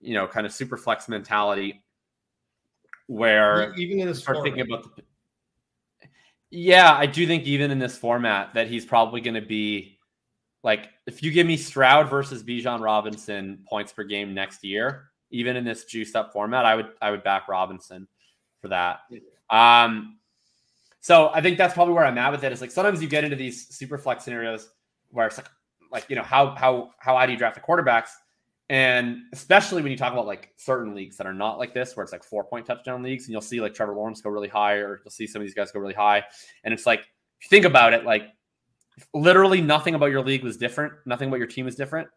you 0.00 0.14
know, 0.14 0.26
kind 0.26 0.46
of 0.46 0.52
super 0.52 0.76
flex 0.76 1.08
mentality 1.08 1.82
where 3.06 3.74
even 3.74 3.98
in 3.98 4.06
this 4.06 4.20
start 4.20 4.38
thinking 4.44 4.62
about 4.62 4.84
the. 4.84 5.02
Yeah, 6.50 6.92
I 6.92 7.06
do 7.06 7.26
think 7.26 7.44
even 7.44 7.70
in 7.70 7.78
this 7.78 7.96
format 7.96 8.54
that 8.54 8.68
he's 8.68 8.84
probably 8.84 9.20
going 9.20 9.34
to 9.34 9.40
be 9.40 9.98
like 10.62 10.90
if 11.06 11.22
you 11.22 11.30
give 11.30 11.46
me 11.46 11.56
Stroud 11.56 12.10
versus 12.10 12.42
Bijan 12.42 12.80
Robinson 12.80 13.64
points 13.68 13.92
per 13.92 14.04
game 14.04 14.34
next 14.34 14.64
year, 14.64 15.10
even 15.30 15.56
in 15.56 15.64
this 15.64 15.84
juiced 15.84 16.16
up 16.16 16.32
format, 16.32 16.64
I 16.66 16.74
would 16.74 16.88
I 17.00 17.10
would 17.10 17.22
back 17.22 17.48
Robinson 17.48 18.08
for 18.60 18.68
that. 18.68 19.00
Um, 19.48 20.18
so 21.00 21.30
I 21.32 21.40
think 21.40 21.56
that's 21.56 21.72
probably 21.72 21.94
where 21.94 22.04
I'm 22.04 22.18
at 22.18 22.32
with 22.32 22.44
it. 22.44 22.52
Is 22.52 22.60
like 22.60 22.70
sometimes 22.70 23.00
you 23.00 23.08
get 23.08 23.24
into 23.24 23.36
these 23.36 23.68
super 23.74 23.96
flex 23.96 24.24
scenarios 24.24 24.68
where 25.10 25.26
it's 25.26 25.38
like 25.38 25.48
like 25.90 26.06
you 26.08 26.16
know 26.16 26.22
how 26.22 26.54
how 26.56 26.90
how 26.98 27.16
high 27.16 27.26
do 27.26 27.32
you 27.32 27.38
draft 27.38 27.54
the 27.54 27.60
quarterbacks, 27.60 28.10
and 28.70 29.22
especially 29.32 29.82
when 29.82 29.90
you 29.90 29.98
talk 29.98 30.12
about 30.12 30.26
like 30.26 30.52
certain 30.56 30.94
leagues 30.94 31.16
that 31.16 31.26
are 31.26 31.34
not 31.34 31.58
like 31.58 31.74
this, 31.74 31.96
where 31.96 32.04
it's 32.04 32.12
like 32.12 32.22
four 32.22 32.44
point 32.44 32.64
touchdown 32.64 33.02
leagues, 33.02 33.24
and 33.24 33.32
you'll 33.32 33.40
see 33.40 33.60
like 33.60 33.74
Trevor 33.74 33.96
Lawrence 33.96 34.20
go 34.20 34.30
really 34.30 34.48
high, 34.48 34.74
or 34.74 35.00
you'll 35.04 35.10
see 35.10 35.26
some 35.26 35.42
of 35.42 35.46
these 35.46 35.54
guys 35.54 35.72
go 35.72 35.80
really 35.80 35.92
high, 35.92 36.22
and 36.62 36.72
it's 36.72 36.86
like 36.86 37.00
if 37.00 37.06
you 37.44 37.48
think 37.48 37.64
about 37.64 37.92
it, 37.92 38.04
like 38.04 38.28
literally 39.12 39.60
nothing 39.60 39.96
about 39.96 40.12
your 40.12 40.22
league 40.22 40.44
was 40.44 40.56
different, 40.56 40.92
nothing 41.04 41.26
about 41.28 41.38
your 41.38 41.48
team 41.48 41.66
is 41.66 41.74
different, 41.74 42.08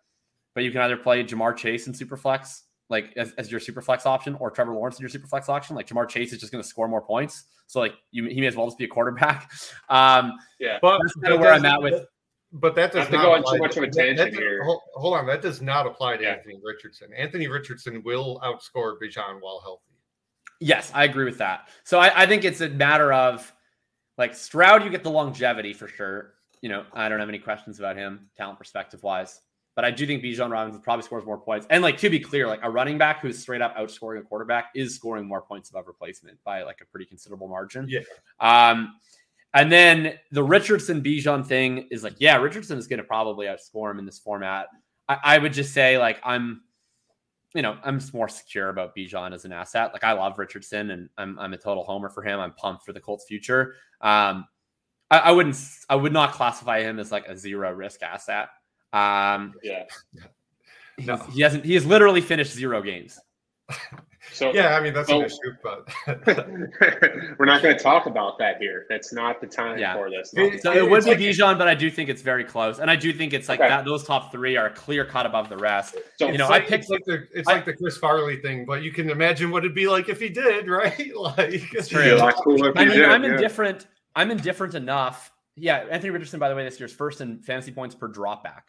but 0.53 0.63
you 0.63 0.71
can 0.71 0.81
either 0.81 0.95
play 0.95 1.23
Ja'Marr 1.23 1.57
Chase 1.57 1.87
in 1.87 1.93
Superflex, 1.93 2.61
like 2.87 3.13
as, 3.17 3.33
as 3.39 3.49
your 3.49 3.59
Superflex 3.59 4.05
option 4.05 4.35
or 4.35 4.51
Trevor 4.51 4.75
Lawrence 4.75 4.99
in 4.99 5.01
your 5.01 5.09
Superflex 5.09 5.49
option. 5.49 5.75
Like 5.75 5.87
Ja'Marr 5.87 6.07
Chase 6.07 6.33
is 6.33 6.39
just 6.39 6.51
going 6.51 6.61
to 6.61 6.67
score 6.67 6.87
more 6.87 7.01
points. 7.01 7.45
So 7.65 7.79
like 7.79 7.95
you, 8.11 8.25
he 8.25 8.39
may 8.39 8.45
as 8.47 8.55
well 8.55 8.67
just 8.67 8.77
be 8.77 8.85
a 8.85 8.89
quarterback. 8.89 9.51
Um, 9.89 10.33
yeah, 10.59 10.77
but 10.81 10.99
that's 10.99 11.13
kind 11.15 11.33
of 11.33 11.39
where 11.39 11.53
I'm 11.53 11.65
at 11.65 11.81
with. 11.81 12.05
But 12.55 12.75
that 12.75 12.91
does 12.91 13.09
not, 13.09 13.17
not 13.17 13.23
go 13.23 13.33
on 13.33 13.55
too 13.55 13.59
much 13.59 13.77
of 13.77 13.83
a 13.83 13.89
tangent 13.89 14.35
here. 14.35 14.63
Hold, 14.63 14.81
hold, 14.93 15.15
on, 15.15 15.25
that 15.25 15.41
does 15.41 15.59
not 15.59 15.87
apply 15.87 16.17
to 16.17 16.23
yeah. 16.23 16.33
Anthony 16.33 16.59
Richardson. 16.63 17.09
Anthony 17.17 17.47
Richardson 17.47 18.03
will 18.03 18.39
outscore 18.43 18.95
Bijan 19.01 19.41
while 19.41 19.59
healthy. 19.63 19.93
Yes, 20.59 20.91
I 20.93 21.05
agree 21.05 21.25
with 21.25 21.39
that. 21.39 21.69
So 21.83 21.97
I, 21.97 22.23
I 22.23 22.25
think 22.27 22.45
it's 22.45 22.61
a 22.61 22.69
matter 22.69 23.11
of 23.11 23.51
like 24.17 24.35
Stroud, 24.35 24.83
you 24.83 24.91
get 24.91 25.03
the 25.03 25.09
longevity 25.09 25.73
for 25.73 25.87
sure. 25.87 26.35
You 26.61 26.69
know, 26.69 26.85
I 26.93 27.09
don't 27.09 27.19
have 27.19 27.29
any 27.29 27.39
questions 27.39 27.79
about 27.79 27.97
him, 27.97 28.29
talent 28.37 28.59
perspective 28.59 29.01
wise. 29.03 29.41
But 29.75 29.85
I 29.85 29.91
do 29.91 30.05
think 30.05 30.23
Bijan 30.23 30.51
Robinson 30.51 30.81
probably 30.81 31.03
scores 31.03 31.25
more 31.25 31.39
points. 31.39 31.65
And 31.71 31.81
like 31.81 31.97
to 31.97 32.09
be 32.09 32.19
clear, 32.19 32.47
like 32.47 32.59
a 32.61 32.69
running 32.69 32.99
back 32.99 33.21
who's 33.21 33.39
straight 33.39 33.61
up 33.61 33.75
outscoring 33.75 34.19
a 34.19 34.21
quarterback 34.21 34.65
is 34.75 34.95
scoring 34.95 35.27
more 35.27 35.41
points 35.41 35.71
above 35.71 35.87
replacement 35.87 36.37
by 36.43 36.61
like 36.61 36.77
a 36.81 36.85
pretty 36.85 37.05
considerable 37.07 37.47
margin. 37.47 37.87
Yeah. 37.89 38.01
Um, 38.39 38.95
and 39.53 39.71
then 39.71 40.19
the 40.31 40.43
Richardson 40.43 41.01
Bijan 41.01 41.45
thing 41.45 41.87
is 41.91 42.03
like, 42.03 42.15
yeah, 42.17 42.37
Richardson 42.37 42.77
is 42.77 42.87
going 42.87 42.97
to 42.97 43.03
probably 43.03 43.45
outscore 43.45 43.91
him 43.91 43.99
in 43.99 44.05
this 44.05 44.19
format. 44.19 44.67
I, 45.07 45.17
I, 45.23 45.37
would 45.37 45.53
just 45.53 45.73
say 45.73 45.97
like 45.97 46.19
I'm, 46.23 46.61
you 47.53 47.61
know, 47.61 47.77
I'm 47.83 47.99
more 48.13 48.27
secure 48.27 48.69
about 48.69 48.95
Bijan 48.95 49.33
as 49.33 49.45
an 49.45 49.51
asset. 49.51 49.93
Like 49.93 50.03
I 50.03 50.13
love 50.13 50.39
Richardson 50.39 50.91
and 50.91 51.09
I'm 51.17 51.37
I'm 51.37 51.53
a 51.53 51.57
total 51.57 51.83
homer 51.83 52.09
for 52.09 52.23
him. 52.23 52.39
I'm 52.39 52.53
pumped 52.53 52.83
for 52.83 52.93
the 52.93 52.99
Colts 52.99 53.25
future. 53.25 53.75
Um, 54.01 54.45
I, 55.11 55.19
I 55.19 55.31
wouldn't 55.31 55.57
I 55.87 55.95
would 55.95 56.13
not 56.13 56.31
classify 56.33 56.81
him 56.81 56.97
as 56.97 57.11
like 57.11 57.27
a 57.27 57.37
zero 57.37 57.71
risk 57.71 58.01
asset. 58.01 58.49
Um, 58.91 59.53
yeah. 59.61 59.83
No. 60.99 61.17
He 61.17 61.41
hasn't. 61.41 61.65
He 61.65 61.73
has 61.73 61.85
literally 61.85 62.21
finished 62.21 62.53
zero 62.53 62.81
games. 62.81 63.19
So 64.33 64.53
yeah, 64.53 64.75
I 64.75 64.81
mean 64.81 64.93
that's 64.93 65.09
so, 65.09 65.19
an 65.19 65.25
issue, 65.25 65.55
but 65.61 65.87
we're 67.37 67.45
not 67.45 67.61
going 67.61 67.77
to 67.77 67.81
talk 67.81 68.07
about 68.07 68.37
that 68.39 68.57
here. 68.57 68.85
That's 68.89 69.13
not 69.13 69.39
the 69.39 69.47
time 69.47 69.77
yeah. 69.77 69.93
for 69.93 70.09
this. 70.09 70.31
so 70.31 70.73
it, 70.73 70.89
would 70.89 71.03
be 71.05 71.11
like, 71.11 71.19
Bijan, 71.19 71.57
but 71.57 71.67
I 71.67 71.75
do 71.75 71.91
think 71.91 72.09
it's 72.09 72.21
very 72.21 72.43
close, 72.43 72.79
and 72.79 72.89
I 72.89 72.95
do 72.95 73.13
think 73.13 73.33
it's 73.33 73.47
like 73.47 73.59
okay. 73.59 73.69
that. 73.69 73.85
Those 73.85 74.03
top 74.03 74.31
three 74.31 74.57
are 74.57 74.69
clear 74.69 75.05
cut 75.05 75.25
above 75.25 75.49
the 75.49 75.57
rest. 75.57 75.95
So 76.17 76.29
you 76.29 76.37
know, 76.37 76.49
like, 76.49 76.63
I 76.63 76.65
picked 76.65 76.83
it's 76.85 76.89
like 76.89 77.05
the 77.05 77.27
it's 77.33 77.47
I, 77.47 77.53
like 77.53 77.65
the 77.65 77.73
Chris 77.73 77.97
Farley 77.97 78.37
thing, 78.37 78.65
but 78.65 78.81
you 78.83 78.91
can 78.91 79.09
imagine 79.09 79.51
what 79.51 79.63
it'd 79.63 79.75
be 79.75 79.87
like 79.87 80.09
if 80.09 80.19
he 80.19 80.29
did, 80.29 80.67
right? 80.69 81.15
like 81.15 81.73
it's 81.73 81.87
true. 81.87 82.19
Cool 82.43 82.71
I 82.75 82.85
mean, 82.85 82.95
did, 82.95 83.05
I'm 83.05 83.23
yeah. 83.23 83.31
indifferent. 83.31 83.87
I'm 84.15 84.31
indifferent 84.31 84.75
enough. 84.75 85.31
Yeah, 85.55 85.85
Anthony 85.89 86.09
Richardson, 86.09 86.39
by 86.39 86.49
the 86.49 86.55
way, 86.55 86.63
this 86.63 86.79
year's 86.79 86.93
first 86.93 87.21
in 87.21 87.41
fantasy 87.41 87.71
points 87.71 87.93
per 87.93 88.09
dropback. 88.09 88.63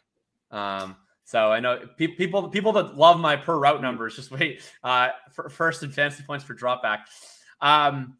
Um, 0.51 0.97
so 1.25 1.51
I 1.51 1.61
know 1.61 1.81
pe- 1.97 2.09
people 2.09 2.49
people 2.49 2.73
that 2.73 2.97
love 2.97 3.19
my 3.19 3.37
per 3.37 3.59
route 3.59 3.81
numbers 3.81 4.17
just 4.17 4.31
wait 4.31 4.61
uh, 4.83 5.09
for 5.33 5.49
first 5.49 5.83
and 5.83 5.93
fantasy 5.93 6.23
points 6.23 6.45
for 6.45 6.55
dropback. 6.55 7.01
Um, 7.61 8.19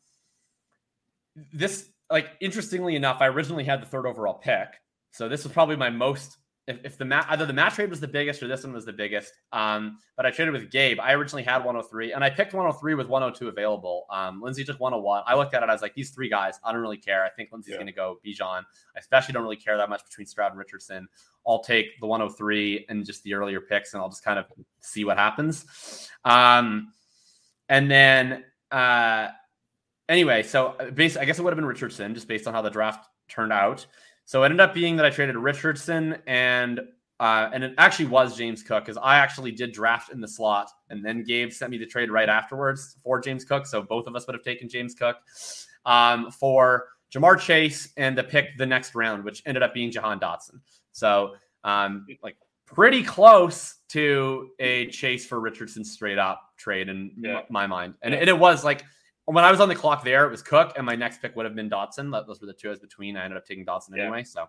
this 1.53 1.89
like 2.11 2.31
interestingly 2.41 2.97
enough, 2.97 3.19
I 3.21 3.27
originally 3.27 3.65
had 3.65 3.83
the 3.83 3.87
third 3.87 4.07
overall 4.07 4.35
pick, 4.35 4.69
so 5.11 5.29
this 5.29 5.45
was 5.45 5.53
probably 5.53 5.77
my 5.77 5.91
most 5.91 6.37
if, 6.67 6.79
if 6.85 6.99
the 6.99 7.05
mat 7.05 7.27
either 7.29 7.45
the 7.45 7.53
match 7.53 7.75
trade 7.75 7.91
was 7.91 8.01
the 8.01 8.09
biggest 8.09 8.43
or 8.43 8.49
this 8.49 8.65
one 8.65 8.73
was 8.73 8.85
the 8.85 8.93
biggest. 8.93 9.33
Um, 9.53 9.99
but 10.17 10.25
I 10.25 10.31
traded 10.31 10.55
with 10.55 10.71
Gabe. 10.71 10.99
I 11.01 11.13
originally 11.13 11.43
had 11.43 11.59
103 11.59 12.13
and 12.13 12.25
I 12.25 12.31
picked 12.31 12.55
103 12.55 12.95
with 12.95 13.09
102 13.09 13.49
available. 13.49 14.07
Um, 14.11 14.41
Lindsay 14.41 14.65
took 14.65 14.81
101. 14.81 15.25
I 15.27 15.35
looked 15.35 15.55
at 15.55 15.63
it. 15.63 15.69
I 15.69 15.73
was 15.73 15.83
like, 15.83 15.95
these 15.95 16.11
three 16.11 16.29
guys, 16.29 16.59
I 16.65 16.73
don't 16.73 16.81
really 16.81 16.97
care. 16.97 17.25
I 17.25 17.31
think 17.31 17.51
Lindsay's 17.53 17.73
yeah. 17.73 17.77
going 17.77 17.87
to 17.89 17.93
go 17.93 18.19
Bijan. 18.25 18.41
I 18.41 18.99
especially 18.99 19.33
don't 19.33 19.43
really 19.43 19.57
care 19.57 19.77
that 19.77 19.91
much 19.91 20.05
between 20.05 20.27
Stroud 20.27 20.53
and 20.53 20.59
Richardson. 20.59 21.07
I'll 21.47 21.63
take 21.63 22.01
the 22.01 22.07
103 22.07 22.87
and 22.89 23.05
just 23.05 23.23
the 23.25 23.35
earlier 23.35 23.61
picks 23.61 23.93
and 23.93 24.03
I'll 24.03 24.09
just 24.09 24.25
kind 24.25 24.39
of 24.39 24.47
see 24.81 25.05
what 25.05 25.19
happens. 25.19 26.09
Um, 26.25 26.93
and 27.69 27.91
then, 27.91 28.45
uh, 28.71 29.29
anyway, 30.09 30.43
so 30.43 30.69
uh, 30.81 30.91
basically, 30.91 31.23
I 31.23 31.25
guess 31.27 31.39
it 31.39 31.43
would 31.43 31.53
have 31.53 31.57
been 31.57 31.67
Richardson 31.67 32.15
just 32.15 32.29
based 32.29 32.47
on 32.47 32.55
how 32.55 32.63
the 32.63 32.71
draft 32.71 33.07
turned 33.29 33.53
out. 33.53 33.87
So 34.25 34.43
it 34.43 34.47
ended 34.47 34.61
up 34.61 34.75
being 34.75 34.97
that 34.97 35.07
I 35.07 35.11
traded 35.11 35.37
Richardson 35.37 36.19
and 36.27 36.81
uh, 37.21 37.49
and 37.55 37.63
it 37.63 37.75
actually 37.79 38.07
was 38.07 38.37
James 38.37 38.63
Cook 38.63 38.85
because 38.85 38.99
I 39.01 39.19
actually 39.19 39.53
did 39.53 39.73
draft 39.73 40.11
in 40.11 40.21
the 40.21 40.27
slot, 40.27 40.69
and 40.91 41.05
then 41.05 41.23
Gabe 41.23 41.53
sent 41.53 41.71
me 41.71 41.79
the 41.79 41.87
trade 41.87 42.11
right 42.11 42.29
afterwards 42.29 42.97
for 43.03 43.21
James 43.21 43.45
Cook. 43.45 43.67
So 43.67 43.83
both 43.83 44.09
of 44.09 44.17
us 44.17 44.27
would 44.27 44.35
have 44.35 44.43
taken 44.43 44.69
James 44.69 44.95
Cook 44.95 45.17
um, 45.87 46.31
for 46.33 46.89
Ja'Marr 47.15 47.39
Chase 47.39 47.93
and 47.97 48.19
the 48.19 48.25
pick 48.25 48.59
the 48.59 48.67
next 48.67 48.97
round, 48.97 49.23
which 49.23 49.43
ended 49.47 49.63
up 49.63 49.73
being 49.73 49.93
Jahan 49.93 50.19
Dotson. 50.19 50.61
So 50.91 51.35
um, 51.63 52.05
like 52.21 52.37
pretty 52.67 53.05
close 53.05 53.77
to 53.91 54.51
a 54.59 54.89
Chase 54.89 55.25
for 55.25 55.39
Richardson 55.39 55.85
straight 55.85 56.19
up 56.19 56.43
trade 56.57 56.89
in 56.89 57.13
yeah. 57.17 57.43
my 57.49 57.67
mind, 57.67 57.95
and, 58.03 58.13
yeah. 58.13 58.21
and 58.21 58.29
it 58.29 58.39
was 58.39 58.65
like 58.65 58.85
when 59.27 59.45
I 59.45 59.51
was 59.51 59.61
on 59.61 59.69
the 59.69 59.75
clock 59.75 60.05
there, 60.05 60.27
it 60.27 60.31
was 60.31 60.43
Cook, 60.43 60.75
and 60.77 60.85
my 60.85 60.95
next 60.95 61.23
pick 61.23 61.35
would 61.37 61.47
have 61.47 61.55
been 61.55 61.71
Dotson. 61.71 62.11
Those 62.27 62.41
were 62.41 62.47
the 62.47 62.53
two 62.53 62.69
I 62.69 62.71
was 62.71 62.81
between. 62.81 63.17
I 63.17 63.25
ended 63.25 63.39
up 63.39 63.47
taking 63.47 63.65
Dotson 63.65 63.97
yeah. 63.97 64.05
anyway. 64.05 64.25
So, 64.25 64.49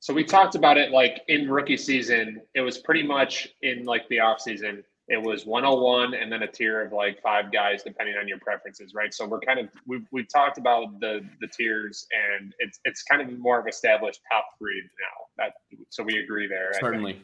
so 0.00 0.14
we 0.14 0.24
talked 0.24 0.54
about 0.54 0.78
it 0.78 0.90
like 0.90 1.22
in 1.28 1.50
rookie 1.50 1.76
season. 1.76 2.40
It 2.54 2.60
was 2.60 2.78
pretty 2.78 3.02
much 3.02 3.48
in 3.62 3.84
like 3.84 4.08
the 4.08 4.20
off 4.20 4.40
season. 4.40 4.82
It 5.06 5.20
was 5.20 5.44
101 5.44 6.14
and 6.14 6.32
then 6.32 6.44
a 6.44 6.46
tier 6.46 6.82
of 6.82 6.92
like 6.92 7.20
five 7.20 7.52
guys 7.52 7.82
depending 7.82 8.16
on 8.16 8.26
your 8.26 8.38
preferences, 8.38 8.94
right? 8.94 9.12
So 9.12 9.26
we're 9.26 9.40
kind 9.40 9.60
of 9.60 9.68
we've, 9.86 10.06
we've 10.12 10.28
talked 10.28 10.56
about 10.56 10.98
the 10.98 11.20
the 11.42 11.46
tiers 11.46 12.06
and 12.10 12.54
it's 12.58 12.80
it's 12.84 13.02
kind 13.02 13.20
of 13.20 13.38
more 13.38 13.58
of 13.60 13.68
established 13.68 14.20
top 14.32 14.46
three 14.58 14.82
now. 14.82 15.44
That 15.44 15.52
so 15.90 16.02
we 16.02 16.18
agree 16.20 16.46
there. 16.46 16.72
Certainly. 16.80 17.20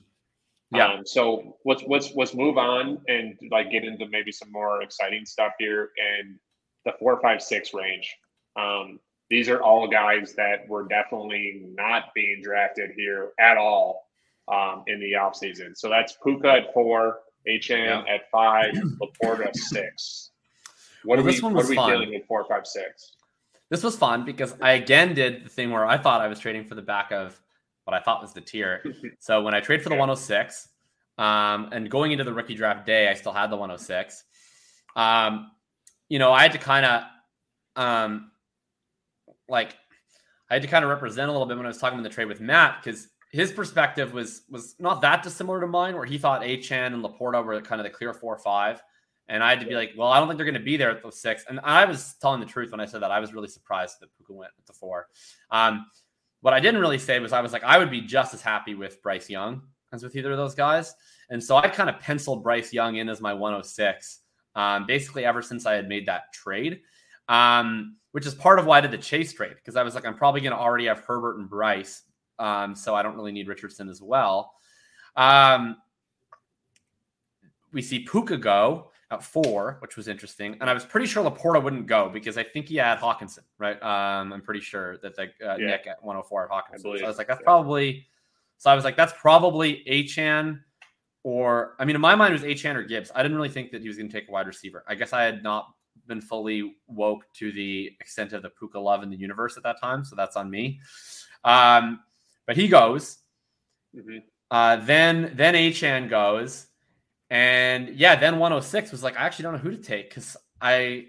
Yeah. 0.72 0.88
Um, 0.88 1.06
so 1.06 1.56
let's 1.64 1.82
let's 1.86 2.14
let's 2.14 2.34
move 2.34 2.58
on 2.58 3.00
and 3.08 3.38
like 3.50 3.70
get 3.70 3.84
into 3.84 4.06
maybe 4.08 4.30
some 4.30 4.52
more 4.52 4.82
exciting 4.82 5.24
stuff 5.24 5.52
here. 5.58 5.90
And 6.18 6.38
the 6.85 6.93
four, 6.99 7.20
five, 7.20 7.43
six 7.43 7.74
range. 7.74 8.16
Um, 8.57 9.01
these 9.28 9.49
are 9.49 9.62
all 9.62 9.89
guys 9.89 10.35
that 10.35 10.68
were 10.68 10.87
definitely 10.89 11.62
not 11.74 12.12
being 12.14 12.41
drafted 12.43 12.91
here 12.97 13.31
at 13.39 13.57
all 13.57 14.09
um, 14.49 14.83
in 14.89 14.99
the 14.99 15.12
offseason. 15.12 15.76
So 15.76 15.89
that's 15.89 16.16
Puka 16.22 16.49
at 16.49 16.74
four, 16.74 17.18
HM 17.47 17.61
yeah. 17.70 18.05
at 18.09 18.31
five, 18.31 18.74
LaPorta 18.74 19.55
six. 19.55 20.31
What 21.05 21.18
well, 21.18 21.26
are 21.26 21.31
we, 21.31 21.41
what 21.41 21.64
are 21.64 21.68
we 21.68 21.76
dealing 21.76 22.11
with 22.11 22.26
four, 22.26 22.45
five, 22.45 22.66
six? 22.66 23.12
This 23.70 23.85
was 23.85 23.97
fun 23.97 24.24
because 24.24 24.55
I 24.61 24.72
again 24.72 25.14
did 25.14 25.45
the 25.45 25.49
thing 25.49 25.70
where 25.70 25.87
I 25.87 25.97
thought 25.97 26.20
I 26.20 26.26
was 26.26 26.41
trading 26.41 26.64
for 26.64 26.74
the 26.74 26.83
back 26.83 27.12
of 27.12 27.41
what 27.85 27.95
I 27.95 28.01
thought 28.01 28.20
was 28.20 28.33
the 28.33 28.41
tier. 28.41 28.83
so 29.20 29.43
when 29.43 29.55
I 29.55 29.61
trade 29.61 29.83
for 29.83 29.89
the 29.89 29.95
106, 29.95 30.68
um, 31.18 31.68
and 31.72 31.89
going 31.91 32.12
into 32.12 32.24
the 32.24 32.33
rookie 32.33 32.55
draft 32.55 32.85
day, 32.85 33.09
I 33.09 33.14
still 33.14 33.33
had 33.33 33.51
the 33.51 33.57
106. 33.57 34.24
Um, 34.97 35.53
you 36.11 36.18
know, 36.18 36.32
I 36.32 36.42
had 36.42 36.52
to 36.52 36.58
kind 36.58 36.84
of, 36.84 37.02
um, 37.76 38.30
like, 39.48 39.74
I 40.50 40.54
had 40.54 40.62
to 40.62 40.68
kind 40.68 40.84
of 40.84 40.90
represent 40.90 41.30
a 41.30 41.32
little 41.32 41.46
bit 41.46 41.56
when 41.56 41.64
I 41.64 41.70
was 41.70 41.78
talking 41.78 41.98
about 41.98 42.08
the 42.08 42.14
trade 42.14 42.26
with 42.26 42.40
Matt 42.40 42.82
because 42.82 43.08
his 43.30 43.52
perspective 43.52 44.12
was 44.12 44.42
was 44.50 44.74
not 44.80 45.00
that 45.02 45.22
dissimilar 45.22 45.61
to 45.61 45.68
mine, 45.68 45.94
where 45.94 46.04
he 46.04 46.18
thought 46.18 46.42
Achane 46.42 46.92
and 46.92 47.04
LaPorta 47.04 47.44
were 47.44 47.61
kind 47.62 47.80
of 47.80 47.84
the 47.84 47.90
clear 47.90 48.12
four 48.12 48.34
or 48.34 48.38
five, 48.38 48.82
And 49.28 49.42
I 49.42 49.50
had 49.50 49.61
to 49.61 49.66
be 49.66 49.76
like, 49.76 49.92
well, 49.96 50.08
I 50.08 50.18
don't 50.18 50.26
think 50.26 50.36
they're 50.36 50.44
going 50.44 50.54
to 50.54 50.61
be 50.61 50.76
there 50.76 50.90
at 50.90 51.02
the 51.02 51.12
six. 51.12 51.44
And 51.48 51.61
I 51.62 51.84
was 51.84 52.16
telling 52.20 52.40
the 52.40 52.46
truth 52.46 52.72
when 52.72 52.80
I 52.80 52.86
said 52.86 53.02
that. 53.02 53.12
I 53.12 53.20
was 53.20 53.32
really 53.32 53.48
surprised 53.48 54.00
that 54.00 54.14
Puka 54.16 54.32
went 54.32 54.50
at 54.58 54.66
the 54.66 54.72
four. 54.72 55.06
Um, 55.52 55.86
what 56.40 56.52
I 56.52 56.58
didn't 56.58 56.80
really 56.80 56.98
say 56.98 57.20
was 57.20 57.32
I 57.32 57.40
was 57.40 57.52
like, 57.52 57.62
I 57.62 57.78
would 57.78 57.90
be 57.90 58.00
just 58.00 58.34
as 58.34 58.42
happy 58.42 58.74
with 58.74 59.00
Bryce 59.02 59.30
Young 59.30 59.62
as 59.92 60.02
with 60.02 60.16
either 60.16 60.32
of 60.32 60.38
those 60.38 60.54
guys. 60.54 60.94
And 61.30 61.42
so 61.42 61.56
I 61.56 61.68
kind 61.68 61.88
of 61.88 62.00
penciled 62.00 62.42
Bryce 62.42 62.72
Young 62.72 62.96
in 62.96 63.08
as 63.08 63.20
my 63.20 63.32
106, 63.32 64.20
um, 64.55 64.86
basically 64.86 65.24
ever 65.24 65.42
since 65.42 65.66
I 65.66 65.74
had 65.74 65.88
made 65.88 66.07
that 66.07 66.32
trade, 66.32 66.80
um, 67.28 67.96
which 68.12 68.26
is 68.26 68.34
part 68.34 68.59
of 68.59 68.66
why 68.66 68.78
I 68.78 68.80
did 68.80 68.90
the 68.90 68.98
chase 68.98 69.32
trade 69.32 69.55
because 69.57 69.76
I 69.76 69.82
was 69.82 69.94
like, 69.94 70.07
I'm 70.07 70.16
probably 70.16 70.40
going 70.40 70.53
to 70.53 70.59
already 70.59 70.86
have 70.86 71.01
Herbert 71.01 71.38
and 71.38 71.48
Bryce. 71.48 72.03
Um, 72.38 72.74
so 72.74 72.94
I 72.94 73.03
don't 73.03 73.16
really 73.16 73.32
need 73.32 73.48
Richardson 73.48 73.88
as 73.88 74.01
well. 74.01 74.55
Um, 75.16 75.76
we 77.72 77.82
see 77.82 78.01
Puka 78.01 78.38
go 78.38 78.90
at 79.11 79.22
four, 79.22 79.76
which 79.80 79.96
was 79.96 80.09
interesting. 80.09 80.57
And 80.61 80.70
I 80.70 80.72
was 80.72 80.84
pretty 80.84 81.07
sure 81.07 81.28
Laporta 81.28 81.62
wouldn't 81.62 81.86
go 81.86 82.09
because 82.09 82.38
I 82.38 82.44
think 82.44 82.68
he 82.68 82.76
had 82.76 82.98
Hockenson, 82.98 83.40
right? 83.59 83.80
Um, 83.82 84.32
I'm 84.32 84.40
pretty 84.40 84.61
sure 84.61 84.98
that 84.98 85.16
the 85.16 85.24
uh, 85.44 85.57
yeah. 85.59 85.66
Nick 85.66 85.86
at 85.86 86.03
104 86.03 86.48
had 86.48 86.51
Hockenson. 86.51 86.94
I, 86.94 86.98
so 86.98 87.05
I 87.05 87.09
was 87.09 87.18
like, 87.18 87.28
that's 87.28 87.40
yeah. 87.40 87.44
probably. 87.44 88.07
So 88.59 88.70
I 88.70 88.74
was 88.74 88.84
like, 88.84 88.96
that's 88.96 89.12
probably 89.18 89.82
Achane 89.88 90.61
or 91.22 91.74
I 91.78 91.84
mean, 91.84 91.96
in 91.96 92.02
my 92.02 92.14
mind, 92.14 92.34
it 92.34 92.42
was 92.42 92.42
Achane 92.42 92.76
or 92.76 92.82
Gibbs. 92.82 93.10
I 93.14 93.22
didn't 93.22 93.36
really 93.36 93.48
think 93.48 93.70
that 93.72 93.82
he 93.82 93.88
was 93.88 93.96
going 93.96 94.08
to 94.08 94.12
take 94.12 94.28
a 94.28 94.32
wide 94.32 94.46
receiver. 94.46 94.84
I 94.86 94.94
guess 94.94 95.12
I 95.12 95.22
had 95.22 95.42
not 95.42 95.74
been 96.06 96.20
fully 96.20 96.76
woke 96.88 97.24
to 97.34 97.52
the 97.52 97.90
extent 98.00 98.32
of 98.32 98.42
the 98.42 98.50
Puka 98.50 98.78
love 98.78 99.02
in 99.02 99.10
the 99.10 99.16
universe 99.16 99.56
at 99.56 99.62
that 99.64 99.80
time, 99.80 100.04
so 100.04 100.16
that's 100.16 100.36
on 100.36 100.50
me. 100.50 100.80
Um, 101.44 102.00
but 102.46 102.56
he 102.56 102.68
goes. 102.68 103.18
Mm-hmm. 103.94 104.18
Uh, 104.50 104.76
then 104.76 105.32
then 105.34 105.54
Achane 105.54 106.08
goes, 106.08 106.66
and 107.30 107.90
yeah, 107.90 108.16
then 108.16 108.38
106 108.38 108.90
was 108.90 109.02
like, 109.02 109.16
I 109.16 109.22
actually 109.22 109.44
don't 109.44 109.52
know 109.54 109.58
who 109.58 109.70
to 109.70 109.82
take 109.82 110.08
because 110.08 110.36
I 110.60 111.06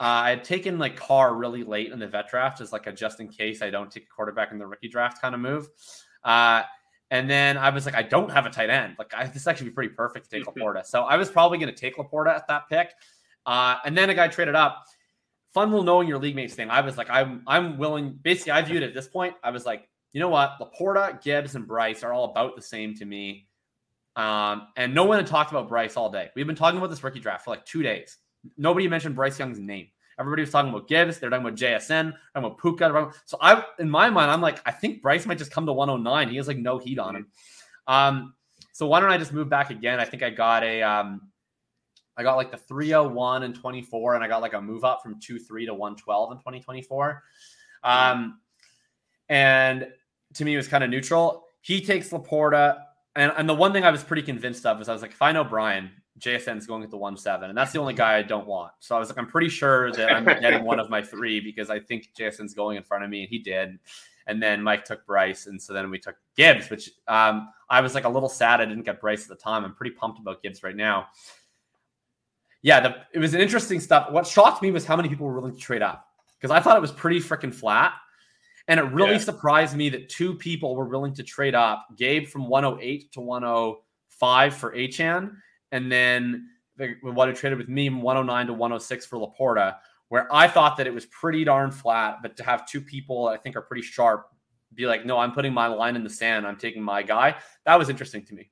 uh, 0.00 0.24
I 0.24 0.30
had 0.30 0.44
taken 0.44 0.78
like 0.78 0.96
Carr 0.96 1.34
really 1.34 1.62
late 1.62 1.92
in 1.92 1.98
the 1.98 2.08
vet 2.08 2.28
draft 2.28 2.60
as 2.60 2.72
like 2.72 2.86
a 2.86 2.92
just 2.92 3.20
in 3.20 3.28
case 3.28 3.62
I 3.62 3.70
don't 3.70 3.90
take 3.90 4.04
a 4.04 4.14
quarterback 4.14 4.50
in 4.50 4.58
the 4.58 4.66
rookie 4.66 4.88
draft 4.88 5.20
kind 5.20 5.34
of 5.34 5.40
move. 5.40 5.68
Uh, 6.24 6.62
and 7.10 7.28
then 7.28 7.56
I 7.56 7.70
was 7.70 7.86
like, 7.86 7.94
I 7.94 8.02
don't 8.02 8.30
have 8.30 8.46
a 8.46 8.50
tight 8.50 8.70
end. 8.70 8.94
Like, 8.98 9.12
I, 9.14 9.26
this 9.26 9.46
actually 9.46 9.70
be 9.70 9.74
pretty 9.74 9.94
perfect 9.94 10.30
to 10.30 10.38
take 10.38 10.46
Laporta. 10.54 10.86
So 10.86 11.02
I 11.02 11.16
was 11.16 11.30
probably 11.30 11.58
going 11.58 11.72
to 11.72 11.78
take 11.78 11.96
Laporta 11.96 12.34
at 12.34 12.46
that 12.48 12.68
pick. 12.68 12.92
Uh, 13.46 13.76
and 13.84 13.96
then 13.96 14.10
a 14.10 14.14
guy 14.14 14.28
traded 14.28 14.54
up. 14.54 14.84
Fun 15.52 15.70
little 15.70 15.84
knowing 15.84 16.06
your 16.06 16.18
league 16.18 16.36
mates 16.36 16.54
thing. 16.54 16.70
I 16.70 16.80
was 16.80 16.96
like, 16.96 17.10
I'm 17.10 17.42
I'm 17.48 17.76
willing. 17.76 18.16
Basically, 18.22 18.52
I 18.52 18.62
viewed 18.62 18.84
it 18.84 18.86
at 18.86 18.94
this 18.94 19.08
point. 19.08 19.34
I 19.42 19.50
was 19.50 19.66
like, 19.66 19.88
you 20.12 20.20
know 20.20 20.28
what? 20.28 20.56
Laporta, 20.60 21.20
Gibbs, 21.20 21.56
and 21.56 21.66
Bryce 21.66 22.04
are 22.04 22.12
all 22.12 22.26
about 22.26 22.54
the 22.54 22.62
same 22.62 22.94
to 22.96 23.04
me. 23.04 23.48
Um, 24.14 24.68
and 24.76 24.94
no 24.94 25.04
one 25.04 25.18
had 25.18 25.26
talked 25.26 25.50
about 25.50 25.68
Bryce 25.68 25.96
all 25.96 26.08
day. 26.08 26.30
We've 26.36 26.46
been 26.46 26.54
talking 26.54 26.78
about 26.78 26.90
this 26.90 27.02
rookie 27.02 27.18
draft 27.18 27.44
for 27.44 27.50
like 27.50 27.64
two 27.64 27.82
days. 27.82 28.18
Nobody 28.56 28.86
mentioned 28.86 29.16
Bryce 29.16 29.38
Young's 29.38 29.58
name. 29.58 29.88
Everybody 30.20 30.42
was 30.42 30.50
talking 30.50 30.70
about 30.70 30.86
Gibbs. 30.86 31.18
They're 31.18 31.30
talking 31.30 31.46
about 31.46 31.58
JSN. 31.58 32.12
Talking 32.12 32.14
about 32.34 32.58
Puka. 32.58 33.12
So 33.24 33.38
I, 33.40 33.64
in 33.78 33.88
my 33.88 34.10
mind, 34.10 34.30
I'm 34.30 34.42
like, 34.42 34.60
I 34.66 34.70
think 34.70 35.00
Bryce 35.00 35.24
might 35.24 35.38
just 35.38 35.50
come 35.50 35.64
to 35.64 35.72
109. 35.72 36.28
He 36.28 36.36
has 36.36 36.46
like 36.46 36.58
no 36.58 36.76
heat 36.76 36.98
on 36.98 37.16
him. 37.16 37.26
Um, 37.86 38.34
so 38.72 38.86
why 38.86 39.00
don't 39.00 39.10
I 39.10 39.16
just 39.16 39.32
move 39.32 39.48
back 39.48 39.70
again? 39.70 39.98
I 39.98 40.04
think 40.04 40.22
I 40.22 40.28
got 40.28 40.62
a, 40.62 40.82
um, 40.82 41.30
I 42.18 42.22
got 42.22 42.36
like 42.36 42.50
the 42.50 42.58
301 42.58 43.44
and 43.44 43.54
24, 43.54 44.14
and 44.14 44.22
I 44.22 44.28
got 44.28 44.42
like 44.42 44.52
a 44.52 44.60
move 44.60 44.84
up 44.84 45.02
from 45.02 45.18
2 45.20 45.38
3 45.38 45.66
to 45.66 45.72
112 45.72 46.32
in 46.32 46.38
2024. 46.38 47.22
Um, 47.82 48.40
and 49.30 49.88
to 50.34 50.44
me, 50.44 50.52
it 50.52 50.58
was 50.58 50.68
kind 50.68 50.84
of 50.84 50.90
neutral. 50.90 51.46
He 51.62 51.80
takes 51.80 52.10
Laporta. 52.10 52.82
And, 53.16 53.32
and 53.36 53.48
the 53.48 53.54
one 53.54 53.72
thing 53.72 53.84
I 53.84 53.90
was 53.90 54.04
pretty 54.04 54.22
convinced 54.22 54.66
of 54.66 54.80
is 54.80 54.88
I 54.88 54.92
was 54.92 55.02
like, 55.02 55.12
if 55.12 55.22
I 55.22 55.32
know 55.32 55.44
Brian, 55.44 55.90
JSN 56.18 56.58
is 56.58 56.66
going 56.66 56.82
at 56.82 56.90
the 56.90 56.96
one 56.96 57.16
seven, 57.16 57.48
and 57.48 57.56
that's 57.56 57.72
the 57.72 57.78
only 57.78 57.94
guy 57.94 58.16
I 58.16 58.22
don't 58.22 58.46
want. 58.46 58.72
So 58.80 58.96
I 58.96 58.98
was 58.98 59.08
like, 59.08 59.18
I'm 59.18 59.26
pretty 59.26 59.48
sure 59.48 59.92
that 59.92 60.12
I'm 60.12 60.24
getting 60.24 60.64
one 60.64 60.80
of 60.80 60.90
my 60.90 61.02
three 61.02 61.40
because 61.40 61.70
I 61.70 61.80
think 61.80 62.10
JSN's 62.18 62.54
going 62.54 62.76
in 62.76 62.82
front 62.82 63.04
of 63.04 63.10
me, 63.10 63.20
and 63.20 63.28
he 63.28 63.38
did. 63.38 63.78
And 64.26 64.42
then 64.42 64.62
Mike 64.62 64.84
took 64.84 65.06
Bryce, 65.06 65.46
and 65.46 65.60
so 65.60 65.72
then 65.72 65.90
we 65.90 65.98
took 65.98 66.16
Gibbs, 66.36 66.68
which 66.70 66.90
um, 67.08 67.48
I 67.68 67.80
was 67.80 67.94
like 67.94 68.04
a 68.04 68.08
little 68.08 68.28
sad 68.28 68.60
I 68.60 68.66
didn't 68.66 68.84
get 68.84 69.00
Bryce 69.00 69.22
at 69.22 69.28
the 69.28 69.42
time. 69.42 69.64
I'm 69.64 69.74
pretty 69.74 69.94
pumped 69.94 70.18
about 70.18 70.42
Gibbs 70.42 70.62
right 70.62 70.76
now. 70.76 71.08
Yeah, 72.62 72.80
the, 72.80 72.96
it 73.12 73.18
was 73.18 73.32
an 73.32 73.40
interesting 73.40 73.80
stuff. 73.80 74.10
What 74.10 74.26
shocked 74.26 74.62
me 74.62 74.70
was 74.70 74.84
how 74.84 74.96
many 74.96 75.08
people 75.08 75.26
were 75.26 75.34
willing 75.34 75.54
to 75.54 75.58
trade 75.58 75.82
up 75.82 76.06
because 76.38 76.50
I 76.54 76.60
thought 76.60 76.76
it 76.76 76.80
was 76.80 76.92
pretty 76.92 77.20
freaking 77.20 77.54
flat. 77.54 77.94
And 78.68 78.78
it 78.78 78.84
really 78.84 79.12
yeah. 79.12 79.18
surprised 79.18 79.74
me 79.74 79.88
that 79.88 80.08
two 80.08 80.34
people 80.34 80.76
were 80.76 80.84
willing 80.84 81.14
to 81.14 81.22
trade 81.22 81.54
up 81.54 81.86
Gabe 81.96 82.26
from 82.26 82.48
108 82.48 83.10
to 83.12 83.20
105 83.20 84.54
for 84.54 84.72
Achane 84.74 85.32
and 85.72 85.90
then 85.90 86.48
the, 86.76 86.96
what 87.02 87.28
I 87.28 87.32
traded 87.32 87.58
with 87.58 87.68
me 87.68 87.88
109 87.88 88.46
to 88.46 88.52
106 88.52 89.06
for 89.06 89.18
Laporta, 89.18 89.76
where 90.08 90.32
I 90.34 90.48
thought 90.48 90.76
that 90.78 90.86
it 90.86 90.94
was 90.94 91.06
pretty 91.06 91.44
darn 91.44 91.70
flat, 91.70 92.18
but 92.22 92.36
to 92.38 92.44
have 92.44 92.66
two 92.66 92.80
people 92.80 93.28
I 93.28 93.36
think 93.36 93.56
are 93.56 93.62
pretty 93.62 93.82
sharp 93.82 94.26
be 94.74 94.86
like, 94.86 95.04
no, 95.04 95.18
I'm 95.18 95.32
putting 95.32 95.52
my 95.52 95.66
line 95.66 95.96
in 95.96 96.04
the 96.04 96.10
sand. 96.10 96.46
I'm 96.46 96.56
taking 96.56 96.82
my 96.82 97.02
guy. 97.02 97.36
That 97.66 97.78
was 97.78 97.88
interesting 97.88 98.24
to 98.26 98.34
me. 98.34 98.50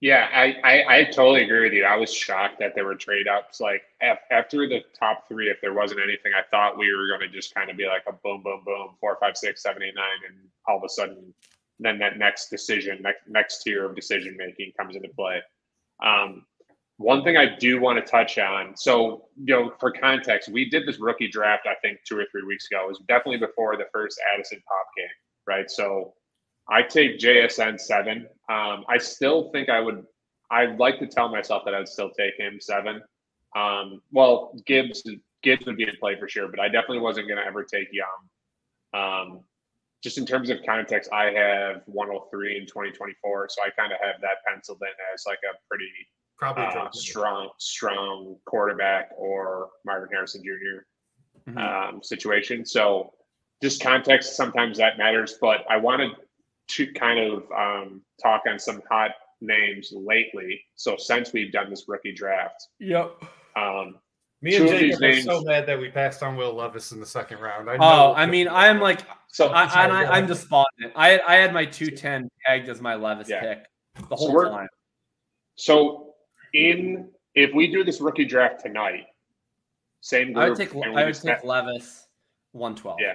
Yeah, 0.00 0.28
I, 0.32 0.56
I, 0.64 0.98
I 0.98 1.04
totally 1.04 1.44
agree 1.44 1.62
with 1.62 1.74
you. 1.74 1.84
I 1.84 1.96
was 1.96 2.12
shocked 2.12 2.58
that 2.60 2.74
there 2.74 2.86
were 2.86 2.94
trade 2.94 3.28
ups. 3.28 3.60
Like 3.60 3.82
after 4.00 4.66
the 4.66 4.82
top 4.98 5.28
three, 5.28 5.50
if 5.50 5.60
there 5.60 5.74
wasn't 5.74 6.00
anything, 6.00 6.32
I 6.34 6.42
thought 6.50 6.78
we 6.78 6.90
were 6.90 7.06
going 7.06 7.20
to 7.20 7.28
just 7.28 7.54
kind 7.54 7.70
of 7.70 7.76
be 7.76 7.86
like 7.86 8.04
a 8.08 8.12
boom, 8.12 8.42
boom, 8.42 8.62
boom, 8.64 8.96
four, 8.98 9.18
five, 9.20 9.36
six, 9.36 9.62
seven, 9.62 9.82
eight, 9.82 9.94
nine, 9.94 10.06
and 10.26 10.38
all 10.66 10.78
of 10.78 10.84
a 10.84 10.88
sudden, 10.88 11.34
then 11.78 11.98
that 11.98 12.16
next 12.16 12.48
decision, 12.48 12.98
next 13.02 13.28
next 13.28 13.62
tier 13.62 13.84
of 13.84 13.94
decision 13.94 14.36
making 14.38 14.72
comes 14.78 14.96
into 14.96 15.08
play. 15.10 15.42
Um, 16.02 16.44
one 17.00 17.24
thing 17.24 17.38
I 17.38 17.56
do 17.56 17.80
want 17.80 18.04
to 18.04 18.10
touch 18.10 18.36
on. 18.36 18.76
So, 18.76 19.28
you 19.42 19.54
know, 19.54 19.72
for 19.80 19.90
context, 19.90 20.50
we 20.50 20.68
did 20.68 20.86
this 20.86 21.00
rookie 21.00 21.28
draft, 21.28 21.66
I 21.66 21.74
think, 21.80 22.00
two 22.06 22.18
or 22.18 22.26
three 22.30 22.42
weeks 22.42 22.66
ago. 22.70 22.84
It 22.84 22.88
was 22.88 22.98
definitely 23.08 23.38
before 23.38 23.78
the 23.78 23.86
first 23.90 24.20
Addison 24.34 24.62
Pop 24.68 24.86
game, 24.94 25.06
right? 25.46 25.70
So 25.70 26.12
I 26.68 26.82
take 26.82 27.18
JSN 27.18 27.80
seven. 27.80 28.28
Um, 28.50 28.84
I 28.86 28.98
still 28.98 29.50
think 29.50 29.70
I 29.70 29.80
would, 29.80 30.04
I'd 30.50 30.78
like 30.78 30.98
to 30.98 31.06
tell 31.06 31.30
myself 31.30 31.62
that 31.64 31.74
I'd 31.74 31.88
still 31.88 32.10
take 32.10 32.36
him 32.38 32.58
seven. 32.60 33.00
Um, 33.56 34.02
well, 34.12 34.54
Gibbs, 34.66 35.02
Gibbs 35.42 35.64
would 35.64 35.78
be 35.78 35.84
in 35.84 35.96
play 35.98 36.18
for 36.18 36.28
sure, 36.28 36.48
but 36.48 36.60
I 36.60 36.68
definitely 36.68 37.00
wasn't 37.00 37.28
going 37.28 37.40
to 37.40 37.46
ever 37.46 37.64
take 37.64 37.88
Young. 37.92 38.20
Um, 38.92 39.40
just 40.02 40.18
in 40.18 40.26
terms 40.26 40.50
of 40.50 40.58
context, 40.64 41.12
I 41.12 41.26
have 41.26 41.82
103 41.86 42.56
in 42.56 42.66
2024, 42.66 43.48
so 43.50 43.62
I 43.62 43.70
kind 43.78 43.92
of 43.92 43.98
have 44.02 44.20
that 44.22 44.38
penciled 44.46 44.78
in 44.80 44.88
as 45.12 45.24
like 45.26 45.38
a 45.44 45.56
pretty 45.68 45.90
probably 46.38 46.64
uh, 46.64 46.90
strong, 46.92 47.50
strong 47.58 48.36
quarterback 48.46 49.10
or 49.16 49.68
Marvin 49.84 50.08
Harrison 50.10 50.42
junior 50.42 50.86
mm-hmm. 51.48 51.58
um, 51.96 52.02
situation. 52.02 52.64
So 52.64 53.12
just 53.62 53.82
context, 53.82 54.36
sometimes 54.36 54.78
that 54.78 54.96
matters. 54.96 55.36
But 55.38 55.64
I 55.68 55.76
wanted 55.76 56.12
to 56.68 56.92
kind 56.92 57.18
of 57.18 57.44
um, 57.56 58.02
talk 58.22 58.44
on 58.48 58.58
some 58.58 58.80
hot 58.90 59.10
names 59.42 59.92
lately. 59.94 60.62
So 60.76 60.96
since 60.96 61.32
we've 61.32 61.52
done 61.52 61.68
this 61.68 61.84
rookie 61.88 62.14
draft, 62.14 62.68
yep. 62.78 63.12
Um, 63.56 63.96
me 64.42 64.56
and 64.56 64.68
Jakob 64.68 65.02
are 65.02 65.20
so 65.20 65.42
mad 65.42 65.66
that 65.66 65.78
we 65.78 65.90
passed 65.90 66.22
on 66.22 66.36
Will 66.36 66.54
Levis 66.54 66.92
in 66.92 67.00
the 67.00 67.06
second 67.06 67.40
round. 67.40 67.68
I 67.68 67.76
oh, 67.78 68.14
I 68.14 68.26
mean, 68.26 68.48
I'm 68.48 68.80
like, 68.80 69.02
so 69.28 69.48
I, 69.48 69.64
I, 69.64 70.18
am 70.18 70.26
despondent. 70.26 70.92
I 70.96 71.20
I 71.26 71.36
had 71.36 71.52
my 71.52 71.64
210 71.64 72.30
tagged 72.46 72.68
as 72.68 72.80
my 72.80 72.94
Levis 72.94 73.28
yeah. 73.28 73.40
pick 73.40 73.66
the 74.08 74.16
whole 74.16 74.32
so 74.32 74.50
time. 74.50 74.68
So 75.56 76.14
in 76.54 77.10
if 77.34 77.52
we 77.54 77.70
do 77.70 77.84
this 77.84 78.00
rookie 78.00 78.24
draft 78.24 78.62
tonight, 78.62 79.06
same 80.00 80.32
group. 80.32 80.44
I 80.44 80.48
would 80.48 80.58
take 80.58 80.74
I 80.74 81.04
would 81.04 81.14
take 81.14 81.44
Levis 81.44 82.06
112. 82.52 82.98
Yeah, 83.00 83.12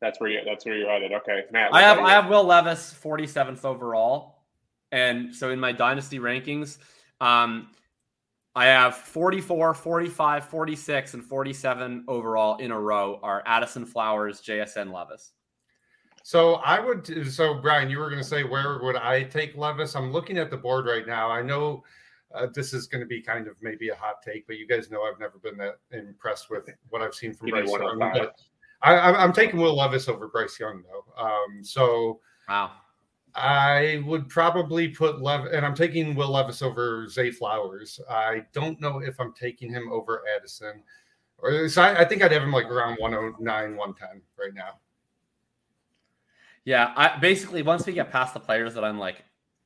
that's 0.00 0.20
where 0.20 0.30
you 0.30 0.40
that's 0.46 0.64
where 0.64 0.76
you're 0.76 0.90
at 0.90 1.02
it. 1.02 1.12
Okay, 1.12 1.44
Matt. 1.50 1.74
I 1.74 1.82
have 1.82 1.98
I 1.98 2.10
have 2.10 2.28
Will 2.28 2.44
Levis 2.44 2.94
47th 3.02 3.64
overall, 3.64 4.42
and 4.92 5.34
so 5.34 5.50
in 5.50 5.58
my 5.58 5.72
dynasty 5.72 6.20
rankings, 6.20 6.78
um, 7.20 7.68
I 8.58 8.66
have 8.66 8.96
44, 8.96 9.72
45, 9.72 10.44
46, 10.44 11.14
and 11.14 11.24
47 11.24 12.04
overall 12.08 12.56
in 12.56 12.72
a 12.72 12.80
row 12.80 13.20
are 13.22 13.40
Addison 13.46 13.86
Flowers, 13.86 14.40
JSN 14.40 14.92
Levis. 14.92 15.30
So 16.24 16.54
I 16.54 16.80
would. 16.80 17.32
So 17.32 17.54
Brian, 17.54 17.88
you 17.88 18.00
were 18.00 18.10
going 18.10 18.20
to 18.20 18.28
say 18.28 18.42
where 18.42 18.80
would 18.82 18.96
I 18.96 19.22
take 19.22 19.56
Levis? 19.56 19.94
I'm 19.94 20.10
looking 20.10 20.38
at 20.38 20.50
the 20.50 20.56
board 20.56 20.86
right 20.86 21.06
now. 21.06 21.30
I 21.30 21.40
know 21.40 21.84
uh, 22.34 22.48
this 22.52 22.74
is 22.74 22.88
going 22.88 23.00
to 23.00 23.06
be 23.06 23.22
kind 23.22 23.46
of 23.46 23.54
maybe 23.62 23.90
a 23.90 23.94
hot 23.94 24.22
take, 24.24 24.44
but 24.48 24.58
you 24.58 24.66
guys 24.66 24.90
know 24.90 25.04
I've 25.04 25.20
never 25.20 25.38
been 25.38 25.56
that 25.58 25.78
impressed 25.92 26.50
with 26.50 26.68
what 26.88 27.00
I've 27.00 27.14
seen 27.14 27.34
from 27.34 27.50
Bryce 27.50 27.70
Young. 27.70 28.10
But 28.12 28.40
I, 28.82 29.22
am 29.22 29.32
taking 29.32 29.60
Will 29.60 29.76
Levis 29.76 30.08
over 30.08 30.26
Bryce 30.26 30.58
Young 30.58 30.82
though. 30.82 31.22
Um, 31.22 31.62
so 31.62 32.18
wow. 32.48 32.72
I 33.38 34.02
would 34.06 34.28
probably 34.28 34.88
put 34.88 35.22
Lev, 35.22 35.46
and 35.46 35.64
I'm 35.64 35.74
taking 35.74 36.14
Will 36.14 36.30
Levis 36.30 36.62
over 36.62 37.08
Zay 37.08 37.30
Flowers. 37.30 38.00
I 38.10 38.44
don't 38.52 38.80
know 38.80 39.00
if 39.00 39.20
I'm 39.20 39.32
taking 39.32 39.70
him 39.70 39.90
over 39.92 40.22
Addison, 40.36 40.82
or 41.38 41.68
so 41.68 41.82
I, 41.82 42.00
I 42.00 42.04
think 42.04 42.22
I'd 42.22 42.32
have 42.32 42.42
him 42.42 42.52
like 42.52 42.66
around 42.66 42.96
109, 42.98 43.76
110 43.76 44.22
right 44.38 44.54
now. 44.54 44.80
Yeah, 46.64 46.92
I 46.96 47.18
basically 47.18 47.62
once 47.62 47.86
we 47.86 47.92
get 47.92 48.10
past 48.10 48.34
the 48.34 48.40
players 48.40 48.74
that 48.74 48.84
I'm 48.84 48.98
like 48.98 49.24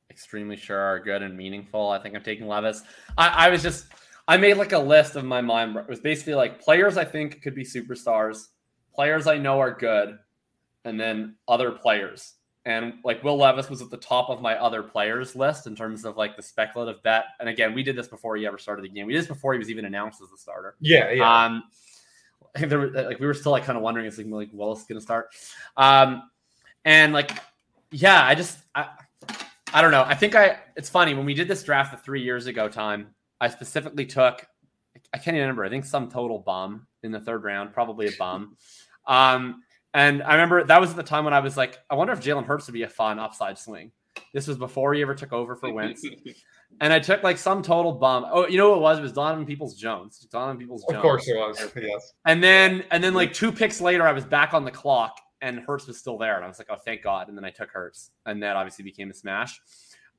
extremely 0.09 0.55
sure 0.55 0.79
are 0.79 0.99
good 0.99 1.21
and 1.21 1.35
meaningful, 1.35 1.89
I 1.89 1.99
think 1.99 2.15
I'm 2.15 2.23
taking 2.23 2.47
Levis. 2.47 2.83
I, 3.17 3.47
I 3.47 3.49
was 3.49 3.61
just 3.61 3.87
I 4.27 4.37
made 4.37 4.55
like 4.55 4.71
a 4.71 4.79
list 4.79 5.15
of 5.15 5.25
my 5.25 5.41
mind. 5.41 5.75
It 5.75 5.89
was 5.89 5.99
basically 5.99 6.35
like 6.35 6.61
players 6.61 6.95
I 6.95 7.05
think 7.05 7.41
could 7.41 7.55
be 7.55 7.65
superstars, 7.65 8.47
players 8.95 9.27
I 9.27 9.37
know 9.37 9.59
are 9.59 9.73
good, 9.73 10.17
and 10.85 10.99
then 10.99 11.35
other 11.47 11.71
players. 11.71 12.35
And 12.65 12.93
like 13.03 13.23
Will 13.23 13.37
Levis 13.37 13.69
was 13.69 13.81
at 13.81 13.89
the 13.89 13.97
top 13.97 14.29
of 14.29 14.41
my 14.41 14.55
other 14.55 14.81
players 14.81 15.35
list 15.35 15.67
in 15.67 15.75
terms 15.75 16.05
of 16.05 16.15
like 16.15 16.37
the 16.37 16.41
speculative 16.41 17.03
bet. 17.03 17.25
And 17.39 17.49
again, 17.49 17.73
we 17.73 17.83
did 17.83 17.95
this 17.95 18.07
before 18.07 18.37
he 18.37 18.45
ever 18.45 18.57
started 18.57 18.85
the 18.85 18.89
game. 18.89 19.05
We 19.05 19.13
did 19.13 19.21
this 19.21 19.27
before 19.27 19.53
he 19.53 19.59
was 19.59 19.69
even 19.69 19.83
announced 19.85 20.21
as 20.21 20.29
the 20.29 20.37
starter. 20.37 20.75
Yeah, 20.79 21.11
yeah. 21.11 21.45
Um, 21.45 21.63
there 22.55 22.79
were, 22.79 22.89
like 22.89 23.19
we 23.19 23.25
were 23.25 23.33
still 23.33 23.51
like 23.51 23.65
kind 23.65 23.77
of 23.77 23.83
wondering 23.83 24.05
is 24.05 24.17
like, 24.17 24.27
like 24.27 24.49
Willis 24.53 24.83
going 24.83 24.99
to 24.99 25.03
start, 25.03 25.29
um, 25.75 26.29
and 26.85 27.11
like 27.11 27.31
yeah, 27.91 28.25
I 28.25 28.35
just 28.35 28.59
I, 28.75 28.89
I 29.73 29.81
don't 29.81 29.91
know. 29.91 30.03
I 30.03 30.15
think 30.15 30.35
I 30.35 30.59
it's 30.75 30.89
funny 30.89 31.13
when 31.13 31.25
we 31.25 31.33
did 31.33 31.47
this 31.47 31.63
draft 31.63 31.91
the 31.91 31.97
three 31.97 32.21
years 32.21 32.47
ago 32.47 32.69
time. 32.69 33.07
I 33.41 33.49
specifically 33.49 34.05
took 34.05 34.47
I 35.13 35.17
can't 35.17 35.35
even 35.35 35.41
remember. 35.41 35.63
I 35.63 35.69
think 35.69 35.85
some 35.85 36.09
total 36.09 36.39
bum 36.39 36.87
in 37.03 37.11
the 37.11 37.19
third 37.19 37.43
round, 37.43 37.73
probably 37.73 38.07
a 38.07 38.11
bum. 38.17 38.57
Um, 39.07 39.63
and 39.93 40.23
I 40.23 40.33
remember 40.33 40.63
that 40.63 40.81
was 40.81 40.89
at 40.89 40.95
the 40.95 41.03
time 41.03 41.25
when 41.25 41.33
I 41.33 41.39
was 41.39 41.55
like, 41.55 41.79
I 41.89 41.95
wonder 41.95 42.13
if 42.13 42.19
Jalen 42.19 42.45
Hurts 42.45 42.67
would 42.67 42.73
be 42.73 42.83
a 42.83 42.89
fun 42.89 43.19
upside 43.19 43.57
swing. 43.57 43.91
This 44.33 44.47
was 44.47 44.57
before 44.57 44.93
he 44.93 45.01
ever 45.01 45.13
took 45.15 45.33
over 45.33 45.55
for 45.55 45.71
Wentz. 45.71 46.03
and 46.81 46.91
I 46.91 46.99
took 46.99 47.23
like 47.23 47.37
some 47.37 47.61
total 47.61 47.93
bum. 47.93 48.25
Oh, 48.31 48.47
you 48.47 48.57
know 48.57 48.71
what 48.71 48.77
it 48.77 48.81
was? 48.81 48.99
It 48.99 49.01
was 49.03 49.13
Donovan 49.13 49.45
Peoples 49.45 49.75
Jones. 49.75 50.19
Donovan 50.31 50.57
Peoples 50.57 50.83
Jones. 50.89 50.97
Of 50.97 51.01
course 51.01 51.27
it 51.27 51.35
was. 51.35 51.71
Yes. 51.75 52.13
And 52.25 52.43
then 52.43 52.83
and 52.91 53.03
then 53.03 53.13
like 53.13 53.33
two 53.33 53.51
picks 53.51 53.81
later, 53.81 54.07
I 54.07 54.11
was 54.11 54.25
back 54.25 54.53
on 54.53 54.65
the 54.65 54.71
clock 54.71 55.17
and 55.41 55.59
Hurts 55.59 55.87
was 55.87 55.97
still 55.97 56.17
there. 56.17 56.35
And 56.35 56.45
I 56.45 56.47
was 56.47 56.57
like, 56.57 56.69
oh, 56.71 56.77
thank 56.83 57.03
God. 57.03 57.27
And 57.27 57.37
then 57.37 57.45
I 57.45 57.51
took 57.51 57.69
Hurts. 57.69 58.11
And 58.25 58.41
that 58.41 58.55
obviously 58.55 58.83
became 58.83 59.11
a 59.11 59.13
smash. 59.13 59.61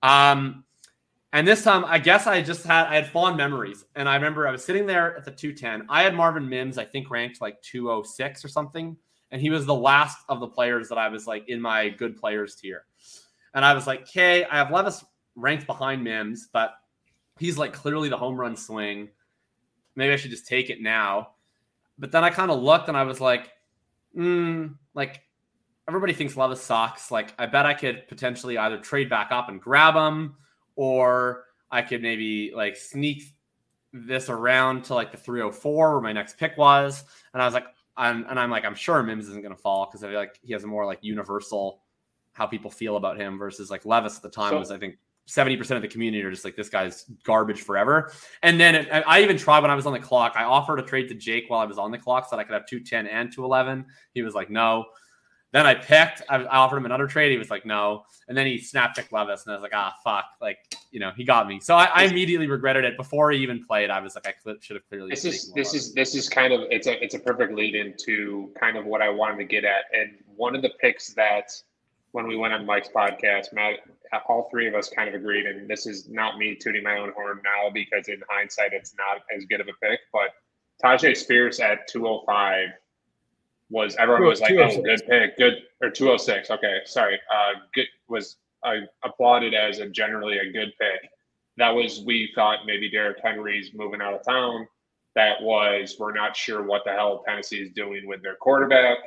Um, 0.03 0.65
and 1.33 1.49
this 1.49 1.65
time, 1.65 1.85
I 1.85 1.99
guess 1.99 2.29
I 2.29 2.43
just 2.43 2.65
had 2.65 2.87
I 2.87 2.95
had 2.95 3.09
fond 3.09 3.37
memories. 3.37 3.85
And 3.97 4.09
I 4.09 4.15
remember 4.15 4.47
I 4.47 4.53
was 4.53 4.65
sitting 4.65 4.87
there 4.87 5.17
at 5.17 5.25
the 5.25 5.33
210. 5.33 5.89
I 5.89 6.05
had 6.05 6.15
Marvin 6.15 6.49
Mims, 6.49 6.79
I 6.79 6.85
think 6.85 7.11
ranked 7.11 7.41
like 7.41 7.61
206 7.63 8.45
or 8.45 8.49
something 8.49 8.97
and 9.35 9.43
he 9.43 9.51
was 9.51 9.67
the 9.67 9.75
last 9.75 10.19
of 10.29 10.39
the 10.39 10.47
players 10.47 10.89
that 10.89 10.97
I 10.97 11.09
was 11.09 11.27
like 11.27 11.49
in 11.49 11.61
my 11.61 11.89
good 11.89 12.17
players 12.17 12.55
tier. 12.55 12.85
And 13.53 13.65
I 13.65 13.75
was 13.75 13.85
like, 13.85 14.03
okay, 14.03 14.45
I 14.45 14.59
have 14.59 14.71
Levis 14.71 15.05
ranked 15.35 15.67
behind 15.67 16.05
Mims, 16.05 16.49
but 16.53 16.75
he's 17.41 17.59
like 17.59 17.73
clearly 17.73 18.09
the 18.09 18.17
home 18.17 18.37
run 18.37 18.57
swing. 18.57 19.09
Maybe 19.97 20.13
I 20.13 20.17
should 20.17 20.31
just 20.31 20.47
take 20.47 20.71
it 20.71 20.81
now. 20.81 21.31
But 21.99 22.13
then 22.13 22.23
I 22.23 22.31
kind 22.31 22.53
of 22.53 22.63
looked 22.63 22.87
and 22.87 22.97
I 22.97 23.03
was 23.03 23.21
like, 23.21 23.51
hmm, 24.15 24.69
like 24.95 25.23
everybody 25.89 26.13
thinks 26.13 26.37
Levis 26.37 26.63
sucks. 26.63 27.11
Like 27.11 27.35
I 27.37 27.47
bet 27.47 27.67
I 27.67 27.75
could 27.75 28.07
potentially 28.07 28.57
either 28.57 28.79
trade 28.79 29.11
back 29.11 29.33
up 29.33 29.49
and 29.49 29.61
grab 29.61 29.97
him, 29.97 30.37
or 30.77 31.47
I 31.73 31.83
could 31.83 32.03
maybe 32.03 32.53
like 32.55 32.77
sneak 32.77 33.25
this 33.93 34.29
around 34.29 34.85
to 34.85 34.95
like 34.95 35.11
the 35.11 35.19
304 35.19 35.95
where 35.95 36.01
my 36.01 36.13
next 36.13 36.39
pick 36.39 36.57
was. 36.57 37.03
And 37.33 37.43
I 37.43 37.47
was 37.47 37.55
like, 37.55 37.67
I'm, 37.97 38.27
and 38.29 38.39
I'm 38.39 38.51
like, 38.51 38.65
I'm 38.65 38.75
sure 38.75 39.03
Mims 39.03 39.29
isn't 39.29 39.43
going 39.43 39.55
to 39.55 39.61
fall 39.61 39.87
because 39.87 40.03
I 40.03 40.09
feel 40.09 40.19
like 40.19 40.39
he 40.43 40.53
has 40.53 40.65
a 40.65 40.67
more 40.67 40.85
like 40.87 40.99
universal 41.03 41.83
how 42.33 42.47
people 42.47 42.71
feel 42.71 42.97
about 42.97 43.19
him 43.19 43.39
versus 43.39 43.71
like 43.71 43.87
Levis 43.87 44.17
at 44.17 44.23
the 44.23 44.29
time 44.29 44.51
so, 44.51 44.59
was 44.59 44.71
I 44.71 44.79
think 44.79 44.97
70% 45.29 45.71
of 45.77 45.83
the 45.83 45.89
community 45.89 46.23
are 46.23 46.31
just 46.31 46.45
like 46.45 46.57
this 46.57 46.69
guy's 46.69 47.05
garbage 47.25 47.63
forever. 47.63 48.13
And 48.43 48.61
then 48.61 48.75
it, 48.75 48.89
I 49.07 49.23
even 49.23 49.39
tried 49.39 49.61
when 49.61 49.71
I 49.71 49.75
was 49.75 49.87
on 49.87 49.93
the 49.93 50.01
clock. 50.01 50.35
I 50.37 50.45
offered 50.45 50.79
a 50.79 50.83
trade 50.83 51.09
to 51.09 51.15
Jake 51.15 51.45
while 51.49 51.61
I 51.61 51.65
was 51.65 51.79
on 51.79 51.91
the 51.91 51.99
clock 51.99 52.29
so 52.29 52.37
that 52.37 52.41
I 52.41 52.45
could 52.45 52.53
have 52.53 52.67
210 52.67 53.07
and 53.07 53.33
211. 53.33 53.87
He 54.13 54.23
was 54.23 54.35
like, 54.35 54.51
no. 54.51 54.85
Then 55.55 55.67
I 55.67 55.77
picked, 55.77 56.21
I, 56.29 56.43
offered 56.47 56.79
him 56.79 56.85
another 56.85 57.07
trade. 57.07 57.31
He 57.31 57.39
was 57.39 57.49
like, 57.49 57.65
no. 57.65 58.07
And 58.27 58.37
then 58.37 58.45
he 58.45 58.59
snap 58.59 58.97
picked 58.97 59.13
Levis, 59.13 59.45
and 59.47 59.53
I 59.53 59.57
was 59.57 59.63
like, 59.63 59.71
ah, 59.73 59.95
fuck. 60.03 60.25
Like, 60.41 60.59
you 60.91 60.99
know, 60.99 61.13
he 61.17 61.23
got 61.23 61.47
me. 61.47 61.61
So 61.61 61.77
I, 61.77 61.85
I 61.95 62.05
immediately 62.07 62.49
regretted 62.49 62.85
it 62.85 62.97
before 62.97 63.31
he 63.31 63.39
even 63.39 63.65
played. 63.65 63.89
I 63.89 64.01
was 64.01 64.17
like, 64.17 64.27
I 64.27 64.35
should 64.61 64.75
have 64.75 64.89
clearly. 64.89 65.11
This 65.11 65.25
is 65.25 65.53
this 65.53 65.73
is 65.73 65.95
this 65.95 66.17
is 66.17 66.29
kind 66.29 66.53
of 66.53 66.63
it's 66.71 66.89
a 66.89 67.01
it's 67.01 67.15
a 67.15 67.21
perfect 67.21 67.55
lead 67.55 67.77
into 67.77 68.53
kind 68.59 68.77
of 68.77 68.85
what 68.85 69.01
I 69.01 69.09
wanted 69.11 69.37
to 69.37 69.45
get 69.45 69.65
at. 69.65 69.85
And 69.93 70.17
one 70.35 70.57
of 70.57 70.63
the 70.63 70.71
picks 70.81 71.15
that 71.15 71.53
when 72.11 72.27
we 72.27 72.37
went 72.37 72.53
on 72.53 72.67
Mike's 72.67 72.89
podcast, 72.89 73.53
Matt, 73.53 73.79
all 74.29 74.49
three 74.51 74.67
of 74.67 74.75
us 74.75 74.89
kind 74.89 75.09
of 75.09 75.15
agreed. 75.15 75.47
And 75.47 75.71
this 75.71 75.87
is 75.87 76.09
not 76.09 76.37
me 76.37 76.57
tooting 76.57 76.83
my 76.83 76.99
own 76.99 77.13
horn 77.13 77.41
now 77.45 77.71
because 77.73 78.09
in 78.09 78.21
hindsight, 78.29 78.73
it's 78.73 78.97
not 78.99 79.23
as 79.33 79.45
good 79.45 79.61
of 79.61 79.69
a 79.69 79.87
pick. 79.87 80.01
But 80.13 80.31
Tyjae 80.85 81.17
Spears 81.17 81.61
at 81.61 81.87
205 81.87 82.71
was 83.75 83.97
everyone 83.99 84.25
was 84.25 84.41
like, 84.41 84.53
"Oh, 84.53 84.81
good 84.83 85.03
pick, 85.09 85.37
good," 85.37 85.55
or 85.83 85.91
206." 85.91 86.51
Okay, 86.51 86.79
sorry. 86.85 87.21
Uh, 87.31 87.59
good 87.75 87.87
was 88.09 88.37
I 88.63 88.83
applauded 89.03 89.53
as 89.53 89.81
a 89.81 89.89
generally 89.89 90.39
a 90.39 90.53
good 90.53 90.73
pick. 90.81 91.11
That 91.57 91.71
was 91.71 92.03
we 92.07 92.31
thought 92.37 92.61
maybe 92.67 92.89
Derrick 92.89 93.19
Henry's 93.23 93.73
moving 93.75 94.01
out 94.01 94.15
of 94.15 94.25
town. 94.25 94.69
That 95.17 95.43
was 95.43 95.97
we're 95.99 96.15
not 96.15 96.37
sure 96.37 96.63
what 96.63 96.83
the 96.87 96.93
hell 96.93 97.25
Tennessee 97.27 97.63
is 97.63 97.71
doing 97.73 98.07
with 98.07 98.23
their 98.23 98.37
quarterback. 98.37 98.99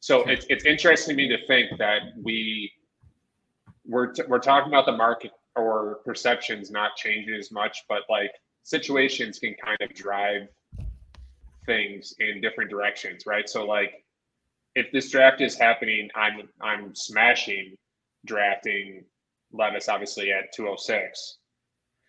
So 0.00 0.26
it's 0.28 0.46
it's 0.48 0.64
interesting 0.64 1.14
to 1.14 1.22
me 1.22 1.28
to 1.28 1.46
think 1.46 1.78
that 1.78 2.00
we 2.22 2.72
we're 3.84 4.12
t- 4.12 4.24
we're 4.26 4.38
talking 4.38 4.72
about 4.72 4.86
the 4.86 4.96
market 4.96 5.32
or 5.56 6.00
perceptions 6.06 6.70
not 6.70 6.96
changing 6.96 7.34
as 7.34 7.52
much, 7.52 7.84
but 7.86 8.02
like 8.08 8.30
situations 8.62 9.38
can 9.38 9.54
kind 9.62 9.78
of 9.82 9.94
drive 9.94 10.48
things 11.66 12.14
in 12.18 12.40
different 12.40 12.70
directions, 12.70 13.26
right? 13.26 13.48
So 13.48 13.66
like 13.66 14.05
if 14.76 14.92
this 14.92 15.10
draft 15.10 15.40
is 15.40 15.58
happening, 15.58 16.08
I'm 16.14 16.48
I'm 16.60 16.94
smashing 16.94 17.74
drafting 18.26 19.04
Levis 19.52 19.88
obviously 19.88 20.32
at 20.32 20.52
206. 20.54 21.38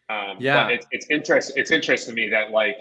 Um, 0.10 0.38
yeah, 0.40 0.68
it's 0.68 0.86
it's 0.92 1.10
interesting. 1.10 1.56
It's 1.60 1.72
interesting 1.72 2.14
to 2.14 2.22
me 2.22 2.30
that 2.30 2.52
like 2.52 2.76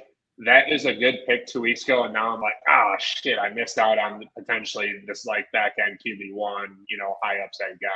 that 0.45 0.71
is 0.71 0.85
a 0.85 0.95
good 0.95 1.21
pick 1.27 1.47
two 1.47 1.63
weeks 1.63 1.85
ago, 1.85 2.05
and 2.05 2.13
now 2.13 2.35
I'm 2.35 2.41
like, 2.41 2.55
ah, 2.69 2.93
oh, 2.93 2.97
shit, 2.99 3.39
I 3.39 3.49
missed 3.51 3.79
out 3.79 3.99
on 3.99 4.23
potentially 4.37 4.93
this 5.07 5.25
like 5.25 5.51
back 5.53 5.75
end 5.85 5.99
QB 6.07 6.35
one, 6.35 6.77
you 6.91 6.99
know, 6.99 7.17
high 7.23 7.39
upside 7.39 7.81
guy. 7.81 7.89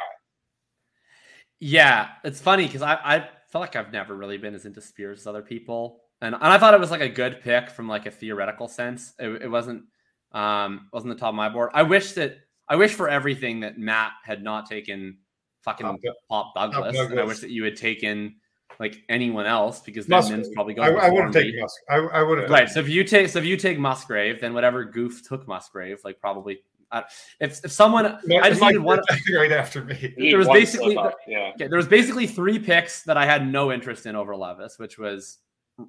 Yeah, 1.59 2.09
it's 2.25 2.41
funny 2.41 2.67
because 2.67 2.83
I 2.83 2.95
I 2.95 3.29
feel 3.51 3.61
like 3.61 3.77
I've 3.77 3.93
never 3.93 4.17
really 4.17 4.39
been 4.39 4.55
as 4.55 4.65
into 4.65 4.81
Spears 4.81 5.21
as 5.21 5.27
other 5.27 5.43
people 5.43 6.03
and 6.21 6.35
and 6.35 6.45
I 6.45 6.59
thought 6.59 6.75
it 6.75 6.81
was 6.81 6.91
like 6.91 7.01
a 7.01 7.09
good 7.09 7.41
pick 7.41 7.71
from 7.71 7.89
like 7.89 8.07
a 8.07 8.11
theoretical 8.11 8.69
sense. 8.69 9.15
It, 9.19 9.43
it 9.43 9.49
wasn't 9.49 9.85
um 10.33 10.89
wasn't 10.93 11.13
the 11.13 11.19
top 11.19 11.31
of 11.31 11.35
my 11.35 11.49
board. 11.49 11.71
I 11.75 11.83
wish 11.83 12.13
that 12.13 12.37
I 12.69 12.77
wish 12.77 12.95
for 12.95 13.09
everything 13.09 13.61
that 13.61 13.79
Matt 13.79 14.13
had 14.25 14.43
not 14.43 14.67
taken 14.67 15.19
fucking 15.63 15.87
Pop, 15.87 15.97
Pop 16.29 16.55
Douglas, 16.55 16.97
Douglas, 16.97 17.11
and 17.11 17.21
I 17.21 17.25
wish 17.25 17.41
that 17.41 17.51
you 17.51 17.65
had 17.65 17.77
taken 17.77 18.37
like 18.79 19.03
anyone 19.09 19.47
else 19.47 19.81
because 19.81 20.07
then 20.07 20.19
Musgrave. 20.19 20.41
Mims 20.41 20.55
probably 20.55 20.75
going. 20.75 20.97
I, 20.97 21.07
I 21.07 21.11
would 21.11 21.25
have 21.25 21.33
taken 21.33 21.61
Musgrave. 21.61 22.11
I, 22.13 22.19
I 22.19 22.23
would 22.23 22.39
have 22.39 22.51
right. 22.51 22.69
So 22.69 22.81
if 22.81 22.89
you 22.89 23.05
take 23.05 23.29
so 23.29 23.39
if 23.39 23.45
you 23.45 23.57
take 23.57 23.79
Musgrave, 23.79 24.41
then 24.41 24.55
whatever 24.55 24.85
goof 24.85 25.27
took 25.27 25.47
Musgrave, 25.49 25.99
like 26.05 26.21
probably 26.21 26.61
uh, 26.93 27.03
if, 27.39 27.65
if 27.65 27.71
someone 27.71 28.07
I 28.07 28.49
just 28.49 28.61
needed 28.61 28.79
one 28.79 29.01
right 29.37 29.53
after 29.53 29.85
me. 29.85 30.15
There 30.17 30.39
was 30.39 30.49
basically 30.49 30.95
yeah. 31.27 31.53
Okay, 31.55 31.69
there 31.69 31.77
was 31.77 31.89
basically 31.89 32.27
three 32.27 32.59
picks 32.59 33.03
that 33.05 33.17
I 33.17 33.27
had 33.27 33.47
no 33.47 33.71
interest 33.71 34.07
in 34.07 34.17
over 34.17 34.35
Levis, 34.35 34.79
which 34.79 34.99
was 34.99 35.39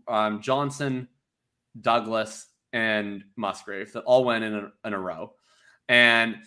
um, 0.08 0.42
Johnson, 0.42 1.08
Douglas, 1.80 2.48
and 2.74 3.24
Musgrave 3.36 3.92
that 3.94 4.02
all 4.02 4.24
went 4.24 4.44
in 4.44 4.54
a, 4.54 4.72
in 4.86 4.94
a 4.94 5.00
row. 5.00 5.34
And 5.90 6.38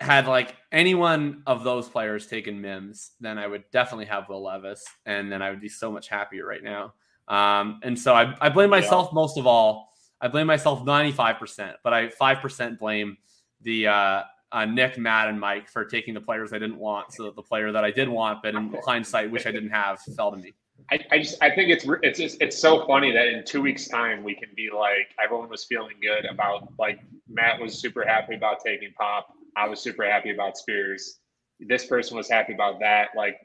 had 0.00 0.26
like 0.26 0.56
any 0.72 0.94
one 0.94 1.42
of 1.46 1.62
those 1.62 1.88
players 1.88 2.26
taken 2.26 2.60
Mims, 2.60 3.12
then 3.20 3.38
I 3.38 3.46
would 3.46 3.64
definitely 3.70 4.06
have 4.06 4.28
Will 4.28 4.42
Levis, 4.42 4.84
and 5.04 5.30
then 5.30 5.42
I 5.42 5.50
would 5.50 5.60
be 5.60 5.68
so 5.68 5.92
much 5.92 6.08
happier 6.08 6.46
right 6.46 6.62
now. 6.62 6.94
Um, 7.28 7.80
and 7.82 7.98
so 7.98 8.14
I, 8.14 8.34
I 8.40 8.48
blame 8.48 8.70
myself 8.70 9.08
yeah. 9.10 9.14
most 9.14 9.38
of 9.38 9.46
all. 9.46 9.92
I 10.20 10.28
blame 10.28 10.46
myself 10.46 10.84
95%, 10.84 11.74
but 11.84 11.94
I 11.94 12.08
5% 12.08 12.78
blame 12.78 13.16
the 13.62 13.86
uh, 13.86 14.22
uh, 14.52 14.64
Nick, 14.64 14.98
Matt, 14.98 15.28
and 15.28 15.38
Mike 15.38 15.68
for 15.68 15.84
taking 15.84 16.14
the 16.14 16.20
players 16.20 16.52
I 16.52 16.58
didn't 16.58 16.78
want, 16.78 17.12
so 17.12 17.24
that 17.24 17.36
the 17.36 17.42
player 17.42 17.70
that 17.72 17.84
I 17.84 17.90
did 17.90 18.08
want, 18.08 18.42
but 18.42 18.54
in 18.54 18.74
hindsight, 18.84 19.30
wish 19.30 19.46
I 19.46 19.52
didn't 19.52 19.70
have, 19.70 20.00
fell 20.16 20.30
to 20.30 20.36
me. 20.36 20.54
I, 20.90 20.98
I 21.10 21.18
just 21.18 21.42
I 21.42 21.50
think 21.54 21.70
it's 21.70 21.86
it's 22.02 22.18
just, 22.18 22.40
it's 22.40 22.58
so 22.58 22.86
funny 22.86 23.12
that 23.12 23.28
in 23.28 23.44
two 23.44 23.62
weeks 23.62 23.88
time 23.88 24.22
we 24.22 24.34
can 24.34 24.48
be 24.56 24.70
like 24.74 25.14
everyone 25.22 25.48
was 25.48 25.64
feeling 25.64 25.96
good 26.00 26.24
about 26.24 26.72
like 26.78 27.00
Matt 27.28 27.60
was 27.60 27.78
super 27.78 28.04
happy 28.06 28.34
about 28.34 28.58
taking 28.64 28.92
Pop. 28.98 29.28
I 29.56 29.68
was 29.68 29.80
super 29.80 30.04
happy 30.04 30.30
about 30.30 30.56
Spears. 30.56 31.18
This 31.60 31.86
person 31.86 32.16
was 32.16 32.28
happy 32.28 32.54
about 32.54 32.80
that. 32.80 33.08
Like 33.16 33.36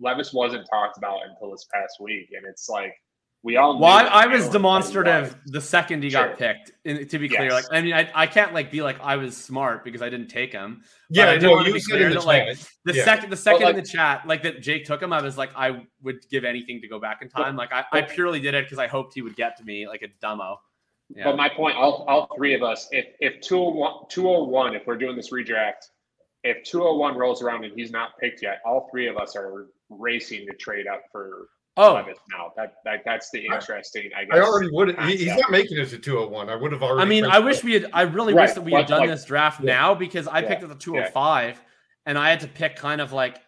Levis 0.00 0.32
wasn't 0.32 0.66
talked 0.70 0.98
about 0.98 1.20
until 1.28 1.50
this 1.50 1.66
past 1.72 1.98
week, 2.00 2.28
and 2.36 2.46
it's 2.46 2.68
like 2.68 2.94
we 3.44 3.58
all. 3.58 3.78
Well, 3.78 3.92
I, 3.92 4.04
I 4.04 4.26
was 4.26 4.48
demonstrative 4.48 5.36
the 5.44 5.60
second 5.60 6.02
he 6.02 6.08
sure. 6.08 6.28
got 6.28 6.38
picked. 6.38 6.72
And 6.86 7.08
to 7.10 7.18
be 7.18 7.28
clear, 7.28 7.50
yes. 7.50 7.52
like 7.52 7.64
I 7.70 7.82
mean, 7.82 7.92
I, 7.92 8.10
I 8.14 8.26
can't 8.26 8.54
like 8.54 8.70
be 8.70 8.80
like 8.80 8.98
I 9.00 9.16
was 9.16 9.36
smart 9.36 9.84
because 9.84 10.00
I 10.00 10.08
didn't 10.08 10.28
take 10.28 10.50
him. 10.50 10.82
Yeah, 11.10 11.26
I 11.26 11.36
know 11.36 11.60
you 11.60 11.78
said 11.78 12.00
in 12.00 12.14
the 12.14 12.20
like 12.22 12.58
the 12.86 12.94
yeah. 12.94 13.04
second 13.04 13.28
the 13.28 13.36
second 13.36 13.64
like, 13.64 13.76
in 13.76 13.82
the 13.82 13.86
chat, 13.86 14.26
like 14.26 14.42
that 14.44 14.62
Jake 14.62 14.86
took 14.86 15.02
him, 15.02 15.12
I 15.12 15.20
was 15.20 15.36
like, 15.36 15.50
I 15.54 15.86
would 16.02 16.26
give 16.30 16.44
anything 16.44 16.80
to 16.80 16.88
go 16.88 16.98
back 16.98 17.20
in 17.20 17.28
time. 17.28 17.54
Like 17.54 17.70
I, 17.70 17.84
I 17.92 18.00
purely 18.00 18.40
did 18.40 18.54
it 18.54 18.64
because 18.64 18.78
I 18.78 18.86
hoped 18.86 19.12
he 19.14 19.20
would 19.20 19.36
get 19.36 19.58
to 19.58 19.64
me 19.64 19.86
like 19.86 20.00
a 20.00 20.08
demo. 20.22 20.58
Yeah. 21.14 21.24
But 21.24 21.36
my 21.36 21.50
point, 21.50 21.76
all, 21.76 22.06
all 22.08 22.30
three 22.34 22.54
of 22.54 22.62
us, 22.62 22.88
if 22.92 23.08
if 23.20 23.42
201, 23.42 24.08
201, 24.08 24.74
if 24.74 24.86
we're 24.86 24.96
doing 24.96 25.16
this 25.16 25.30
redraft, 25.30 25.90
if 26.44 26.64
201 26.64 27.18
rolls 27.18 27.42
around 27.42 27.64
and 27.64 27.74
he's 27.76 27.90
not 27.90 28.18
picked 28.18 28.42
yet, 28.42 28.60
all 28.64 28.88
three 28.90 29.06
of 29.06 29.18
us 29.18 29.36
are 29.36 29.66
racing 29.90 30.46
to 30.46 30.54
trade 30.54 30.86
up 30.86 31.02
for 31.12 31.48
Oh, 31.76 31.94
Levis 31.94 32.18
now. 32.30 32.52
That, 32.56 32.74
that 32.84 33.00
that's 33.04 33.30
the 33.30 33.44
interesting. 33.46 34.10
I 34.16 34.24
guess. 34.24 34.36
I 34.36 34.40
already 34.40 34.70
would. 34.70 34.96
He, 35.00 35.16
he's 35.16 35.36
not 35.36 35.50
making 35.50 35.76
it 35.78 35.88
to 35.88 35.98
201. 35.98 36.48
I 36.48 36.54
would 36.54 36.70
have 36.72 36.82
already. 36.82 37.02
I 37.02 37.08
mean, 37.08 37.24
I 37.24 37.40
wish 37.40 37.64
we 37.64 37.72
had. 37.72 37.90
I 37.92 38.02
really 38.02 38.32
wish 38.32 38.52
that 38.52 38.62
we 38.62 38.72
had 38.72 38.86
done 38.86 39.00
like- 39.00 39.10
this 39.10 39.24
draft 39.24 39.60
yeah. 39.60 39.74
now 39.74 39.94
because 39.94 40.28
I 40.28 40.40
Yeah, 40.40 40.48
picked 40.48 40.62
at 40.62 40.68
the 40.68 40.76
205, 40.76 41.60
and 42.06 42.16
I 42.16 42.30
had 42.30 42.40
to 42.40 42.48
pick 42.48 42.76
kind 42.76 43.00
of 43.00 43.12
like. 43.12 43.38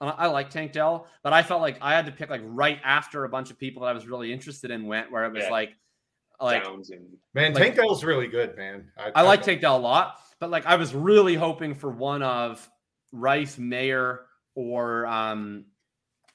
I 0.00 0.08
I 0.08 0.26
like 0.28 0.48
Tank 0.48 0.72
Dell, 0.72 1.08
but 1.22 1.32
I 1.34 1.42
felt 1.42 1.60
like 1.60 1.76
I 1.82 1.94
had 1.94 2.06
to 2.06 2.12
pick 2.12 2.30
like 2.30 2.40
right 2.44 2.78
after 2.84 3.24
a 3.24 3.28
bunch 3.28 3.50
of 3.50 3.58
people 3.58 3.82
that 3.82 3.88
I 3.88 3.92
was 3.92 4.06
really 4.06 4.32
interested 4.32 4.70
in 4.70 4.86
went, 4.86 5.10
where 5.12 5.24
it 5.26 5.32
was 5.32 5.42
Yeah. 5.44 5.50
like, 5.50 5.72
like 6.40 6.64
Downs 6.64 6.88
and 6.90 7.04
man, 7.34 7.52
like- 7.52 7.62
Tank 7.62 7.76
Dell's 7.76 8.02
really 8.02 8.28
good, 8.28 8.56
man. 8.56 8.90
I 9.14 9.22
like 9.22 9.42
Tank 9.42 9.60
Dell 9.60 9.76
a 9.76 9.78
lot, 9.78 10.20
but 10.40 10.48
like 10.50 10.64
I 10.64 10.76
was 10.76 10.94
really 10.94 11.34
hoping 11.34 11.74
for 11.74 11.90
one 11.90 12.22
of 12.22 12.66
Rice, 13.12 13.58
Mayer, 13.58 14.20
or 14.54 15.04
um, 15.06 15.64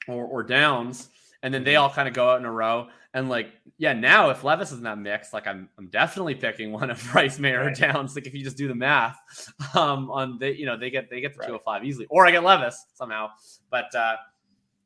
or 0.06 0.26
or 0.26 0.42
Downs, 0.42 1.08
and 1.44 1.54
then 1.54 1.60
Mm-hmm. 1.60 1.66
they 1.66 1.76
all 1.76 1.90
kind 1.90 2.08
of 2.08 2.14
go 2.14 2.28
out 2.30 2.40
in 2.40 2.44
a 2.46 2.50
row. 2.50 2.88
And 3.12 3.28
like, 3.28 3.52
yeah, 3.78 3.92
now 3.92 4.30
if 4.30 4.42
Levis 4.42 4.72
is 4.72 4.78
in 4.78 4.84
that 4.84 4.98
mix, 4.98 5.32
like 5.32 5.46
I'm 5.46 5.68
I'm 5.78 5.86
definitely 5.88 6.34
picking 6.34 6.72
one 6.72 6.90
of 6.90 7.14
Rice, 7.14 7.38
Mayer, 7.38 7.66
Right. 7.66 7.76
Downs. 7.76 8.16
Like 8.16 8.26
if 8.26 8.34
you 8.34 8.42
just 8.42 8.56
do 8.56 8.66
the 8.66 8.74
math, 8.74 9.16
um, 9.76 10.10
on 10.10 10.38
the 10.40 10.58
you 10.58 10.66
know 10.66 10.76
they 10.76 10.90
get 10.90 11.08
they 11.10 11.20
get 11.20 11.32
the 11.34 11.38
Right. 11.38 11.46
205 11.46 11.84
easily, 11.84 12.06
or 12.10 12.26
I 12.26 12.32
get 12.32 12.42
Levis 12.42 12.86
somehow. 12.94 13.28
But 13.70 13.94
uh, 13.94 14.16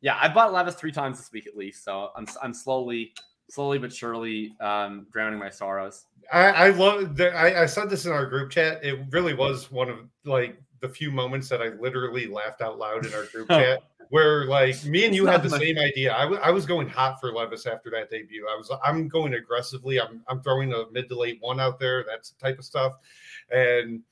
yeah, 0.02 0.18
I 0.20 0.28
bought 0.28 0.52
Levis 0.52 0.74
three 0.74 0.92
times 0.92 1.16
this 1.18 1.32
week 1.32 1.46
at 1.46 1.56
least, 1.56 1.84
so 1.84 2.10
I'm 2.16 2.26
I'm 2.42 2.52
slowly 2.52 3.14
slowly 3.50 3.78
but 3.78 3.90
surely 3.90 4.54
um, 4.60 5.06
drowning 5.10 5.38
my 5.38 5.48
sorrows. 5.48 6.04
I, 6.30 6.48
I 6.50 6.68
love 6.70 7.16
that. 7.16 7.34
I, 7.34 7.62
I 7.62 7.66
said 7.66 7.88
this 7.88 8.04
in 8.04 8.12
our 8.12 8.26
group 8.26 8.50
chat. 8.50 8.84
It 8.84 8.98
really 9.10 9.32
was 9.32 9.70
one 9.72 9.88
of 9.88 10.00
like 10.26 10.60
the 10.80 10.88
few 10.88 11.10
moments 11.10 11.48
that 11.48 11.62
I 11.62 11.68
literally 11.68 12.26
laughed 12.26 12.60
out 12.60 12.78
loud 12.78 13.06
in 13.06 13.14
our 13.14 13.24
group 13.24 13.48
chat, 13.58 13.82
where 14.10 14.46
like 14.46 14.84
me 14.84 15.04
and 15.04 15.14
you 15.14 15.26
had 15.26 15.42
the 15.42 15.50
my- 15.50 15.58
same 15.58 15.78
idea. 15.78 16.12
I 16.12 16.24
I 16.36 16.50
was 16.50 16.66
going 16.66 16.88
hot 16.88 17.20
for 17.20 17.32
Levis 17.32 17.66
after 17.66 17.90
that 17.90 18.10
debut. 18.10 18.46
I 18.50 18.56
was 18.56 18.70
I'm 18.84 19.08
going 19.08 19.34
aggressively. 19.34 20.00
I'm 20.00 20.22
I'm 20.28 20.40
throwing 20.42 20.72
a 20.72 20.84
mid 20.92 21.08
to 21.08 21.18
late 21.18 21.38
one 21.40 21.60
out 21.60 21.78
there. 21.78 22.04
That's 22.08 22.30
the 22.30 22.40
type 22.40 22.58
of 22.58 22.64
stuff. 22.64 22.94
And 23.50 24.02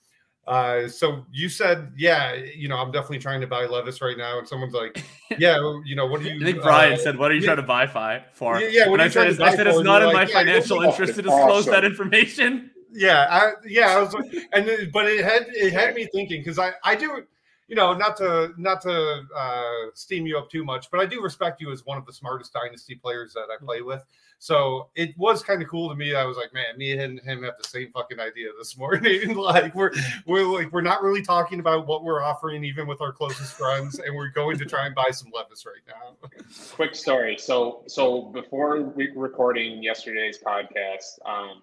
uh, 0.47 0.87
so 0.87 1.27
you 1.33 1.49
said, 1.49 1.93
yeah, 1.97 2.35
you 2.35 2.69
know, 2.69 2.77
I'm 2.77 2.93
definitely 2.93 3.19
trying 3.19 3.41
to 3.41 3.49
buy 3.49 3.67
Levis 3.67 4.01
right 4.01 4.17
now. 4.17 4.39
And 4.39 4.47
someone's 4.47 4.75
like, 4.75 5.05
yeah, 5.39 5.57
you 5.85 5.97
know, 5.97 6.07
what 6.07 6.23
do 6.23 6.29
you? 6.29 6.41
I 6.41 6.45
think 6.45 6.63
Brian 6.63 6.93
uh, 6.93 6.97
said, 6.97 7.19
"What 7.19 7.33
are 7.33 7.35
you 7.35 7.41
yeah. 7.41 7.47
trying 7.47 7.57
to 7.57 7.63
buy 7.65 7.87
fi 7.89 8.25
for?" 8.33 8.61
Yeah, 8.61 8.69
yeah, 8.69 8.89
what 8.89 9.01
I 9.01 9.09
said, 9.09 9.37
to 9.37 9.45
I 9.45 9.57
said 9.57 9.67
it's 9.67 9.81
not 9.81 10.03
in 10.03 10.09
you're 10.09 10.15
my 10.15 10.23
yeah, 10.23 10.27
financial 10.33 10.83
interest 10.83 11.17
to 11.17 11.23
disclose 11.23 11.67
that 11.67 11.85
information. 11.85 12.71
yeah 12.93 13.27
I, 13.29 13.53
yeah 13.67 13.89
i 13.97 14.01
was 14.01 14.15
like- 14.15 14.33
and 14.53 14.91
but 14.93 15.07
it 15.07 15.23
had 15.23 15.49
it 15.49 15.73
had 15.73 15.95
me 15.95 16.09
thinking 16.15 16.41
because 16.41 16.59
i 16.59 16.71
i 16.83 16.95
do 16.95 17.25
you 17.69 17.75
know 17.75 17.95
not 17.95 18.17
to 18.17 18.53
not 18.57 18.81
to 18.81 19.23
uh 19.37 19.91
steam 19.95 20.27
you 20.27 20.39
up 20.39 20.51
too 20.51 20.65
much 20.65 20.91
but 20.91 21.01
i 21.01 21.07
do 21.07 21.21
respect 21.21 21.61
you 21.61 21.73
as 21.73 21.85
one 21.85 21.99
of 21.99 22.07
the 22.07 22.13
smartest 22.13 22.53
dynasty 22.53 22.95
players 22.95 23.33
that 23.33 23.47
i 23.53 23.65
play 23.65 23.83
with. 23.83 24.05
So 24.39 24.91
it 24.95 25.17
was 25.17 25.43
kind 25.43 25.63
of 25.63 25.69
cool 25.69 25.89
to 25.89 25.95
me 25.95 26.15
i 26.15 26.25
was 26.25 26.37
like 26.37 26.53
man 26.53 26.77
me 26.77 26.93
and 26.93 27.19
him 27.21 27.43
have 27.43 27.55
the 27.61 27.69
same 27.69 27.91
fucking 27.93 28.21
idea 28.21 28.49
this 28.59 28.77
morning. 28.77 29.35
Like 29.47 29.75
we're 29.75 29.93
we're 30.27 30.45
like 30.45 30.73
we're 30.73 30.81
not 30.83 31.03
really 31.03 31.23
talking 31.23 31.61
about 31.61 31.87
what 31.87 32.03
we're 32.03 32.23
offering 32.23 32.65
even 32.65 32.87
with 32.87 33.01
our 33.01 33.13
closest 33.13 33.53
friends 33.53 33.99
and 33.99 34.15
we're 34.15 34.31
going 34.31 34.59
to 34.59 34.65
try 34.65 34.87
and 34.87 34.95
buy 34.95 35.11
some 35.11 35.31
levis 35.33 35.65
right 35.65 35.83
now. 35.87 36.29
Quick 36.75 36.95
story. 36.95 37.37
So 37.39 37.83
so 37.87 38.23
before 38.23 38.83
we 38.83 39.11
recording 39.15 39.83
yesterday's 39.83 40.39
podcast, 40.39 41.19
um, 41.25 41.63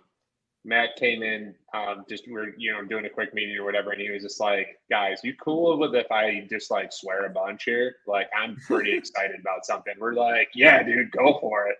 Matt 0.65 0.95
came 0.95 1.23
in, 1.23 1.53
um, 1.73 2.05
just 2.09 2.25
we 2.27 2.35
are 2.35 2.53
you 2.57 2.71
know 2.71 2.83
doing 2.85 3.05
a 3.05 3.09
quick 3.09 3.33
meeting 3.33 3.57
or 3.57 3.65
whatever, 3.65 3.91
and 3.91 4.01
he 4.01 4.09
was 4.09 4.23
just 4.23 4.39
like, 4.39 4.67
"Guys, 4.89 5.19
you 5.23 5.33
cool 5.43 5.77
with 5.77 5.93
if 5.95 6.09
I 6.11 6.47
just 6.49 6.71
like 6.71 6.91
swear 6.93 7.25
a 7.25 7.29
bunch 7.29 7.63
here? 7.65 7.95
Like, 8.07 8.27
I'm 8.37 8.55
pretty 8.67 8.93
excited 8.97 9.39
about 9.41 9.65
something." 9.65 9.93
We're 9.99 10.13
like, 10.13 10.49
"Yeah, 10.55 10.81
dude, 10.83 11.11
go 11.11 11.37
for 11.41 11.67
it." 11.67 11.75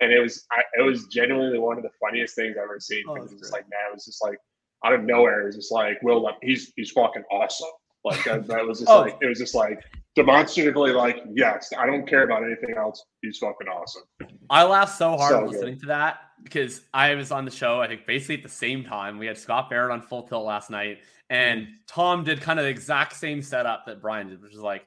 And 0.00 0.12
it 0.12 0.20
was 0.20 0.46
I, 0.52 0.62
it 0.78 0.82
was 0.82 1.06
genuinely 1.06 1.58
one 1.58 1.76
of 1.78 1.82
the 1.82 1.90
funniest 2.00 2.36
things 2.36 2.56
I've 2.56 2.64
ever 2.64 2.78
seen. 2.80 3.04
Oh, 3.08 3.14
because 3.14 3.30
that's 3.30 3.42
it's 3.42 3.50
great. 3.50 3.62
like 3.62 3.70
Matt 3.70 3.92
was 3.94 4.04
just 4.04 4.22
like 4.22 4.38
out 4.84 4.92
of 4.92 5.02
nowhere, 5.02 5.42
it 5.42 5.46
was 5.46 5.56
just 5.56 5.72
like, 5.72 6.00
"Will, 6.02 6.22
like, 6.22 6.36
he's 6.42 6.72
he's 6.76 6.90
fucking 6.92 7.24
awesome." 7.32 7.68
Like 8.04 8.22
that, 8.24 8.46
that 8.46 8.64
was 8.64 8.78
just 8.78 8.90
Oh. 8.92 9.00
like 9.00 9.18
it 9.20 9.26
was 9.26 9.38
just 9.38 9.54
like 9.56 9.82
demonstratively 10.14 10.92
like, 10.92 11.22
yes, 11.34 11.72
I 11.76 11.86
don't 11.86 12.06
care 12.06 12.22
about 12.22 12.44
anything 12.44 12.76
else. 12.76 13.04
He's 13.22 13.38
fucking 13.38 13.66
awesome. 13.68 14.02
I 14.50 14.62
laughed 14.64 14.96
so 14.96 15.16
hard 15.16 15.30
So 15.32 15.40
good. 15.40 15.50
listening 15.50 15.80
to 15.80 15.86
that 15.86 16.20
because 16.48 16.82
I 16.92 17.14
was 17.14 17.30
on 17.30 17.44
the 17.44 17.50
show. 17.50 17.80
I 17.80 17.88
think 17.88 18.06
basically 18.06 18.36
at 18.36 18.42
the 18.42 18.48
same 18.48 18.84
time 18.84 19.18
we 19.18 19.26
had 19.26 19.38
Scott 19.38 19.70
Barrett 19.70 19.90
on 19.90 20.02
Full 20.02 20.22
Tilt 20.22 20.44
last 20.44 20.70
night, 20.70 20.98
and 21.30 21.62
Mm-hmm. 21.62 21.72
Tom 21.86 22.24
did 22.24 22.40
kind 22.40 22.58
of 22.58 22.64
the 22.64 22.70
exact 22.70 23.14
same 23.14 23.42
setup 23.42 23.86
that 23.86 24.00
Brian 24.00 24.28
did, 24.28 24.42
which 24.42 24.54
is 24.54 24.60
like, 24.60 24.86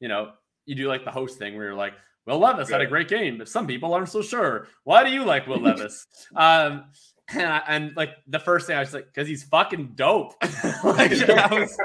you 0.00 0.08
know, 0.08 0.32
you 0.64 0.74
do 0.74 0.88
like 0.88 1.04
the 1.04 1.10
host 1.10 1.38
thing 1.38 1.56
where 1.56 1.66
you're 1.66 1.74
like, 1.74 1.94
Will 2.26 2.38
Levis 2.38 2.70
had 2.70 2.80
a 2.80 2.86
great 2.86 3.08
game, 3.08 3.36
but 3.36 3.48
some 3.48 3.66
people 3.66 3.92
aren't 3.92 4.08
so 4.08 4.22
sure. 4.22 4.68
Why 4.84 5.02
do 5.04 5.10
you 5.10 5.24
like 5.24 5.46
Will 5.46 5.60
Levis? 5.60 6.06
um, 6.36 6.84
and, 7.28 7.46
I, 7.46 7.62
and 7.68 7.96
like 7.96 8.10
the 8.26 8.38
first 8.38 8.66
thing 8.66 8.76
I 8.76 8.80
was 8.80 8.94
like, 8.94 9.06
because 9.06 9.26
he's 9.26 9.42
fucking 9.44 9.92
dope. 9.94 10.34
like, 10.84 11.10
was, 11.10 11.78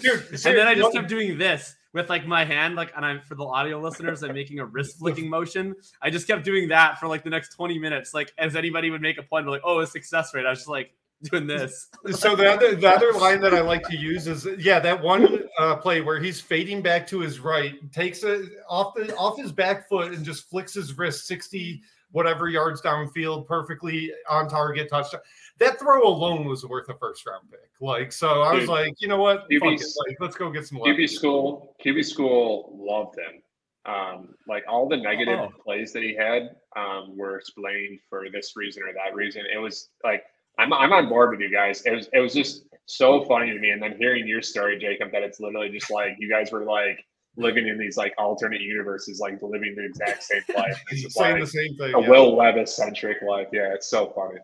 dude 0.00 0.20
and 0.30 0.58
then 0.58 0.66
I 0.68 0.74
just 0.74 0.92
kept 0.92 1.08
doing 1.08 1.38
this 1.38 1.74
with 1.92 2.08
like 2.08 2.26
my 2.26 2.44
hand, 2.44 2.74
like, 2.74 2.92
and 2.96 3.04
I'm 3.04 3.20
for 3.20 3.34
the 3.34 3.44
audio 3.44 3.80
listeners, 3.80 4.22
I'm 4.22 4.34
making 4.34 4.58
a 4.58 4.64
wrist 4.64 4.98
flicking 5.00 5.28
motion. 5.28 5.74
I 6.00 6.10
just 6.10 6.26
kept 6.26 6.44
doing 6.44 6.68
that 6.68 6.98
for 6.98 7.06
like 7.06 7.24
the 7.24 7.30
next 7.30 7.50
20 7.50 7.78
minutes. 7.78 8.14
Like, 8.14 8.32
as 8.38 8.56
anybody 8.56 8.90
would 8.90 9.02
make 9.02 9.18
a 9.18 9.22
point, 9.22 9.46
like, 9.46 9.62
oh, 9.64 9.80
a 9.80 9.86
success 9.86 10.32
rate. 10.34 10.46
I 10.46 10.50
was 10.50 10.60
just 10.60 10.68
like 10.68 10.92
doing 11.22 11.46
this. 11.46 11.88
so 12.10 12.34
the 12.34 12.50
other 12.50 12.74
the 12.74 12.88
other 12.88 13.12
line 13.12 13.40
that 13.40 13.54
I 13.54 13.60
like 13.60 13.86
to 13.88 13.96
use 13.96 14.26
is 14.26 14.46
yeah 14.58 14.78
that 14.80 15.00
one 15.00 15.44
uh, 15.58 15.76
play 15.76 16.00
where 16.00 16.20
he's 16.20 16.40
fading 16.40 16.82
back 16.82 17.06
to 17.08 17.20
his 17.20 17.40
right, 17.40 17.74
takes 17.92 18.24
it 18.24 18.50
off 18.68 18.94
the 18.94 19.14
off 19.16 19.38
his 19.38 19.52
back 19.52 19.88
foot 19.88 20.12
and 20.12 20.24
just 20.24 20.50
flicks 20.50 20.74
his 20.74 20.96
wrist 20.98 21.26
sixty 21.26 21.82
whatever 22.12 22.48
yards 22.48 22.80
downfield, 22.82 23.46
perfectly 23.46 24.12
on 24.28 24.48
target 24.48 24.88
touchdown. 24.88 25.20
That 25.62 25.78
throw 25.78 26.02
alone 26.06 26.44
was 26.46 26.66
worth 26.66 26.88
a 26.88 26.94
first 26.94 27.26
round 27.26 27.50
pick. 27.50 27.60
Like 27.80 28.12
so, 28.12 28.42
I 28.42 28.52
was 28.52 28.62
Dude, 28.62 28.68
like, 28.68 28.94
you 29.00 29.08
know 29.08 29.18
what, 29.18 29.48
QB. 29.50 29.62
Like, 29.62 30.16
let's 30.20 30.36
go 30.36 30.50
get 30.50 30.66
some. 30.66 30.78
QB 30.78 31.08
school, 31.08 31.76
QB 31.84 32.04
school 32.04 32.76
loved 32.78 33.16
him. 33.18 33.42
Um, 33.84 34.34
like 34.46 34.64
all 34.68 34.88
the 34.88 34.96
negative 34.96 35.38
Oh. 35.40 35.50
plays 35.64 35.92
that 35.92 36.02
he 36.02 36.14
had 36.14 36.50
um, 36.76 37.16
were 37.16 37.36
explained 37.36 37.98
for 38.08 38.26
this 38.30 38.52
reason 38.56 38.82
or 38.84 38.92
that 38.92 39.14
reason. 39.14 39.42
It 39.52 39.58
was 39.58 39.88
like 40.04 40.22
I'm 40.58 40.72
I'm 40.72 40.92
on 40.92 41.08
board 41.08 41.30
with 41.30 41.40
you 41.40 41.50
guys. 41.50 41.82
It 41.82 41.90
was 41.92 42.08
it 42.12 42.20
was 42.20 42.32
just 42.34 42.64
so 42.86 43.24
funny 43.24 43.52
to 43.52 43.58
me. 43.58 43.70
And 43.70 43.82
then 43.82 43.96
hearing 43.98 44.26
your 44.26 44.42
story, 44.42 44.78
Jakob, 44.78 45.10
that 45.12 45.22
it's 45.22 45.40
literally 45.40 45.68
just 45.70 45.90
like 45.90 46.16
you 46.18 46.28
guys 46.30 46.52
were 46.52 46.64
like 46.64 47.04
living 47.36 47.66
in 47.66 47.78
these 47.78 47.96
like 47.96 48.14
alternate 48.18 48.60
universes, 48.60 49.18
like 49.18 49.40
living 49.42 49.74
the 49.76 49.84
exact 49.84 50.22
same 50.22 50.42
life. 50.56 50.80
It's 50.90 51.02
just 51.02 51.16
saying 51.18 51.32
like 51.32 51.40
the 51.42 51.46
same 51.48 51.76
thing. 51.76 51.94
a 51.94 52.00
yeah. 52.02 52.08
Will 52.08 52.36
Levis 52.36 52.76
centric 52.76 53.22
life. 53.22 53.48
Yeah, 53.52 53.72
it's 53.74 53.88
so 53.88 54.12
funny. 54.14 54.38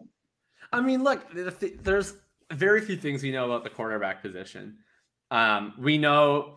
I 0.72 0.80
mean, 0.80 1.02
look, 1.02 1.24
there's 1.82 2.14
very 2.52 2.80
few 2.80 2.96
things 2.96 3.22
we 3.22 3.30
know 3.30 3.46
about 3.46 3.64
the 3.64 3.70
quarterback 3.70 4.22
position. 4.22 4.78
Um, 5.30 5.74
we 5.78 5.98
know 5.98 6.56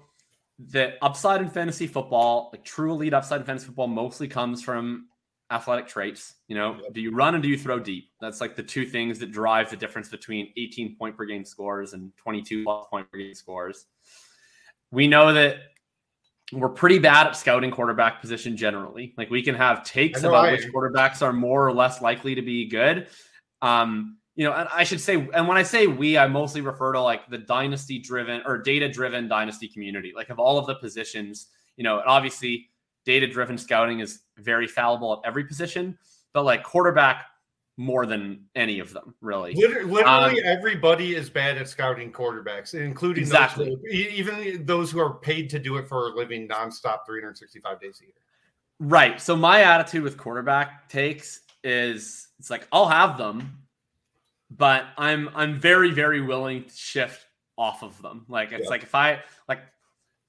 that 0.69 0.95
upside 1.01 1.41
in 1.41 1.49
fantasy 1.49 1.88
football, 1.88 2.49
like 2.53 2.63
true 2.63 2.91
elite 2.91 3.13
upside 3.13 3.41
in 3.41 3.45
fantasy 3.47 3.67
football, 3.67 3.88
mostly 3.88 4.27
comes 4.27 4.61
from 4.61 5.07
athletic 5.49 5.88
traits. 5.88 6.35
You 6.47 6.55
know, 6.55 6.77
Yep. 6.81 6.93
do 6.93 7.01
you 7.01 7.11
run 7.11 7.33
and 7.35 7.43
do 7.43 7.49
you 7.49 7.57
throw 7.57 7.79
deep? 7.79 8.11
That's 8.21 8.39
like 8.41 8.55
the 8.55 8.63
two 8.63 8.85
things 8.85 9.19
that 9.19 9.31
drive 9.31 9.69
the 9.69 9.77
difference 9.77 10.09
between 10.09 10.53
18 10.57 10.95
point 10.97 11.17
per 11.17 11.25
game 11.25 11.43
scores 11.43 11.93
and 11.93 12.15
22 12.17 12.63
plus 12.63 12.88
point 12.89 13.11
per 13.11 13.17
game 13.17 13.33
scores. 13.33 13.88
We 14.91 15.07
know 15.07 15.33
that 15.33 15.57
we're 16.53 16.69
pretty 16.69 16.99
bad 16.99 17.27
at 17.27 17.35
scouting 17.35 17.71
quarterback 17.71 18.19
position 18.21 18.57
generally. 18.57 19.13
Like 19.17 19.29
we 19.29 19.41
can 19.41 19.55
have 19.55 19.83
takes 19.83 20.23
about 20.23 20.45
I 20.47 20.51
which 20.51 20.67
quarterbacks 20.67 21.21
are 21.21 21.33
more 21.33 21.65
or 21.65 21.73
less 21.73 22.01
likely 22.01 22.35
to 22.35 22.41
be 22.41 22.67
good. 22.67 23.07
Um, 23.61 24.17
you 24.35 24.45
know, 24.45 24.53
and 24.53 24.67
I 24.71 24.83
should 24.83 25.01
say, 25.01 25.27
and 25.33 25.47
when 25.47 25.57
I 25.57 25.63
say 25.63 25.88
we, 25.88 26.17
I 26.17 26.27
mostly 26.27 26.61
refer 26.61 26.93
to 26.93 27.01
like 27.01 27.29
the 27.29 27.38
dynasty 27.38 27.99
driven 27.99 28.41
or 28.45 28.57
data 28.57 28.89
driven 28.89 29.27
dynasty 29.27 29.67
community, 29.67 30.13
like 30.15 30.29
of 30.29 30.39
all 30.39 30.57
of 30.57 30.65
the 30.67 30.75
positions, 30.75 31.47
you 31.77 31.83
know, 31.83 31.99
and 31.99 32.07
obviously 32.07 32.69
data 33.05 33.27
driven 33.27 33.57
scouting 33.57 33.99
is 33.99 34.21
very 34.38 34.67
fallible 34.67 35.13
at 35.13 35.27
every 35.27 35.43
position, 35.43 35.97
but 36.33 36.43
like 36.43 36.63
quarterback 36.63 37.25
more 37.77 38.05
than 38.05 38.45
any 38.55 38.79
of 38.79 38.93
them, 38.93 39.15
really. 39.21 39.53
Literally, 39.55 40.03
Um, 40.03 40.35
everybody 40.43 41.15
is 41.15 41.29
bad 41.29 41.57
at 41.57 41.67
scouting 41.67 42.11
quarterbacks, 42.11 42.73
including 42.73 43.23
Exactly. 43.23 43.65
those 43.65 43.77
who, 43.81 43.88
even 43.89 44.65
those 44.65 44.91
who 44.91 44.99
are 44.99 45.15
paid 45.15 45.49
to 45.49 45.59
do 45.59 45.77
it 45.77 45.88
for 45.88 46.09
a 46.09 46.15
living, 46.15 46.47
nonstop, 46.47 47.05
365 47.05 47.81
days 47.81 47.99
a 48.01 48.05
year. 48.05 48.13
Right. 48.79 49.21
So 49.21 49.35
my 49.35 49.61
attitude 49.61 50.03
with 50.03 50.17
quarterback 50.17 50.89
takes 50.89 51.41
is 51.63 52.27
it's 52.39 52.49
like 52.49 52.67
I'll 52.71 52.88
have 52.88 53.17
them, 53.17 53.59
but 54.49 54.85
I'm 54.97 55.29
I'm 55.35 55.59
very 55.59 55.91
very 55.91 56.21
willing 56.21 56.63
to 56.65 56.75
shift 56.75 57.25
off 57.57 57.83
of 57.83 58.01
them. 58.01 58.25
Like 58.27 58.51
it's 58.51 58.63
Yeah. 58.63 58.69
like 58.69 58.83
if 58.83 58.95
I 58.95 59.21
like 59.47 59.59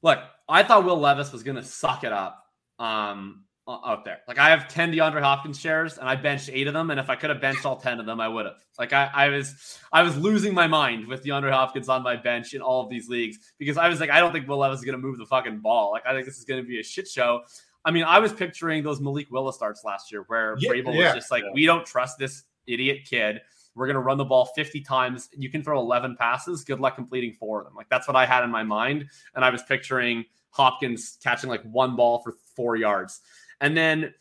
look, 0.03 0.19
I 0.49 0.63
thought 0.63 0.85
Will 0.85 0.99
Levis 0.99 1.33
was 1.33 1.43
gonna 1.43 1.63
suck 1.63 2.05
it 2.05 2.13
up 2.13 2.45
um 2.79 3.45
out 3.69 4.05
there. 4.05 4.19
Like 4.27 4.39
I 4.39 4.51
have 4.51 4.67
10 4.67 4.93
DeAndre 4.93 5.23
Hopkins 5.23 5.59
shares 5.59 5.97
and 5.97 6.09
I 6.09 6.17
benched 6.17 6.51
eight 6.53 6.67
of 6.67 6.75
them. 6.75 6.91
And 6.91 6.99
if 6.99 7.09
I 7.09 7.15
could 7.15 7.31
have 7.31 7.41
benched 7.41 7.65
all 7.65 7.77
10 7.77 8.01
of 8.01 8.07
them, 8.07 8.21
I 8.21 8.27
would 8.27 8.45
have. 8.45 8.57
Like 8.77 8.93
I, 8.93 9.09
I 9.15 9.29
was 9.29 9.79
I 9.93 10.03
was 10.03 10.17
losing 10.19 10.53
my 10.53 10.67
mind 10.67 11.07
with 11.07 11.23
DeAndre 11.25 11.53
Hopkins 11.53 11.89
on 11.89 12.03
my 12.03 12.17
bench 12.17 12.55
in 12.55 12.61
all 12.61 12.83
of 12.83 12.91
these 12.91 13.09
leagues 13.09 13.39
because 13.59 13.79
I 13.79 13.89
was 13.89 14.01
like, 14.01 14.11
I 14.11 14.19
don't 14.19 14.33
think 14.33 14.49
Will 14.49 14.59
Levis 14.59 14.81
is 14.81 14.85
gonna 14.85 14.99
move 14.99 15.17
the 15.17 15.27
fucking 15.27 15.61
ball. 15.61 15.93
Like 15.93 16.05
I 16.05 16.13
think 16.13 16.27
this 16.27 16.39
is 16.39 16.45
gonna 16.45 16.65
be 16.65 16.81
a 16.81 16.83
shit 16.83 17.07
show. 17.09 17.43
I 17.85 17.91
mean, 17.91 18.05
I 18.05 18.19
was 18.21 18.33
picturing 18.33 18.83
those 18.83 19.01
Malik 19.01 19.31
Willis 19.31 19.57
starts 19.57 19.83
last 19.85 20.13
year 20.13 20.25
where 20.29 20.57
Yeah, 20.59 20.71
Vrabel 20.71 20.95
yeah. 20.95 21.07
was 21.07 21.15
just 21.15 21.31
like, 21.31 21.45
we 21.53 21.67
don't 21.67 21.85
trust 21.85 22.19
this 22.19 22.45
idiot 22.67 23.01
kid. 23.09 23.41
We're 23.75 23.87
going 23.87 23.95
to 23.97 24.01
run 24.03 24.19
the 24.19 24.25
ball 24.25 24.47
50 24.55 24.83
times. 24.83 25.29
You 25.37 25.51
can 25.51 25.63
throw 25.65 25.81
11 25.81 26.17
passes. 26.19 26.63
Good 26.63 26.79
luck 26.79 26.95
completing 26.95 27.33
four 27.33 27.59
of 27.61 27.65
them. 27.67 27.75
Like 27.75 27.89
that's 27.89 28.07
what 28.07 28.17
I 28.17 28.27
had 28.27 28.45
in 28.45 28.51
my 28.51 28.63
mind. 28.63 29.07
And 29.35 29.45
I 29.45 29.51
was 29.51 29.63
picturing 29.63 30.25
Hopkins 30.51 31.19
catching 31.23 31.49
like 31.51 31.63
one 31.63 31.97
ball 31.97 32.19
for 32.23 32.35
four 32.55 32.77
yards. 32.77 33.21
And 33.61 33.77
then, 33.77 34.13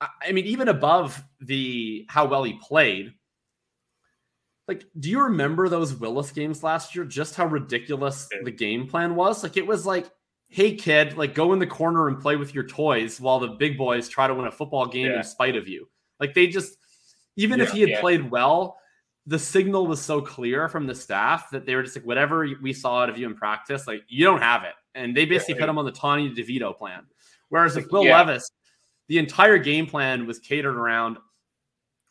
I 0.00 0.08
I 0.28 0.32
mean, 0.32 0.46
even 0.46 0.68
above 0.68 1.22
the 1.40 2.06
how 2.08 2.26
well 2.26 2.44
he 2.44 2.54
played, 2.54 3.12
like, 4.68 4.84
do 4.98 5.08
you 5.10 5.22
remember 5.22 5.68
those 5.68 5.94
Willis 5.94 6.32
games 6.32 6.62
last 6.62 6.94
year? 6.94 7.04
Just 7.04 7.34
how 7.36 7.46
ridiculous 7.46 8.28
Yeah. 8.32 8.40
the 8.44 8.50
game 8.50 8.86
plan 8.88 9.14
was? 9.14 9.42
Like, 9.42 9.56
it 9.56 9.66
was 9.66 9.86
like, 9.86 10.10
hey, 10.48 10.74
kid, 10.74 11.16
like 11.16 11.34
go 11.34 11.52
in 11.52 11.58
the 11.58 11.66
corner 11.66 12.08
and 12.08 12.20
play 12.20 12.36
with 12.36 12.54
your 12.54 12.64
toys 12.64 13.20
while 13.20 13.38
the 13.40 13.48
big 13.48 13.76
boys 13.76 14.08
try 14.08 14.26
to 14.26 14.34
win 14.34 14.46
a 14.46 14.52
football 14.52 14.86
game 14.86 15.06
Yeah. 15.06 15.18
in 15.18 15.24
spite 15.24 15.56
of 15.56 15.68
you. 15.68 15.88
Like, 16.20 16.34
they 16.34 16.46
just, 16.46 16.78
even 17.36 17.60
if 17.60 17.70
he 17.72 17.80
had 17.80 17.90
yeah. 17.90 18.00
played 18.00 18.30
well, 18.30 18.78
the 19.26 19.38
signal 19.38 19.86
was 19.86 20.00
so 20.00 20.20
clear 20.22 20.68
from 20.68 20.86
the 20.86 20.94
staff 20.94 21.50
that 21.50 21.66
they 21.66 21.74
were 21.74 21.82
just 21.82 21.96
like, 21.96 22.06
whatever 22.06 22.48
we 22.62 22.72
saw 22.72 23.02
out 23.02 23.10
of 23.10 23.18
you 23.18 23.26
in 23.26 23.34
practice, 23.34 23.86
like 23.86 24.02
you 24.08 24.24
don't 24.24 24.40
have 24.40 24.62
it. 24.62 24.74
And 24.94 25.16
they 25.16 25.24
basically 25.24 25.54
Yeah. 25.54 25.60
put 25.62 25.68
him 25.70 25.78
on 25.78 25.84
the 25.84 25.92
Tommy 25.92 26.30
DeVito 26.30 26.76
plan. 26.76 27.02
Whereas 27.48 27.74
with 27.76 27.90
Will 27.90 28.04
Yeah. 28.04 28.18
Levis, 28.18 28.48
the 29.08 29.18
entire 29.18 29.58
game 29.58 29.86
plan 29.86 30.26
was 30.26 30.38
catered 30.38 30.76
around 30.76 31.18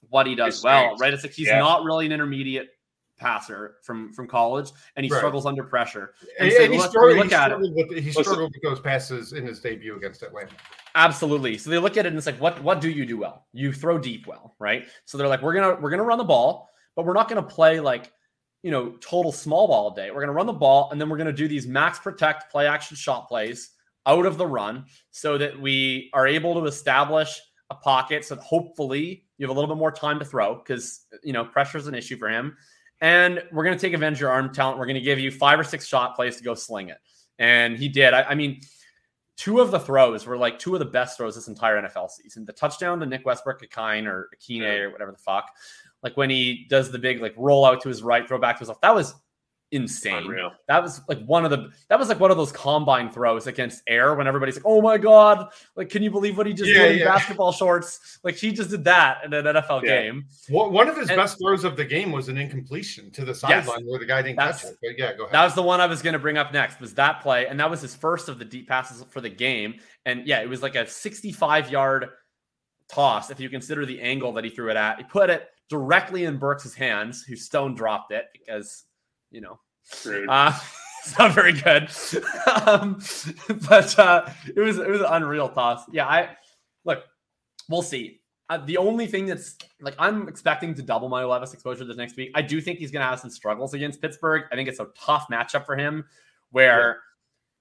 what 0.10 0.28
he 0.28 0.36
does 0.36 0.56
His 0.56 0.64
well, 0.64 0.82
strengths. 0.82 1.02
right? 1.02 1.14
It's 1.14 1.24
like 1.24 1.34
he's 1.34 1.48
Yeah. 1.48 1.60
not 1.60 1.84
really 1.84 2.06
an 2.06 2.12
intermediate 2.12 2.70
passer 3.18 3.76
from 3.84 4.12
from 4.14 4.28
college, 4.28 4.72
and 4.96 5.06
he 5.06 5.12
Right. 5.12 5.18
struggles 5.18 5.46
under 5.46 5.64
pressure. 5.64 6.14
And, 6.40 6.50
And 6.50 6.52
so 6.58 6.64
and 6.64 6.74
he, 6.74 6.80
let's- 6.80 6.92
struggled, 6.92 7.16
he, 7.16 7.24
look 7.24 7.32
at 7.34 7.52
it. 7.52 7.60
with, 7.60 7.92
he 8.04 8.12
struggled 8.12 8.52
with 8.54 8.62
those 8.64 8.80
passes 8.80 9.34
in 9.34 9.46
his 9.46 9.60
debut 9.60 9.96
against 9.96 10.22
Atlanta. 10.24 10.54
Absolutely. 10.96 11.58
So 11.58 11.70
they 11.70 11.78
look 11.78 11.98
at 11.98 12.06
it 12.06 12.10
and 12.10 12.18
it's 12.18 12.26
like, 12.26 12.40
what 12.40 12.62
what 12.64 12.82
do 12.82 12.90
you 12.90 13.06
do 13.06 13.18
well? 13.18 13.46
You 13.54 13.74
throw 13.74 13.98
deep 13.98 14.28
well, 14.28 14.56
right? 14.60 14.88
So 15.06 15.18
they're 15.18 15.28
like, 15.28 15.42
we're 15.42 15.54
gonna 15.54 15.76
we're 15.82 15.90
gonna 15.92 16.04
run 16.04 16.18
the 16.18 16.24
ball, 16.24 16.70
but 16.96 17.06
we're 17.06 17.14
not 17.14 17.28
gonna 17.30 17.44
play 17.44 17.80
like 17.80 18.12
you 18.64 18.72
know 18.72 18.92
total 19.02 19.32
small 19.32 19.68
ball 19.68 19.92
day. 19.92 20.12
We're 20.12 20.22
gonna 20.22 20.34
run 20.34 20.48
the 20.48 20.54
ball 20.54 20.90
and 20.92 21.00
then 21.00 21.10
we're 21.10 21.18
gonna 21.18 21.32
do 21.34 21.48
these 21.48 21.68
max 21.68 22.00
protect 22.00 22.52
play 22.52 22.68
action 22.68 22.96
shot 22.98 23.28
plays 23.28 23.72
out 24.08 24.26
of 24.26 24.38
the 24.38 24.46
run 24.48 24.86
so 25.12 25.38
that 25.38 25.60
we 25.60 26.10
are 26.14 26.28
able 26.28 26.54
to 26.62 26.66
establish 26.66 27.42
a 27.72 27.76
pocket 27.76 28.24
so 28.24 28.36
that 28.36 28.44
hopefully 28.44 29.24
you 29.38 29.46
have 29.48 29.50
a 29.50 29.60
little 29.60 29.74
bit 29.74 29.80
more 29.80 29.92
time 29.92 30.20
to 30.20 30.26
throw 30.26 30.56
because 30.56 31.06
you 31.24 31.34
know 31.34 31.44
pressure 31.44 31.78
is 31.78 31.88
an 31.88 31.96
issue 31.96 32.16
for 32.18 32.30
him. 32.30 32.56
And 33.02 33.44
we're 33.52 33.64
gonna 33.64 33.78
take 33.78 33.94
advantage 33.94 34.18
of 34.18 34.22
your 34.22 34.32
arm 34.32 34.54
talent. 34.54 34.80
We're 34.80 34.86
gonna 34.88 35.02
give 35.02 35.20
you 35.20 35.32
five 35.32 35.60
or 35.60 35.64
six 35.64 35.86
shot 35.88 36.16
plays 36.16 36.38
to 36.38 36.44
go 36.44 36.54
sling 36.54 36.90
it. 36.90 36.98
And 37.40 37.78
he 37.78 37.90
did. 37.90 38.14
I, 38.14 38.24
I 38.24 38.36
mean, 38.36 38.62
two 39.38 39.60
of 39.60 39.72
the 39.72 39.80
throws 39.80 40.26
were 40.26 40.38
like 40.38 40.60
two 40.60 40.74
of 40.74 40.80
the 40.80 40.86
best 40.86 41.18
throws 41.18 41.36
this 41.36 41.48
entire 41.48 41.82
NFL 41.82 42.10
season. 42.10 42.46
The 42.46 42.54
touchdown 42.54 43.00
to 43.00 43.06
Nick 43.06 43.26
Westbrook, 43.26 43.62
Akine 43.62 44.08
or 44.08 44.30
Akine 44.36 44.80
or 44.80 44.92
whatever 44.92 45.12
the 45.12 45.18
fuck. 45.18 45.52
Like 46.04 46.16
when 46.18 46.30
he 46.30 46.68
does 46.70 46.92
the 46.92 47.00
big 47.00 47.22
like 47.22 47.34
roll 47.38 47.66
out 47.66 47.82
to 47.82 47.90
his 47.90 48.04
right, 48.04 48.28
throw 48.28 48.38
back 48.38 48.58
to 48.58 48.60
his 48.62 48.70
left. 48.70 48.82
That 48.82 48.96
was 48.96 49.16
insane. 49.72 50.16
Unreal. 50.18 50.52
That 50.68 50.82
was 50.84 51.02
like 51.10 51.24
one 51.26 51.44
of 51.44 51.52
the 51.52 51.70
that 51.90 51.98
was 52.00 52.08
like 52.08 52.20
one 52.20 52.32
of 52.32 52.38
those 52.38 52.52
combine 52.52 53.10
throws 53.10 53.48
against 53.48 53.82
air 53.88 54.14
when 54.16 54.28
everybody's 54.28 54.56
like, 54.56 54.66
oh 54.66 54.82
my 54.82 54.98
god, 54.98 55.50
like 55.76 55.90
can 55.90 56.02
you 56.04 56.12
believe 56.12 56.38
what 56.38 56.46
he 56.48 56.54
just 56.54 56.70
Yeah, 56.70 56.84
did 56.84 56.92
in 56.94 56.98
yeah. 57.00 57.06
basketball 57.06 57.52
shorts? 57.52 58.20
Like 58.24 58.36
he 58.36 58.52
just 58.52 58.70
did 58.70 58.84
that 58.86 59.26
in 59.26 59.34
an 59.34 59.46
NFL 59.46 59.84
Yeah. 59.84 60.02
game. 60.04 60.26
One 60.50 60.72
one 60.72 60.88
of 60.88 60.96
his 60.98 61.10
And- 61.10 61.18
best 61.18 61.40
throws 61.40 61.64
of 61.64 61.76
the 61.76 61.84
game 61.86 62.12
was 62.12 62.30
an 62.30 62.38
incompletion 62.38 63.12
to 63.12 63.22
the 63.26 63.32
Yes. 63.32 63.40
sideline 63.42 63.86
where 63.86 64.00
the 64.00 64.06
guy 64.06 64.22
didn't 64.22 64.38
catch 64.40 64.64
it. 64.64 64.78
But 64.82 64.98
yeah, 64.98 65.14
go 65.14 65.24
ahead. 65.24 65.34
That 65.34 65.44
was 65.44 65.56
the 65.56 65.64
one 65.64 65.82
I 65.82 65.88
was 65.88 66.02
going 66.02 66.14
to 66.14 66.20
bring 66.20 66.38
up 66.38 66.54
next. 66.54 66.80
Was 66.80 66.94
that 66.94 67.22
play, 67.22 67.48
and 67.48 67.60
that 67.60 67.70
was 67.70 67.82
his 67.82 67.96
first 67.96 68.30
of 68.30 68.40
the 68.40 68.46
deep 68.46 68.68
passes 68.70 69.04
for 69.10 69.20
the 69.22 69.30
game. 69.30 69.80
And 70.06 70.26
yeah, 70.28 70.42
it 70.42 70.48
was 70.50 70.62
like 70.62 70.76
a 70.76 70.88
65 70.88 71.70
yard 71.72 72.10
toss 72.88 73.32
if 73.32 73.40
you 73.40 73.50
consider 73.50 73.86
the 73.86 74.00
angle 74.02 74.32
that 74.34 74.44
he 74.44 74.50
threw 74.50 74.70
it 74.70 74.78
at. 74.78 74.98
He 75.00 75.04
put 75.04 75.30
it 75.30 75.48
directly 75.70 76.26
in 76.26 76.38
Burks' 76.38 76.76
hands, 76.76 77.24
who 77.24 77.36
stone 77.36 77.74
dropped 77.74 78.12
it 78.12 78.26
because 78.32 78.84
you 79.32 79.42
know 79.42 79.60
uh, 80.30 80.58
it's 81.06 81.18
not 81.18 81.34
very 81.34 81.54
good. 81.54 81.90
um, 82.66 83.00
but 83.70 83.98
uh, 84.00 84.30
it 84.56 84.60
was 84.60 84.78
it 84.78 84.90
was 84.90 85.02
an 85.02 85.08
unreal 85.10 85.50
toss. 85.50 85.84
Yeah, 85.92 86.08
I 86.08 86.38
look. 86.84 87.04
We'll 87.70 87.82
see. 87.82 88.22
Uh, 88.48 88.58
the 88.58 88.78
only 88.78 89.08
thing 89.08 89.26
that's 89.26 89.58
like 89.82 89.96
I'm 89.98 90.28
expecting 90.28 90.76
to 90.76 90.82
double 90.84 91.10
my 91.10 91.24
Levis 91.24 91.54
exposure 91.54 91.84
this 91.84 91.98
next 91.98 92.16
week. 92.16 92.32
I 92.36 92.42
do 92.42 92.62
think 92.62 92.78
he's 92.80 92.92
going 92.92 93.02
to 93.02 93.08
have 93.08 93.20
some 93.20 93.32
struggles 93.32 93.74
against 93.74 94.02
Pittsburgh. 94.02 94.44
I 94.52 94.56
think 94.56 94.70
it's 94.70 94.80
a 94.80 94.88
tough 95.00 95.28
matchup 95.32 95.66
for 95.66 95.76
him, 95.76 96.06
where 96.52 97.02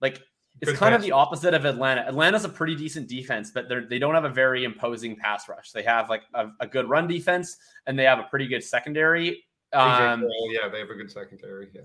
like 0.03 0.20
it's 0.61 0.70
Good 0.70 0.78
kind 0.78 0.95
of 0.95 1.03
the 1.03 1.12
opposite 1.12 1.55
of 1.55 1.65
Atlanta. 1.65 2.03
Atlanta's 2.03 2.45
a 2.45 2.49
pretty 2.49 2.77
decent 2.77 3.09
defense, 3.09 3.51
but 3.51 3.69
they 3.69 3.81
they 3.81 3.99
don't 3.99 4.15
have 4.15 4.24
a 4.24 4.31
very 4.31 4.65
imposing 4.65 5.16
pass 5.16 5.49
rush. 5.49 5.73
They 5.73 5.82
have 5.82 6.09
like 6.09 6.23
a, 6.35 6.49
a 6.61 6.66
good 6.66 6.89
run 6.89 7.09
defense, 7.09 7.57
and 7.86 7.99
they 7.99 8.05
have 8.05 8.19
a 8.19 8.24
pretty 8.24 8.47
good 8.47 8.62
secondary. 8.62 9.45
AJ 9.74 10.12
Um, 10.12 10.20
Terrell, 10.20 10.52
yeah, 10.52 10.68
they 10.68 10.78
have 10.78 10.90
a 10.90 10.94
good 10.94 11.10
secondary. 11.10 11.68
Yeah. 11.74 11.82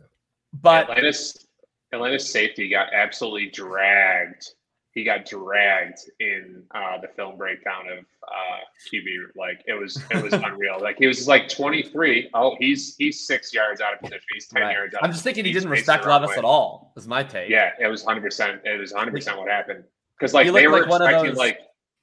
but 0.62 0.90
Atlanta's 0.90 1.48
Atlanta's 1.92 2.32
safety 2.32 2.70
got 2.70 2.94
absolutely 2.94 3.50
dragged. 3.50 4.46
He 4.94 5.04
got 5.04 5.26
dragged 5.26 6.00
in 6.20 6.64
uh, 6.74 7.00
the 7.02 7.08
film 7.10 7.38
breakdown 7.38 7.86
of 7.92 8.00
uh, 8.28 8.58
QB. 8.92 9.06
Like 9.36 9.64
it 9.68 9.74
was, 9.74 10.04
it 10.12 10.22
was 10.24 10.34
unreal. 10.48 10.80
Like 10.82 10.98
he 10.98 11.08
was 11.08 11.28
like 11.28 11.48
23. 11.48 12.30
Oh, 12.34 12.56
he's 12.60 12.96
he's 12.98 13.26
six 13.26 13.54
yards 13.54 13.82
out 13.82 13.94
of 13.94 14.00
position. 14.02 14.22
He's 14.34 14.48
10 14.48 14.62
Right. 14.62 14.74
yards 14.74 14.96
out. 14.96 15.04
I'm 15.04 15.12
just 15.12 15.24
thinking 15.24 15.46
he 15.46 15.52
didn't 15.54 15.70
respect 15.70 16.06
wrong 16.06 16.22
Levis 16.22 16.38
at 16.38 16.44
all. 16.44 16.92
Is 16.98 17.08
my 17.08 17.24
take. 17.24 17.50
Yeah, 17.50 17.72
it 17.80 17.88
was 17.88 18.04
100. 18.04 18.22
percent 18.22 18.62
It 18.66 18.80
was 18.80 18.92
100 18.92 19.12
percent 19.12 19.38
what 19.38 19.48
happened. 19.48 19.84
Because 20.18 20.34
like 20.34 20.52
they 20.52 20.68
were 20.68 20.82
like 20.82 20.90
one 20.90 21.02
of 21.02 21.08
expecting 21.08 21.32
those- 21.32 21.38
like 21.38 21.60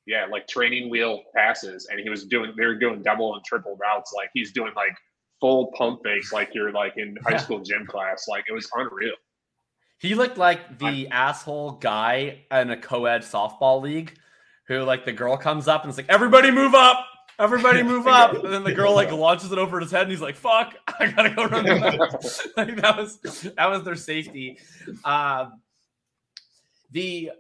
yeah, 0.07 0.25
like 0.31 0.47
training 0.47 0.89
wheel 0.89 1.25
passes, 1.35 1.87
and 1.91 1.99
he 1.99 2.09
was 2.09 2.25
doing. 2.27 2.53
They 2.57 2.65
were 2.65 2.77
doing 2.77 3.03
double 3.03 3.35
and 3.35 3.45
triple 3.45 3.77
routes. 3.77 4.13
Like 4.17 4.31
he's 4.35 4.53
doing 4.53 4.73
like 4.77 4.97
full 5.41 5.73
pump 5.73 6.01
fakes, 6.05 6.33
like 6.33 6.51
you're 6.55 6.73
like 6.73 6.97
in 6.97 7.17
high 7.25 7.37
school 7.37 7.61
gym 7.61 7.87
class. 7.87 8.27
Like 8.29 8.45
it 8.49 8.53
was 8.53 8.69
unreal. 8.75 9.15
He 9.99 10.15
looked 10.15 10.37
like 10.37 10.79
the 10.79 11.09
asshole 11.09 11.73
guy 11.73 12.45
in 12.51 12.71
a 12.71 12.77
co-ed 12.77 13.23
softball 13.23 13.81
league 13.81 14.13
who 14.69 14.83
like 14.83 15.05
the 15.05 15.13
girl 15.13 15.37
comes 15.37 15.69
up 15.69 15.83
and 15.83 15.89
it's 15.89 15.97
like, 15.97 16.09
everybody 16.09 16.51
move 16.51 16.75
up. 16.75 17.07
Everybody 17.39 17.83
move 17.85 18.07
up. 18.07 18.35
And 18.35 18.53
then 18.53 18.65
the 18.65 18.75
girl 18.75 18.95
like 18.95 19.11
launches 19.11 19.53
it 19.53 19.59
over 19.59 19.81
his 19.81 19.91
head 19.91 20.03
and 20.03 20.11
he's 20.11 20.21
like, 20.21 20.37
fuck, 20.37 20.75
I 20.87 21.11
gotta 21.11 21.31
go 21.31 21.47
run 21.47 21.65
like 22.57 22.77
that 22.77 22.95
was 22.97 23.19
that 23.57 23.67
was 23.67 23.83
their 23.85 23.97
safety. 23.97 24.59
Um 25.05 25.61
the 26.91 27.31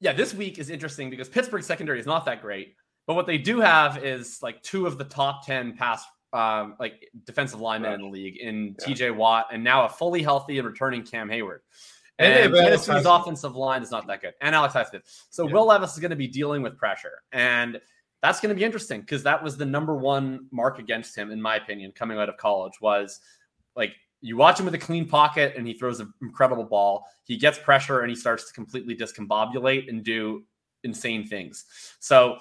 yeah, 0.00 0.12
this 0.12 0.34
week 0.34 0.58
is 0.58 0.70
interesting 0.70 1.10
because 1.10 1.28
Pittsburgh 1.28 1.62
secondary 1.62 1.98
is 1.98 2.06
not 2.06 2.26
that 2.26 2.42
great, 2.42 2.74
but 3.06 3.14
what 3.14 3.26
they 3.26 3.38
do 3.38 3.60
have 3.60 4.04
is 4.04 4.42
like 4.42 4.62
two 4.62 4.86
of 4.86 4.98
the 4.98 5.04
top 5.04 5.46
10 5.46 5.76
pass 5.76 6.04
um, 6.36 6.76
like 6.78 7.08
defensive 7.24 7.60
linemen 7.60 7.94
in 7.94 8.02
the 8.02 8.08
league 8.08 8.36
in 8.36 8.76
Yeah. 8.80 8.94
TJ 8.94 9.16
Watt 9.16 9.46
and 9.52 9.64
now 9.64 9.86
a 9.86 9.88
fully 9.88 10.22
healthy 10.22 10.58
and 10.58 10.68
returning 10.68 11.02
Cam 11.02 11.28
Heyward. 11.28 11.60
And 12.18 12.52
And 12.52 12.54
Tennessee's 12.54 13.06
offensive 13.06 13.56
line 13.56 13.82
is 13.82 13.90
not 13.90 14.06
that 14.06 14.20
good. 14.20 14.34
And 14.40 14.54
Alex 14.54 14.74
Highsmith. 14.74 15.02
So 15.30 15.46
Yeah. 15.46 15.54
Will 15.54 15.66
Levis 15.66 15.94
is 15.94 15.98
going 15.98 16.10
to 16.10 16.16
be 16.16 16.28
dealing 16.28 16.62
with 16.62 16.76
pressure. 16.76 17.22
And 17.32 17.80
that's 18.22 18.40
going 18.40 18.50
to 18.50 18.54
be 18.54 18.64
interesting 18.64 19.00
because 19.00 19.22
that 19.22 19.42
was 19.42 19.56
the 19.56 19.66
number 19.66 19.96
one 19.96 20.46
mark 20.50 20.78
against 20.78 21.16
him, 21.16 21.30
in 21.30 21.40
my 21.40 21.56
opinion, 21.56 21.92
coming 21.92 22.18
out 22.18 22.28
of 22.28 22.36
college 22.36 22.80
was 22.80 23.20
like 23.74 23.94
you 24.20 24.36
watch 24.36 24.58
him 24.58 24.64
with 24.64 24.74
a 24.74 24.78
clean 24.78 25.06
pocket 25.08 25.54
and 25.56 25.66
he 25.66 25.74
throws 25.74 26.00
an 26.00 26.12
incredible 26.22 26.64
ball. 26.64 27.06
He 27.24 27.36
gets 27.36 27.58
pressure 27.58 28.00
and 28.00 28.10
he 28.10 28.16
starts 28.16 28.46
to 28.48 28.52
completely 28.54 28.96
discombobulate 28.96 29.88
and 29.88 30.02
do 30.04 30.44
insane 30.84 31.26
things. 31.26 31.66
So 32.00 32.38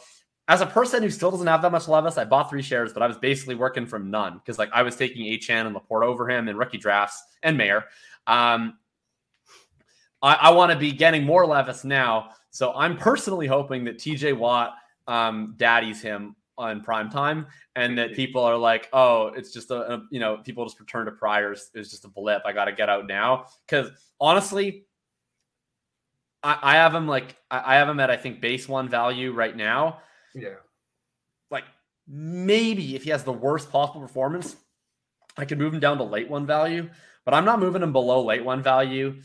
as 0.48 0.62
a 0.62 0.66
person 0.66 1.02
who 1.02 1.10
still 1.10 1.32
doesn't 1.32 1.48
have 1.48 1.62
that 1.64 1.72
much 1.72 1.88
Levis, 1.88 2.18
I 2.18 2.26
bought 2.26 2.50
three 2.50 2.62
shares, 2.62 2.94
but 2.94 3.02
I 3.02 3.08
was 3.08 3.18
basically 3.18 3.56
working 3.56 3.86
from 3.86 4.12
none 4.12 4.38
because 4.38 4.60
like 4.60 4.70
I 4.74 4.84
was 4.84 4.96
taking 4.96 5.26
Achane 5.26 5.66
and 5.66 5.76
Laporta 5.76 6.06
over 6.06 6.30
him 6.30 6.48
in 6.48 6.56
rookie 6.58 6.78
drafts 6.78 7.24
and 7.42 7.58
Mayer. 7.58 7.86
Um, 8.28 8.78
I, 10.22 10.36
I 10.36 10.50
want 10.52 10.72
to 10.72 10.78
be 10.78 10.92
getting 10.92 11.24
more 11.24 11.46
Levis 11.46 11.84
now. 11.84 12.30
So 12.52 12.74
I'm 12.74 12.96
personally 12.98 13.48
hoping 13.48 13.84
that 13.86 13.98
TJ 13.98 14.38
Watt 14.38 14.76
um, 15.08 15.56
daddies 15.58 16.02
him 16.02 16.36
on 16.58 16.82
prime 16.82 17.10
time 17.10 17.48
and 17.76 17.98
that 17.98 18.14
people 18.14 18.42
are 18.42 18.58
like, 18.58 18.88
oh, 18.94 19.28
it's 19.28 19.52
just 19.52 19.72
a, 19.72 19.96
a- 19.96 20.04
you 20.10 20.20
know, 20.20 20.38
people 20.38 20.64
just 20.66 20.80
return 20.80 21.06
to 21.06 21.12
priors. 21.12 21.70
It's 21.74 21.90
just 21.90 22.06
a 22.06 22.08
blip. 22.08 22.44
I 22.46 22.54
got 22.54 22.66
to 22.66 22.72
get 22.72 22.88
out 22.90 23.08
now. 23.08 23.48
Because 23.68 23.90
honestly, 24.20 24.86
I, 26.44 26.58
I 26.62 26.74
have 26.76 26.94
him 26.94 27.08
like, 27.08 27.36
I, 27.52 27.74
I 27.74 27.76
have 27.76 27.90
him 27.90 28.00
at, 28.00 28.10
I 28.10 28.18
think, 28.18 28.42
base 28.42 28.70
one 28.70 28.88
value 28.88 29.34
right 29.34 29.56
now. 29.56 30.00
Yeah. 30.36 30.56
Like 31.50 31.66
maybe 32.08 32.96
if 32.96 33.04
he 33.04 33.10
has 33.10 33.24
the 33.24 33.34
worst 33.34 33.72
possible 33.72 34.02
performance, 34.02 34.56
I 35.38 35.46
could 35.46 35.58
move 35.58 35.74
him 35.74 35.80
down 35.80 35.98
to 35.98 36.04
late 36.04 36.30
one 36.30 36.46
value, 36.46 36.90
but 37.26 37.34
I'm 37.34 37.46
not 37.46 37.60
moving 37.60 37.82
him 37.82 37.92
below 37.94 38.24
late 38.24 38.44
one 38.46 38.62
value 38.62 39.22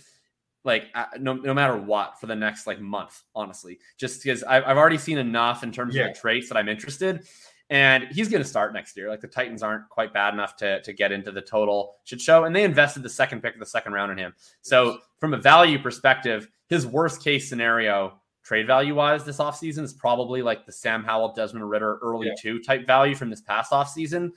like 0.64 0.84
uh, 0.94 1.06
no, 1.18 1.34
no 1.34 1.54
matter 1.54 1.76
what 1.76 2.20
for 2.20 2.26
the 2.26 2.36
next 2.36 2.66
like 2.66 2.78
month 2.78 3.22
honestly 3.34 3.78
just 3.96 4.22
because 4.22 4.42
I've, 4.42 4.62
I've 4.64 4.76
already 4.76 4.98
seen 4.98 5.16
enough 5.16 5.62
in 5.62 5.72
terms 5.72 5.94
Yeah. 5.94 6.08
of 6.08 6.14
the 6.14 6.20
traits 6.20 6.50
that 6.50 6.58
i'm 6.58 6.68
interested 6.68 7.22
and 7.70 8.04
he's 8.10 8.28
going 8.28 8.42
to 8.42 8.48
start 8.48 8.74
next 8.74 8.94
year 8.94 9.08
like 9.08 9.22
the 9.22 9.26
titans 9.26 9.62
aren't 9.62 9.88
quite 9.88 10.12
bad 10.12 10.34
enough 10.34 10.56
to, 10.56 10.82
to 10.82 10.92
get 10.92 11.12
into 11.12 11.32
the 11.32 11.40
total 11.40 11.94
should 12.04 12.20
show 12.20 12.44
and 12.44 12.54
they 12.54 12.64
invested 12.64 13.02
the 13.02 13.08
second 13.08 13.40
pick 13.42 13.54
of 13.54 13.60
the 13.60 13.64
second 13.64 13.94
round 13.94 14.12
in 14.12 14.18
him 14.18 14.34
so 14.60 14.98
from 15.18 15.32
a 15.32 15.38
value 15.38 15.78
perspective 15.82 16.46
his 16.68 16.86
worst 16.86 17.24
case 17.24 17.48
scenario 17.48 18.19
trade 18.42 18.66
value 18.66 18.94
wise 18.94 19.24
this 19.24 19.38
offseason 19.38 19.82
is 19.82 19.92
probably 19.92 20.42
like 20.42 20.66
the 20.66 20.72
Sam 20.72 21.04
Howell, 21.04 21.34
Desmond 21.34 21.68
Ridder 21.68 21.98
early 22.02 22.28
Yeah. 22.28 22.34
two 22.40 22.58
type 22.60 22.86
value 22.86 23.14
from 23.14 23.30
this 23.30 23.40
past 23.40 23.72
offseason. 23.72 24.30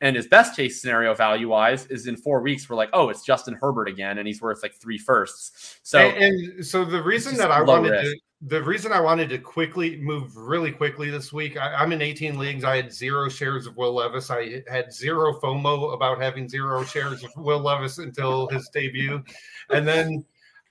And 0.00 0.14
his 0.14 0.28
best 0.28 0.54
case 0.54 0.80
scenario 0.80 1.12
value 1.12 1.48
wise 1.48 1.86
is 1.86 2.06
in 2.06 2.16
four 2.16 2.40
weeks, 2.40 2.70
we're 2.70 2.76
like, 2.76 2.90
oh, 2.92 3.08
it's 3.08 3.22
Justin 3.24 3.54
Herbert 3.60 3.88
again, 3.88 4.18
and 4.18 4.28
he's 4.28 4.40
worth 4.40 4.62
like 4.62 4.74
three 4.74 4.98
firsts. 4.98 5.80
So 5.82 5.98
and, 5.98 6.52
and 6.52 6.66
so 6.66 6.84
the 6.84 7.02
reason 7.02 7.36
that 7.36 7.50
I 7.50 7.62
wanted 7.62 7.90
risk. 7.90 8.12
to 8.12 8.18
the 8.42 8.62
reason 8.62 8.92
I 8.92 9.00
wanted 9.00 9.28
to 9.30 9.38
quickly 9.38 9.96
move 9.96 10.36
really 10.36 10.70
quickly 10.70 11.10
this 11.10 11.32
week, 11.32 11.56
I, 11.56 11.74
I'm 11.74 11.90
in 11.90 12.00
18 12.00 12.38
leagues. 12.38 12.62
I 12.62 12.76
had 12.76 12.92
zero 12.92 13.28
shares 13.28 13.66
of 13.66 13.76
Will 13.76 13.92
Levis. 13.92 14.30
I 14.30 14.62
had 14.68 14.92
zero 14.92 15.40
FOMO 15.40 15.92
about 15.92 16.22
having 16.22 16.48
zero 16.48 16.84
shares 16.84 17.24
of 17.24 17.32
Will 17.36 17.58
Levis 17.58 17.98
until 17.98 18.46
his 18.48 18.68
debut, 18.68 19.24
and 19.70 19.88
then 19.88 20.24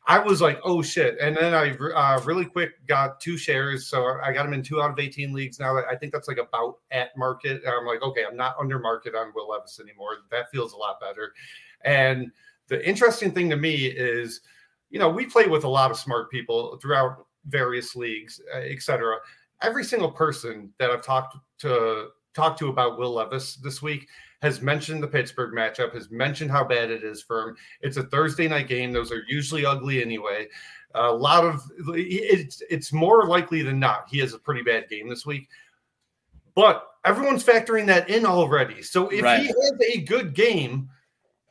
I 0.09 0.19
was 0.19 0.41
like, 0.41 0.59
oh 0.63 0.81
shit! 0.81 1.17
And 1.19 1.35
then 1.35 1.53
I 1.53 1.71
uh, 1.71 2.21
really 2.23 2.45
quick 2.45 2.71
got 2.87 3.19
two 3.19 3.37
shares, 3.37 3.87
so 3.87 4.17
I 4.23 4.31
got 4.31 4.45
him 4.45 4.53
in 4.53 4.63
two 4.63 4.81
out 4.81 4.91
of 4.91 4.99
18 4.99 5.33
leagues 5.33 5.59
now. 5.59 5.77
I 5.77 5.97
think 5.97 6.13
that's 6.13 6.29
like 6.29 6.37
about 6.37 6.77
at 6.91 7.09
market. 7.17 7.61
And 7.65 7.73
I'm 7.73 7.85
like, 7.85 8.01
okay, 8.01 8.23
I'm 8.29 8.37
not 8.37 8.55
under 8.57 8.79
market 8.79 9.15
on 9.15 9.33
Will 9.35 9.49
Levis 9.49 9.81
anymore. 9.81 10.11
That 10.31 10.49
feels 10.49 10.71
a 10.71 10.77
lot 10.77 11.01
better. 11.01 11.33
And 11.83 12.31
the 12.69 12.87
interesting 12.87 13.33
thing 13.33 13.49
to 13.49 13.57
me 13.57 13.87
is, 13.87 14.39
you 14.89 14.97
know, 14.97 15.09
we 15.09 15.25
play 15.25 15.47
with 15.47 15.65
a 15.65 15.69
lot 15.69 15.91
of 15.91 15.97
smart 15.97 16.31
people 16.31 16.77
throughout 16.81 17.25
various 17.47 17.93
leagues, 17.93 18.39
uh, 18.55 18.59
et 18.59 18.81
cetera. 18.81 19.17
Every 19.61 19.83
single 19.83 20.11
person 20.11 20.71
that 20.79 20.89
I've 20.89 21.03
talked 21.03 21.35
to 21.59 22.07
talked 22.33 22.59
to 22.59 22.69
about 22.69 22.97
Will 22.97 23.13
Levis 23.13 23.55
this 23.57 23.81
week 23.81 24.07
has 24.41 24.61
mentioned 24.61 25.01
the 25.01 25.07
Pittsburgh 25.07 25.53
matchup, 25.53 25.93
has 25.93 26.11
mentioned 26.11 26.51
how 26.51 26.63
bad 26.63 26.91
it 26.91 27.03
is 27.03 27.21
for 27.21 27.49
him. 27.49 27.57
It's 27.81 27.97
a 27.97 28.03
Thursday 28.03 28.47
night 28.47 28.67
game; 28.67 28.91
those 28.91 29.11
are 29.11 29.23
usually 29.27 29.65
ugly 29.65 30.01
anyway. 30.01 30.47
A 30.95 31.11
lot 31.11 31.43
of 31.43 31.61
it's 31.89 32.61
it's 32.69 32.93
more 32.93 33.25
likely 33.25 33.61
than 33.61 33.79
not 33.79 34.07
he 34.09 34.19
has 34.19 34.33
a 34.33 34.39
pretty 34.39 34.61
bad 34.61 34.89
game 34.89 35.09
this 35.09 35.25
week, 35.25 35.49
but 36.55 36.87
everyone's 37.05 37.43
factoring 37.43 37.85
that 37.87 38.09
in 38.09 38.25
already. 38.25 38.81
So 38.81 39.09
if 39.09 39.23
Right. 39.23 39.41
he 39.41 39.47
has 39.47 39.73
a 39.93 40.01
good 40.01 40.33
game, 40.33 40.89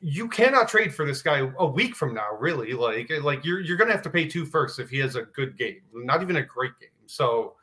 you 0.00 0.28
cannot 0.28 0.68
trade 0.68 0.94
for 0.94 1.04
this 1.06 1.22
guy 1.22 1.48
a 1.58 1.66
week 1.66 1.96
from 1.96 2.14
now. 2.14 2.34
Really, 2.38 2.72
like 2.72 3.10
like 3.22 3.44
you're 3.44 3.60
you're 3.60 3.76
gonna 3.76 3.92
have 3.92 4.02
to 4.02 4.10
pay 4.10 4.26
two 4.26 4.44
first 4.44 4.78
if 4.78 4.90
he 4.90 4.98
has 4.98 5.16
a 5.16 5.22
good 5.22 5.56
game, 5.56 5.80
not 5.92 6.22
even 6.22 6.36
a 6.36 6.42
great 6.42 6.72
game. 6.80 6.90
So 7.06 7.56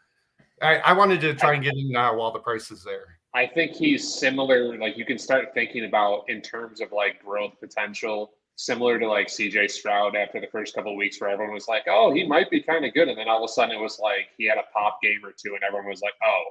I, 0.62 0.78
I 0.78 0.94
wanted 0.94 1.22
to 1.22 1.34
try 1.34 1.54
and 1.54 1.64
get 1.64 1.76
in 1.76 1.92
now 1.92 2.16
while 2.18 2.32
the 2.32 2.40
price 2.40 2.72
is 2.72 2.84
there. 2.84 3.13
I 3.36 3.48
think 3.48 3.72
he's 3.74 4.14
similar. 4.14 4.78
Like 4.78 4.98
you 4.98 5.06
can 5.06 5.18
start 5.18 5.54
thinking 5.54 5.86
about 5.86 6.30
in 6.30 6.42
terms 6.42 6.82
of 6.82 6.92
like 6.92 7.24
growth 7.24 7.60
potential, 7.60 8.32
similar 8.56 9.00
to 9.00 9.08
like 9.08 9.28
CJ 9.28 9.72
Stroud 9.72 10.16
after 10.16 10.40
the 10.40 10.48
first 10.48 10.76
couple 10.76 10.92
of 10.92 10.98
weeks, 10.98 11.20
where 11.20 11.32
everyone 11.32 11.54
was 11.54 11.68
like, 11.68 11.84
"Oh, 11.88 12.14
he 12.14 12.26
might 12.28 12.50
be 12.52 12.62
kind 12.62 12.86
of 12.86 12.94
good," 12.94 13.08
and 13.10 13.18
then 13.18 13.28
all 13.28 13.44
of 13.44 13.50
a 13.50 13.54
sudden 13.54 13.76
it 13.76 13.82
was 13.82 14.00
like 14.00 14.30
he 14.38 14.46
had 14.46 14.58
a 14.58 14.64
pop 14.72 15.00
game 15.02 15.22
or 15.24 15.32
two, 15.32 15.56
and 15.56 15.64
everyone 15.64 15.90
was 15.90 16.02
like, 16.02 16.14
"Oh, 16.24 16.44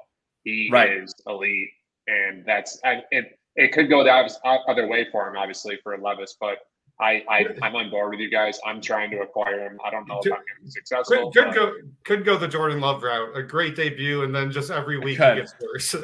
he 0.45 0.69
Right. 0.73 0.91
is 0.91 1.15
elite," 1.27 1.71
and 2.09 2.45
that's 2.45 2.81
and 2.85 3.05
it. 3.11 3.39
It 3.55 3.73
could 3.73 3.91
go 3.91 4.03
the 4.03 4.11
other 4.11 4.87
way 4.89 5.05
for 5.13 5.29
him, 5.29 5.37
obviously 5.37 5.77
for 5.77 5.97
Levis, 5.99 6.39
but 6.41 6.67
I, 7.01 7.25
I 7.29 7.47
I'm 7.63 7.75
on 7.75 7.91
board 7.91 8.11
with 8.11 8.21
you 8.21 8.31
guys. 8.31 8.59
I'm 8.65 8.81
trying 8.81 9.11
to 9.11 9.19
acquire 9.21 9.67
him. 9.67 9.79
I 9.85 9.91
don't 9.91 10.07
know 10.07 10.21
if 10.25 10.33
I'm 10.33 10.39
going 10.39 10.45
to 10.59 10.65
be 10.65 10.71
successful. 10.71 11.33
Could, 11.33 11.45
could 11.45 11.55
go 11.55 11.73
could 12.05 12.25
go 12.25 12.39
the 12.39 12.49
Jordan 12.49 12.81
Love 12.81 13.03
route. 13.03 13.37
A 13.37 13.43
great 13.43 13.75
debut, 13.75 14.23
and 14.23 14.35
then 14.35 14.53
just 14.53 14.71
every 14.71 14.99
week 14.99 15.13
he 15.13 15.17
could. 15.17 15.37
gets 15.37 15.55
worse. 15.61 15.97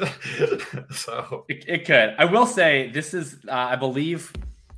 so 0.91 1.45
It, 1.47 1.65
it 1.67 1.85
could. 1.85 2.15
I 2.17 2.25
will 2.25 2.45
say 2.45 2.89
this 2.91 3.13
is, 3.13 3.37
uh, 3.47 3.51
I 3.53 3.75
believe, 3.75 4.33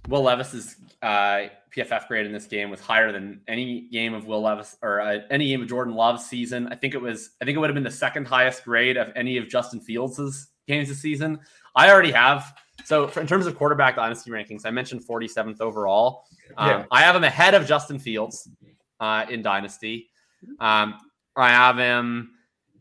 Will 0.10 0.24
Levis's 0.24 0.76
uh, 1.02 1.48
PFF 1.76 2.08
grade 2.08 2.26
in 2.26 2.32
this 2.32 2.46
game 2.46 2.70
was 2.70 2.82
higher 2.82 3.12
than 3.12 3.42
any 3.48 3.88
game 3.92 4.14
of 4.14 4.26
Will 4.26 4.42
Levis 4.42 4.78
or 4.82 5.02
uh, 5.02 5.20
any 5.30 5.48
game 5.48 5.62
of 5.62 5.68
Jordan 5.68 5.96
Love's 5.96 6.26
season. 6.26 6.68
I 6.68 6.76
think 6.76 6.94
it 6.94 7.02
was. 7.02 7.32
I 7.42 7.46
think 7.46 7.56
it 7.56 7.60
would 7.60 7.70
have 7.70 7.76
been 7.76 7.84
the 7.84 7.92
second 7.92 8.28
highest 8.28 8.66
grade 8.66 8.98
of 8.98 9.12
any 9.16 9.38
of 9.38 9.48
Justin 9.48 9.80
Fields's 9.80 10.50
games 10.68 10.90
this 10.90 11.00
season. 11.02 11.40
I 11.76 11.90
already 11.90 12.12
have. 12.12 12.54
So 12.86 13.08
for, 13.08 13.22
in 13.22 13.28
terms 13.28 13.46
of 13.48 13.56
quarterback 13.58 13.96
dynasty 13.96 14.32
rankings, 14.32 14.62
I 14.66 14.72
mentioned 14.72 15.06
47th 15.08 15.62
overall. 15.62 16.26
Um, 16.58 16.70
Yeah. 16.70 16.86
I 16.92 17.02
have 17.02 17.16
him 17.16 17.24
ahead 17.24 17.54
of 17.54 17.66
Justin 17.66 18.00
Fields 18.00 18.50
uh, 19.00 19.26
in 19.30 19.42
dynasty. 19.42 20.10
Um, 20.60 20.96
I 21.36 21.50
have 21.50 21.78
him 21.78 22.32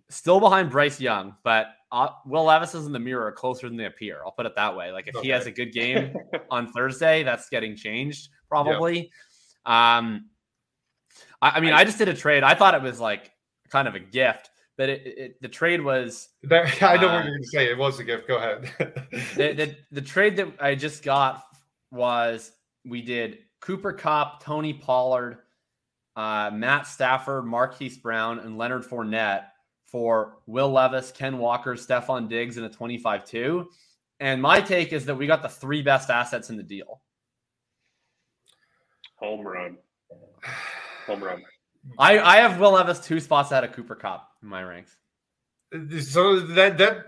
still 0.08 0.40
behind 0.40 0.70
Bryce 0.70 1.00
Young, 1.00 1.36
but 1.44 1.68
uh, 1.92 2.08
Will 2.26 2.44
Levis 2.44 2.74
is 2.74 2.86
in 2.86 2.92
the 2.92 2.98
mirror 2.98 3.30
closer 3.32 3.68
than 3.68 3.76
they 3.76 3.84
appear. 3.86 4.20
I'll 4.24 4.32
put 4.32 4.46
it 4.46 4.54
that 4.56 4.74
way. 4.76 4.92
Like 4.92 5.08
if 5.08 5.16
he 5.22 5.28
has 5.30 5.46
a 5.46 5.50
good 5.50 5.72
game 5.72 6.14
on 6.50 6.72
Thursday, 6.72 7.22
that's 7.22 7.48
getting 7.48 7.76
changed 7.76 8.28
probably. 8.48 9.10
Um, 9.66 10.30
I, 11.42 11.50
I 11.50 11.60
mean, 11.60 11.72
I 11.72 11.84
just 11.84 11.98
did 11.98 12.08
a 12.08 12.14
trade. 12.14 12.42
I 12.42 12.54
thought 12.54 12.74
it 12.74 12.82
was 12.82 13.00
like 13.00 13.30
kind 13.70 13.86
of 13.88 13.94
a 13.94 14.00
gift, 14.00 14.49
but 14.80 14.88
it, 14.88 15.06
it, 15.06 15.42
the 15.42 15.48
trade 15.48 15.82
was 15.82 16.30
that, 16.44 16.82
I 16.82 16.96
know 16.96 17.10
Uh, 17.10 17.12
what 17.16 17.24
you're 17.26 17.32
going 17.34 17.42
to 17.42 17.48
say. 17.48 17.70
It 17.70 17.76
was 17.76 17.98
a 18.00 18.04
gift. 18.04 18.26
Go 18.26 18.38
ahead. 18.38 18.72
the, 19.36 19.52
the 19.52 19.76
the 19.92 20.00
trade 20.00 20.36
that 20.36 20.54
I 20.58 20.74
just 20.74 21.02
got 21.02 21.44
was 21.90 22.52
we 22.86 23.02
did 23.02 23.40
Cooper 23.60 23.92
Kupp, 23.92 24.42
Tony 24.42 24.72
Pollard, 24.72 25.40
uh, 26.16 26.50
Matt 26.54 26.86
Stafford, 26.86 27.44
Marquise 27.44 27.98
Brown, 27.98 28.38
and 28.38 28.56
Leonard 28.56 28.84
Fournette 28.84 29.48
for 29.84 30.38
Will 30.46 30.70
Levis, 30.72 31.12
Ken 31.12 31.36
Walker, 31.36 31.74
Stefon 31.74 32.26
Diggs, 32.26 32.56
and 32.56 32.64
a 32.64 32.70
25-2. 32.70 33.66
And 34.18 34.40
my 34.40 34.62
take 34.62 34.94
is 34.94 35.04
that 35.04 35.14
we 35.14 35.26
got 35.26 35.42
the 35.42 35.48
three 35.50 35.82
best 35.82 36.08
assets 36.08 36.48
in 36.48 36.56
the 36.56 36.62
deal. 36.62 37.02
home 39.16 39.46
run, 39.46 39.76
home 41.06 41.22
run. 41.22 41.42
I, 41.98 42.18
I 42.18 42.36
have 42.38 42.60
Will 42.60 42.72
Levis 42.72 43.00
two 43.00 43.20
spots 43.20 43.50
ahead 43.50 43.64
of 43.64 43.72
Cooper 43.72 43.94
Kupp 43.94 44.28
in 44.42 44.48
my 44.48 44.62
ranks. 44.62 44.96
so 46.00 46.40
that 46.40 46.78
that 46.78 47.06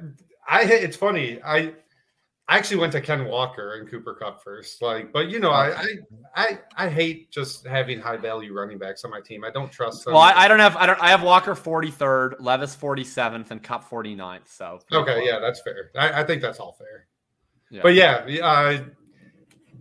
I 0.49 0.65
it's 0.65 0.97
funny. 0.97 1.41
I 1.43 1.75
I 2.49 2.59
actually 2.59 2.79
went 2.79 2.93
to 2.93 3.01
Ken 3.01 3.25
Walker 3.25 3.75
and 3.75 3.89
Cooper 3.89 4.15
Kupp 4.15 4.43
first. 4.43 4.83
Like, 4.83 5.13
but 5.13 5.29
you 5.31 5.39
know, 5.39 5.51
I 5.51 5.73
I 5.73 5.87
I, 6.35 6.59
I 6.77 6.89
hate 6.89 7.31
just 7.31 7.67
having 7.67 8.01
high 8.01 8.17
value 8.17 8.53
running 8.53 8.79
backs 8.79 9.05
on 9.05 9.11
my 9.11 9.21
team. 9.21 9.45
I 9.45 9.51
don't 9.51 9.71
trust 9.71 10.05
them. 10.05 10.15
Well, 10.15 10.23
I, 10.23 10.33
I 10.33 10.49
don't 10.49 10.59
have 10.59 10.77
I 10.77 10.87
don't 10.87 11.01
I 11.01 11.11
have 11.11 11.23
Walker 11.23 11.55
43rd, 11.55 12.35
Levis 12.41 12.77
47th, 12.77 13.51
and 13.51 13.63
Kupp 13.63 13.89
49th. 13.89 14.49
So 14.49 14.81
okay, 14.93 15.23
yeah, 15.25 15.39
that's 15.39 15.61
fair. 15.63 15.91
I, 15.97 16.21
I 16.21 16.25
think 16.25 16.43
that's 16.43 16.59
all 16.59 16.73
fair. 16.73 17.07
Yeah. 17.71 17.81
But 17.83 17.95
yeah, 17.95 18.27
uh, 18.43 18.85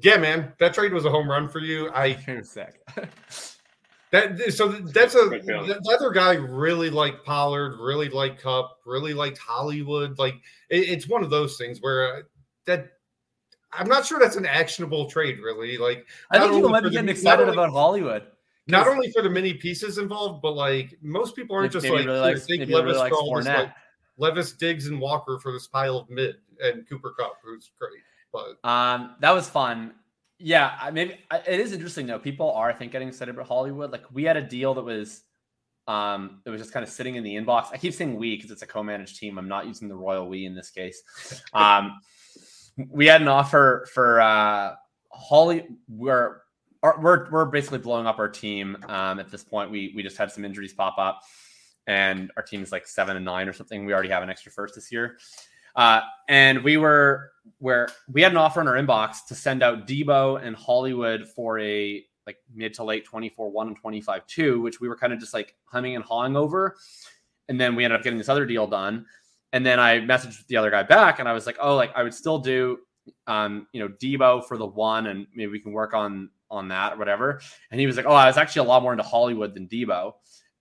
yeah, 0.01 0.17
man, 0.17 0.53
that 0.59 0.73
trade 0.73 0.93
was 0.93 1.05
a 1.05 1.09
home 1.09 1.29
run 1.29 1.49
for 1.49 1.59
you. 1.59 1.91
I 1.93 2.15
sick. 2.43 2.79
that 4.11 4.53
so 4.53 4.67
that's 4.69 5.15
a 5.15 5.27
Good 5.27 5.45
the 5.45 5.95
other 5.97 6.11
guy 6.11 6.33
really 6.33 6.89
liked 6.89 7.25
Pollard, 7.25 7.77
really 7.79 8.09
liked 8.09 8.41
Kupp, 8.41 8.79
really 8.85 9.13
liked 9.13 9.37
Hollywood. 9.37 10.19
Like 10.19 10.35
it, 10.69 10.89
it's 10.89 11.07
one 11.07 11.23
of 11.23 11.29
those 11.29 11.57
things 11.57 11.79
where 11.81 12.17
uh, 12.17 12.21
that 12.65 12.91
I'm 13.71 13.87
not 13.87 14.05
sure 14.05 14.19
that's 14.19 14.35
an 14.35 14.45
actionable 14.45 15.09
trade, 15.09 15.39
really. 15.39 15.77
Like 15.77 16.05
I 16.29 16.39
think 16.39 16.53
people 16.53 16.69
might 16.69 16.83
for 16.83 16.89
be 16.89 16.95
getting 16.95 17.05
not 17.05 17.11
excited 17.15 17.43
only- 17.43 17.53
about 17.53 17.71
Hollywood. 17.71 18.23
Not 18.67 18.87
only 18.87 19.11
for 19.11 19.21
the 19.21 19.29
many 19.29 19.53
pieces 19.55 19.97
involved, 19.97 20.41
but 20.41 20.51
like 20.51 20.97
most 21.01 21.35
people 21.35 21.55
aren't 21.55 21.73
just 21.73 21.85
like 21.89 22.01
he 22.01 22.07
really 22.07 22.19
likes, 22.19 22.45
take 22.45 22.59
maybe 22.59 22.71
he 22.71 22.77
really 22.77 22.93
Levis 22.93 22.99
likes 22.99 23.45
this, 23.45 23.45
like, 23.47 23.73
Levis, 24.17 24.51
Diggs, 24.53 24.87
and 24.87 25.01
Walker 25.01 25.39
for 25.39 25.51
this 25.51 25.67
pile 25.67 25.97
of 25.97 26.09
mid 26.09 26.35
and 26.63 26.87
Cooper 26.87 27.13
Kupp, 27.17 27.37
who's 27.43 27.71
great. 27.79 28.01
But 28.31 28.65
Um, 28.69 29.15
that 29.19 29.31
was 29.31 29.49
fun. 29.49 29.93
Yeah, 30.41 30.75
I 30.81 30.91
maybe 30.91 31.17
it 31.47 31.59
is 31.59 31.71
interesting 31.71 32.07
though. 32.07 32.19
People 32.19 32.51
are, 32.51 32.69
I 32.69 32.73
think, 32.73 32.91
getting 32.91 33.07
excited 33.07 33.33
about 33.35 33.47
Hollywood. 33.47 33.91
Like 33.91 34.03
we 34.11 34.23
had 34.23 34.37
a 34.37 34.41
deal 34.41 34.73
that 34.73 34.83
was, 34.83 35.21
um, 35.87 36.41
it 36.45 36.49
was 36.49 36.59
just 36.61 36.73
kind 36.73 36.83
of 36.83 36.89
sitting 36.89 37.15
in 37.15 37.23
the 37.23 37.35
inbox. 37.35 37.67
I 37.71 37.77
keep 37.77 37.93
saying 37.93 38.15
we 38.15 38.35
because 38.35 38.51
it's 38.51 38.61
a 38.61 38.67
co-managed 38.67 39.17
team. 39.17 39.37
I'm 39.37 39.47
not 39.47 39.67
using 39.67 39.87
the 39.87 39.95
royal 39.95 40.27
we 40.27 40.45
in 40.45 40.55
this 40.55 40.69
case. 40.71 41.01
Um, 41.53 41.99
we 42.89 43.05
had 43.05 43.21
an 43.21 43.27
offer 43.27 43.87
for 43.93 44.21
uh, 44.21 44.75
Holly. 45.11 45.67
We're 45.89 46.41
our- 46.81 46.99
we're 46.99 47.29
we're 47.29 47.45
basically 47.45 47.79
blowing 47.79 48.07
up 48.07 48.17
our 48.17 48.29
team. 48.29 48.77
Um, 48.87 49.19
at 49.19 49.29
this 49.29 49.43
point, 49.43 49.69
we 49.69 49.91
we 49.95 50.01
just 50.01 50.17
had 50.17 50.31
some 50.31 50.45
injuries 50.45 50.73
pop 50.73 50.97
up, 50.97 51.21
and 51.85 52.31
our 52.37 52.43
team 52.43 52.63
is 52.63 52.71
like 52.71 52.87
seven 52.87 53.17
and 53.17 53.25
nine 53.25 53.47
or 53.47 53.53
something. 53.53 53.85
We 53.85 53.93
already 53.93 54.09
have 54.09 54.23
an 54.23 54.29
extra 54.29 54.51
first 54.51 54.73
this 54.75 54.91
year. 54.91 55.17
Uh, 55.75 56.01
and 56.29 56.63
we 56.63 56.77
were 56.77 57.30
where 57.59 57.89
we 58.11 58.21
had 58.21 58.31
an 58.31 58.37
offer 58.37 58.61
in 58.61 58.67
our 58.67 58.75
inbox 58.75 59.25
to 59.27 59.35
send 59.35 59.63
out 59.63 59.87
Deebo 59.87 60.43
and 60.43 60.55
Hollywood 60.55 61.27
for 61.27 61.59
a 61.59 62.03
like 62.27 62.37
mid 62.53 62.73
to 62.75 62.83
late 62.83 63.05
24 63.05 63.49
1 63.49 63.67
and 63.67 63.77
25 63.77 64.27
2, 64.27 64.61
which 64.61 64.79
we 64.79 64.87
were 64.87 64.95
kind 64.95 65.13
of 65.13 65.19
just 65.19 65.33
like 65.33 65.55
humming 65.65 65.95
and 65.95 66.03
hawing 66.03 66.35
over. 66.35 66.75
And 67.49 67.59
then 67.59 67.75
we 67.75 67.83
ended 67.83 67.99
up 67.99 68.03
getting 68.03 68.17
this 68.17 68.29
other 68.29 68.45
deal 68.45 68.67
done. 68.67 69.05
And 69.53 69.65
then 69.65 69.79
I 69.79 69.99
messaged 69.99 70.45
the 70.47 70.57
other 70.57 70.71
guy 70.71 70.83
back 70.83 71.19
and 71.19 71.27
I 71.27 71.33
was 71.33 71.45
like, 71.45 71.57
oh, 71.59 71.75
like 71.75 71.91
I 71.95 72.03
would 72.03 72.13
still 72.13 72.39
do 72.39 72.79
um, 73.27 73.67
you 73.73 73.81
know, 73.81 73.89
Deebo 73.89 74.45
for 74.47 74.57
the 74.57 74.65
one 74.65 75.07
and 75.07 75.27
maybe 75.33 75.51
we 75.51 75.59
can 75.59 75.71
work 75.71 75.93
on 75.93 76.29
on 76.49 76.67
that 76.67 76.93
or 76.93 76.97
whatever. 76.97 77.41
And 77.71 77.79
he 77.79 77.87
was 77.87 77.95
like, 77.95 78.05
oh, 78.05 78.13
I 78.13 78.27
was 78.27 78.37
actually 78.37 78.65
a 78.65 78.69
lot 78.69 78.83
more 78.83 78.91
into 78.91 79.03
Hollywood 79.03 79.53
than 79.53 79.67
Deebo. 79.67 80.13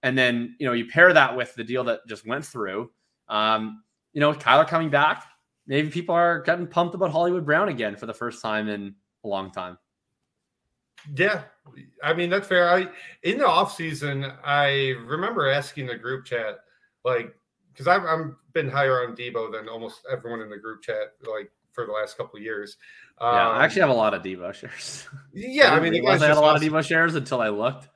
And 0.02 0.16
then, 0.16 0.56
you 0.58 0.66
know, 0.66 0.72
you 0.72 0.86
pair 0.86 1.12
that 1.12 1.36
with 1.36 1.54
the 1.54 1.64
deal 1.64 1.84
that 1.84 2.00
just 2.08 2.26
went 2.26 2.44
through. 2.44 2.90
Um, 3.28 3.82
you 4.12 4.20
know, 4.20 4.32
Kyler 4.32 4.66
coming 4.66 4.88
back, 4.88 5.24
maybe 5.70 5.88
people 5.88 6.14
are 6.14 6.42
getting 6.42 6.66
pumped 6.66 6.94
about 6.94 7.12
Hollywood 7.12 7.46
Brown 7.46 7.68
again 7.68 7.96
for 7.96 8.04
the 8.04 8.12
first 8.12 8.42
time 8.42 8.68
in 8.68 8.94
a 9.24 9.28
long 9.28 9.50
time. 9.52 9.78
yeah, 11.16 11.44
I 12.02 12.12
mean, 12.12 12.28
that's 12.28 12.46
fair. 12.48 12.68
I 12.68 12.88
in 13.22 13.38
the 13.38 13.46
off 13.46 13.74
season, 13.74 14.26
I 14.44 14.94
remember 15.06 15.48
asking 15.48 15.86
the 15.86 15.96
group 15.96 16.26
chat, 16.26 16.58
like, 17.04 17.34
because 17.72 17.86
I've 17.88 18.04
I'm 18.04 18.36
been 18.52 18.68
higher 18.68 19.06
on 19.06 19.16
Deebo 19.16 19.50
than 19.52 19.68
almost 19.68 20.02
everyone 20.10 20.40
in 20.42 20.50
the 20.50 20.58
group 20.58 20.82
chat, 20.82 21.14
like 21.32 21.50
for 21.72 21.86
the 21.86 21.92
last 21.92 22.18
couple 22.18 22.38
years. 22.40 22.76
Yeah, 23.20 23.48
Um, 23.48 23.56
I 23.60 23.64
actually 23.64 23.82
have 23.82 23.90
a 23.90 23.94
lot 23.94 24.12
of 24.12 24.22
Deebo 24.22 24.52
shares. 24.52 25.06
yeah, 25.32 25.72
I 25.72 25.80
mean, 25.80 25.94
I 26.06 26.18
had 26.18 26.22
a 26.32 26.40
lot 26.40 26.56
of 26.56 26.62
awesome. 26.62 26.74
Deebo 26.74 26.84
shares 26.84 27.14
until 27.14 27.40
I 27.40 27.48
looked. 27.48 27.88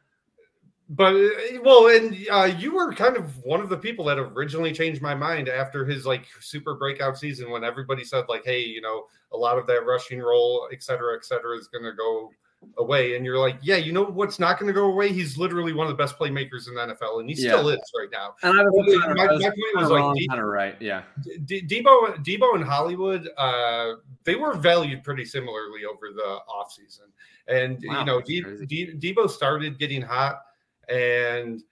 But 0.90 1.14
uh, 1.14 1.28
well, 1.62 1.86
and 1.88 2.14
uh, 2.30 2.54
you 2.58 2.74
were 2.74 2.92
kind 2.92 3.16
of 3.16 3.36
one 3.44 3.60
of 3.60 3.68
the 3.70 3.76
people 3.76 4.04
that 4.06 4.18
originally 4.18 4.72
changed 4.72 5.00
my 5.00 5.14
mind 5.14 5.48
after 5.48 5.84
his 5.86 6.04
like 6.04 6.26
super 6.40 6.74
breakout 6.74 7.16
season 7.18 7.50
when 7.50 7.64
everybody 7.64 8.04
said 8.04 8.24
like, 8.28 8.42
hey, 8.44 8.60
you 8.60 8.82
know, 8.82 9.06
a 9.32 9.36
lot 9.36 9.56
of 9.58 9.66
that 9.66 9.86
rushing 9.86 10.20
role, 10.20 10.68
et 10.72 10.82
cetera, 10.82 11.16
et 11.16 11.24
cetera, 11.24 11.56
is 11.56 11.68
going 11.68 11.84
to 11.84 11.92
go 11.92 12.30
away. 12.78 13.16
And 13.16 13.24
you're 13.24 13.38
like, 13.38 13.56
yeah, 13.62 13.76
you 13.76 13.92
know 13.92 14.04
what's 14.04 14.38
not 14.38 14.58
going 14.58 14.68
to 14.68 14.72
go 14.74 14.84
away? 14.90 15.10
He's 15.12 15.36
literally 15.38 15.72
one 15.72 15.86
of 15.86 15.90
the 15.90 16.02
best 16.02 16.18
playmakers 16.18 16.68
in 16.68 16.74
the 16.74 16.94
NFL, 16.94 17.20
and 17.20 17.28
he 17.30 17.34
Yeah. 17.36 17.52
still 17.52 17.68
is 17.70 17.80
right 17.98 18.08
now. 18.12 18.34
And 18.42 18.58
I 18.58 18.62
was, 18.64 18.96
my- 19.06 19.14
my 19.14 19.26
point 19.26 19.54
was, 19.74 19.90
like, 19.90 20.00
wrong, 20.00 20.14
De- 20.14 20.26
kind 20.28 20.40
of 20.40 20.46
right. 20.46 20.76
Yeah. 20.80 21.02
D- 21.46 21.62
Deebo, 21.62 22.22
Deebo, 22.24 22.54
and 22.54 22.64
Hollywood, 22.64 23.28
uh, 23.36 23.94
they 24.24 24.34
were 24.36 24.54
valued 24.54 25.02
pretty 25.02 25.24
similarly 25.24 25.84
over 25.84 26.10
the 26.14 26.38
offseason. 26.48 27.08
And 27.48 27.82
Wow, 27.86 27.98
you 28.00 28.04
know, 28.04 28.20
De- 28.20 28.66
De- 28.66 28.94
Deebo 29.14 29.28
started 29.28 29.78
getting 29.78 30.00
hot, 30.02 30.40
and 30.88 31.62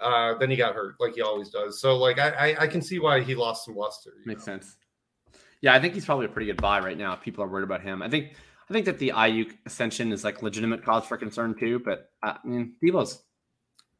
uh, 0.00 0.34
then 0.38 0.50
he 0.50 0.56
got 0.56 0.74
hurt, 0.74 0.96
like 1.00 1.14
he 1.14 1.22
always 1.22 1.50
does. 1.50 1.80
So, 1.80 1.96
like, 1.96 2.18
I, 2.18 2.30
I, 2.30 2.62
I 2.62 2.66
can 2.66 2.82
see 2.82 2.98
why 2.98 3.20
he 3.20 3.34
lost 3.34 3.64
some 3.64 3.76
luster. 3.76 4.12
Makes 4.24 4.46
know? 4.46 4.54
sense. 4.54 4.76
Yeah, 5.60 5.74
I 5.74 5.80
think 5.80 5.94
he's 5.94 6.04
probably 6.04 6.26
a 6.26 6.28
pretty 6.28 6.46
good 6.46 6.60
buy 6.60 6.80
right 6.80 6.98
now. 6.98 7.12
if 7.14 7.20
People 7.20 7.44
are 7.44 7.48
worried 7.48 7.64
about 7.64 7.82
him. 7.82 8.02
I 8.02 8.08
think 8.08 8.34
I 8.68 8.72
think 8.72 8.86
that 8.86 8.98
the 8.98 9.12
Aiyuk 9.14 9.56
ascension 9.66 10.12
is 10.12 10.24
like 10.24 10.42
legitimate 10.42 10.84
cause 10.84 11.06
for 11.06 11.16
concern 11.16 11.54
too. 11.58 11.80
But 11.84 12.10
uh, 12.22 12.34
I 12.42 12.46
mean, 12.46 12.74
Deebo's 12.82 13.22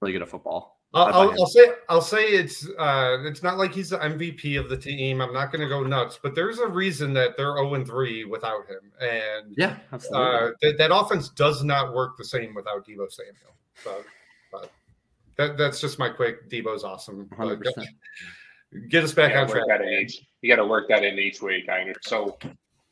really 0.00 0.12
good 0.12 0.22
at 0.22 0.28
football. 0.28 0.80
I'll, 0.94 1.30
I'll, 1.30 1.46
say 1.46 1.66
I'll 1.88 2.02
say 2.02 2.22
it's 2.22 2.68
uh, 2.78 3.18
it's 3.22 3.42
not 3.42 3.56
like 3.56 3.72
he's 3.72 3.90
the 3.90 3.98
MVP 3.98 4.60
of 4.60 4.68
the 4.68 4.76
team. 4.76 5.22
I'm 5.22 5.32
not 5.32 5.50
going 5.50 5.62
to 5.62 5.68
go 5.68 5.82
nuts, 5.82 6.18
but 6.22 6.34
there's 6.34 6.58
a 6.58 6.68
reason 6.68 7.14
that 7.14 7.36
they're 7.36 7.56
0 7.56 7.74
and 7.74 7.86
3 7.86 8.26
without 8.26 8.66
him, 8.68 8.92
and 9.00 9.54
Yeah, 9.56 9.76
absolutely. 9.90 10.26
uh, 10.26 10.50
that, 10.60 10.78
that 10.78 10.94
offense 10.94 11.30
does 11.30 11.64
not 11.64 11.94
work 11.94 12.18
the 12.18 12.24
same 12.24 12.54
without 12.54 12.86
Deebo 12.86 13.10
Samuel. 13.10 13.56
So, 13.82 14.04
but 14.52 14.70
that, 15.36 15.56
that's 15.56 15.80
just 15.80 15.98
my 15.98 16.08
quick. 16.08 16.48
Deebo's 16.50 16.84
awesome. 16.84 17.26
But 17.30 17.38
100%. 17.38 17.86
Get 18.88 19.04
us 19.04 19.12
back 19.12 19.32
You 19.32 19.38
on 19.38 19.46
gotta 19.46 19.52
track. 19.58 19.68
work 19.68 19.78
that 19.80 19.86
in 19.88 20.00
each. 20.00 20.26
You 20.42 20.54
got 20.54 20.62
to 20.62 20.66
work 20.68 20.88
that 20.88 21.04
in 21.04 21.18
each 21.18 21.42
week. 21.42 21.68
I 21.68 21.80
under- 21.82 21.94
so 22.02 22.38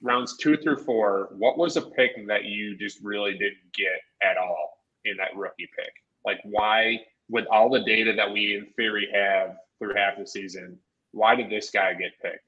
rounds 0.02 0.36
two 0.36 0.56
through 0.56 0.76
four. 0.78 1.28
What 1.32 1.56
was 1.58 1.76
a 1.76 1.82
pick 1.82 2.26
that 2.26 2.44
you 2.44 2.76
just 2.76 3.00
really 3.02 3.32
didn't 3.32 3.72
get 3.74 4.00
at 4.22 4.36
all 4.36 4.78
in 5.04 5.16
that 5.16 5.34
rookie 5.36 5.68
pick? 5.76 5.92
Like 6.24 6.38
why, 6.44 7.00
with 7.28 7.46
all 7.50 7.70
the 7.70 7.82
data 7.82 8.12
that 8.14 8.30
we 8.30 8.56
in 8.56 8.66
theory 8.76 9.08
have 9.14 9.56
through 9.78 9.94
half 9.94 10.18
the 10.18 10.26
season, 10.26 10.78
why 11.12 11.34
did 11.34 11.48
this 11.50 11.70
guy 11.70 11.94
get 11.94 12.12
picked? 12.22 12.44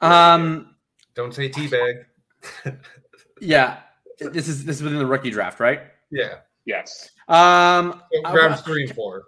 um, 0.00 0.74
Don't 1.14 1.34
say 1.34 1.48
teabag. 1.48 2.04
yeah, 3.40 3.78
this 4.20 4.48
is 4.48 4.64
this 4.64 4.76
is 4.76 4.82
within 4.82 4.98
the 4.98 5.06
rookie 5.06 5.30
draft, 5.30 5.58
right? 5.60 5.80
yeah, 6.10 6.36
Yes. 6.66 7.10
Um, 7.28 8.02
rounds 8.26 8.60
three 8.60 8.84
and 8.84 8.94
four, 8.94 9.24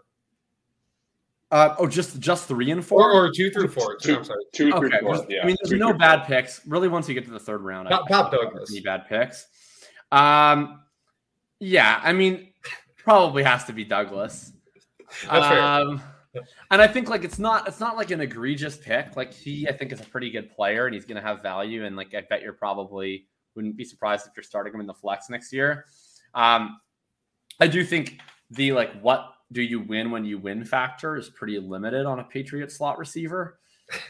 uh, 1.51 1.75
oh, 1.79 1.87
just 1.87 2.19
just 2.21 2.47
three 2.47 2.71
and 2.71 2.85
four. 2.85 3.11
or, 3.11 3.27
or 3.27 3.33
two 3.33 3.51
through 3.51 3.69
four. 3.69 3.97
Two, 3.97 4.17
I'm 4.17 4.25
sorry. 4.25 4.45
Two 4.55 4.71
okay, 4.75 4.79
through 4.91 5.01
four. 5.01 5.15
there's- 5.17 5.27
Yeah. 5.31 5.43
I 5.43 5.47
mean, 5.47 5.57
there's 5.63 5.71
two 5.71 5.79
no 5.79 5.93
bad 5.95 6.21
four. 6.21 6.27
picks 6.27 6.61
really. 6.67 6.89
Once 6.89 7.09
you 7.09 7.15
get 7.15 7.25
to 7.25 7.31
the 7.31 7.39
third 7.41 7.63
round, 7.63 7.89
I 7.89 7.93
Pop, 7.93 8.09
Pop 8.09 8.33
Douglas. 8.33 8.71
any 8.71 8.81
bad 8.81 9.09
picks. 9.09 9.47
Um, 10.13 10.83
yeah, 11.61 12.01
I 12.03 12.13
mean, 12.13 12.49
probably 12.99 13.43
has 13.45 13.65
to 13.65 13.73
be 13.73 13.85
Douglas. 13.85 14.53
That's 15.31 15.47
fair. 15.47 15.61
um, 15.63 16.03
and 16.71 16.83
I 16.83 16.87
think 16.87 17.09
like 17.09 17.25
it's 17.25 17.39
not 17.39 17.67
it's 17.67 17.81
not 17.81 17.97
like 17.97 18.11
an 18.11 18.21
egregious 18.21 18.77
pick. 18.77 19.17
Like 19.17 19.33
he, 19.33 19.67
I 19.67 19.73
think 19.73 19.91
is 19.93 20.01
a 20.01 20.05
pretty 20.05 20.31
good 20.31 20.51
player, 20.51 20.85
and 20.87 20.95
he's 20.95 21.07
going 21.07 21.17
to 21.21 21.27
have 21.27 21.41
value. 21.43 21.85
And 21.87 21.97
like 21.97 22.15
I 22.15 22.21
bet 22.29 22.43
you're 22.43 22.53
probably 22.53 23.27
wouldn't 23.55 23.77
be 23.77 23.85
surprised 23.85 24.27
if 24.27 24.33
you're 24.37 24.43
starting 24.45 24.75
him 24.75 24.81
in 24.81 24.87
the 24.87 24.95
flex 24.95 25.31
next 25.31 25.53
year. 25.53 25.87
Um, 26.35 26.79
I 27.61 27.67
do 27.67 27.85
think 27.85 28.21
the 28.51 28.73
like 28.73 28.99
what 29.01 29.35
do 29.53 29.63
you 29.63 29.81
win 29.81 30.11
when 30.11 30.25
you 30.25 30.39
win 30.39 30.65
factor 30.65 31.17
is 31.17 31.29
pretty 31.31 31.59
limited 31.59 32.07
on 32.07 32.21
a 32.21 32.25
Patriot 32.25 32.71
slot 32.71 32.99
receiver. 32.99 33.59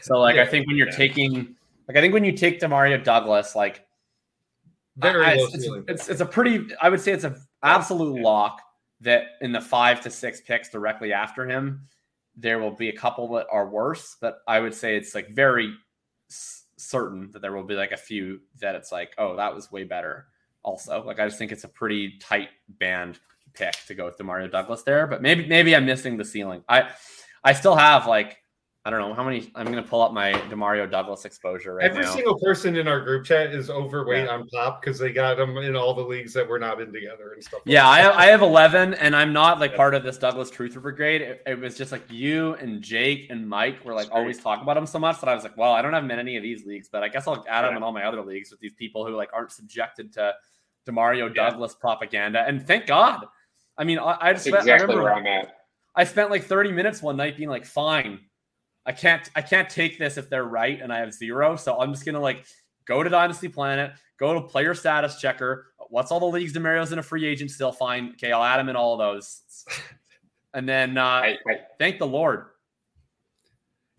So 0.01 0.19
like 0.19 0.37
I 0.37 0.45
think 0.45 0.67
when 0.67 0.75
you're 0.75 0.89
Yeah. 0.89 0.95
taking 0.95 1.55
like 1.87 1.97
I 1.97 2.01
think 2.01 2.13
when 2.13 2.23
you 2.25 2.33
take 2.33 2.59
Demario 2.59 3.01
Douglas, 3.03 3.55
like 3.55 3.85
Very 4.97 5.23
I- 5.25 5.33
it's, 5.39 5.67
it's, 5.87 6.09
it's 6.09 6.21
a 6.21 6.25
pretty 6.25 6.67
i 6.81 6.89
would 6.89 6.99
say 6.99 7.11
it's 7.13 7.23
an 7.23 7.35
absolute 7.63 8.21
lock 8.21 8.61
that 9.01 9.23
in 9.41 9.51
the 9.53 9.61
five 9.61 10.01
to 10.01 10.09
six 10.09 10.41
picks 10.41 10.69
directly 10.69 11.13
after 11.13 11.47
him 11.47 11.87
there 12.35 12.59
will 12.59 12.71
be 12.71 12.89
a 12.89 12.93
couple 12.95 13.27
that 13.33 13.47
are 13.51 13.69
worse 13.69 14.17
but 14.19 14.39
i 14.47 14.59
would 14.59 14.73
say 14.73 14.97
it's 14.97 15.15
like 15.15 15.29
very 15.29 15.73
s- 16.29 16.65
certain 16.77 17.29
that 17.31 17.41
there 17.41 17.53
will 17.53 17.63
be 17.63 17.75
like 17.75 17.91
a 17.93 17.97
few 17.97 18.39
that 18.59 18.75
it's 18.75 18.91
like 18.91 19.13
oh 19.17 19.35
that 19.37 19.53
was 19.55 19.71
way 19.71 19.83
better 19.85 20.27
also. 20.63 21.01
Like 21.05 21.19
i 21.19 21.25
just 21.25 21.37
think 21.37 21.51
it's 21.53 21.63
a 21.63 21.69
pretty 21.69 22.17
tight 22.19 22.49
band 22.67 23.19
pick 23.53 23.73
to 23.87 23.93
go 23.95 24.05
with 24.05 24.17
demario 24.17 24.49
douglas 24.51 24.83
there 24.83 25.07
but 25.07 25.21
maybe 25.21 25.45
maybe 25.47 25.75
i'm 25.75 25.85
missing 25.85 26.17
the 26.17 26.25
ceiling 26.25 26.63
i 26.69 26.89
i 27.43 27.53
still 27.53 27.75
have 27.75 28.05
like 28.07 28.37
i 28.85 28.89
don't 28.89 28.99
know 29.01 29.13
how 29.13 29.23
many 29.23 29.51
i'm 29.55 29.65
gonna 29.65 29.83
pull 29.83 30.01
up 30.01 30.13
my 30.13 30.31
demario 30.49 30.89
douglas 30.89 31.25
exposure 31.25 31.75
right 31.75 31.85
Every 31.89 32.03
now 32.03 32.13
single 32.13 32.39
person 32.39 32.75
in 32.77 32.87
our 32.87 33.01
group 33.01 33.25
chat 33.25 33.53
is 33.53 33.69
overweight 33.69 34.25
Yeah. 34.25 34.31
on 34.31 34.47
pop 34.47 34.81
because 34.81 34.97
they 34.97 35.11
got 35.11 35.35
them 35.37 35.57
in 35.57 35.75
all 35.75 35.93
the 35.93 36.01
leagues 36.01 36.33
that 36.33 36.47
we're 36.47 36.59
not 36.59 36.79
in 36.81 36.91
together 36.93 37.33
and 37.33 37.43
stuff. 37.43 37.61
like 37.65 37.73
Yeah, 37.73 37.87
I 37.87 37.99
have, 37.99 38.15
I 38.15 38.25
have 38.27 38.41
11, 38.41 38.93
and 38.95 39.15
I'm 39.15 39.33
not 39.33 39.59
like 39.59 39.75
part 39.75 39.93
of 39.95 40.03
this 40.03 40.17
Douglas 40.17 40.49
Truther 40.49 40.81
Brigade. 40.81 41.21
It, 41.21 41.43
it 41.45 41.59
was 41.59 41.77
just 41.77 41.91
like 41.91 42.09
you 42.09 42.53
and 42.55 42.81
Jake 42.81 43.27
and 43.29 43.47
Mike 43.47 43.83
were 43.83 43.93
like 43.93 44.05
That's 44.05 44.09
great. 44.11 44.19
always 44.21 44.39
talking 44.39 44.63
about 44.63 44.77
him 44.77 44.85
so 44.85 44.97
much 44.97 45.19
that 45.19 45.27
I 45.29 45.35
was 45.35 45.43
like, 45.43 45.57
well, 45.57 45.73
I 45.73 45.81
don't 45.81 45.91
have 45.93 46.03
him 46.03 46.11
in 46.11 46.19
any 46.19 46.37
of 46.37 46.43
these 46.43 46.65
leagues, 46.65 46.87
but 46.89 47.03
I 47.03 47.09
guess 47.09 47.27
I'll 47.27 47.45
add 47.49 47.65
him 47.65 47.71
Yeah. 47.71 47.77
in 47.77 47.83
all 47.83 47.91
my 47.91 48.05
other 48.05 48.21
leagues 48.21 48.49
with 48.49 48.61
these 48.61 48.73
people 48.73 49.05
who 49.05 49.13
like 49.15 49.29
aren't 49.33 49.51
subjected 49.51 50.13
to 50.13 50.33
Demario 50.87 51.27
Yeah. 51.35 51.49
Douglas 51.49 51.75
propaganda. 51.75 52.43
And 52.47 52.65
thank 52.65 52.87
God. 52.87 53.25
I 53.79 53.85
mean, 53.85 53.97
I, 53.97 54.17
I 54.19 54.33
just 54.33 54.45
spent, 54.45 54.57
I 54.57 54.59
exactly 54.59 54.95
remember 54.95 55.03
where 55.03 55.15
I'm 55.15 55.25
at. 55.25 55.55
I 55.95 56.03
spent 56.03 56.29
like 56.29 56.43
30 56.43 56.71
minutes 56.71 57.01
one 57.01 57.17
night 57.17 57.37
being 57.37 57.49
like, 57.49 57.65
fine, 57.65 58.19
I 58.85 58.91
can't 58.91 59.29
I 59.35 59.41
can't 59.41 59.69
take 59.69 59.99
this 59.99 60.17
if 60.17 60.29
they're 60.29 60.45
right 60.45 60.81
and 60.81 60.91
I 60.91 60.97
have 60.99 61.13
zero. 61.13 61.55
So 61.55 61.79
I'm 61.79 61.93
just 61.93 62.05
gonna 62.05 62.19
like 62.19 62.45
go 62.85 63.03
to 63.03 63.09
Dynasty 63.09 63.47
Planet, 63.47 63.91
go 64.17 64.33
to 64.33 64.41
player 64.41 64.73
status 64.73 65.19
checker. 65.19 65.67
What's 65.89 66.11
all 66.11 66.19
the 66.19 66.25
leagues 66.25 66.53
Demario's 66.53 66.91
in 66.91 66.99
a 66.99 67.03
free 67.03 67.25
agent 67.25 67.51
still 67.51 67.71
fine. 67.71 68.11
Okay, 68.13 68.31
I'll 68.31 68.43
add 68.43 68.59
him 68.59 68.69
in 68.69 68.75
all 68.75 68.97
those. 68.97 69.41
And 70.55 70.67
then 70.67 70.97
uh 70.97 71.03
I, 71.03 71.37
I, 71.47 71.59
thank 71.77 71.99
the 71.99 72.07
Lord. 72.07 72.47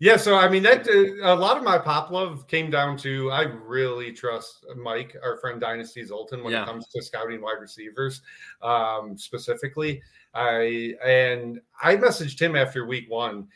Yeah, 0.01 0.17
so 0.17 0.35
I 0.35 0.49
mean 0.49 0.63
that 0.63 0.87
uh, 0.87 1.31
a 1.31 1.35
lot 1.35 1.57
of 1.57 1.63
my 1.63 1.77
pop 1.77 2.09
love 2.09 2.47
came 2.47 2.71
down 2.71 2.97
to 2.97 3.29
I 3.29 3.43
really 3.43 4.11
trust 4.11 4.65
Mike, 4.75 5.15
our 5.23 5.37
friend 5.37 5.61
Dynasty 5.61 6.03
Zoltan, 6.03 6.43
when 6.43 6.53
Yeah. 6.53 6.63
it 6.63 6.65
comes 6.65 6.87
to 6.87 7.03
scouting 7.03 7.39
wide 7.39 7.59
receivers, 7.61 8.23
um, 8.63 9.15
specifically. 9.15 10.01
I 10.33 10.95
and 11.05 11.61
I 11.83 11.97
messaged 11.97 12.41
him 12.41 12.55
after 12.55 12.87
week 12.87 13.11
one. 13.11 13.47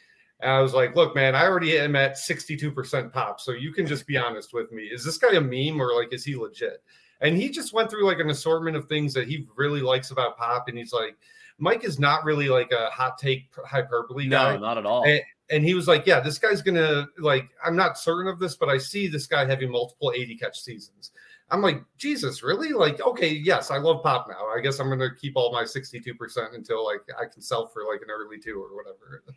And 0.41 0.51
I 0.51 0.59
was 0.61 0.75
like, 0.75 0.95
"Look, 0.95 1.15
man, 1.15 1.33
I 1.33 1.45
already 1.45 1.79
am 1.79 1.95
at 1.95 2.15
sixty-two 2.15 2.71
percent 2.71 3.11
pop, 3.11 3.39
so 3.39 3.51
you 3.51 3.71
can 3.73 3.87
just 3.87 4.05
be 4.05 4.15
honest 4.15 4.53
with 4.53 4.71
me. 4.71 4.83
Is 4.83 5.03
this 5.03 5.17
guy 5.17 5.33
a 5.33 5.41
meme 5.41 5.81
or 5.81 5.95
like 5.95 6.13
is 6.13 6.23
he 6.23 6.35
legit?" 6.35 6.83
And 7.21 7.35
he 7.35 7.49
just 7.49 7.73
went 7.73 7.89
through 7.89 8.05
like 8.05 8.19
an 8.19 8.29
assortment 8.29 8.77
of 8.77 8.85
things 8.87 9.15
that 9.15 9.27
he 9.27 9.47
really 9.55 9.81
likes 9.81 10.11
about 10.11 10.37
pop, 10.37 10.67
and 10.67 10.77
he's 10.77 10.93
like, 10.93 11.17
"Mike 11.57 11.83
is 11.83 11.97
not 11.97 12.23
really 12.23 12.49
like 12.49 12.71
a 12.71 12.91
hot 12.91 13.17
take 13.17 13.47
hyperbole 13.65 14.27
guy." 14.27 14.53
No, 14.53 14.59
not 14.59 14.77
at 14.77 14.85
all. 14.85 15.05
Eh, 15.07 15.21
and 15.49 15.63
he 15.63 15.73
was 15.73 15.87
like, 15.87 16.05
"Yeah, 16.05 16.19
this 16.19 16.37
guy's 16.37 16.61
gonna 16.61 17.07
like. 17.17 17.49
I'm 17.63 17.75
not 17.75 17.97
certain 17.97 18.27
of 18.27 18.39
this, 18.39 18.55
but 18.55 18.69
I 18.69 18.77
see 18.77 19.07
this 19.07 19.27
guy 19.27 19.45
having 19.45 19.71
multiple 19.71 20.13
80 20.15 20.37
catch 20.37 20.59
seasons." 20.59 21.11
I'm 21.51 21.61
like, 21.61 21.83
Jesus, 21.97 22.41
really? 22.41 22.73
Like, 22.73 22.99
okay, 23.01 23.29
yes, 23.29 23.69
I 23.69 23.77
love 23.77 24.01
pop 24.01 24.27
now. 24.27 24.47
I 24.47 24.61
guess 24.61 24.79
I'm 24.79 24.89
gonna 24.89 25.13
keep 25.13 25.33
all 25.35 25.51
my 25.51 25.63
62 25.63 26.15
percent 26.15 26.53
until 26.53 26.83
like 26.85 27.01
I 27.19 27.25
can 27.25 27.41
sell 27.41 27.67
for 27.67 27.83
like 27.91 28.01
an 28.01 28.09
early 28.09 28.39
two 28.39 28.61
or 28.61 28.75
whatever. 28.75 29.23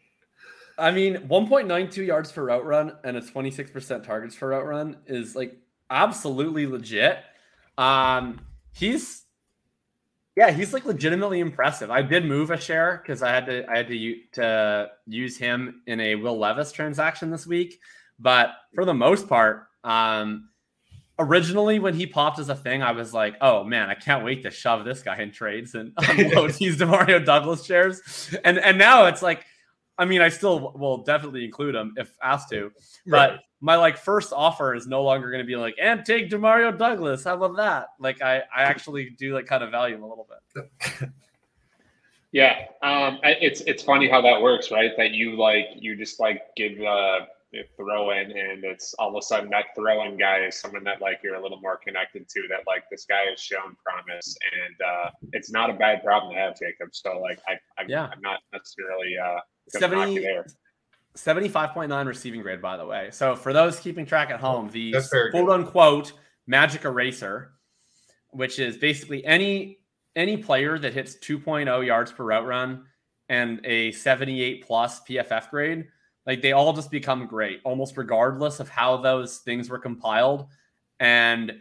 I 0.79 0.93
mean, 0.93 1.17
1.92 1.29 2.07
yards 2.07 2.31
per 2.31 2.45
route 2.45 2.65
run 2.65 2.97
and 3.03 3.17
a 3.17 3.21
26% 3.21 4.05
targets 4.05 4.37
per 4.37 4.51
route 4.51 4.65
run 4.65 4.97
is 5.07 5.35
like 5.35 5.59
absolutely 5.91 6.67
legit. 6.67 7.19
Um, 7.77 8.41
he's 8.73 9.25
yeah, 10.39 10.53
he's 10.53 10.73
like 10.73 10.85
legitimately 10.85 11.41
impressive. 11.41 11.91
I 11.91 12.01
did 12.01 12.25
move 12.25 12.53
a 12.53 12.61
share 12.61 13.03
because 13.03 13.25
I 13.25 13.31
had 13.31 13.45
to 13.47 13.69
I 13.69 13.79
had 13.79 13.89
to, 13.89 13.97
u- 13.97 14.21
to 14.35 14.89
use 15.05 15.37
him 15.37 15.83
in 15.89 15.99
a 15.99 16.15
Will 16.15 16.39
Levis 16.39 16.71
transaction 16.71 17.29
this 17.29 17.45
week, 17.45 17.81
but 18.21 18.51
for 18.73 18.85
the 18.85 18.95
most 18.95 19.29
part, 19.29 19.67
um, 19.83 20.49
originally 21.19 21.81
when 21.81 21.93
he 21.93 22.07
popped 22.07 22.39
as 22.39 22.51
a 22.51 22.55
thing, 22.55 22.85
I 22.85 22.93
was 22.93 23.13
like, 23.13 23.35
oh 23.41 23.65
man, 23.65 23.91
I 23.91 23.97
can't 23.97 24.25
wait 24.25 24.45
to 24.45 24.51
shove 24.53 24.85
this 24.85 25.03
guy 25.03 25.21
in 25.21 25.33
trades 25.33 25.75
and 25.75 25.93
unload 26.09 26.53
these 26.53 26.79
Demario 26.79 27.25
Douglas 27.25 27.65
shares, 27.65 28.33
and 28.45 28.61
and 28.61 28.79
now 28.79 29.07
it's 29.07 29.23
like. 29.23 29.45
I 30.01 30.05
mean, 30.05 30.21
I 30.21 30.29
still 30.29 30.73
will 30.77 30.99
definitely 30.99 31.45
include 31.45 31.75
him 31.75 31.95
if 31.97 32.09
asked 32.23 32.51
to, 32.51 32.71
but 33.09 33.41
my 33.61 33.77
like 33.77 33.97
first 33.97 34.33
offer 34.33 34.75
is 34.75 34.87
no 34.87 35.03
longer 35.03 35.31
going 35.31 35.43
to 35.43 35.47
be 35.47 35.57
like 35.57 35.75
and 35.81 36.05
take 36.05 36.31
Demario 36.31 36.77
Douglas. 36.77 37.25
How 37.25 37.35
about 37.35 37.57
that? 37.57 37.89
Like 37.99 38.23
I 38.23 38.43
I 38.55 38.63
actually 38.63 39.11
do 39.11 39.35
like 39.35 39.47
kind 39.47 39.65
of 39.65 39.71
value 39.71 39.97
him 39.97 40.03
a 40.03 40.09
little 40.09 40.29
bit. 40.55 41.11
yeah, 42.33 42.67
um, 42.83 43.19
it's 43.23 43.61
it's 43.63 43.83
funny 43.83 44.09
how 44.09 44.21
that 44.23 44.41
works, 44.41 44.71
right? 44.71 44.93
That 44.97 45.11
you 45.11 45.37
like 45.37 45.67
you 45.77 45.97
just 45.97 46.21
like 46.21 46.43
give 46.57 46.81
uh 46.81 47.21
throw 47.77 48.11
in 48.11 48.31
and 48.31 48.63
it's 48.63 48.95
all 48.99 49.09
of 49.09 49.17
a 49.17 49.23
sudden 49.23 49.49
that 49.49 49.65
throw 49.75 50.05
in 50.05 50.19
guy 50.19 50.41
is 50.41 50.61
someone 50.61 50.85
that 50.85 51.01
like 51.01 51.21
you're 51.25 51.37
a 51.37 51.43
little 51.43 51.59
more 51.61 51.79
connected 51.79 52.29
to 52.29 52.43
that 52.49 52.61
like 52.67 52.85
this 52.91 53.07
guy 53.07 53.25
has 53.31 53.41
shown 53.41 53.75
promise 53.83 54.37
and 54.67 54.75
uh 54.87 55.11
it's 55.33 55.51
not 55.51 55.71
a 55.71 55.73
bad 55.73 56.05
problem 56.05 56.35
to 56.35 56.39
have 56.39 56.59
Jakob 56.59 56.91
so 56.93 57.19
like 57.19 57.41
i, 57.49 57.53
I 57.81 57.87
yeah 57.89 58.11
i'm 58.13 58.21
not 58.21 58.41
necessarily 58.53 59.17
uh 59.17 59.41
70, 59.69 60.19
there 60.19 60.45
75.9 61.25 62.07
receiving 62.07 62.43
grade 62.43 62.63
by 62.63 62.77
the 62.77 62.87
way 62.87 63.09
so 63.11 63.35
for 63.35 63.53
those 63.53 63.81
keeping 63.81 64.07
track 64.07 64.31
at 64.31 64.41
home 64.41 64.69
the 64.71 64.93
quote 65.31 65.51
unquote 65.51 66.13
magic 66.47 66.85
eraser 66.85 67.53
which 68.31 68.59
is 68.59 68.77
basically 68.77 69.25
any 69.25 69.79
any 70.17 70.37
player 70.37 70.79
that 70.79 70.93
hits 70.93 71.17
2.0 71.17 71.87
yards 71.87 72.13
per 72.13 72.25
route 72.25 72.47
run 72.47 72.85
and 73.29 73.61
a 73.65 73.93
78 73.93 74.67
plus 74.67 75.01
pff 75.01 75.51
grade 75.51 75.89
like 76.29 76.43
they 76.43 76.53
all 76.53 76.75
just 76.75 76.91
become 76.91 77.27
great, 77.27 77.63
almost 77.65 77.97
regardless 77.97 78.61
of 78.61 78.69
how 78.69 78.99
those 78.99 79.39
things 79.39 79.71
were 79.71 79.79
compiled 79.79 80.47
and 81.01 81.55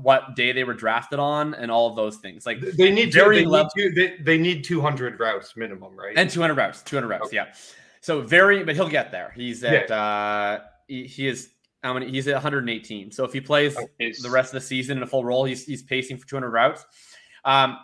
what 0.00 0.34
day 0.34 0.52
they 0.52 0.64
were 0.64 0.72
drafted 0.72 1.18
on 1.18 1.52
and 1.52 1.70
all 1.70 1.90
of 1.90 1.96
those 1.96 2.16
things. 2.16 2.46
Like 2.46 2.60
they 2.60 2.90
need 2.90 3.12
to, 3.12 3.28
they, 3.28 3.44
level- 3.44 3.68
need 3.76 3.94
to, 3.94 3.94
they, 3.94 4.22
they, 4.22 4.38
need 4.38 4.64
200 4.64 5.20
routes 5.20 5.54
minimum, 5.54 5.94
right? 5.94 6.14
And 6.16 6.30
200 6.30 6.56
routes, 6.56 6.82
200 6.82 7.08
routes, 7.08 7.26
okay. 7.26 7.36
yeah. 7.36 7.52
So 8.00 8.20
very, 8.22 8.64
but 8.64 8.74
he'll 8.74 8.88
get 8.88 9.12
there. 9.12 9.32
He's 9.36 9.62
at, 9.62 9.88
yeah. 9.88 9.94
uh, 9.94 10.60
he, 10.88 11.04
he 11.04 11.28
is 11.28 11.50
how 11.82 11.94
many? 11.94 12.10
He's 12.10 12.28
at 12.28 12.34
118. 12.34 13.10
So 13.10 13.24
if 13.24 13.32
he 13.32 13.40
plays 13.40 13.76
oh, 13.78 13.86
the 13.98 14.30
rest 14.30 14.54
of 14.54 14.60
the 14.60 14.66
season 14.66 14.98
in 14.98 15.02
a 15.02 15.06
full 15.06 15.24
role, 15.24 15.44
he's, 15.44 15.64
he's 15.64 15.82
pacing 15.82 16.18
for 16.18 16.26
200 16.26 16.50
routes. 16.50 16.84
Um, 17.44 17.78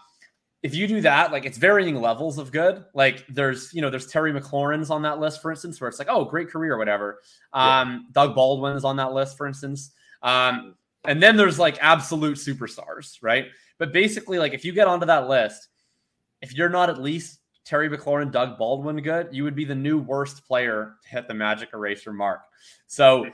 if 0.62 0.74
you 0.74 0.88
do 0.88 1.00
that, 1.02 1.32
like 1.32 1.44
it's 1.44 1.58
varying 1.58 2.00
levels 2.00 2.38
of 2.38 2.50
good. 2.50 2.84
Like 2.94 3.24
there's, 3.28 3.72
you 3.72 3.82
know, 3.82 3.90
there's 3.90 4.06
Terry 4.06 4.32
McLaurin's 4.32 4.90
on 4.90 5.02
that 5.02 5.20
list, 5.20 5.40
for 5.40 5.50
instance, 5.50 5.80
where 5.80 5.88
it's 5.88 5.98
like, 5.98 6.08
oh, 6.10 6.24
great 6.24 6.48
career 6.48 6.74
or 6.74 6.78
whatever. 6.78 7.20
Um, 7.52 7.88
yeah. 7.88 7.98
Doug 8.12 8.34
Baldwin 8.34 8.76
is 8.76 8.84
on 8.84 8.96
that 8.96 9.12
list, 9.12 9.36
for 9.36 9.46
instance. 9.46 9.92
Um, 10.22 10.74
and 11.04 11.22
then 11.22 11.36
there's 11.36 11.58
like 11.58 11.78
absolute 11.80 12.36
superstars, 12.36 13.18
right? 13.22 13.46
But 13.78 13.92
basically, 13.92 14.38
like 14.38 14.54
if 14.54 14.64
you 14.64 14.72
get 14.72 14.88
onto 14.88 15.06
that 15.06 15.28
list, 15.28 15.68
if 16.42 16.54
you're 16.54 16.68
not 16.68 16.90
at 16.90 17.00
least 17.00 17.38
Terry 17.66 17.90
McLaurin, 17.90 18.30
Doug 18.30 18.56
Baldwin 18.56 19.02
good, 19.02 19.28
you 19.32 19.42
would 19.44 19.56
be 19.56 19.64
the 19.64 19.74
new 19.74 19.98
worst 19.98 20.46
player 20.46 20.94
to 21.02 21.08
hit 21.08 21.26
the 21.26 21.34
magic 21.34 21.70
eraser 21.74 22.12
mark. 22.12 22.42
So 22.86 23.26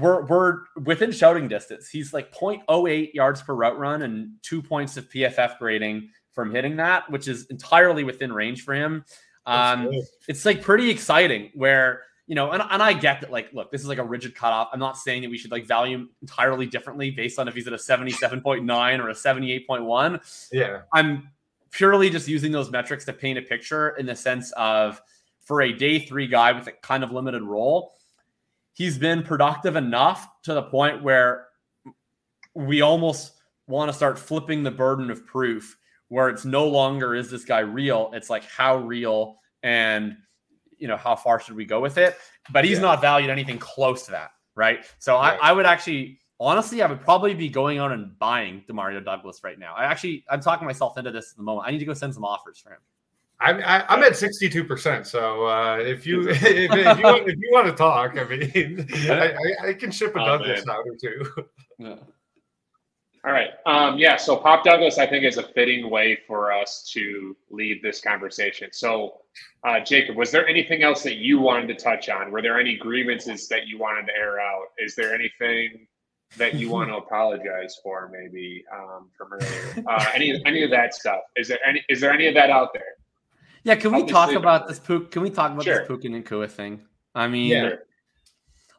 we're 0.00 0.24
we're 0.26 0.60
within 0.84 1.10
shouting 1.10 1.48
distance. 1.48 1.88
He's 1.88 2.14
like 2.14 2.32
0.08 2.32 3.12
yards 3.12 3.42
per 3.42 3.54
route 3.54 3.78
run 3.78 4.02
and 4.02 4.30
two 4.42 4.62
points 4.62 4.96
of 4.96 5.08
PFF 5.10 5.58
grading 5.58 6.08
from 6.32 6.54
hitting 6.54 6.76
that, 6.76 7.10
which 7.10 7.26
is 7.26 7.46
entirely 7.46 8.04
within 8.04 8.32
range 8.32 8.62
for 8.62 8.72
him. 8.72 9.04
Um, 9.46 9.90
it's 10.28 10.44
like 10.44 10.62
pretty 10.62 10.90
exciting 10.90 11.50
where, 11.54 12.02
you 12.26 12.34
know, 12.34 12.50
and, 12.50 12.62
and 12.68 12.82
I 12.82 12.92
get 12.92 13.20
that, 13.20 13.30
like, 13.30 13.52
look, 13.52 13.70
this 13.70 13.80
is 13.80 13.86
like 13.86 13.98
a 13.98 14.04
rigid 14.04 14.34
cutoff. 14.34 14.68
I'm 14.72 14.80
not 14.80 14.96
saying 14.96 15.22
that 15.22 15.30
we 15.30 15.38
should 15.38 15.52
like 15.52 15.66
value 15.66 15.96
him 15.96 16.10
entirely 16.20 16.66
differently 16.66 17.10
based 17.10 17.38
on 17.38 17.46
if 17.48 17.54
he's 17.54 17.66
at 17.66 17.72
a 17.72 17.76
77.9 17.76 18.98
or 18.98 19.08
a 19.08 19.14
78.1. 19.14 20.48
Yeah. 20.52 20.82
I'm 20.92 21.30
purely 21.76 22.08
just 22.08 22.26
using 22.26 22.52
those 22.52 22.70
metrics 22.70 23.04
to 23.04 23.12
paint 23.12 23.38
a 23.38 23.42
picture 23.42 23.90
in 23.90 24.06
the 24.06 24.16
sense 24.16 24.50
of 24.52 25.00
for 25.40 25.60
a 25.62 25.72
day 25.72 25.98
three 25.98 26.26
guy 26.26 26.52
with 26.52 26.66
a 26.66 26.72
kind 26.72 27.04
of 27.04 27.12
limited 27.12 27.42
role, 27.42 27.92
he's 28.72 28.96
been 28.96 29.22
productive 29.22 29.76
enough 29.76 30.26
to 30.42 30.54
the 30.54 30.62
point 30.62 31.02
where 31.02 31.46
we 32.54 32.80
almost 32.80 33.32
want 33.66 33.90
to 33.90 33.92
start 33.92 34.18
flipping 34.18 34.62
the 34.62 34.70
burden 34.70 35.10
of 35.10 35.26
proof 35.26 35.76
where 36.08 36.28
it's 36.28 36.44
no 36.44 36.66
longer 36.66 37.14
is 37.14 37.30
this 37.30 37.44
guy 37.44 37.58
real? 37.58 38.10
It's 38.14 38.30
like 38.30 38.44
how 38.44 38.78
real 38.78 39.38
and 39.62 40.16
you 40.78 40.88
know 40.88 40.96
how 40.96 41.16
far 41.16 41.40
should 41.40 41.56
we 41.56 41.64
go 41.64 41.80
with 41.80 41.98
it? 41.98 42.16
But 42.50 42.64
he's 42.64 42.78
yeah. 42.78 42.82
not 42.82 43.00
valued 43.00 43.28
anything 43.28 43.58
close 43.58 44.04
to 44.06 44.12
that, 44.12 44.30
right? 44.54 44.84
So 44.98 45.14
right. 45.14 45.38
I, 45.42 45.50
I 45.50 45.52
would 45.52 45.66
actually 45.66 46.20
honestly, 46.40 46.82
I 46.82 46.86
would 46.86 47.00
probably 47.00 47.34
be 47.34 47.48
going 47.48 47.78
out 47.78 47.92
and 47.92 48.18
buying 48.18 48.62
Demario 48.68 49.04
Douglas 49.04 49.42
right 49.42 49.58
now. 49.58 49.74
I 49.74 49.84
actually, 49.84 50.24
I'm 50.28 50.40
talking 50.40 50.66
myself 50.66 50.98
into 50.98 51.10
this 51.10 51.32
at 51.32 51.36
the 51.36 51.42
moment. 51.42 51.68
I 51.68 51.70
need 51.70 51.78
to 51.78 51.84
go 51.84 51.94
send 51.94 52.14
some 52.14 52.24
offers 52.24 52.58
for 52.58 52.70
him. 52.70 52.78
I'm 53.38 53.56
I, 53.58 53.84
am 53.92 54.02
at 54.02 54.16
62 54.16 54.64
percent. 54.64 55.06
So 55.06 55.46
uh, 55.46 55.76
if 55.76 56.06
you 56.06 56.28
if, 56.28 56.42
if, 56.42 56.98
you 56.98 57.04
want, 57.04 57.28
if 57.28 57.36
you 57.38 57.50
want 57.52 57.66
to 57.66 57.72
talk, 57.72 58.18
I 58.18 58.24
mean, 58.24 58.86
I, 59.10 59.34
I, 59.64 59.68
I 59.68 59.74
can 59.74 59.90
ship 59.90 60.16
a 60.16 60.20
oh, 60.20 60.24
Douglas 60.24 60.66
out 60.68 60.84
or 60.86 60.96
two. 60.96 61.48
Yeah. 61.78 61.96
All 63.26 63.32
right. 63.32 63.50
Um, 63.66 63.98
yeah. 63.98 64.16
So 64.16 64.36
Pop 64.36 64.62
Douglas, 64.62 64.98
I 64.98 65.06
think, 65.06 65.24
is 65.24 65.36
a 65.36 65.42
fitting 65.42 65.90
way 65.90 66.16
for 66.28 66.52
us 66.52 66.88
to 66.92 67.36
lead 67.50 67.82
this 67.82 68.00
conversation. 68.00 68.68
So, 68.72 69.22
uh, 69.64 69.80
Jakob, 69.80 70.16
was 70.16 70.30
there 70.30 70.46
anything 70.46 70.84
else 70.84 71.02
that 71.02 71.16
you 71.16 71.40
wanted 71.40 71.66
to 71.66 71.74
touch 71.74 72.08
on? 72.08 72.30
Were 72.30 72.40
there 72.40 72.60
any 72.60 72.76
grievances 72.76 73.48
that 73.48 73.66
you 73.66 73.78
wanted 73.78 74.06
to 74.06 74.12
air 74.16 74.38
out? 74.38 74.66
Is 74.78 74.94
there 74.94 75.12
anything 75.12 75.88
that 76.36 76.54
you 76.54 76.70
want 76.70 76.90
to 76.90 76.96
apologize 77.04 77.78
for, 77.82 78.10
maybe 78.12 78.64
um, 78.72 79.08
from 79.16 79.32
earlier? 79.32 79.84
Uh, 79.86 80.04
any 80.14 80.42
any 80.44 80.62
of 80.62 80.70
that 80.70 80.94
stuff? 80.94 81.20
Is 81.36 81.48
there 81.48 81.58
any? 81.66 81.84
Is 81.88 82.00
there 82.00 82.12
any 82.12 82.26
of 82.26 82.34
that 82.34 82.50
out 82.50 82.72
there? 82.72 82.94
Yeah. 83.64 83.76
Can 83.76 83.92
we 83.92 84.04
talk 84.04 84.32
about 84.32 84.68
this 84.68 84.78
pook? 84.78 85.10
Can 85.10 85.22
we 85.22 85.30
talk 85.30 85.52
about 85.52 85.64
sure. 85.64 85.78
this 85.78 85.88
Puka 85.88 86.08
Nacua 86.08 86.50
thing? 86.50 86.80
I 87.14 87.28
mean, 87.28 87.50
yeah. 87.50 87.70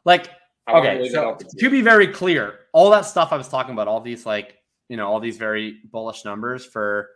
like 0.04 0.30
okay, 0.68 1.08
so 1.10 1.36
to 1.58 1.70
be 1.70 1.80
very 1.80 2.06
clear, 2.06 2.60
all 2.72 2.90
that 2.90 3.04
stuff 3.04 3.32
I 3.32 3.36
was 3.36 3.48
talking 3.48 3.72
about, 3.72 3.88
all 3.88 4.00
these 4.00 4.24
like 4.24 4.56
you 4.88 4.96
know, 4.96 5.08
all 5.08 5.20
these 5.20 5.36
very 5.36 5.80
bullish 5.90 6.24
numbers 6.24 6.64
for 6.64 7.10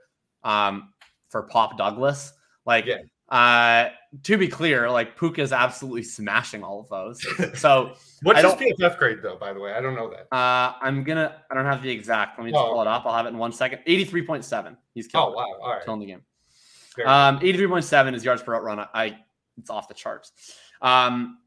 um 0.44 0.92
for 1.28 1.42
Pop 1.44 1.78
Douglas, 1.78 2.32
like 2.66 2.86
yeah. 2.86 2.98
Uh 3.32 3.88
to 4.24 4.36
be 4.36 4.46
clear, 4.46 4.90
like 4.90 5.18
Puka 5.18 5.40
is 5.40 5.52
absolutely 5.52 6.02
smashing 6.02 6.62
all 6.62 6.80
of 6.80 6.88
those. 6.88 7.58
So 7.58 7.94
what's 8.22 8.42
his 8.42 8.52
PFF 8.52 8.98
grade 8.98 9.18
though? 9.22 9.36
By 9.36 9.54
the 9.54 9.60
way, 9.60 9.72
I 9.72 9.80
don't 9.80 9.94
know 9.94 10.10
that. 10.10 10.34
Uh, 10.34 10.74
I'm 10.82 11.02
gonna. 11.02 11.40
I 11.50 11.54
don't 11.54 11.64
have 11.64 11.82
the 11.82 11.90
exact. 11.90 12.38
Let 12.38 12.44
me 12.44 12.50
just 12.50 12.62
oh. 12.62 12.72
pull 12.72 12.82
it 12.82 12.86
up. 12.86 13.06
I'll 13.06 13.14
have 13.14 13.26
it 13.26 13.30
in 13.30 13.38
one 13.38 13.52
second. 13.52 13.80
Eighty-three 13.86 14.26
point 14.26 14.44
seven. 14.44 14.76
He's 14.94 15.06
killing. 15.06 15.34
Oh 15.34 15.36
wow! 15.36 15.46
All 15.62 15.72
right. 15.72 15.84
Killing 15.84 16.00
the 16.00 16.06
game. 16.06 16.22
um, 17.06 17.38
eighty-three 17.38 17.68
point 17.68 17.84
seven 17.84 18.14
is 18.14 18.24
yards 18.24 18.42
per 18.42 18.52
route 18.52 18.64
run. 18.64 18.78
I, 18.78 18.86
I 18.92 19.18
it's 19.58 19.70
off 19.70 19.88
the 19.88 19.94
charts. 19.94 20.32
Um, 20.82 21.38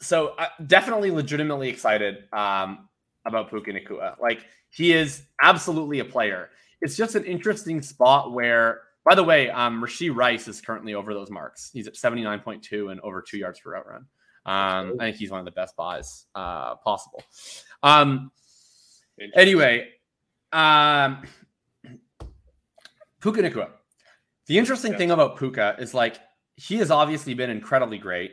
so 0.00 0.34
uh, 0.38 0.46
definitely 0.66 1.10
legitimately 1.10 1.68
excited 1.68 2.24
um, 2.32 2.88
about 3.24 3.50
Puka 3.50 3.72
Nacua. 3.72 4.20
Like 4.20 4.44
he 4.70 4.92
is 4.92 5.22
absolutely 5.42 6.00
a 6.00 6.04
player. 6.04 6.50
It's 6.80 6.96
just 6.96 7.14
an 7.14 7.24
interesting 7.24 7.82
spot 7.82 8.32
where, 8.32 8.82
by 9.08 9.14
the 9.14 9.24
way, 9.24 9.48
um, 9.48 9.82
Rashee 9.82 10.14
Rice 10.14 10.48
is 10.48 10.60
currently 10.60 10.92
over 10.92 11.14
those 11.14 11.30
marks. 11.30 11.70
He's 11.72 11.86
at 11.86 11.94
79.2 11.94 12.92
and 12.92 13.00
over 13.00 13.22
two 13.22 13.38
yards 13.38 13.58
per 13.60 13.72
route 13.72 13.86
run. 13.86 14.06
Um, 14.44 14.96
I 15.00 15.04
think 15.04 15.16
he's 15.16 15.30
one 15.30 15.40
of 15.40 15.46
the 15.46 15.52
best 15.52 15.76
buys 15.76 16.26
uh, 16.34 16.74
possible. 16.76 17.22
Um, 17.82 18.30
anyway, 19.34 19.88
um, 20.52 21.22
Puka 23.20 23.42
Nacua. 23.42 23.70
The 24.46 24.58
interesting 24.58 24.94
thing 24.94 25.10
about 25.10 25.38
Puka 25.38 25.76
is 25.78 25.94
like 25.94 26.18
he 26.56 26.76
has 26.76 26.90
obviously 26.90 27.32
been 27.32 27.50
incredibly 27.50 27.98
great. 27.98 28.32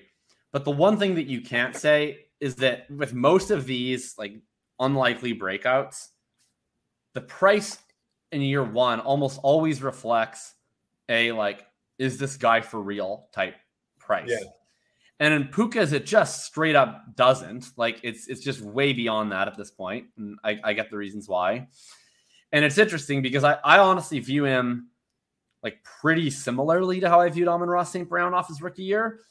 But 0.51 0.65
the 0.65 0.71
one 0.71 0.97
thing 0.97 1.15
that 1.15 1.27
you 1.27 1.41
can't 1.41 1.75
say 1.75 2.25
is 2.39 2.55
that 2.55 2.89
with 2.89 3.13
most 3.13 3.51
of 3.51 3.65
these 3.65 4.15
like 4.17 4.33
unlikely 4.79 5.37
breakouts, 5.37 6.07
the 7.13 7.21
price 7.21 7.77
in 8.31 8.41
year 8.41 8.63
one 8.63 8.99
almost 8.99 9.39
always 9.41 9.81
reflects 9.81 10.54
a 11.09 11.31
like, 11.31 11.65
is 11.97 12.17
this 12.17 12.37
guy 12.37 12.61
for 12.61 12.81
real 12.81 13.27
type 13.33 13.55
price. 13.99 14.29
Yeah. 14.29 14.49
And 15.19 15.33
in 15.33 15.47
Puka's, 15.47 15.93
it 15.93 16.05
just 16.05 16.45
straight 16.45 16.75
up 16.75 17.15
doesn't. 17.15 17.67
Like 17.77 17.99
it's 18.03 18.27
it's 18.27 18.41
just 18.41 18.61
way 18.61 18.93
beyond 18.93 19.31
that 19.31 19.47
at 19.47 19.57
this 19.57 19.71
point. 19.71 20.07
And 20.17 20.37
I, 20.43 20.59
I 20.63 20.73
get 20.73 20.89
the 20.89 20.97
reasons 20.97 21.29
why. 21.29 21.67
And 22.51 22.65
it's 22.65 22.77
interesting 22.77 23.21
because 23.21 23.43
I, 23.43 23.57
I 23.63 23.79
honestly 23.79 24.19
view 24.19 24.45
him 24.45 24.89
like 25.63 25.83
pretty 25.83 26.29
similarly 26.29 26.99
to 26.99 27.09
how 27.09 27.21
I 27.21 27.29
viewed 27.29 27.47
Amon-Ra 27.47 27.83
St. 27.83 28.07
Brown 28.07 28.33
off 28.33 28.49
his 28.49 28.61
rookie 28.61 28.83
year 28.83 29.21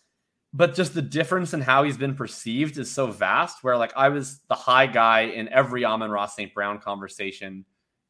but 0.54 0.72
just 0.72 0.94
the 0.94 1.02
difference 1.02 1.52
in 1.52 1.60
how 1.60 1.82
he's 1.82 1.96
been 1.96 2.14
perceived 2.14 2.78
is 2.78 2.90
so 2.90 3.08
vast 3.08 3.62
where 3.62 3.76
like 3.76 3.92
i 3.96 4.08
was 4.08 4.40
the 4.48 4.54
high 4.54 4.86
guy 4.86 5.22
in 5.22 5.48
every 5.48 5.84
amon-ra 5.84 6.26
st 6.26 6.54
brown 6.54 6.78
conversation 6.78 7.64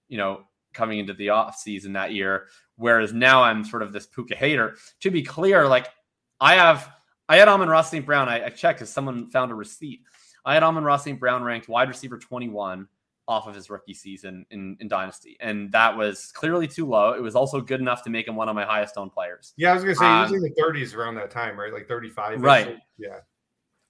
you 0.08 0.18
know 0.18 0.42
coming 0.74 0.98
into 0.98 1.14
the 1.14 1.30
off 1.30 1.56
season 1.56 1.92
that 1.92 2.12
year 2.12 2.46
whereas 2.76 3.12
now 3.12 3.42
i'm 3.42 3.64
sort 3.64 3.82
of 3.82 3.92
this 3.92 4.06
puka 4.06 4.34
hater 4.34 4.76
to 5.00 5.10
be 5.10 5.22
clear 5.22 5.66
like 5.66 5.88
i 6.40 6.54
have 6.54 6.90
i 7.28 7.36
had 7.36 7.48
amon-ra 7.48 7.82
st 7.82 8.04
brown 8.04 8.28
i, 8.28 8.44
I 8.44 8.48
checked 8.50 8.80
because 8.80 8.90
someone 8.90 9.28
found 9.30 9.50
a 9.50 9.54
receipt 9.54 10.02
i 10.44 10.54
had 10.54 10.62
amon-ra 10.62 10.96
st 10.96 11.18
brown 11.18 11.42
ranked 11.42 11.68
wide 11.68 11.88
receiver 11.88 12.18
21 12.18 12.88
off 13.26 13.46
of 13.46 13.54
his 13.54 13.70
rookie 13.70 13.94
season 13.94 14.44
in, 14.50 14.76
in 14.80 14.88
Dynasty. 14.88 15.36
And 15.40 15.72
that 15.72 15.96
was 15.96 16.30
clearly 16.32 16.68
too 16.68 16.86
low. 16.86 17.12
It 17.12 17.22
was 17.22 17.34
also 17.34 17.60
good 17.60 17.80
enough 17.80 18.02
to 18.04 18.10
make 18.10 18.28
him 18.28 18.36
one 18.36 18.48
of 18.48 18.54
my 18.54 18.64
highest 18.64 18.96
owned 18.96 19.12
players. 19.12 19.54
Yeah, 19.56 19.70
I 19.70 19.74
was 19.74 19.82
going 19.82 19.94
to 19.94 19.98
say, 19.98 20.06
um, 20.06 20.28
he 20.28 20.34
was 20.34 20.44
in 20.44 20.54
the 20.54 20.62
30s 20.62 20.94
around 20.94 21.14
that 21.16 21.30
time, 21.30 21.58
right? 21.58 21.72
Like 21.72 21.88
35. 21.88 22.42
Right. 22.42 22.76
Yeah. 22.98 23.20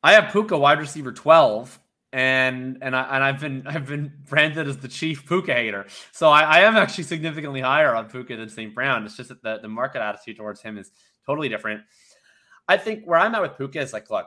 I 0.03 0.13
have 0.13 0.31
Puka 0.33 0.57
wide 0.57 0.79
receiver 0.79 1.13
12 1.13 1.79
and 2.15 2.79
and 2.81 2.95
I 2.95 3.17
and 3.17 3.25
I've 3.25 3.41
been 3.41 3.67
I've 3.67 3.87
been 3.87 4.13
branded 4.29 4.69
as 4.69 4.79
the 4.79 4.87
chief 4.87 5.27
Puka 5.27 5.53
hater. 5.53 5.87
So 6.13 6.31
I, 6.31 6.43
I 6.43 6.61
am 6.61 6.77
actually 6.77 7.05
significantly 7.05 7.61
higher 7.61 7.93
on 7.93 8.09
Puka 8.09 8.37
than 8.37 8.49
St. 8.49 8.73
Brown. 8.73 9.05
It's 9.05 9.17
just 9.17 9.31
that 9.31 9.43
the, 9.43 9.59
the 9.61 9.69
market 9.69 10.01
attitude 10.01 10.37
towards 10.37 10.63
him 10.63 10.79
is 10.79 10.93
totally 11.27 11.49
different. 11.49 11.83
I 12.69 12.77
think 12.77 13.05
where 13.05 13.19
I'm 13.19 13.35
at 13.35 13.43
with 13.43 13.57
Puka 13.57 13.81
is 13.81 13.93
like, 13.93 14.11
look, 14.11 14.27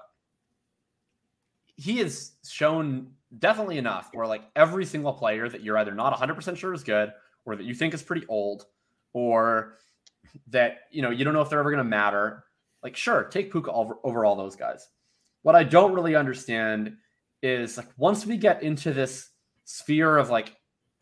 he 1.77 1.99
has 1.99 2.33
shown 2.45 3.11
definitely 3.39 3.77
enough 3.77 4.09
where 4.11 4.27
like 4.27 4.43
every 4.57 4.85
single 4.85 5.13
player 5.13 5.47
that 5.47 5.63
you're 5.63 5.77
either 5.77 5.95
not 5.95 6.13
100% 6.13 6.57
sure 6.57 6.73
is 6.73 6.83
good 6.83 7.13
or 7.45 7.55
that 7.55 7.65
you 7.65 7.73
think 7.73 7.93
is 7.93 8.03
pretty 8.03 8.25
old 8.27 8.65
or 9.13 9.77
that 10.47 10.79
you 10.91 11.01
know 11.01 11.09
you 11.09 11.23
don't 11.23 11.33
know 11.33 11.41
if 11.41 11.49
they're 11.49 11.59
ever 11.59 11.71
going 11.71 11.83
to 11.83 11.89
matter 11.89 12.43
like 12.83 12.95
sure 12.95 13.25
take 13.25 13.51
puka 13.51 13.71
over, 13.71 13.95
over 14.03 14.23
all 14.23 14.35
those 14.35 14.55
guys 14.55 14.87
what 15.41 15.55
i 15.55 15.63
don't 15.63 15.93
really 15.93 16.15
understand 16.15 16.95
is 17.47 17.77
like 17.77 17.87
once 17.97 18.25
we 18.25 18.37
get 18.37 18.63
into 18.63 18.93
this 18.93 19.29
sphere 19.65 20.17
of 20.17 20.29
like 20.29 20.55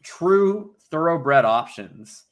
true 0.04 0.76
thoroughbred 0.92 1.46
options 1.46 2.24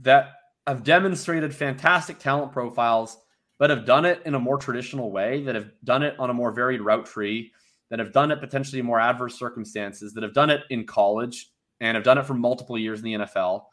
that 0.00 0.32
have 0.66 0.84
demonstrated 0.84 1.54
fantastic 1.54 2.18
talent 2.18 2.52
profiles 2.52 3.18
but 3.58 3.70
have 3.70 3.84
done 3.84 4.04
it 4.04 4.22
in 4.24 4.34
a 4.34 4.38
more 4.38 4.56
traditional 4.56 5.10
way 5.10 5.42
that 5.42 5.54
have 5.54 5.70
done 5.82 6.02
it 6.02 6.14
on 6.18 6.30
a 6.30 6.34
more 6.34 6.52
varied 6.52 6.80
route 6.80 7.06
tree 7.06 7.50
that 7.90 7.98
have 7.98 8.12
done 8.12 8.30
it 8.30 8.40
potentially 8.40 8.78
in 8.78 8.86
more 8.86 9.00
adverse 9.00 9.38
circumstances 9.38 10.12
that 10.12 10.22
have 10.22 10.34
done 10.34 10.50
it 10.50 10.62
in 10.70 10.86
college 10.86 11.50
and 11.80 11.96
have 11.96 12.04
done 12.04 12.18
it 12.18 12.26
for 12.26 12.34
multiple 12.34 12.78
years 12.78 13.00
in 13.00 13.04
the 13.04 13.14
NFL 13.14 13.64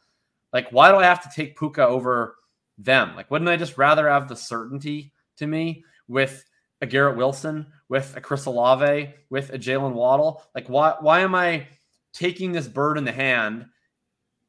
like, 0.55 0.69
why 0.69 0.89
do 0.89 0.95
I 0.95 1.03
have 1.03 1.22
to 1.23 1.30
take 1.35 1.59
Puka 1.59 1.85
over 1.85 2.38
them? 2.77 3.13
Like, 3.13 3.30
wouldn't 3.30 3.49
I 3.49 3.57
just 3.57 3.77
rather 3.77 4.07
have 4.09 4.30
the 4.30 4.38
certainty 4.38 5.11
to 5.35 5.47
me 5.47 5.84
with 6.07 6.45
a 6.81 6.85
Garrett 6.85 7.18
Wilson, 7.18 7.68
with 7.89 8.15
a 8.15 8.22
Chris 8.22 8.45
Olave, 8.45 9.14
with 9.30 9.49
a 9.52 9.60
Jalen 9.60 9.93
Waddle? 9.93 10.43
Like, 10.53 10.68
why 10.68 10.95
why 10.99 11.22
am 11.22 11.35
I 11.35 11.68
taking 12.14 12.52
this 12.52 12.68
bird 12.68 12.97
in 12.97 13.06
the 13.06 13.11
hand 13.11 13.68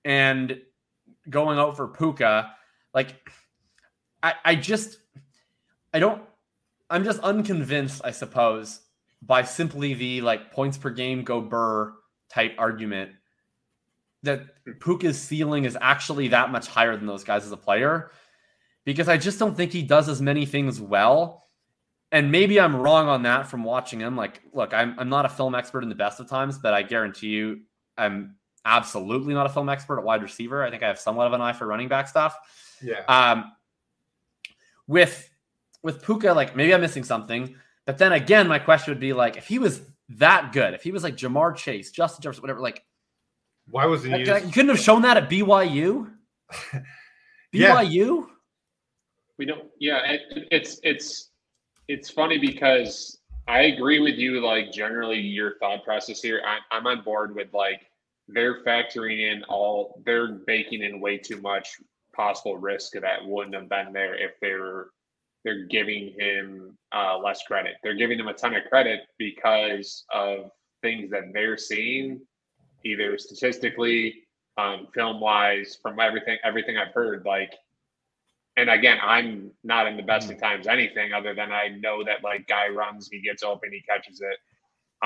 and 0.04 0.60
going 1.28 1.58
out 1.58 1.76
for 1.76 1.88
Puka? 1.88 2.52
Like, 2.94 3.28
I, 4.22 4.34
I 4.44 4.54
just 4.54 4.98
I 5.92 5.98
don't 5.98 6.22
I'm 6.88 7.04
just 7.04 7.20
unconvinced, 7.20 8.02
I 8.04 8.10
suppose, 8.10 8.80
by 9.22 9.42
simply 9.42 9.94
the 9.94 10.20
like 10.20 10.52
points 10.52 10.78
per 10.78 10.90
game 10.90 11.24
go 11.24 11.40
burr 11.40 11.94
type 12.28 12.54
argument 12.58 13.12
that 14.22 14.46
Puka's 14.80 15.18
ceiling 15.18 15.64
is 15.64 15.76
actually 15.80 16.28
that 16.28 16.50
much 16.50 16.66
higher 16.66 16.96
than 16.96 17.06
those 17.06 17.24
guys 17.24 17.44
as 17.44 17.52
a 17.52 17.56
player 17.56 18.10
because 18.84 19.08
I 19.08 19.16
just 19.16 19.38
don't 19.38 19.56
think 19.56 19.72
he 19.72 19.82
does 19.82 20.08
as 20.08 20.20
many 20.20 20.46
things 20.46 20.80
well. 20.80 21.45
And 22.12 22.30
maybe 22.30 22.60
I'm 22.60 22.76
wrong 22.76 23.08
on 23.08 23.22
that 23.24 23.48
from 23.48 23.64
watching 23.64 24.00
him. 24.00 24.16
Like, 24.16 24.40
look, 24.52 24.72
I'm, 24.72 24.94
I'm 24.98 25.08
not 25.08 25.26
a 25.26 25.28
film 25.28 25.54
expert 25.54 25.82
in 25.82 25.88
the 25.88 25.94
best 25.94 26.20
of 26.20 26.28
times, 26.28 26.58
but 26.58 26.72
I 26.72 26.82
guarantee 26.82 27.28
you 27.28 27.60
I'm 27.98 28.36
absolutely 28.64 29.34
not 29.34 29.46
a 29.46 29.48
film 29.48 29.68
expert 29.68 29.98
at 29.98 30.04
wide 30.04 30.22
receiver. 30.22 30.62
I 30.62 30.70
think 30.70 30.82
I 30.82 30.88
have 30.88 30.98
somewhat 30.98 31.26
of 31.26 31.32
an 31.32 31.40
eye 31.40 31.52
for 31.52 31.66
running 31.66 31.88
back 31.88 32.08
stuff. 32.08 32.36
Yeah. 32.82 33.00
Um, 33.08 33.52
with 34.86 35.28
with 35.82 36.02
Puka, 36.02 36.32
like 36.32 36.54
maybe 36.54 36.74
I'm 36.74 36.80
missing 36.80 37.04
something. 37.04 37.56
But 37.86 37.98
then 37.98 38.12
again, 38.12 38.48
my 38.48 38.58
question 38.58 38.92
would 38.92 39.00
be 39.00 39.12
like, 39.12 39.36
if 39.36 39.46
he 39.46 39.58
was 39.58 39.80
that 40.10 40.52
good, 40.52 40.74
if 40.74 40.82
he 40.82 40.92
was 40.92 41.02
like 41.02 41.16
Ja'Marr 41.16 41.56
Chase, 41.56 41.90
Justin 41.90 42.22
Jefferson, 42.22 42.42
whatever, 42.42 42.60
like 42.60 42.84
why 43.68 43.86
wasn't 43.86 44.18
you? 44.18 44.34
You 44.34 44.52
couldn't 44.52 44.68
have 44.68 44.80
shown 44.80 45.02
that 45.02 45.16
at 45.16 45.28
BYU. 45.28 46.10
BYU. 47.54 48.26
We 49.38 49.44
don't. 49.44 49.64
Yeah, 49.78 50.00
it, 50.04 50.48
it's 50.50 50.80
it's 50.82 51.25
it's 51.88 52.10
funny 52.10 52.38
because 52.38 53.18
I 53.48 53.62
agree 53.62 54.00
with 54.00 54.16
you. 54.16 54.44
Like 54.44 54.72
generally, 54.72 55.20
your 55.20 55.58
thought 55.58 55.84
process 55.84 56.20
here. 56.20 56.42
I, 56.44 56.58
I'm 56.74 56.86
on 56.86 57.02
board 57.02 57.34
with 57.34 57.52
like 57.52 57.82
they're 58.28 58.64
factoring 58.64 59.32
in 59.32 59.44
all. 59.44 60.02
They're 60.04 60.32
baking 60.46 60.82
in 60.82 61.00
way 61.00 61.18
too 61.18 61.40
much 61.40 61.76
possible 62.14 62.56
risk 62.56 62.92
that 62.94 63.24
wouldn't 63.24 63.54
have 63.54 63.68
been 63.68 63.92
there 63.92 64.14
if 64.14 64.32
they're 64.40 64.86
they're 65.44 65.66
giving 65.66 66.12
him 66.18 66.76
uh, 66.92 67.18
less 67.18 67.42
credit. 67.44 67.74
They're 67.82 67.94
giving 67.94 68.18
him 68.18 68.26
a 68.26 68.34
ton 68.34 68.56
of 68.56 68.64
credit 68.68 69.02
because 69.16 70.04
of 70.12 70.50
things 70.82 71.10
that 71.12 71.32
they're 71.32 71.56
seeing 71.56 72.20
either 72.84 73.16
statistically, 73.16 74.24
um, 74.58 74.88
film 74.92 75.20
wise, 75.20 75.78
from 75.80 76.00
everything 76.00 76.38
everything 76.42 76.76
I've 76.76 76.94
heard. 76.94 77.24
Like, 77.24 77.52
and 78.56 78.70
again, 78.70 78.98
I'm 79.02 79.50
not 79.64 79.86
in 79.86 79.96
the 79.96 80.02
best 80.02 80.30
of 80.30 80.36
mm. 80.36 80.40
times 80.40 80.66
anything 80.66 81.12
other 81.12 81.34
than 81.34 81.52
I 81.52 81.68
know 81.68 82.02
that 82.04 82.24
like 82.24 82.46
guy 82.46 82.68
runs, 82.68 83.08
he 83.10 83.20
gets 83.20 83.42
open, 83.42 83.70
he 83.72 83.82
catches 83.82 84.20
it. 84.20 84.38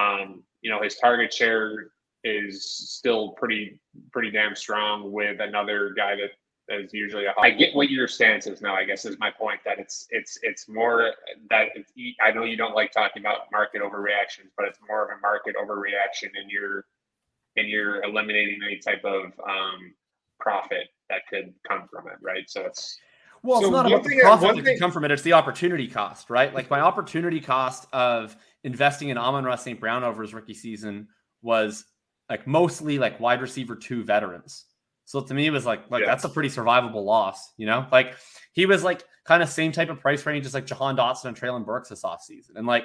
Um, 0.00 0.44
you 0.62 0.70
know, 0.70 0.82
his 0.82 0.96
target 0.96 1.32
share 1.32 1.90
is 2.22 2.64
still 2.64 3.30
pretty 3.30 3.80
pretty 4.12 4.30
damn 4.30 4.54
strong 4.54 5.10
with 5.10 5.40
another 5.40 5.92
guy 5.96 6.14
that 6.16 6.30
is 6.70 6.92
usually 6.94 7.24
a. 7.24 7.34
I 7.40 7.50
get 7.50 7.74
what 7.74 7.90
your 7.90 8.06
stance 8.06 8.46
is 8.46 8.60
now. 8.60 8.74
I 8.74 8.84
guess 8.84 9.04
is 9.04 9.18
my 9.18 9.30
point 9.30 9.60
that 9.64 9.78
it's 9.78 10.06
it's 10.10 10.38
it's 10.42 10.68
more 10.68 11.12
that 11.50 11.68
it's, 11.74 11.92
I 12.22 12.30
know 12.30 12.44
you 12.44 12.56
don't 12.56 12.74
like 12.74 12.92
talking 12.92 13.22
about 13.22 13.50
market 13.50 13.82
overreactions, 13.82 14.50
but 14.56 14.66
it's 14.66 14.78
more 14.88 15.04
of 15.04 15.18
a 15.18 15.20
market 15.20 15.56
overreaction, 15.60 16.30
and 16.40 16.48
you're 16.48 16.84
and 17.56 17.68
you're 17.68 18.04
eliminating 18.04 18.60
any 18.64 18.78
type 18.78 19.04
of 19.04 19.24
um, 19.48 19.94
profit 20.38 20.88
that 21.08 21.22
could 21.28 21.52
come 21.66 21.88
from 21.90 22.06
it, 22.06 22.16
right? 22.22 22.48
So 22.48 22.62
it's 22.62 22.96
well, 23.42 23.60
it's 23.60 23.70
not 23.70 23.86
about 23.86 24.04
the 24.04 24.20
profit 24.20 24.56
that 24.56 24.64
could 24.64 24.78
come 24.78 24.92
from 24.92 25.04
it; 25.04 25.10
it's 25.10 25.22
the 25.22 25.32
opportunity 25.32 25.88
cost, 25.88 26.30
right? 26.30 26.54
Like 26.54 26.70
my 26.70 26.80
opportunity 26.80 27.40
cost 27.40 27.86
of 27.92 28.36
investing 28.64 29.08
in 29.08 29.18
Amon-Ra 29.18 29.56
St. 29.56 29.80
Brown 29.80 30.04
over 30.04 30.22
his 30.22 30.34
rookie 30.34 30.54
season 30.54 31.08
was 31.42 31.84
like 32.28 32.46
mostly 32.46 32.98
like 32.98 33.18
wide 33.18 33.40
receiver 33.40 33.74
two 33.74 34.04
veterans. 34.04 34.66
So 35.04 35.20
to 35.20 35.34
me, 35.34 35.46
it 35.46 35.50
was 35.50 35.66
like, 35.66 35.90
like 35.90 36.02
yeah. 36.02 36.06
that's 36.06 36.22
a 36.22 36.28
pretty 36.28 36.48
survivable 36.48 37.04
loss, 37.04 37.52
you 37.56 37.66
know? 37.66 37.84
Like 37.90 38.14
he 38.52 38.64
was 38.64 38.84
like 38.84 39.02
kind 39.24 39.42
of 39.42 39.48
same 39.48 39.72
type 39.72 39.90
of 39.90 39.98
price 39.98 40.24
range 40.24 40.46
as 40.46 40.54
like 40.54 40.66
Jahan 40.66 40.96
Dotson 40.96 41.24
and 41.24 41.36
Treylon 41.36 41.66
Burks 41.66 41.88
this 41.88 42.04
offseason. 42.04 42.54
And 42.54 42.64
like 42.64 42.84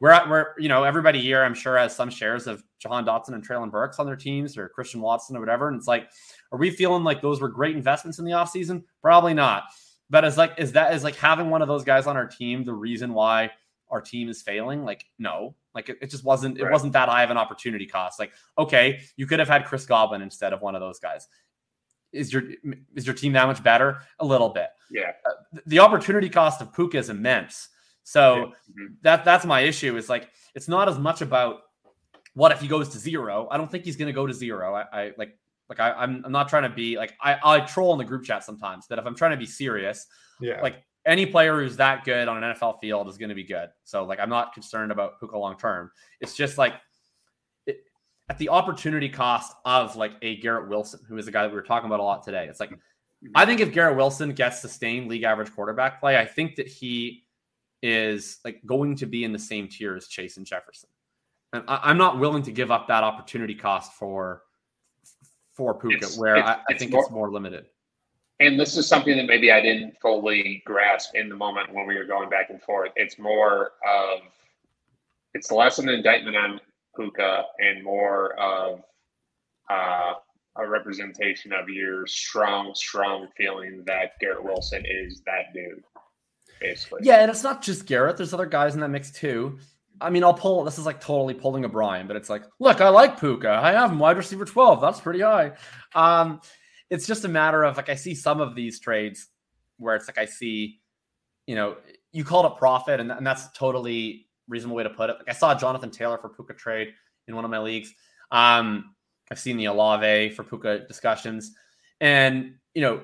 we're 0.00 0.10
at 0.10 0.28
we're 0.28 0.54
you 0.58 0.68
know 0.68 0.84
everybody 0.84 1.20
here 1.20 1.42
I'm 1.42 1.54
sure 1.54 1.76
has 1.76 1.94
some 1.94 2.10
shares 2.10 2.46
of 2.46 2.62
Jahan 2.78 3.04
Dotson 3.04 3.34
and 3.34 3.46
Treylon 3.46 3.72
Burks 3.72 3.98
on 3.98 4.06
their 4.06 4.16
teams 4.16 4.56
or 4.56 4.68
Christian 4.68 5.00
Watson 5.00 5.36
or 5.36 5.40
whatever. 5.40 5.66
And 5.66 5.76
it's 5.76 5.88
like, 5.88 6.08
are 6.52 6.58
we 6.58 6.70
feeling 6.70 7.04
like 7.04 7.20
those 7.20 7.40
were 7.40 7.48
great 7.48 7.76
investments 7.76 8.18
in 8.18 8.24
the 8.24 8.32
offseason? 8.32 8.84
Probably 9.02 9.34
not. 9.34 9.64
But 10.10 10.24
as 10.24 10.38
like 10.38 10.54
is 10.58 10.72
that 10.72 10.94
is 10.94 11.04
like 11.04 11.16
having 11.16 11.50
one 11.50 11.62
of 11.62 11.68
those 11.68 11.84
guys 11.84 12.06
on 12.06 12.16
our 12.16 12.26
team 12.26 12.64
the 12.64 12.72
reason 12.72 13.12
why 13.12 13.50
our 13.90 14.00
team 14.00 14.28
is 14.28 14.42
failing? 14.42 14.84
Like, 14.84 15.04
no. 15.18 15.54
Like 15.74 15.88
it, 15.88 15.98
it 16.00 16.10
just 16.10 16.24
wasn't 16.24 16.58
it 16.58 16.70
wasn't 16.70 16.92
that 16.94 17.08
high 17.08 17.22
of 17.22 17.30
an 17.30 17.36
opportunity 17.36 17.86
cost. 17.86 18.18
Like, 18.18 18.32
okay, 18.56 19.00
you 19.16 19.26
could 19.26 19.38
have 19.38 19.48
had 19.48 19.64
Chris 19.64 19.86
Godwin 19.86 20.22
instead 20.22 20.52
of 20.52 20.60
one 20.60 20.74
of 20.74 20.80
those 20.80 20.98
guys. 20.98 21.28
Is 22.12 22.32
your 22.32 22.42
is 22.96 23.06
your 23.06 23.14
team 23.14 23.32
that 23.34 23.46
much 23.46 23.62
better? 23.62 24.00
A 24.18 24.24
little 24.24 24.48
bit. 24.48 24.68
Yeah. 24.90 25.12
Uh, 25.26 25.60
the 25.66 25.78
opportunity 25.78 26.28
cost 26.28 26.60
of 26.60 26.72
Puka 26.72 26.98
is 26.98 27.10
immense. 27.10 27.68
So 28.02 28.52
mm-hmm. 28.72 28.94
that 29.02 29.24
that's 29.24 29.44
my 29.44 29.60
issue. 29.60 29.96
Is 29.96 30.08
like 30.08 30.30
it's 30.54 30.68
not 30.68 30.88
as 30.88 30.98
much 30.98 31.20
about 31.20 31.60
what 32.34 32.50
if 32.50 32.60
he 32.60 32.66
goes 32.66 32.88
to 32.90 32.98
zero. 32.98 33.46
I 33.50 33.56
don't 33.56 33.70
think 33.70 33.84
he's 33.84 33.96
going 33.96 34.06
to 34.06 34.12
go 34.12 34.26
to 34.26 34.34
zero. 34.34 34.74
I, 34.74 34.84
I 34.92 35.12
like 35.16 35.38
like 35.68 35.80
I, 35.80 35.92
I'm 35.92 36.22
I'm 36.24 36.32
not 36.32 36.48
trying 36.48 36.62
to 36.64 36.70
be 36.70 36.96
like 36.96 37.14
I 37.20 37.38
I 37.42 37.60
troll 37.60 37.92
in 37.92 37.98
the 37.98 38.04
group 38.04 38.24
chat 38.24 38.44
sometimes. 38.44 38.86
That 38.88 38.98
if 38.98 39.06
I'm 39.06 39.14
trying 39.14 39.32
to 39.32 39.36
be 39.36 39.46
serious, 39.46 40.06
yeah, 40.40 40.60
like 40.62 40.84
any 41.06 41.26
player 41.26 41.60
who's 41.60 41.76
that 41.76 42.04
good 42.04 42.28
on 42.28 42.42
an 42.42 42.54
NFL 42.54 42.80
field 42.80 43.08
is 43.08 43.18
going 43.18 43.28
to 43.28 43.34
be 43.34 43.44
good. 43.44 43.68
So 43.84 44.04
like 44.04 44.20
I'm 44.20 44.30
not 44.30 44.54
concerned 44.54 44.92
about 44.92 45.18
Puka 45.18 45.36
long 45.36 45.56
term. 45.56 45.90
It's 46.20 46.34
just 46.34 46.58
like 46.58 46.74
it, 47.66 47.80
at 48.28 48.38
the 48.38 48.48
opportunity 48.48 49.08
cost 49.08 49.54
of 49.64 49.96
like 49.96 50.12
a 50.22 50.36
Garrett 50.36 50.68
Wilson, 50.68 51.00
who 51.08 51.18
is 51.18 51.28
a 51.28 51.32
guy 51.32 51.42
that 51.42 51.50
we 51.50 51.54
were 51.54 51.62
talking 51.62 51.86
about 51.86 52.00
a 52.00 52.04
lot 52.04 52.22
today. 52.22 52.46
It's 52.48 52.60
like. 52.60 52.72
I 53.34 53.44
think 53.44 53.58
if 53.58 53.72
Garrett 53.72 53.96
Wilson 53.96 54.32
gets 54.32 54.60
sustained 54.60 55.08
league 55.08 55.24
average 55.24 55.52
quarterback 55.52 55.98
play, 55.98 56.16
I 56.16 56.24
think 56.24 56.54
that 56.54 56.68
he 56.68 57.24
is 57.82 58.38
like 58.44 58.60
going 58.66 58.96
to 58.96 59.06
be 59.06 59.24
in 59.24 59.32
the 59.32 59.38
same 59.40 59.68
tier 59.68 59.96
as 59.96 60.08
Chase 60.08 60.36
and 60.36 60.46
Jefferson. 60.46 60.88
And 61.52 61.64
I, 61.66 61.90
am 61.90 61.98
not 61.98 62.18
willing 62.18 62.42
to 62.44 62.52
give 62.52 62.70
up 62.70 62.88
that 62.88 63.04
opportunity 63.04 63.54
cost 63.54 63.92
for 63.94 64.42
for 65.58 65.74
Puka, 65.74 66.06
it's, 66.06 66.16
where 66.16 66.36
it's, 66.36 66.48
I, 66.48 66.60
I 66.70 66.74
think 66.74 66.92
more, 66.92 67.02
it's 67.02 67.10
more 67.10 67.30
limited. 67.30 67.66
And 68.38 68.58
this 68.58 68.76
is 68.76 68.86
something 68.86 69.16
that 69.16 69.26
maybe 69.26 69.50
I 69.50 69.60
didn't 69.60 69.96
fully 70.00 70.62
grasp 70.64 71.16
in 71.16 71.28
the 71.28 71.34
moment 71.34 71.74
when 71.74 71.88
we 71.88 71.96
were 71.96 72.04
going 72.04 72.30
back 72.30 72.50
and 72.50 72.62
forth. 72.62 72.92
It's 72.94 73.18
more 73.18 73.72
of 73.84 74.20
it's 75.34 75.50
less 75.50 75.80
an 75.80 75.88
indictment 75.88 76.36
on 76.36 76.60
Puka 76.96 77.42
and 77.58 77.82
more 77.82 78.38
of 78.40 78.84
uh, 79.68 80.12
a 80.56 80.66
representation 80.66 81.52
of 81.52 81.68
your 81.68 82.06
strong, 82.06 82.72
strong 82.74 83.26
feeling 83.36 83.82
that 83.86 84.12
Garrett 84.20 84.44
Wilson 84.44 84.84
is 84.86 85.22
that 85.26 85.52
dude 85.52 85.82
basically. 86.60 87.00
Yeah, 87.02 87.16
and 87.16 87.30
it's 87.30 87.42
not 87.42 87.62
just 87.62 87.86
Garrett. 87.86 88.16
There's 88.16 88.32
other 88.32 88.46
guys 88.46 88.74
in 88.74 88.80
that 88.80 88.88
mix 88.88 89.10
too. 89.10 89.58
I 90.00 90.10
mean, 90.10 90.24
I'll 90.24 90.34
pull. 90.34 90.64
This 90.64 90.78
is 90.78 90.86
like 90.86 91.00
totally 91.00 91.34
pulling 91.34 91.64
a 91.64 91.68
Brian, 91.68 92.06
but 92.06 92.16
it's 92.16 92.30
like, 92.30 92.42
look, 92.58 92.80
I 92.80 92.88
like 92.88 93.18
Puka. 93.18 93.48
I 93.48 93.72
have 93.72 93.90
him 93.90 93.98
wide 93.98 94.16
receiver 94.16 94.44
12. 94.44 94.80
That's 94.80 95.00
pretty 95.00 95.20
high. 95.20 95.52
Um, 95.94 96.40
it's 96.90 97.06
just 97.06 97.24
a 97.24 97.28
matter 97.28 97.64
of 97.64 97.76
like 97.76 97.88
I 97.88 97.94
see 97.94 98.14
some 98.14 98.40
of 98.40 98.54
these 98.54 98.80
trades 98.80 99.28
where 99.78 99.94
it's 99.94 100.08
like 100.08 100.18
I 100.18 100.24
see, 100.24 100.80
you 101.46 101.54
know, 101.54 101.76
you 102.12 102.24
called 102.24 102.46
it 102.46 102.58
profit, 102.58 103.00
and, 103.00 103.10
and 103.12 103.26
that's 103.26 103.50
totally 103.52 104.26
reasonable 104.48 104.76
way 104.76 104.82
to 104.82 104.90
put 104.90 105.10
it. 105.10 105.16
Like 105.18 105.28
I 105.28 105.32
saw 105.32 105.54
Jonathan 105.54 105.90
Taylor 105.90 106.18
for 106.18 106.30
Puka 106.30 106.54
trade 106.54 106.94
in 107.26 107.36
one 107.36 107.44
of 107.44 107.50
my 107.50 107.58
leagues. 107.58 107.92
Um, 108.30 108.94
I've 109.30 109.38
seen 109.38 109.56
the 109.56 109.66
Olave 109.66 110.30
for 110.30 110.42
Puka 110.42 110.86
discussions, 110.88 111.52
and 112.00 112.54
you 112.74 112.82
know, 112.82 113.02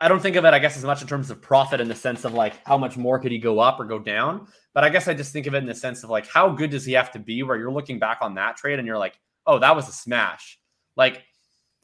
I, 0.00 0.08
don't 0.08 0.20
think 0.20 0.36
of 0.36 0.44
it, 0.44 0.54
I 0.54 0.58
guess, 0.58 0.76
as 0.76 0.84
much 0.84 1.02
in 1.02 1.08
terms 1.08 1.30
of 1.30 1.40
profit 1.40 1.80
in 1.80 1.88
the 1.88 1.94
sense 1.94 2.24
of 2.24 2.34
like 2.34 2.64
how 2.66 2.78
much 2.78 2.96
more 2.96 3.18
could 3.18 3.32
he 3.32 3.38
go 3.38 3.58
up 3.58 3.78
or 3.78 3.84
go 3.84 3.98
down. 3.98 4.48
But 4.74 4.84
I 4.84 4.88
guess 4.88 5.08
I 5.08 5.14
just 5.14 5.32
think 5.32 5.46
of 5.46 5.54
it 5.54 5.58
in 5.58 5.66
the 5.66 5.74
sense 5.74 6.02
of 6.02 6.10
like 6.10 6.26
how 6.26 6.50
good 6.50 6.70
does 6.70 6.84
he 6.84 6.92
have 6.92 7.10
to 7.12 7.18
be 7.18 7.42
where 7.42 7.56
you're 7.56 7.72
looking 7.72 7.98
back 7.98 8.18
on 8.20 8.34
that 8.34 8.56
trade 8.56 8.78
and 8.78 8.86
you're 8.86 8.98
like, 8.98 9.18
oh, 9.46 9.58
that 9.58 9.76
was 9.76 9.88
a 9.88 9.92
smash. 9.92 10.58
Like 10.96 11.24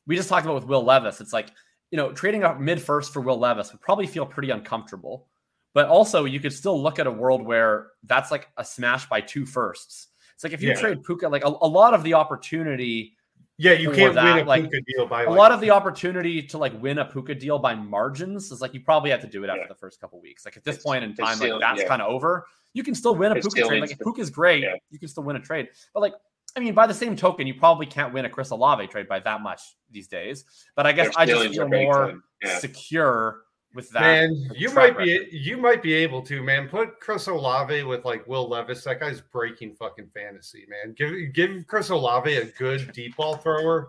we 0.06 0.16
just 0.16 0.28
talked 0.28 0.44
about 0.44 0.56
with 0.56 0.64
Will 0.64 0.84
Levis. 0.84 1.20
It's 1.20 1.32
like, 1.32 1.50
you 1.90 1.96
know, 1.96 2.12
trading 2.12 2.42
a 2.44 2.58
mid 2.58 2.80
first 2.80 3.12
for 3.12 3.20
Will 3.20 3.38
Levis 3.38 3.72
would 3.72 3.80
probably 3.80 4.06
feel 4.06 4.26
pretty 4.26 4.50
uncomfortable. 4.50 5.28
But 5.74 5.88
also, 5.88 6.26
you 6.26 6.38
could 6.38 6.52
still 6.52 6.80
look 6.80 6.98
at 6.98 7.06
a 7.06 7.10
world 7.10 7.42
where 7.42 7.88
that's 8.04 8.30
like 8.30 8.48
a 8.58 8.64
smash 8.64 9.08
by 9.08 9.20
two 9.20 9.46
firsts. 9.46 10.08
It's 10.34 10.44
like 10.44 10.52
if 10.52 10.62
you 10.62 10.70
Yeah. 10.70 10.80
trade 10.80 11.04
Puka, 11.04 11.28
like 11.28 11.44
a, 11.44 11.48
a 11.48 11.68
lot 11.68 11.94
of 11.94 12.02
the 12.02 12.14
opportunity, 12.14 13.16
Yeah, 13.58 13.72
you 13.72 13.90
can't 13.90 14.14
that, 14.14 14.24
win 14.36 14.44
a 14.44 14.48
like, 14.48 14.62
Puka 14.70 14.84
deal 14.86 15.06
by 15.06 15.24
a 15.24 15.28
like, 15.30 15.38
lot 15.38 15.52
of 15.52 15.60
the 15.60 15.70
opportunity 15.70 16.42
to 16.42 16.58
like 16.58 16.80
win 16.82 16.98
a 16.98 17.04
Puka 17.04 17.34
deal 17.34 17.58
by 17.58 17.74
margins 17.74 18.50
is 18.50 18.60
like 18.60 18.74
you 18.74 18.80
probably 18.80 19.10
have 19.10 19.20
to 19.20 19.26
do 19.26 19.44
it 19.44 19.48
after 19.50 19.62
Yeah. 19.62 19.68
the 19.68 19.74
first 19.74 20.00
couple 20.00 20.20
weeks. 20.20 20.44
Like 20.44 20.56
at 20.56 20.64
this 20.64 20.76
It's- 20.76 20.84
point 20.84 21.04
in 21.04 21.14
time, 21.14 21.36
still- 21.36 21.52
like 21.52 21.60
that's 21.60 21.82
yeah. 21.82 21.88
kind 21.88 22.02
of 22.02 22.10
over. 22.10 22.46
You 22.74 22.82
can 22.82 22.94
still 22.94 23.14
win 23.14 23.30
a 23.32 23.34
Puka 23.34 23.62
trade. 23.66 23.80
Like 23.82 23.90
if 23.92 23.98
to- 23.98 24.04
Puka's 24.04 24.30
great, 24.30 24.62
yeah. 24.62 24.74
you 24.90 24.98
can 24.98 25.08
still 25.08 25.22
win 25.22 25.36
a 25.36 25.40
trade. 25.40 25.68
But 25.92 26.00
like, 26.00 26.14
I 26.56 26.60
mean, 26.60 26.74
by 26.74 26.86
the 26.86 26.94
same 26.94 27.14
token, 27.16 27.46
you 27.46 27.54
probably 27.54 27.86
can't 27.86 28.12
win 28.12 28.24
a 28.24 28.30
Chris 28.30 28.50
Olave 28.50 28.86
trade 28.88 29.08
by 29.08 29.20
that 29.20 29.40
much 29.42 29.60
these 29.90 30.08
days. 30.08 30.44
But 30.74 30.86
I 30.86 30.92
guess 30.92 31.14
I 31.16 31.24
just 31.26 31.54
feel 31.54 31.68
more. 31.68 32.20
Secure 32.58 33.42
with 33.74 33.90
that. 33.90 34.00
Man, 34.00 34.50
you 34.54 34.68
track 34.70 34.96
might 34.96 35.04
be 35.04 35.18
record. 35.18 35.32
you 35.32 35.56
might 35.56 35.82
be 35.82 35.92
able 35.94 36.22
to, 36.22 36.42
man. 36.42 36.68
Put 36.68 37.00
Chris 37.00 37.26
Olave 37.26 37.82
with 37.84 38.04
like 38.04 38.26
Will 38.26 38.48
Levis. 38.48 38.84
That 38.84 39.00
guy's 39.00 39.20
breaking 39.20 39.74
fucking 39.74 40.10
fantasy, 40.14 40.66
man. 40.68 40.94
Give 40.94 41.32
give 41.32 41.66
Chris 41.66 41.88
Olave 41.90 42.34
a 42.34 42.44
good 42.44 42.92
deep 42.92 43.16
ball 43.16 43.36
thrower. 43.36 43.88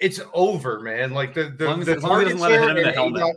It's 0.00 0.20
over, 0.32 0.80
man. 0.80 1.12
Like 1.12 1.34
the 1.34 1.54
the, 1.56 1.66
long 1.66 1.80
as- 1.80 1.86
the 1.86 1.96
as 1.96 2.02
long 2.02 2.22
as 2.22 2.32
he 2.32 2.38
target 2.38 2.38
doesn't 2.38 2.40
let 2.40 2.50
it 2.50 2.54
share 2.54 2.68
hit 2.68 2.76
in 2.76 2.82
the 2.82 2.88
and 2.88 2.94
helmet. 2.96 3.36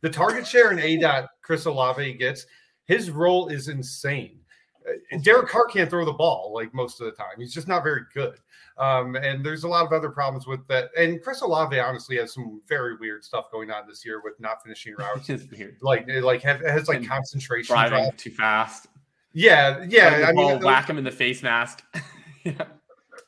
The 0.00 0.10
target 0.10 0.46
share 0.46 0.70
and 0.70 0.80
A 0.80 0.96
dot 0.98 1.28
Chris 1.42 1.64
Olave 1.64 2.14
gets, 2.14 2.46
his 2.84 3.10
role 3.10 3.48
is 3.48 3.68
insane. 3.68 4.38
Uh, 4.86 5.18
Derek 5.22 5.48
Carr 5.48 5.66
can't 5.66 5.88
throw 5.88 6.04
the 6.04 6.12
ball 6.12 6.52
like 6.54 6.72
most 6.74 7.00
of 7.00 7.06
the 7.06 7.12
time. 7.12 7.34
He's 7.38 7.52
just 7.54 7.68
not 7.68 7.82
very 7.82 8.02
good. 8.14 8.38
Um, 8.78 9.16
and 9.16 9.44
there's 9.44 9.64
a 9.64 9.68
lot 9.68 9.84
of 9.84 9.92
other 9.92 10.08
problems 10.10 10.46
with 10.46 10.66
that. 10.68 10.90
And 10.96 11.20
Chris 11.22 11.40
Olave 11.40 11.78
honestly 11.80 12.16
has 12.18 12.32
some 12.32 12.60
very 12.68 12.96
weird 12.96 13.24
stuff 13.24 13.50
going 13.50 13.70
on 13.70 13.88
this 13.88 14.04
year 14.04 14.20
with 14.22 14.38
not 14.38 14.62
finishing 14.62 14.94
routes 14.98 15.28
It's 15.30 15.50
weird. 15.50 15.76
like 15.82 16.06
like 16.22 16.42
have, 16.42 16.60
has 16.60 16.86
like 16.88 16.98
And 16.98 17.08
concentration 17.08 17.74
Driving 17.74 18.04
drop. 18.04 18.16
too 18.16 18.30
fast. 18.30 18.86
Yeah, 19.32 19.68
Letting 19.78 19.90
yeah. 19.90 20.18
the 20.18 20.26
I 20.28 20.32
ball 20.32 20.54
mean, 20.54 20.64
whack 20.64 20.88
him 20.88 20.96
in 20.98 21.04
the 21.04 21.10
face 21.10 21.42
mask. 21.42 21.82
yeah. 22.44 22.52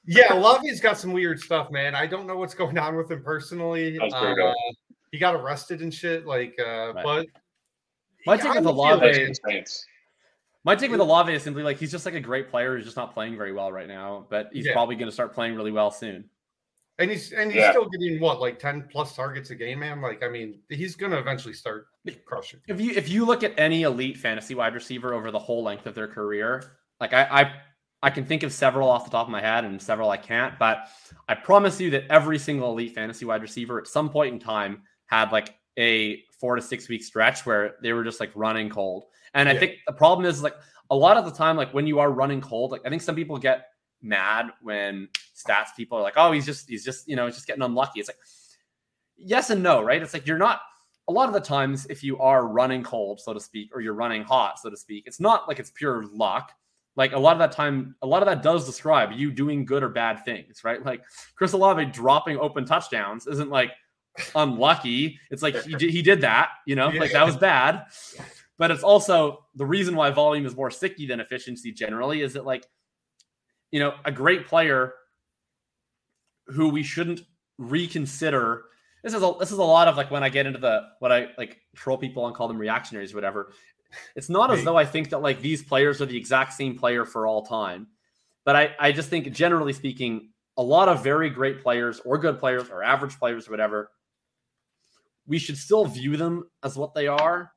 yeah. 0.06 0.32
Lavi's 0.32 0.80
got 0.80 0.96
some 0.98 1.12
weird 1.12 1.40
stuff, 1.40 1.70
man. 1.70 1.94
I 1.94 2.06
don't 2.06 2.26
know 2.26 2.36
what's 2.36 2.54
going 2.54 2.78
on 2.78 2.96
with 2.96 3.10
him 3.10 3.22
personally. 3.22 3.98
That's. 3.98 4.14
Uh, 4.14 4.52
he 5.12 5.18
got 5.18 5.34
arrested 5.34 5.82
and 5.82 5.92
shit. 5.92 6.26
Like, 6.26 6.54
uh, 6.60 6.92
Right. 6.94 7.04
but 7.04 7.26
My 8.24 8.36
take 8.36 8.46
I 8.46 8.54
with 8.56 8.64
would 8.66 8.70
Olave- 8.70 9.34
My 10.64 10.74
take 10.76 10.90
with 10.90 11.00
Olave 11.00 11.32
is 11.32 11.42
simply 11.42 11.62
like 11.62 11.78
he's 11.78 11.90
just 11.90 12.04
like 12.04 12.14
a 12.14 12.20
great 12.20 12.50
player 12.50 12.76
who's 12.76 12.84
just 12.84 12.96
not 12.96 13.14
playing 13.14 13.36
very 13.36 13.52
well 13.52 13.72
right 13.72 13.88
now, 13.88 14.26
but 14.28 14.50
he's 14.52 14.66
Yeah. 14.66 14.72
probably 14.72 14.94
going 14.94 15.08
to 15.08 15.12
start 15.12 15.32
playing 15.34 15.54
really 15.54 15.72
well 15.72 15.90
soon. 15.90 16.28
and 16.98 17.10
he's 17.10 17.32
and 17.32 17.50
he's 17.50 17.62
Yeah. 17.62 17.70
still 17.70 17.88
getting 17.88 18.20
what 18.20 18.40
like 18.42 18.58
ten 18.58 18.86
plus 18.92 19.16
targets 19.16 19.48
a 19.48 19.54
game, 19.54 19.78
man. 19.78 20.02
Like, 20.02 20.22
I 20.22 20.28
mean, 20.28 20.60
he's 20.68 20.96
gonna 20.96 21.16
eventually 21.16 21.54
start 21.54 21.86
crushing. 22.26 22.60
If 22.68 22.78
you 22.78 22.90
if 22.92 23.08
you 23.08 23.24
look 23.24 23.42
at 23.42 23.58
any 23.58 23.84
elite 23.84 24.18
fantasy 24.18 24.54
wide 24.54 24.74
receiver 24.74 25.14
over 25.14 25.30
the 25.30 25.38
whole 25.38 25.62
length 25.62 25.86
of 25.86 25.94
their 25.94 26.08
career, 26.08 26.76
like 27.00 27.14
I 27.14 27.22
I, 27.22 27.52
I 28.02 28.10
can 28.10 28.26
think 28.26 28.42
of 28.42 28.52
several 28.52 28.86
off 28.90 29.06
the 29.06 29.10
top 29.10 29.26
of 29.26 29.30
my 29.30 29.40
head 29.40 29.64
and 29.64 29.80
several 29.80 30.10
I 30.10 30.18
can't, 30.18 30.58
but 30.58 30.88
I 31.26 31.36
promise 31.36 31.80
you 31.80 31.88
that 31.92 32.04
every 32.10 32.38
single 32.38 32.70
elite 32.72 32.94
fantasy 32.94 33.24
wide 33.24 33.40
receiver 33.40 33.78
at 33.80 33.86
some 33.86 34.10
point 34.10 34.34
in 34.34 34.38
time 34.38 34.82
had 35.06 35.32
like 35.32 35.54
a 35.78 36.22
four 36.38 36.54
to 36.56 36.60
six 36.60 36.86
week 36.90 37.02
stretch 37.02 37.46
where 37.46 37.76
they 37.82 37.94
were 37.94 38.04
just 38.04 38.20
like 38.20 38.30
running 38.34 38.68
cold. 38.68 39.04
And 39.34 39.48
I 39.48 39.52
Yeah. 39.52 39.60
think 39.60 39.78
the 39.86 39.92
problem 39.92 40.26
is 40.26 40.42
like 40.42 40.56
a 40.90 40.96
lot 40.96 41.16
of 41.16 41.24
the 41.24 41.30
time, 41.30 41.56
like 41.56 41.72
when 41.72 41.86
you 41.86 41.98
are 42.00 42.10
running 42.10 42.40
cold, 42.40 42.72
like 42.72 42.82
I 42.84 42.88
think 42.90 43.02
some 43.02 43.14
people 43.14 43.38
get 43.38 43.66
mad 44.02 44.50
when 44.62 45.08
stats 45.36 45.74
people 45.76 45.98
are 45.98 46.02
like, 46.02 46.14
oh, 46.16 46.32
he's 46.32 46.46
just 46.46 46.68
he's 46.68 46.84
just 46.84 47.08
you 47.08 47.16
know 47.16 47.26
he's 47.26 47.34
just 47.36 47.46
getting 47.46 47.62
unlucky. 47.62 48.00
It's 48.00 48.08
like 48.08 48.18
yes 49.16 49.50
and 49.50 49.62
no, 49.62 49.82
right? 49.82 50.02
It's 50.02 50.14
like 50.14 50.26
you're 50.26 50.38
not 50.38 50.62
a 51.08 51.12
lot 51.12 51.28
of 51.28 51.34
the 51.34 51.40
times 51.40 51.86
if 51.90 52.02
you 52.04 52.18
are 52.18 52.46
running 52.46 52.82
cold, 52.82 53.20
so 53.20 53.32
to 53.34 53.40
speak, 53.40 53.70
or 53.74 53.80
you're 53.80 53.94
running 53.94 54.22
hot, 54.22 54.58
so 54.58 54.70
to 54.70 54.76
speak, 54.76 55.04
it's 55.06 55.20
not 55.20 55.48
like 55.48 55.58
it's 55.58 55.70
pure 55.70 56.04
luck. 56.12 56.52
Like 56.96 57.12
a 57.12 57.18
lot 57.18 57.32
of 57.32 57.38
that 57.38 57.52
time, 57.52 57.94
a 58.02 58.06
lot 58.06 58.22
of 58.22 58.26
that 58.26 58.42
does 58.42 58.66
describe 58.66 59.12
you 59.12 59.30
doing 59.30 59.64
good 59.64 59.82
or 59.82 59.88
bad 59.88 60.24
things, 60.24 60.64
right? 60.64 60.84
Like 60.84 61.02
Chris 61.34 61.52
Olave 61.52 61.84
dropping 61.86 62.36
open 62.38 62.64
touchdowns 62.64 63.26
isn't 63.26 63.48
like 63.50 63.70
unlucky. 64.34 65.18
It's 65.30 65.42
like 65.42 65.56
he 65.62 65.74
did, 65.76 65.90
he 65.90 66.02
did 66.02 66.20
that, 66.22 66.50
you 66.66 66.74
know, 66.76 66.88
like 66.88 67.12
that 67.12 67.24
was 67.24 67.36
bad. 67.36 67.86
But 68.60 68.70
it's 68.70 68.82
also 68.82 69.46
the 69.54 69.64
reason 69.64 69.96
why 69.96 70.10
volume 70.10 70.44
is 70.44 70.54
more 70.54 70.70
sticky 70.70 71.06
than 71.06 71.18
efficiency 71.18 71.72
generally 71.72 72.20
is 72.20 72.34
that 72.34 72.44
like, 72.44 72.66
you 73.70 73.80
know, 73.80 73.94
a 74.04 74.12
great 74.12 74.46
player 74.46 74.92
who 76.48 76.68
we 76.68 76.82
shouldn't 76.82 77.22
reconsider. 77.56 78.64
This 79.02 79.14
is 79.14 79.22
a 79.22 79.32
this 79.40 79.50
is 79.50 79.56
a 79.56 79.62
lot 79.62 79.88
of 79.88 79.96
like 79.96 80.10
when 80.10 80.22
I 80.22 80.28
get 80.28 80.44
into 80.44 80.58
the 80.58 80.82
what 80.98 81.10
I 81.10 81.28
like 81.38 81.56
troll 81.74 81.96
people 81.96 82.26
and 82.26 82.36
call 82.36 82.48
them 82.48 82.58
reactionaries, 82.58 83.14
or 83.14 83.16
whatever. 83.16 83.54
It's 84.14 84.28
not 84.28 84.50
as 84.50 84.62
though 84.62 84.76
I 84.76 84.84
think 84.84 85.08
that 85.08 85.22
like 85.22 85.40
these 85.40 85.62
players 85.62 86.02
are 86.02 86.06
the 86.06 86.18
exact 86.18 86.52
same 86.52 86.76
player 86.78 87.06
for 87.06 87.26
all 87.26 87.46
time, 87.46 87.86
but 88.44 88.56
I 88.56 88.76
I 88.78 88.92
just 88.92 89.08
think 89.08 89.32
generally 89.32 89.72
speaking, 89.72 90.32
a 90.58 90.62
lot 90.62 90.90
of 90.90 91.02
very 91.02 91.30
great 91.30 91.62
players 91.62 91.98
or 92.04 92.18
good 92.18 92.38
players 92.38 92.68
or 92.68 92.82
average 92.82 93.18
players 93.18 93.48
or 93.48 93.52
whatever, 93.52 93.90
we 95.26 95.38
should 95.38 95.56
still 95.56 95.86
view 95.86 96.18
them 96.18 96.44
as 96.62 96.76
what 96.76 96.92
they 96.92 97.08
are 97.08 97.52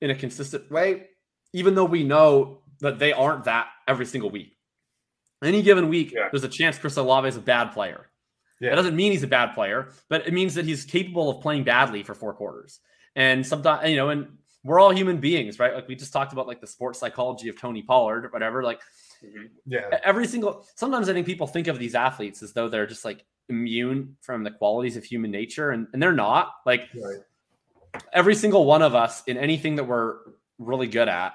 in 0.00 0.10
a 0.10 0.14
consistent 0.14 0.70
way, 0.70 1.06
even 1.52 1.74
though 1.74 1.84
we 1.84 2.04
know 2.04 2.62
that 2.80 2.98
they 2.98 3.12
aren't 3.12 3.44
that 3.44 3.68
every 3.86 4.06
single 4.06 4.30
week. 4.30 4.56
Any 5.42 5.62
given 5.62 5.88
week, 5.88 6.12
Yeah. 6.12 6.28
there's 6.30 6.44
a 6.44 6.48
chance 6.48 6.78
Chris 6.78 6.96
Olave 6.96 7.28
is 7.28 7.36
a 7.36 7.40
bad 7.40 7.72
player. 7.72 8.06
Yeah. 8.60 8.70
That 8.70 8.76
doesn't 8.76 8.96
mean 8.96 9.12
he's 9.12 9.22
a 9.22 9.28
bad 9.28 9.54
player, 9.54 9.88
but 10.08 10.26
it 10.26 10.32
means 10.32 10.54
that 10.54 10.64
he's 10.64 10.84
capable 10.84 11.30
of 11.30 11.40
playing 11.42 11.64
badly 11.64 12.02
for 12.02 12.14
four 12.14 12.34
quarters. 12.34 12.80
And 13.14 13.46
sometimes, 13.46 13.88
you 13.88 13.96
know, 13.96 14.08
and 14.10 14.38
we're 14.64 14.80
all 14.80 14.90
human 14.90 15.18
beings, 15.18 15.58
right? 15.60 15.74
Like 15.74 15.86
we 15.88 15.94
just 15.94 16.12
talked 16.12 16.32
about 16.32 16.48
like 16.48 16.60
the 16.60 16.66
sports 16.66 16.98
psychology 16.98 17.48
of 17.48 17.60
Tony 17.60 17.82
Pollard 17.82 18.24
or 18.26 18.28
whatever. 18.30 18.62
Like 18.64 18.80
Mhm. 19.24 19.50
Yeah, 19.66 19.98
every 20.04 20.26
single 20.28 20.64
sometimes 20.76 21.08
I 21.08 21.12
think 21.12 21.26
people 21.26 21.46
think 21.48 21.66
of 21.66 21.78
these 21.78 21.94
athletes 21.96 22.40
as 22.42 22.52
though 22.52 22.68
they're 22.68 22.86
just 22.86 23.04
like 23.04 23.24
immune 23.48 24.16
from 24.20 24.44
the 24.44 24.50
qualities 24.50 24.96
of 24.96 25.02
human 25.04 25.30
nature, 25.32 25.70
and, 25.70 25.88
and 25.92 26.00
they're 26.02 26.12
not. 26.12 26.52
Like 26.66 26.82
right. 26.94 27.18
Every 28.12 28.34
single 28.34 28.64
one 28.64 28.82
of 28.82 28.94
us 28.94 29.22
in 29.26 29.36
anything 29.36 29.76
that 29.76 29.84
we're 29.84 30.16
really 30.58 30.86
good 30.86 31.08
at 31.08 31.34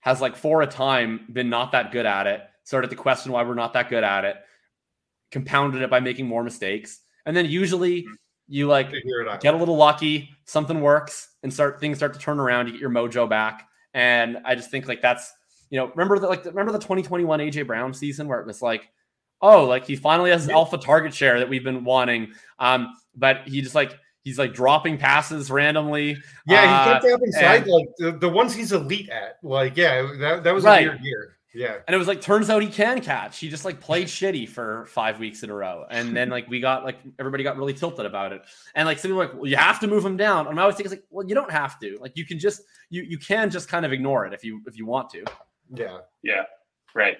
has 0.00 0.20
like 0.20 0.36
for 0.36 0.62
a 0.62 0.66
time 0.66 1.26
been 1.32 1.48
not 1.48 1.72
that 1.72 1.92
good 1.92 2.06
at 2.06 2.26
it, 2.26 2.42
started 2.64 2.90
to 2.90 2.96
question 2.96 3.32
why 3.32 3.42
we're 3.42 3.54
not 3.54 3.72
that 3.72 3.88
good 3.88 4.04
at 4.04 4.24
it, 4.24 4.36
compounded 5.30 5.82
it 5.82 5.90
by 5.90 6.00
making 6.00 6.26
more 6.26 6.44
mistakes. 6.44 7.00
And 7.26 7.36
then 7.36 7.46
usually 7.46 8.06
you 8.46 8.66
like 8.66 8.88
it 8.92 9.28
out. 9.28 9.40
get 9.40 9.54
a 9.54 9.56
little 9.56 9.76
lucky, 9.76 10.30
something 10.44 10.80
works, 10.80 11.28
and 11.42 11.52
start 11.52 11.80
things 11.80 11.96
start 11.96 12.12
to 12.14 12.18
turn 12.18 12.38
around. 12.38 12.66
You 12.66 12.72
get 12.72 12.80
your 12.80 12.90
mojo 12.90 13.28
back, 13.28 13.66
and 13.94 14.38
I 14.44 14.54
just 14.54 14.70
think 14.70 14.86
like 14.86 15.00
that's 15.00 15.32
you 15.70 15.78
know 15.78 15.86
remember 15.86 16.18
the 16.18 16.26
like 16.26 16.44
remember 16.44 16.72
the 16.72 16.78
2021 16.78 17.40
AJ 17.40 17.66
Brown 17.66 17.94
season 17.94 18.28
where 18.28 18.40
it 18.40 18.46
was 18.46 18.60
like 18.60 18.90
oh 19.40 19.64
like 19.64 19.86
he 19.86 19.96
finally 19.96 20.30
has 20.30 20.42
his 20.42 20.50
alpha 20.50 20.76
target 20.76 21.14
share 21.14 21.38
that 21.38 21.48
we've 21.48 21.64
been 21.64 21.84
wanting, 21.84 22.32
um, 22.58 22.94
but 23.16 23.42
he 23.46 23.62
just 23.62 23.74
like 23.74 23.98
he's 24.24 24.38
like 24.38 24.52
dropping 24.52 24.98
passes 24.98 25.50
randomly. 25.50 26.16
Yeah, 26.46 26.62
he 26.62 26.90
Uh, 26.90 27.00
kept 27.00 27.12
up 27.12 27.20
inside 27.22 27.62
and- 27.62 27.70
like 27.70 27.86
the, 27.98 28.12
the 28.12 28.28
ones 28.28 28.54
he's 28.54 28.72
elite 28.72 29.08
at. 29.10 29.38
Like, 29.42 29.76
yeah, 29.76 30.10
that, 30.18 30.42
that 30.44 30.54
was 30.54 30.64
Right. 30.64 30.86
a 30.86 30.90
weird 30.90 31.00
year. 31.02 31.30
Yeah. 31.56 31.76
And 31.86 31.94
it 31.94 31.98
was 31.98 32.08
like, 32.08 32.20
turns 32.20 32.50
out 32.50 32.62
he 32.62 32.68
can 32.68 33.00
catch. 33.00 33.38
He 33.38 33.48
just 33.48 33.64
like 33.64 33.78
played 33.80 34.08
shitty 34.08 34.48
for 34.48 34.86
five 34.86 35.20
weeks 35.20 35.44
in 35.44 35.50
a 35.50 35.54
row. 35.54 35.84
And 35.88 36.16
then 36.16 36.28
like 36.28 36.48
we 36.48 36.58
got 36.58 36.82
like 36.84 36.96
everybody 37.20 37.44
got 37.44 37.56
really 37.56 37.72
tilted 37.74 38.06
about 38.06 38.32
it. 38.32 38.42
And 38.74 38.86
like 38.88 38.98
some 38.98 39.10
people 39.10 39.18
were 39.18 39.26
like, 39.26 39.34
well, 39.34 39.46
you 39.46 39.56
have 39.56 39.78
to 39.78 39.86
move 39.86 40.04
him 40.04 40.16
down. 40.16 40.48
And 40.48 40.58
I 40.58 40.62
always 40.62 40.74
think 40.74 40.86
it's 40.86 40.94
like, 40.94 41.04
well, 41.10 41.24
you 41.24 41.32
don't 41.36 41.52
have 41.52 41.78
to. 41.78 41.96
Like 42.00 42.16
you 42.16 42.26
can 42.26 42.40
just 42.40 42.62
you 42.90 43.04
you 43.04 43.18
can 43.18 43.50
just 43.50 43.68
kind 43.68 43.86
of 43.86 43.92
ignore 43.92 44.26
it 44.26 44.34
if 44.34 44.42
you 44.42 44.62
if 44.66 44.76
you 44.76 44.84
want 44.84 45.10
to. 45.10 45.22
Yeah. 45.72 45.98
Yeah, 46.24 46.42
right. 46.92 47.18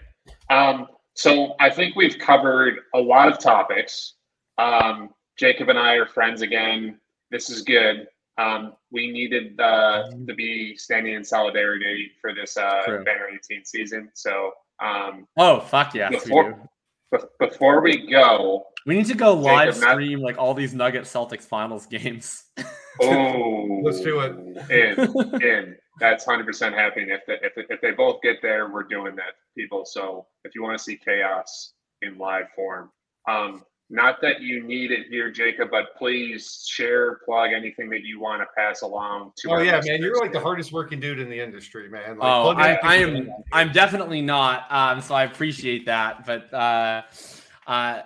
Um, 0.51 0.89
so 1.15 1.55
I 1.61 1.71
think 1.71 1.95
we've 1.95 2.19
covered 2.19 2.81
a 2.93 2.99
lot 2.99 3.29
of 3.31 3.39
topics. 3.39 4.15
Um, 4.59 5.11
Jakob 5.39 5.69
and 5.69 5.79
I 5.79 5.95
are 5.95 6.07
friends 6.07 6.43
again. 6.43 6.99
This 7.31 7.51
is 7.51 7.63
good. 7.63 8.07
Um, 8.39 8.75
we 8.91 9.11
needed 9.13 9.61
uh, 9.61 10.11
to 10.27 10.35
be 10.35 10.77
standing 10.77 11.15
in 11.15 11.25
solidarity 11.25 12.11
for 12.21 12.35
this 12.35 12.57
uh, 12.57 12.83
True. 12.85 13.05
Banner 13.05 13.29
18 13.33 13.65
season. 13.65 14.11
So 14.15 14.53
um, 14.83 15.27
Oh 15.37 15.61
fuck 15.61 15.95
yes, 15.95 16.11
we 16.11 16.19
Before- 16.19 16.53
do. 17.13 17.19
be- 17.19 17.47
before 17.47 17.81
we 17.81 18.11
go, 18.11 18.65
We 18.87 18.97
need 18.97 19.07
to 19.07 19.15
go 19.15 19.35
live 19.35 19.69
Jakob, 19.75 19.81
not- 19.83 19.93
stream 19.95 20.21
like 20.21 20.37
all 20.37 20.53
these 20.55 20.75
Nugget 20.75 21.05
Celtics 21.05 21.43
finals 21.45 21.87
games. 21.87 22.45
oh, 23.03 23.81
Let's 23.85 24.01
do 24.01 24.21
it. 24.21 24.33
In, 24.71 25.41
in. 25.43 25.77
that's 26.01 26.25
hundred 26.25 26.47
percent 26.47 26.75
happening. 26.75 27.11
If 27.11 27.21
they, 27.27 27.35
if 27.47 27.53
if 27.71 27.81
they 27.81 27.93
both 27.93 28.21
get 28.23 28.43
there, 28.43 28.69
we're 28.73 28.83
doing 28.83 29.15
that, 29.17 29.35
people. 29.57 29.85
So 29.85 30.27
if 30.45 30.55
you 30.57 30.63
want 30.65 30.77
to 30.77 30.83
see 30.83 30.97
chaos 30.97 31.75
in 32.03 32.19
live 32.19 32.47
form, 32.57 32.91
um, 33.29 33.63
not 33.91 34.21
that 34.23 34.41
you 34.41 34.63
need 34.63 34.91
it 34.91 35.07
here, 35.11 35.31
Jakob, 35.31 35.71
but 35.71 35.97
please 35.97 36.65
share, 36.67 37.21
plug 37.25 37.51
anything 37.55 37.91
that 37.91 38.03
you 38.03 38.19
want 38.19 38.41
to 38.41 38.47
pass 38.57 38.83
along 38.83 39.33
to. 39.37 39.51
Oh 39.51 39.55
our 39.55 39.65
yeah, 39.65 39.81
man, 39.85 40.01
you're 40.01 40.19
like 40.21 40.33
the 40.33 40.41
hardest 40.41 40.73
working 40.73 41.01
dude 41.01 41.19
in 41.19 41.29
the 41.29 41.39
industry, 41.39 41.89
man. 41.89 42.19
Like, 42.19 42.29
oh, 42.29 42.55
plug 42.55 42.59
I, 42.59 42.79
I 42.83 42.97
am. 42.97 43.31
I'm 43.53 43.73
definitely 43.73 44.23
not. 44.23 44.67
Um, 44.73 45.01
so 45.01 45.15
I 45.15 45.25
appreciate 45.25 45.87
that. 45.87 46.25
But 46.25 46.53
uh, 46.53 47.03
uh, 47.67 48.03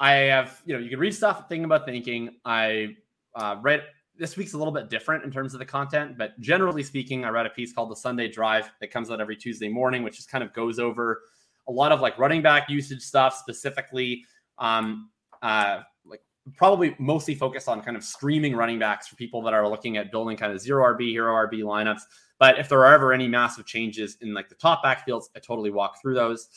I 0.00 0.12
have, 0.12 0.60
you 0.66 0.74
know, 0.74 0.80
you 0.80 0.90
can 0.90 0.98
read 0.98 1.14
stuff 1.14 1.48
thinking 1.48 1.64
about 1.64 1.86
thinking. 1.86 2.30
I 2.44 2.96
uh, 3.36 3.56
read 3.62 3.84
this 4.18 4.36
week's 4.36 4.52
a 4.52 4.58
little 4.58 4.72
bit 4.72 4.90
different 4.90 5.24
in 5.24 5.30
terms 5.30 5.54
of 5.54 5.60
the 5.60 5.66
content, 5.66 6.18
but 6.18 6.38
generally 6.40 6.82
speaking, 6.82 7.24
I 7.24 7.28
read 7.30 7.46
a 7.46 7.50
piece 7.50 7.72
called 7.72 7.90
the 7.90 7.96
Sunday 7.96 8.28
Drive 8.28 8.70
that 8.80 8.90
comes 8.90 9.10
out 9.10 9.20
every 9.20 9.36
Tuesday 9.36 9.68
morning, 9.68 10.02
which 10.02 10.16
just 10.16 10.30
kind 10.30 10.44
of 10.44 10.52
goes 10.52 10.78
over 10.78 11.22
a 11.68 11.72
lot 11.72 11.92
of 11.92 12.00
like 12.00 12.18
running 12.18 12.42
back 12.42 12.68
usage 12.68 13.02
stuff, 13.02 13.36
specifically, 13.36 14.24
um, 14.58 15.10
uh, 15.42 15.80
like 16.04 16.22
probably 16.56 16.96
mostly 16.98 17.34
focused 17.34 17.68
on 17.68 17.82
kind 17.82 17.96
of 17.96 18.04
streaming 18.04 18.56
running 18.56 18.78
backs 18.78 19.08
for 19.08 19.16
people 19.16 19.42
that 19.42 19.52
are 19.52 19.68
looking 19.68 19.96
at 19.96 20.10
building 20.10 20.36
kind 20.36 20.52
of 20.52 20.60
zero 20.60 20.84
RB, 20.94 21.10
hero 21.10 21.32
RB 21.34 21.62
lineups. 21.62 22.02
But 22.38 22.58
if 22.58 22.68
there 22.68 22.80
are 22.80 22.94
ever 22.94 23.12
any 23.12 23.28
massive 23.28 23.66
changes 23.66 24.16
in 24.20 24.34
like 24.34 24.48
the 24.48 24.54
top 24.54 24.82
backfields, 24.84 25.24
I 25.36 25.38
totally 25.38 25.70
walk 25.70 26.00
through 26.00 26.14
those. 26.14 26.48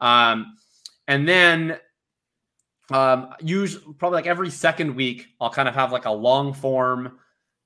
Um, 0.00 0.56
and 1.06 1.28
then 1.28 1.78
um, 2.90 3.34
usually 3.40 3.94
probably 3.94 4.16
like 4.16 4.26
every 4.26 4.50
second 4.50 4.94
week, 4.96 5.28
I'll 5.40 5.50
kind 5.50 5.68
of 5.68 5.74
have 5.74 5.92
like 5.92 6.06
a 6.06 6.10
long 6.10 6.52
form 6.52 7.18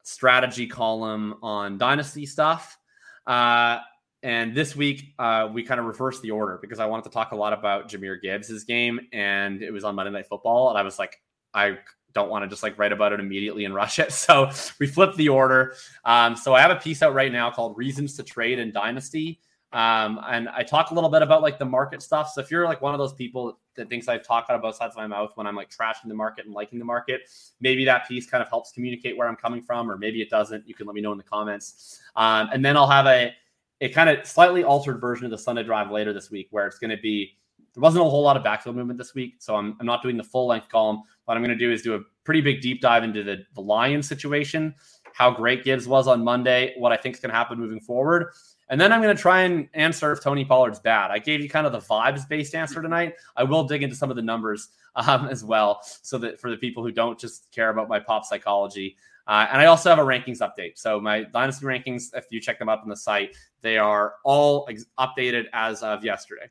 strategy 0.03 0.67
column 0.67 1.37
on 1.43 1.79
dynasty 1.79 2.27
stuff. 2.27 2.79
Uh, 3.27 3.79
and 4.27 4.57
this 4.57 4.75
week, 4.75 5.15
uh, 5.21 5.49
we 5.53 5.63
kind 5.63 5.79
of 5.79 5.87
reversed 5.87 6.21
the 6.21 6.33
order 6.33 6.59
because 6.61 6.81
I 6.81 6.87
wanted 6.87 7.05
to 7.05 7.11
talk 7.11 7.31
a 7.31 7.37
lot 7.37 7.53
about 7.53 7.89
Jahmyr 7.89 8.21
Gibbs' 8.21 8.65
game, 8.65 8.99
and 9.13 9.63
it 9.63 9.71
was 9.71 9.85
on 9.85 9.95
Monday 9.95 10.11
Night 10.11 10.27
Football, 10.27 10.69
and 10.69 10.77
I 10.77 10.83
was 10.83 10.99
like, 10.99 11.23
I 11.55 11.79
don't 12.13 12.29
want 12.29 12.43
to 12.43 12.49
just 12.49 12.65
like 12.65 12.77
write 12.77 12.91
about 12.91 13.13
it 13.13 13.21
immediately 13.21 13.67
and 13.67 13.73
rush 13.83 14.01
it. 14.01 14.13
So 14.13 14.51
we 14.81 14.89
flipped 14.89 15.17
the 15.17 15.29
order. 15.29 15.75
Um, 16.05 16.35
so 16.35 16.55
I 16.55 16.61
have 16.61 16.73
a 16.73 16.81
piece 16.81 17.03
out 17.03 17.15
right 17.15 17.31
now 17.31 17.53
called 17.53 17.79
"Reasons 17.79 18.17
to 18.17 18.25
Trade 18.25 18.59
in 18.59 18.73
Dynasty." 18.73 19.39
Um, 19.73 20.21
and 20.27 20.49
I 20.49 20.65
talk 20.65 20.91
a 20.91 20.95
little 20.95 21.11
bit 21.11 21.23
about 21.23 21.41
like 21.41 21.61
the 21.61 21.65
market 21.65 22.03
stuff. 22.03 22.33
So 22.35 22.41
if 22.41 22.51
you're 22.51 22.65
like 22.65 22.83
one 22.83 22.95
of 22.95 22.99
those 22.99 23.13
people 23.13 23.61
that 23.77 23.89
thinks 23.89 24.09
I 24.09 24.19
talk 24.19 24.47
out 24.49 24.57
of 24.57 24.63
both 24.63 24.75
sides 24.75 24.95
of 24.95 24.97
my 24.97 25.07
mouth 25.07 25.31
when 25.37 25.47
I'm 25.47 25.55
like 25.55 25.71
trashing 25.71 26.09
the 26.09 26.15
market 26.15 26.47
and 26.47 26.55
liking 26.55 26.81
the 26.81 26.85
market, 26.85 27.31
maybe 27.61 27.85
that 27.85 28.09
piece 28.09 28.29
kind 28.29 28.43
of 28.43 28.49
helps 28.49 28.73
communicate 28.73 29.17
where 29.17 29.29
I'm 29.29 29.37
coming 29.37 29.63
from, 29.63 29.89
or 29.89 29.97
maybe 29.97 30.21
it 30.21 30.31
doesn't. 30.31 30.67
You 30.67 30.75
can 30.75 30.89
let 30.89 30.95
me 30.95 31.01
know 31.01 31.13
in 31.13 31.19
the 31.19 31.25
comments. 31.25 32.01
Um, 32.17 32.49
and 32.53 32.65
then 32.65 32.77
I'll 32.77 32.91
have 32.91 33.07
a 33.07 33.33
a 33.81 33.89
kind 33.89 34.09
of 34.09 34.27
slightly 34.27 34.65
altered 34.65 35.01
version 35.01 35.25
of 35.25 35.31
the 35.31 35.39
Sunday 35.39 35.63
drive 35.63 35.91
later 35.91 36.13
this 36.13 36.31
week, 36.31 36.49
where 36.51 36.67
it's 36.67 36.79
going 36.79 36.91
to 36.91 36.97
be 36.97 37.37
there 37.77 37.83
wasn't 37.83 38.05
a 38.07 38.09
whole 38.09 38.23
lot 38.23 38.39
of 38.39 38.43
backfield 38.43 38.75
movement 38.75 38.97
this 38.99 39.15
week, 39.15 39.35
so 39.39 39.55
I'm, 39.55 39.77
I'm 39.79 39.87
not 39.87 40.03
doing 40.03 40.17
the 40.17 40.25
full 40.25 40.47
length 40.47 40.71
column. 40.71 41.03
What 41.27 41.37
I'm 41.37 41.43
going 41.43 41.57
to 41.57 41.63
do 41.63 41.71
is 41.71 41.83
do 41.83 41.95
a 41.95 42.01
pretty 42.25 42.41
big 42.41 42.63
deep 42.63 42.81
dive 42.81 43.05
into 43.05 43.23
the 43.23 43.45
the 43.55 43.61
Lions 43.61 44.09
situation, 44.09 44.75
how 45.13 45.31
great 45.31 45.63
Gibbs 45.63 45.87
was 45.87 46.09
on 46.09 46.25
Monday, 46.25 46.75
what 46.79 46.93
I 46.93 46.97
think 46.97 47.17
is 47.17 47.21
going 47.21 47.31
to 47.31 47.37
happen 47.37 47.59
moving 47.59 47.81
forward. 47.81 48.33
And 48.69 48.81
then 48.81 48.93
I'm 48.93 49.01
going 49.01 49.15
to 49.15 49.21
try 49.21 49.43
and 49.43 49.69
answer 49.75 50.11
if 50.11 50.23
Tony 50.23 50.45
Pollard's 50.45 50.81
bad. 50.81 51.11
I 51.11 51.19
gave 51.19 51.41
you 51.41 51.49
kind 51.49 51.67
of 51.67 51.73
the 51.73 51.79
vibes 51.79 52.27
based 52.29 52.55
answer 52.55 52.83
tonight. 52.83 53.15
I 53.37 53.45
will 53.45 53.65
dig 53.65 53.83
into 53.83 53.95
some 53.95 54.11
of 54.11 54.17
the 54.17 54.23
numbers 54.23 54.69
um, 54.97 55.29
as 55.29 55.45
well, 55.45 55.81
so 55.83 56.17
that 56.19 56.41
for 56.41 56.51
the 56.51 56.57
people 56.57 56.83
who 56.83 56.93
don't 56.93 57.19
just 57.19 57.51
care 57.53 57.69
about 57.69 57.89
my 57.89 58.01
pop 58.01 58.25
psychology. 58.25 58.97
Uh, 59.29 59.47
and 59.51 59.61
I 59.61 59.67
also 59.67 59.91
have 59.91 59.99
a 59.99 60.03
rankings 60.03 60.39
update. 60.39 60.79
So 60.79 61.01
my 61.01 61.25
dynasty 61.25 61.67
rankings, 61.67 62.11
if 62.15 62.27
you 62.31 62.41
check 62.41 62.59
them 62.59 62.69
up 62.69 62.83
on 62.83 62.89
the 62.89 62.97
site, 62.97 63.37
they 63.61 63.77
are 63.77 64.15
all 64.25 64.67
ex- 64.71 64.87
updated 65.01 65.47
as 65.53 65.83
of 65.83 66.05
yesterday. 66.05 66.49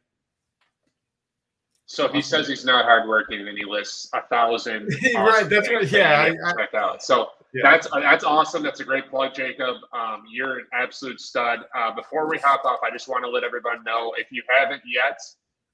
So 1.88 2.06
if 2.06 2.12
he 2.14 2.22
says 2.22 2.48
he's 2.48 2.66
not 2.66 2.86
hardworking, 2.86 3.48
and 3.48 3.58
he 3.58 3.64
lists 3.64 4.10
a 4.14 4.22
thousand. 4.24 4.90
Right, 5.16 5.48
that's 5.48 5.68
things 5.68 5.84
what- 5.84 5.92
yeah, 5.92 6.28
you 6.28 6.44
have 6.44 6.56
to 6.56 6.62
I- 6.62 6.66
check 6.66 6.74
out. 6.74 7.04
So 7.04 7.30
Yeah. 7.54 7.62
that's 7.72 7.88
that's 7.92 8.24
awesome. 8.24 8.64
That's 8.64 8.80
a 8.80 8.84
great 8.84 9.08
plug, 9.10 9.36
Jakob. 9.36 9.78
Um, 9.94 10.24
you're 10.30 10.60
an 10.60 10.68
absolute 10.74 11.22
stud. 11.22 11.60
Uh, 11.76 11.94
before 11.94 12.28
we 12.28 12.40
hop 12.40 12.66
off, 12.66 12.80
I 12.84 12.90
just 12.92 13.08
want 13.08 13.24
to 13.24 13.30
let 13.30 13.44
everyone 13.44 13.84
know 13.84 14.14
if 14.18 14.32
you 14.32 14.42
haven't 14.50 14.82
yet 14.86 15.20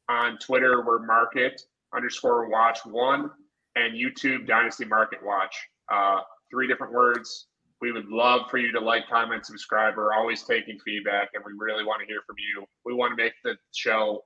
on 0.09 0.37
Twitter, 0.37 0.83
we're 0.85 0.99
market 0.99 1.61
underscore 1.95 2.49
watch 2.49 2.79
one 2.85 3.31
and 3.77 3.93
YouTube 3.95 4.45
Dynasty 4.47 4.83
Market 4.85 5.23
Watch. 5.23 5.55
Uh, 5.89 6.21
three 6.51 6.67
different 6.67 6.93
words. 6.93 7.47
We 7.81 7.91
would 7.91 8.09
love 8.09 8.41
for 8.51 8.59
you 8.59 8.71
to 8.73 8.79
like, 8.79 9.09
comment, 9.09 9.45
subscribe. 9.45 9.95
We're 9.97 10.13
always 10.13 10.43
taking 10.43 10.77
feedback, 10.85 11.29
and 11.33 11.43
we 11.43 11.53
really 11.57 11.83
want 11.83 12.01
to 12.01 12.05
hear 12.05 12.21
from 12.27 12.35
you. 12.37 12.65
We 12.85 12.93
want 12.93 13.17
to 13.17 13.23
make 13.23 13.33
the 13.43 13.55
show 13.73 14.23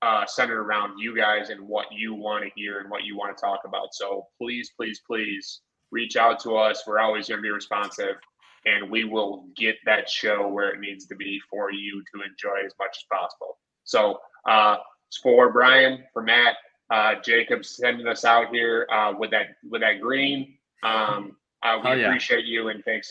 uh, 0.00 0.24
centered 0.26 0.60
around 0.60 0.98
you 0.98 1.16
guys 1.16 1.50
and 1.50 1.60
what 1.68 1.86
you 1.92 2.14
want 2.14 2.44
to 2.44 2.50
hear 2.54 2.80
and 2.80 2.90
what 2.90 3.04
you 3.04 3.16
want 3.16 3.36
to 3.36 3.40
talk 3.40 3.60
about. 3.66 3.88
So 3.92 4.26
please, 4.40 4.70
please, 4.76 5.00
please 5.06 5.60
reach 5.90 6.16
out 6.16 6.40
to 6.40 6.56
us. 6.56 6.84
We're 6.86 6.98
always 6.98 7.28
going 7.28 7.38
to 7.38 7.42
be 7.42 7.50
responsive, 7.50 8.16
and 8.64 8.90
we 8.90 9.04
will 9.04 9.46
get 9.56 9.76
that 9.84 10.08
show 10.08 10.48
where 10.48 10.70
it 10.70 10.80
needs 10.80 11.06
to 11.06 11.14
be 11.14 11.40
for 11.50 11.70
you 11.70 12.02
to 12.14 12.22
enjoy 12.22 12.64
as 12.64 12.72
much 12.78 12.96
as 12.96 13.04
possible. 13.12 13.58
So 13.84 14.18
uh, 14.48 14.76
for 15.22 15.52
Brian, 15.52 16.04
for 16.12 16.22
Matt, 16.22 16.56
uh, 16.90 17.14
Jakob 17.22 17.64
sending 17.64 18.06
us 18.06 18.24
out 18.24 18.48
here 18.52 18.86
uh, 18.92 19.12
with 19.18 19.30
that 19.30 19.56
with 19.70 19.80
that 19.80 20.00
green. 20.00 20.56
Um, 20.82 21.36
uh, 21.64 21.78
we 21.82 21.90
Oh, 21.90 21.92
yeah. 21.94 22.06
appreciate 22.06 22.44
you 22.44 22.68
and 22.68 22.84
thanks 22.84 23.02